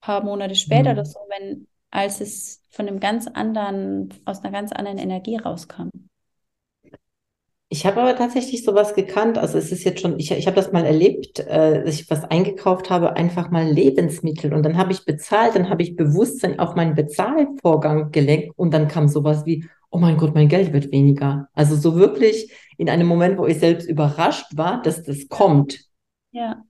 paar 0.00 0.24
Monate 0.24 0.56
später 0.56 0.92
mhm. 0.92 0.98
oder 0.98 1.04
so, 1.04 1.20
wenn, 1.30 1.68
als 1.90 2.20
es 2.20 2.62
von 2.68 2.88
einem 2.88 2.98
ganz 2.98 3.28
anderen, 3.28 4.12
aus 4.24 4.40
einer 4.40 4.52
ganz 4.52 4.72
anderen 4.72 4.98
Energie 4.98 5.36
rauskam. 5.36 5.88
Ich 7.70 7.84
habe 7.84 8.00
aber 8.00 8.16
tatsächlich 8.16 8.64
sowas 8.64 8.94
gekannt. 8.94 9.36
Also 9.36 9.58
es 9.58 9.70
ist 9.70 9.84
jetzt 9.84 10.00
schon, 10.00 10.18
ich, 10.18 10.30
ich 10.30 10.46
habe 10.46 10.56
das 10.56 10.72
mal 10.72 10.86
erlebt, 10.86 11.40
äh, 11.40 11.84
dass 11.84 12.00
ich 12.00 12.10
was 12.10 12.24
eingekauft 12.24 12.88
habe, 12.88 13.14
einfach 13.16 13.50
mal 13.50 13.68
Lebensmittel. 13.68 14.54
Und 14.54 14.62
dann 14.62 14.78
habe 14.78 14.92
ich 14.92 15.04
bezahlt, 15.04 15.54
dann 15.54 15.68
habe 15.68 15.82
ich 15.82 15.94
Bewusstsein 15.94 16.58
auf 16.58 16.74
meinen 16.76 16.94
Bezahlvorgang 16.94 18.10
gelenkt 18.10 18.52
und 18.56 18.72
dann 18.72 18.88
kam 18.88 19.08
sowas 19.08 19.44
wie, 19.44 19.66
oh 19.90 19.98
mein 19.98 20.16
Gott, 20.16 20.34
mein 20.34 20.48
Geld 20.48 20.72
wird 20.72 20.90
weniger. 20.92 21.48
Also 21.52 21.76
so 21.76 21.96
wirklich 21.96 22.50
in 22.78 22.88
einem 22.88 23.06
Moment, 23.06 23.38
wo 23.38 23.46
ich 23.46 23.58
selbst 23.58 23.86
überrascht 23.86 24.56
war, 24.56 24.80
dass 24.80 25.02
das 25.02 25.28
kommt. 25.28 25.80
Ja. 26.30 26.62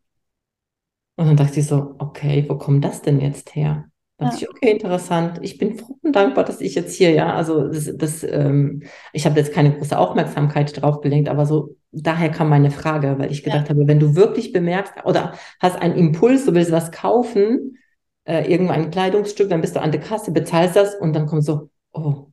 Und 1.16 1.26
dann 1.26 1.36
dachte 1.36 1.60
ich 1.60 1.66
so, 1.66 1.94
okay, 1.98 2.44
wo 2.48 2.56
kommt 2.56 2.84
das 2.84 3.02
denn 3.02 3.20
jetzt 3.20 3.54
her? 3.54 3.88
Dachte 4.18 4.36
ja. 4.36 4.42
ich, 4.42 4.50
okay, 4.50 4.72
interessant. 4.72 5.38
Ich 5.42 5.58
bin 5.58 5.78
froh 5.78 5.96
und 6.02 6.14
dankbar, 6.14 6.44
dass 6.44 6.60
ich 6.60 6.74
jetzt 6.74 6.94
hier, 6.94 7.10
ja, 7.12 7.34
also 7.34 7.68
das, 7.68 7.90
das 7.96 8.24
ähm, 8.24 8.82
ich 9.12 9.24
habe 9.24 9.38
jetzt 9.38 9.52
keine 9.52 9.76
große 9.76 9.98
Aufmerksamkeit 9.98 10.80
drauf 10.80 11.00
gelenkt, 11.00 11.28
aber 11.28 11.46
so 11.46 11.76
daher 11.92 12.30
kam 12.30 12.48
meine 12.48 12.70
Frage, 12.70 13.16
weil 13.18 13.32
ich 13.32 13.42
gedacht 13.42 13.68
ja. 13.68 13.70
habe, 13.70 13.86
wenn 13.86 14.00
du 14.00 14.14
wirklich 14.14 14.52
bemerkst 14.52 14.92
oder 15.04 15.34
hast 15.60 15.80
einen 15.80 15.96
Impuls, 15.96 16.44
du 16.44 16.54
willst 16.54 16.72
was 16.72 16.90
kaufen, 16.92 17.78
äh, 18.24 18.50
irgendwo 18.50 18.72
ein 18.72 18.90
Kleidungsstück, 18.90 19.48
dann 19.48 19.60
bist 19.60 19.76
du 19.76 19.80
an 19.80 19.92
der 19.92 20.00
Kasse, 20.00 20.32
bezahlst 20.32 20.76
das 20.76 20.94
und 20.96 21.14
dann 21.14 21.26
kommt 21.26 21.44
so, 21.44 21.70
oh. 21.92 22.26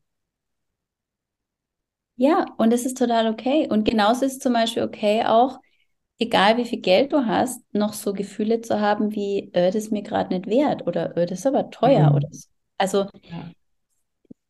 Ja, 2.17 2.45
und 2.57 2.73
es 2.73 2.85
ist 2.85 2.97
total 2.97 3.27
okay. 3.29 3.67
Und 3.69 3.83
genauso 3.85 4.25
ist 4.25 4.33
es 4.33 4.39
zum 4.39 4.53
Beispiel 4.53 4.83
okay 4.83 5.23
auch, 5.25 5.59
egal 6.19 6.57
wie 6.57 6.65
viel 6.65 6.81
Geld 6.81 7.13
du 7.13 7.25
hast, 7.25 7.61
noch 7.73 7.93
so 7.93 8.13
Gefühle 8.13 8.61
zu 8.61 8.79
haben 8.79 9.13
wie, 9.13 9.51
äh, 9.53 9.67
das 9.67 9.75
ist 9.75 9.91
mir 9.91 10.01
gerade 10.01 10.33
nicht 10.33 10.47
wert 10.47 10.87
oder 10.87 11.15
äh, 11.17 11.25
das 11.25 11.39
ist 11.39 11.47
aber 11.47 11.69
teuer 11.69 12.09
mhm. 12.09 12.15
oder 12.15 12.27
so. 12.31 12.47
Also 12.77 12.99
ja. 13.23 13.51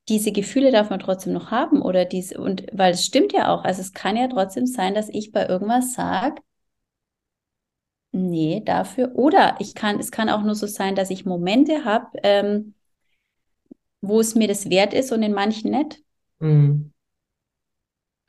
diese 0.09 0.31
Gefühle 0.31 0.71
darf 0.71 0.89
man 0.89 0.99
trotzdem 0.99 1.33
noch 1.33 1.51
haben 1.51 1.81
oder 1.81 2.05
diese, 2.05 2.39
und 2.39 2.65
weil 2.71 2.93
es 2.93 3.05
stimmt 3.05 3.33
ja 3.33 3.53
auch, 3.53 3.63
also 3.63 3.81
es 3.81 3.93
kann 3.93 4.17
ja 4.17 4.27
trotzdem 4.27 4.65
sein, 4.65 4.93
dass 4.93 5.09
ich 5.09 5.31
bei 5.31 5.47
irgendwas 5.47 5.93
sage, 5.93 6.41
nee, 8.11 8.61
dafür, 8.63 9.15
oder 9.15 9.55
ich 9.59 9.75
kann, 9.75 9.99
es 9.99 10.11
kann 10.11 10.29
auch 10.29 10.43
nur 10.43 10.55
so 10.55 10.67
sein, 10.67 10.95
dass 10.95 11.09
ich 11.09 11.25
Momente 11.25 11.83
habe, 11.83 12.07
ähm, 12.23 12.73
wo 14.01 14.19
es 14.19 14.35
mir 14.35 14.47
das 14.47 14.69
wert 14.69 14.93
ist 14.93 15.11
und 15.11 15.23
in 15.23 15.33
manchen 15.33 15.71
nicht. 15.71 16.01
Mhm. 16.39 16.91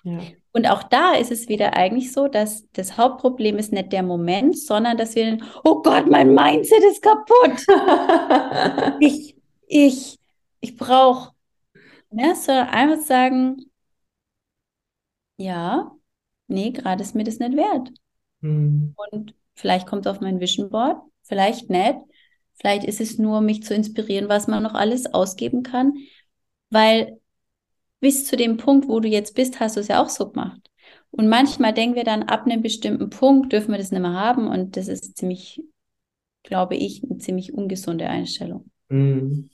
Ja. 0.06 0.20
Und 0.52 0.66
auch 0.70 0.84
da 0.84 1.14
ist 1.14 1.32
es 1.32 1.48
wieder 1.48 1.74
eigentlich 1.74 2.12
so, 2.12 2.28
dass 2.28 2.70
das 2.74 2.96
Hauptproblem 2.96 3.58
ist 3.58 3.72
nicht 3.72 3.92
der 3.92 4.04
Moment, 4.04 4.56
sondern 4.56 4.96
dass 4.96 5.16
wir, 5.16 5.38
oh 5.64 5.82
Gott, 5.82 6.06
mein 6.08 6.32
Mindset 6.32 6.82
ist 6.84 7.02
kaputt. 7.02 7.66
ich, 9.00 9.36
ich, 9.66 10.16
ich 10.60 10.76
brauche, 10.76 11.32
ja, 12.12 12.36
sondern 12.36 12.68
einfach 12.68 13.04
sagen, 13.04 13.68
ja, 15.38 15.90
nee, 16.46 16.70
gerade 16.70 17.02
ist 17.02 17.16
mir 17.16 17.24
das 17.24 17.40
nicht 17.40 17.56
wert. 17.56 17.90
Hm. 18.42 18.94
Und 19.10 19.34
vielleicht 19.56 19.88
kommt 19.88 20.06
es 20.06 20.12
auf 20.12 20.20
mein 20.20 20.38
Vision 20.38 20.70
Board, 20.70 21.02
vielleicht 21.22 21.68
nicht. 21.68 21.96
Vielleicht 22.54 22.84
ist 22.84 23.00
es 23.00 23.18
nur, 23.18 23.40
mich 23.40 23.64
zu 23.64 23.74
inspirieren, 23.74 24.28
was 24.28 24.46
man 24.46 24.62
noch 24.62 24.74
alles 24.74 25.12
ausgeben 25.12 25.64
kann. 25.64 25.94
Weil 26.70 27.18
bis 28.01 28.27
zu 28.27 28.36
dem 28.36 28.56
Punkt, 28.56 28.89
wo 28.89 29.01
du 29.01 29.09
jetzt 29.09 29.35
bist, 29.35 29.60
hast 29.60 29.77
du 29.77 29.81
es 29.81 29.89
ja 29.89 30.02
auch 30.02 30.09
so 30.09 30.31
gemacht. 30.31 30.70
Und 31.10 31.28
manchmal 31.28 31.73
denken 31.73 31.97
wir 31.97 32.05
dann, 32.05 32.24
ab 32.24 32.44
einem 32.44 32.62
bestimmten 32.62 33.10
Punkt 33.10 33.52
dürfen 33.52 33.73
wir 33.73 33.78
das 33.78 33.90
nicht 33.90 34.02
mehr 34.02 34.12
haben. 34.12 34.48
Und 34.48 34.77
das 34.77 34.89
ist 34.89 35.16
ziemlich, 35.16 35.62
glaube 36.43 36.77
ich, 36.77 37.02
eine 37.02 37.18
ziemlich 37.18 37.55
ungesunde 37.55 38.06
Einstellung. 38.06 38.70
Hm. 38.90 39.48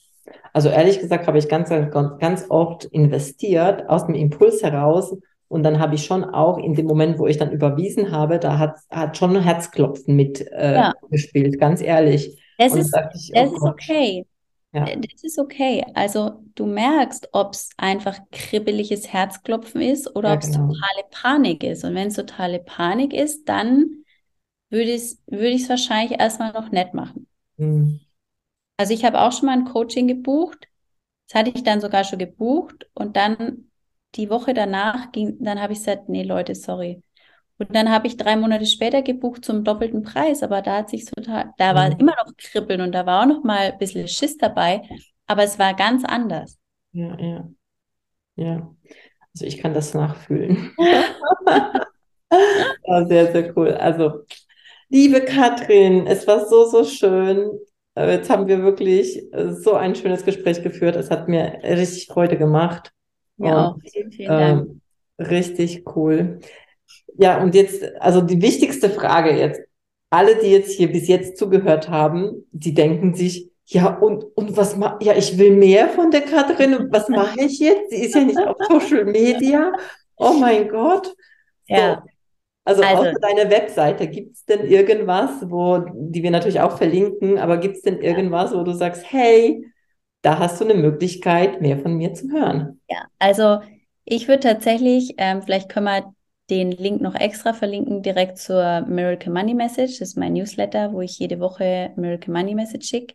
Also 0.52 0.68
ehrlich 0.68 1.00
gesagt 1.00 1.26
habe 1.26 1.38
ich 1.38 1.48
ganz, 1.48 1.68
ganz 1.70 2.46
oft 2.48 2.84
investiert 2.86 3.88
aus 3.88 4.06
dem 4.06 4.14
Impuls 4.14 4.62
heraus 4.62 5.16
und 5.48 5.64
dann 5.64 5.80
habe 5.80 5.96
ich 5.96 6.04
schon 6.04 6.24
auch 6.24 6.58
in 6.58 6.74
dem 6.74 6.86
Moment, 6.86 7.18
wo 7.18 7.26
ich 7.26 7.36
dann 7.36 7.50
überwiesen 7.50 8.10
habe, 8.12 8.38
da 8.38 8.58
hat, 8.58 8.76
hat 8.90 9.16
schon 9.16 9.38
Herzklopfen 9.38 10.16
mit 10.16 10.40
äh, 10.50 10.74
ja. 10.74 10.94
gespielt, 11.10 11.58
ganz 11.58 11.82
ehrlich. 11.82 12.40
Das, 12.56 12.74
ist, 12.74 12.96
ich, 13.14 13.32
das 13.34 13.50
oh 13.50 13.56
ist 13.56 13.62
okay. 13.62 14.26
Ja. 14.72 14.86
Das 14.96 15.22
ist 15.22 15.38
okay. 15.38 15.84
Also 15.94 16.42
du 16.54 16.66
merkst, 16.66 17.28
ob 17.32 17.52
es 17.52 17.70
einfach 17.76 18.18
kribbeliges 18.30 19.12
Herzklopfen 19.12 19.82
ist 19.82 20.16
oder 20.16 20.30
ja, 20.30 20.34
ob 20.36 20.42
es 20.42 20.52
genau. 20.52 20.68
totale 20.68 21.04
Panik 21.10 21.62
ist. 21.62 21.84
Und 21.84 21.94
wenn 21.94 22.08
es 22.08 22.14
totale 22.14 22.58
Panik 22.58 23.12
ist, 23.12 23.48
dann 23.48 24.04
würde 24.70 24.90
ich 24.90 25.02
es 25.02 25.22
würde 25.26 25.68
wahrscheinlich 25.68 26.18
erstmal 26.18 26.52
noch 26.52 26.70
nett 26.70 26.94
machen. 26.94 27.28
Mhm. 27.58 28.00
Also 28.78 28.94
ich 28.94 29.04
habe 29.04 29.20
auch 29.20 29.32
schon 29.32 29.46
mal 29.46 29.58
ein 29.58 29.66
Coaching 29.66 30.08
gebucht. 30.08 30.68
Das 31.28 31.40
hatte 31.40 31.52
ich 31.54 31.62
dann 31.62 31.80
sogar 31.80 32.04
schon 32.04 32.18
gebucht 32.18 32.88
und 32.94 33.16
dann 33.16 33.70
die 34.14 34.30
Woche 34.30 34.54
danach 34.54 35.12
ging, 35.12 35.36
dann 35.42 35.60
habe 35.60 35.72
ich 35.72 35.78
gesagt, 35.78 36.08
nee, 36.08 36.22
Leute, 36.22 36.54
sorry. 36.54 37.02
Und 37.68 37.76
dann 37.76 37.90
habe 37.90 38.08
ich 38.08 38.16
drei 38.16 38.36
Monate 38.36 38.66
später 38.66 39.02
gebucht 39.02 39.44
zum 39.44 39.62
doppelten 39.62 40.02
Preis, 40.02 40.42
aber 40.42 40.62
da 40.62 40.78
hat 40.78 40.90
sich 40.90 41.04
total, 41.04 41.52
da 41.58 41.74
war 41.74 41.90
mhm. 41.90 42.00
immer 42.00 42.14
noch 42.16 42.36
Kribbeln 42.36 42.80
und 42.80 42.92
da 42.92 43.06
war 43.06 43.22
auch 43.22 43.26
noch 43.26 43.44
mal 43.44 43.72
ein 43.72 43.78
bisschen 43.78 44.08
Schiss 44.08 44.36
dabei, 44.36 44.82
aber 45.26 45.44
es 45.44 45.58
war 45.58 45.74
ganz 45.74 46.04
anders. 46.04 46.58
Ja, 46.92 47.16
ja. 47.20 47.48
Ja. 48.34 48.74
Also 49.32 49.46
ich 49.46 49.58
kann 49.58 49.74
das 49.74 49.94
nachfühlen. 49.94 50.72
ja, 52.84 53.06
sehr, 53.06 53.30
sehr 53.32 53.56
cool. 53.56 53.74
Also, 53.74 54.24
liebe 54.88 55.20
Katrin, 55.20 56.06
es 56.06 56.26
war 56.26 56.46
so, 56.46 56.66
so 56.66 56.84
schön. 56.84 57.48
Äh, 57.94 58.16
jetzt 58.16 58.28
haben 58.28 58.48
wir 58.48 58.62
wirklich 58.62 59.32
äh, 59.32 59.52
so 59.52 59.74
ein 59.74 59.94
schönes 59.94 60.24
Gespräch 60.24 60.62
geführt. 60.62 60.96
Es 60.96 61.10
hat 61.10 61.28
mir 61.28 61.60
richtig 61.62 62.08
Freude 62.08 62.36
gemacht. 62.36 62.90
Ja, 63.36 63.68
und, 63.68 63.88
vielen, 63.88 64.10
vielen 64.10 64.28
Dank. 64.28 64.68
Ähm, 64.68 64.80
richtig 65.18 65.84
cool. 65.94 66.40
Ja, 67.18 67.42
und 67.42 67.54
jetzt, 67.54 67.84
also 68.00 68.20
die 68.20 68.40
wichtigste 68.40 68.90
Frage 68.90 69.36
jetzt. 69.36 69.60
Alle, 70.10 70.36
die 70.36 70.48
jetzt 70.48 70.72
hier 70.72 70.92
bis 70.92 71.08
jetzt 71.08 71.38
zugehört 71.38 71.88
haben, 71.88 72.46
die 72.52 72.74
denken 72.74 73.14
sich, 73.14 73.50
ja, 73.66 73.96
und, 73.96 74.24
und 74.36 74.56
was 74.56 74.76
ma 74.76 74.98
ja, 75.00 75.14
ich 75.16 75.38
will 75.38 75.52
mehr 75.52 75.88
von 75.88 76.10
der 76.10 76.20
Katrin 76.20 76.88
was 76.90 77.08
mache 77.08 77.40
ich 77.40 77.58
jetzt? 77.58 77.90
Sie 77.90 78.04
ist 78.04 78.14
ja 78.14 78.22
nicht 78.22 78.38
auf 78.38 78.56
Social 78.68 79.06
Media. 79.06 79.72
Oh 80.16 80.34
mein 80.34 80.68
Gott. 80.68 81.06
So. 81.68 81.74
Ja. 81.74 82.04
Also, 82.64 82.82
also 82.82 83.00
außer 83.00 83.14
deiner 83.14 83.50
Webseite, 83.50 84.06
gibt 84.06 84.36
es 84.36 84.44
denn 84.44 84.66
irgendwas, 84.66 85.30
wo, 85.50 85.78
die 85.94 86.22
wir 86.22 86.30
natürlich 86.30 86.60
auch 86.60 86.76
verlinken, 86.76 87.38
aber 87.38 87.56
gibt 87.56 87.76
es 87.76 87.82
denn 87.82 88.00
irgendwas, 88.00 88.54
wo 88.54 88.62
du 88.62 88.72
sagst, 88.72 89.04
hey, 89.10 89.66
da 90.22 90.38
hast 90.38 90.60
du 90.60 90.64
eine 90.64 90.74
Möglichkeit, 90.74 91.60
mehr 91.60 91.78
von 91.78 91.94
mir 91.94 92.14
zu 92.14 92.30
hören. 92.30 92.80
Ja, 92.88 93.06
also 93.18 93.60
ich 94.04 94.28
würde 94.28 94.40
tatsächlich, 94.40 95.14
ähm, 95.18 95.42
vielleicht 95.42 95.68
können 95.68 95.86
wir 95.86 96.14
den 96.52 96.70
Link 96.70 97.00
noch 97.00 97.14
extra 97.14 97.54
verlinken, 97.54 98.02
direkt 98.02 98.36
zur 98.36 98.82
Miracle 98.82 99.32
Money 99.32 99.54
Message. 99.54 99.98
Das 99.98 100.10
ist 100.10 100.18
mein 100.18 100.34
Newsletter, 100.34 100.92
wo 100.92 101.00
ich 101.00 101.18
jede 101.18 101.40
Woche 101.40 101.92
Miracle 101.96 102.30
Money 102.30 102.54
Message 102.54 102.86
schicke. 102.86 103.14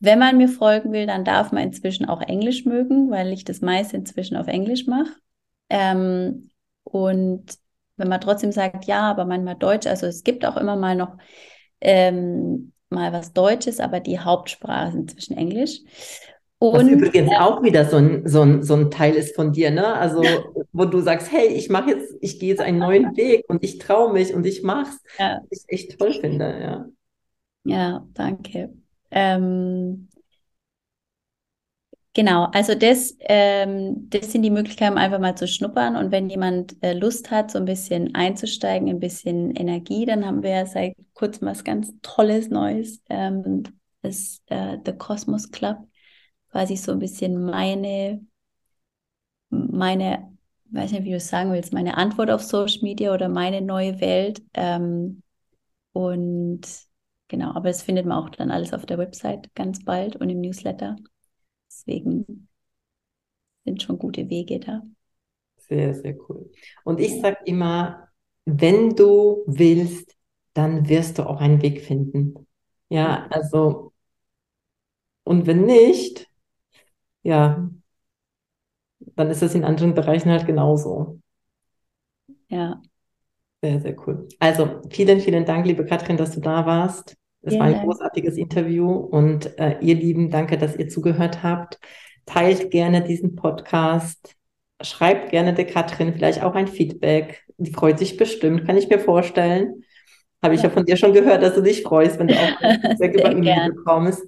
Wenn 0.00 0.18
man 0.18 0.36
mir 0.36 0.48
folgen 0.48 0.90
will, 0.92 1.06
dann 1.06 1.24
darf 1.24 1.52
man 1.52 1.62
inzwischen 1.62 2.06
auch 2.06 2.22
Englisch 2.22 2.64
mögen, 2.64 3.08
weil 3.10 3.32
ich 3.32 3.44
das 3.44 3.60
meiste 3.60 3.96
inzwischen 3.96 4.36
auf 4.36 4.48
Englisch 4.48 4.88
mache. 4.88 5.12
Ähm, 5.68 6.50
und 6.82 7.44
wenn 7.96 8.08
man 8.08 8.20
trotzdem 8.20 8.50
sagt, 8.50 8.86
ja, 8.86 9.02
aber 9.02 9.26
manchmal 9.26 9.54
Deutsch, 9.56 9.86
also 9.86 10.06
es 10.06 10.24
gibt 10.24 10.44
auch 10.44 10.56
immer 10.56 10.74
mal 10.74 10.96
noch 10.96 11.18
ähm, 11.80 12.72
mal 12.88 13.12
was 13.12 13.32
Deutsches, 13.32 13.78
aber 13.78 14.00
die 14.00 14.18
Hauptsprache 14.18 14.88
ist 14.88 14.94
inzwischen 14.94 15.36
Englisch. 15.36 15.80
Und, 16.62 16.74
was 16.74 16.88
übrigens 16.88 17.30
auch 17.38 17.62
wieder 17.62 17.86
so 17.86 17.96
ein, 17.96 18.28
so, 18.28 18.42
ein, 18.42 18.62
so 18.62 18.74
ein 18.74 18.90
Teil 18.90 19.14
ist 19.14 19.34
von 19.34 19.52
dir, 19.52 19.70
ne? 19.70 19.94
Also, 19.94 20.22
wo 20.72 20.84
du 20.84 21.00
sagst, 21.00 21.32
hey, 21.32 21.48
ich 21.48 21.70
mache 21.70 21.90
jetzt, 21.90 22.14
ich 22.20 22.38
gehe 22.38 22.50
jetzt 22.50 22.60
einen 22.60 22.78
neuen 22.78 23.04
Weg 23.16 23.44
und 23.48 23.64
ich 23.64 23.78
traue 23.78 24.12
mich 24.12 24.34
und 24.34 24.46
ich 24.46 24.62
mach's. 24.62 24.98
Ja. 25.18 25.40
Was 25.48 25.64
ich 25.66 25.68
echt 25.68 25.98
toll 25.98 26.12
finde, 26.12 26.44
ja. 26.60 26.86
Ja, 27.64 28.06
danke. 28.12 28.74
Ähm, 29.10 30.08
Genau, 32.12 32.46
also 32.52 32.74
das, 32.74 33.16
ähm, 33.20 34.08
das 34.10 34.32
sind 34.32 34.42
die 34.42 34.50
Möglichkeiten, 34.50 34.98
einfach 34.98 35.20
mal 35.20 35.36
zu 35.36 35.46
schnuppern. 35.46 35.94
Und 35.94 36.10
wenn 36.10 36.28
jemand 36.28 36.76
äh, 36.82 36.92
Lust 36.92 37.30
hat, 37.30 37.52
so 37.52 37.58
ein 37.58 37.64
bisschen 37.66 38.16
einzusteigen, 38.16 38.88
ein 38.88 38.98
bisschen 38.98 39.54
Energie, 39.54 40.06
dann 40.06 40.26
haben 40.26 40.42
wir 40.42 40.66
seit 40.66 40.96
kurzem 41.14 41.46
was 41.46 41.62
ganz 41.62 41.92
Tolles 42.02 42.50
Neues. 42.50 43.00
Ähm, 43.08 43.62
das 44.02 44.42
äh, 44.46 44.78
The 44.84 44.92
Cosmos 44.92 45.52
Club, 45.52 45.78
quasi 46.50 46.76
so 46.76 46.92
ein 46.92 46.98
bisschen 46.98 47.44
meine, 47.44 48.20
meine, 49.50 50.36
weiß 50.70 50.92
nicht, 50.92 51.04
wie 51.04 51.10
du 51.10 51.16
es 51.16 51.28
sagen 51.28 51.52
willst, 51.52 51.72
meine 51.72 51.96
Antwort 51.96 52.30
auf 52.30 52.42
Social 52.42 52.82
Media 52.82 53.12
oder 53.14 53.28
meine 53.28 53.60
neue 53.60 54.00
Welt. 54.00 54.42
Ähm, 54.54 55.22
und 55.92 56.62
genau, 57.28 57.50
aber 57.54 57.68
das 57.68 57.82
findet 57.82 58.06
man 58.06 58.18
auch 58.18 58.30
dann 58.30 58.50
alles 58.50 58.72
auf 58.72 58.86
der 58.86 58.98
Website 58.98 59.54
ganz 59.54 59.84
bald 59.84 60.16
und 60.16 60.30
im 60.30 60.40
Newsletter. 60.40 60.96
Deswegen 61.70 62.48
sind 63.64 63.82
schon 63.82 63.98
gute 63.98 64.28
Wege 64.28 64.60
da. 64.60 64.82
Sehr, 65.56 65.94
sehr 65.94 66.16
cool. 66.28 66.50
Und 66.84 67.00
ich 67.00 67.20
sage 67.20 67.38
immer, 67.44 68.08
wenn 68.44 68.96
du 68.96 69.44
willst, 69.46 70.16
dann 70.54 70.88
wirst 70.88 71.18
du 71.18 71.28
auch 71.28 71.40
einen 71.40 71.62
Weg 71.62 71.82
finden. 71.82 72.46
Ja, 72.88 73.26
also, 73.30 73.92
und 75.24 75.46
wenn 75.46 75.64
nicht, 75.64 76.29
ja, 77.22 77.68
dann 79.16 79.30
ist 79.30 79.42
das 79.42 79.54
in 79.54 79.64
anderen 79.64 79.94
Bereichen 79.94 80.30
halt 80.30 80.46
genauso. 80.46 81.20
Ja. 82.48 82.80
Sehr, 83.62 83.80
sehr 83.80 83.96
cool. 84.06 84.26
Also, 84.38 84.80
vielen, 84.90 85.20
vielen 85.20 85.44
Dank, 85.44 85.66
liebe 85.66 85.84
Katrin, 85.84 86.16
dass 86.16 86.34
du 86.34 86.40
da 86.40 86.64
warst. 86.64 87.16
Es 87.42 87.58
war 87.58 87.66
ein 87.66 87.82
großartiges 87.82 88.36
Interview 88.36 88.90
und 88.90 89.58
äh, 89.58 89.78
ihr 89.80 89.94
Lieben, 89.94 90.30
danke, 90.30 90.58
dass 90.58 90.76
ihr 90.76 90.88
zugehört 90.88 91.42
habt. 91.42 91.78
Teilt 92.26 92.70
gerne 92.70 93.02
diesen 93.02 93.34
Podcast. 93.34 94.36
Schreibt 94.82 95.30
gerne 95.30 95.54
der 95.54 95.66
Katrin 95.66 96.12
vielleicht 96.12 96.42
auch 96.42 96.54
ein 96.54 96.68
Feedback. 96.68 97.42
Die 97.56 97.72
freut 97.72 97.98
sich 97.98 98.16
bestimmt, 98.18 98.66
kann 98.66 98.76
ich 98.76 98.88
mir 98.88 98.98
vorstellen. 98.98 99.84
Habe 100.42 100.54
ich 100.54 100.62
ja. 100.62 100.68
ja 100.68 100.74
von 100.74 100.84
dir 100.84 100.96
schon 100.96 101.14
gehört, 101.14 101.42
dass 101.42 101.54
du 101.54 101.62
dich 101.62 101.82
freust, 101.82 102.18
wenn 102.18 102.28
du 102.28 102.34
auch 102.34 102.60
ein 102.60 102.80
Feedback 102.98 103.14
über 103.14 103.30
E-Mail 103.30 103.72
bekommst. 103.72 104.22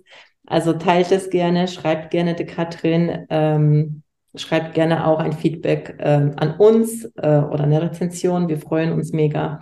Also 0.53 0.75
teilt 0.75 1.11
es 1.13 1.31
gerne, 1.31 1.67
schreibt 1.67 2.11
gerne 2.11 2.35
der 2.35 2.45
Katrin, 2.45 3.25
ähm, 3.31 4.03
schreibt 4.35 4.75
gerne 4.75 5.07
auch 5.07 5.19
ein 5.19 5.33
Feedback 5.33 5.97
ähm, 5.99 6.35
an 6.37 6.57
uns 6.59 7.07
äh, 7.17 7.39
oder 7.39 7.65
eine 7.65 7.81
Rezension. 7.81 8.51
Wir 8.51 8.59
freuen 8.59 8.93
uns 8.93 9.13
mega. 9.13 9.61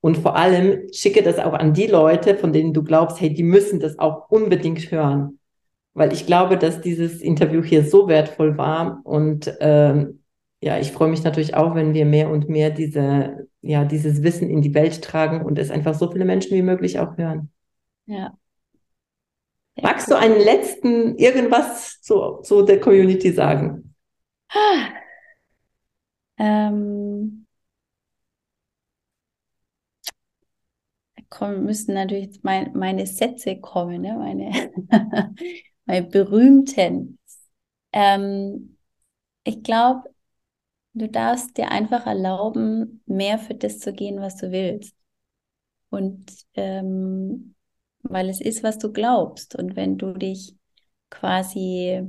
Und 0.00 0.16
vor 0.16 0.36
allem 0.36 0.82
schicke 0.92 1.24
das 1.24 1.40
auch 1.40 1.54
an 1.54 1.74
die 1.74 1.88
Leute, 1.88 2.36
von 2.36 2.52
denen 2.52 2.72
du 2.72 2.84
glaubst, 2.84 3.20
hey, 3.20 3.34
die 3.34 3.42
müssen 3.42 3.80
das 3.80 3.98
auch 3.98 4.30
unbedingt 4.30 4.92
hören. 4.92 5.40
Weil 5.92 6.12
ich 6.12 6.24
glaube, 6.24 6.56
dass 6.56 6.80
dieses 6.80 7.20
Interview 7.20 7.60
hier 7.64 7.82
so 7.84 8.06
wertvoll 8.06 8.56
war. 8.56 9.00
Und 9.02 9.52
ähm, 9.58 10.22
ja, 10.60 10.78
ich 10.78 10.92
freue 10.92 11.08
mich 11.08 11.24
natürlich 11.24 11.56
auch, 11.56 11.74
wenn 11.74 11.94
wir 11.94 12.06
mehr 12.06 12.30
und 12.30 12.48
mehr 12.48 12.70
diese, 12.70 13.48
ja, 13.60 13.84
dieses 13.84 14.22
Wissen 14.22 14.48
in 14.48 14.62
die 14.62 14.74
Welt 14.74 15.02
tragen 15.02 15.44
und 15.44 15.58
es 15.58 15.72
einfach 15.72 15.94
so 15.94 16.08
viele 16.12 16.24
Menschen 16.24 16.56
wie 16.56 16.62
möglich 16.62 17.00
auch 17.00 17.16
hören. 17.16 17.50
Ja. 18.06 18.38
Magst 19.82 20.10
du 20.10 20.16
einen 20.16 20.40
letzten 20.40 21.16
irgendwas 21.16 22.00
zu, 22.00 22.40
zu 22.42 22.62
der 22.62 22.80
Community 22.80 23.32
sagen? 23.32 23.94
Ähm, 26.38 27.46
kommen, 31.28 31.64
müssen 31.64 31.94
natürlich 31.94 32.26
jetzt 32.26 32.44
mein, 32.44 32.72
meine 32.74 33.06
Sätze 33.06 33.60
kommen, 33.60 34.02
ne? 34.02 34.16
meine, 34.18 34.72
meine 35.84 36.06
berühmten. 36.06 37.18
Ähm, 37.92 38.76
ich 39.44 39.62
glaube, 39.62 40.10
du 40.94 41.08
darfst 41.08 41.56
dir 41.56 41.70
einfach 41.70 42.06
erlauben, 42.06 43.02
mehr 43.06 43.38
für 43.38 43.54
das 43.54 43.78
zu 43.78 43.92
gehen, 43.92 44.20
was 44.20 44.36
du 44.36 44.50
willst. 44.52 44.94
Und 45.90 46.26
ähm, 46.54 47.54
weil 48.08 48.28
es 48.28 48.40
ist, 48.40 48.62
was 48.62 48.78
du 48.78 48.92
glaubst. 48.92 49.54
Und 49.54 49.76
wenn 49.76 49.98
du 49.98 50.12
dich 50.12 50.54
quasi 51.10 52.02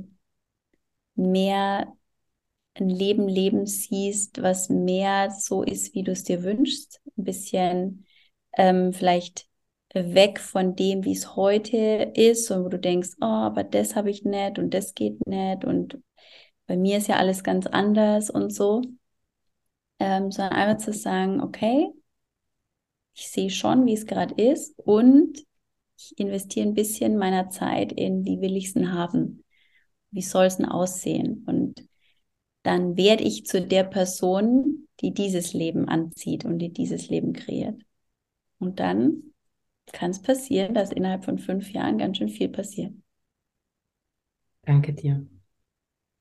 mehr 1.14 1.92
ein 2.74 2.88
Leben 2.88 3.28
leben 3.28 3.66
siehst, 3.66 4.42
was 4.42 4.68
mehr 4.68 5.30
so 5.30 5.62
ist, 5.62 5.94
wie 5.94 6.02
du 6.02 6.12
es 6.12 6.24
dir 6.24 6.42
wünschst. 6.42 7.00
Ein 7.16 7.24
bisschen 7.24 8.06
ähm, 8.56 8.92
vielleicht 8.92 9.48
weg 9.92 10.38
von 10.40 10.76
dem, 10.76 11.04
wie 11.04 11.12
es 11.12 11.36
heute 11.36 12.12
ist 12.14 12.50
und 12.50 12.64
wo 12.64 12.68
du 12.68 12.78
denkst, 12.78 13.10
oh, 13.20 13.24
aber 13.24 13.64
das 13.64 13.96
habe 13.96 14.10
ich 14.10 14.24
nicht 14.24 14.58
und 14.58 14.72
das 14.72 14.94
geht 14.94 15.26
nicht 15.26 15.64
und 15.64 15.98
bei 16.66 16.76
mir 16.76 16.98
ist 16.98 17.08
ja 17.08 17.16
alles 17.16 17.42
ganz 17.42 17.66
anders 17.66 18.30
und 18.30 18.54
so. 18.54 18.82
Ähm, 19.98 20.30
sondern 20.30 20.54
einfach 20.54 20.84
zu 20.84 20.92
sagen, 20.92 21.40
okay, 21.40 21.88
ich 23.14 23.28
sehe 23.28 23.50
schon, 23.50 23.86
wie 23.86 23.94
es 23.94 24.06
gerade 24.06 24.34
ist 24.40 24.78
und 24.78 25.44
ich 26.00 26.18
investiere 26.18 26.66
ein 26.66 26.74
bisschen 26.74 27.18
meiner 27.18 27.50
Zeit 27.50 27.92
in, 27.92 28.24
wie 28.24 28.40
will 28.40 28.56
ich 28.56 28.68
es 28.68 28.74
denn 28.74 28.92
haben? 28.92 29.44
Wie 30.10 30.22
soll 30.22 30.46
es 30.46 30.56
denn 30.56 30.66
aussehen? 30.66 31.44
Und 31.46 31.86
dann 32.62 32.96
werde 32.96 33.22
ich 33.24 33.46
zu 33.46 33.60
der 33.60 33.84
Person, 33.84 34.88
die 35.00 35.12
dieses 35.12 35.52
Leben 35.52 35.88
anzieht 35.88 36.44
und 36.44 36.58
die 36.58 36.72
dieses 36.72 37.08
Leben 37.08 37.32
kreiert. 37.32 37.80
Und 38.58 38.80
dann 38.80 39.34
kann 39.92 40.10
es 40.10 40.22
passieren, 40.22 40.74
dass 40.74 40.90
innerhalb 40.90 41.24
von 41.24 41.38
fünf 41.38 41.70
Jahren 41.72 41.98
ganz 41.98 42.18
schön 42.18 42.28
viel 42.28 42.48
passiert. 42.48 42.94
Danke 44.62 44.92
dir. 44.92 45.26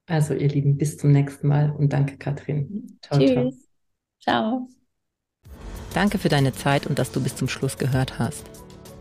Also, 0.07 0.33
ihr 0.33 0.49
Lieben, 0.49 0.77
bis 0.77 0.97
zum 0.97 1.11
nächsten 1.11 1.47
Mal 1.47 1.71
und 1.71 1.93
danke, 1.93 2.17
Katrin. 2.17 2.97
Ciao, 3.01 3.19
Tschüss. 3.19 3.69
ciao. 4.19 4.67
Ciao. 4.67 4.69
Danke 5.93 6.17
für 6.17 6.29
deine 6.29 6.53
Zeit 6.53 6.87
und 6.87 6.97
dass 6.97 7.11
du 7.11 7.21
bis 7.21 7.35
zum 7.35 7.47
Schluss 7.47 7.77
gehört 7.77 8.17
hast. 8.17 8.58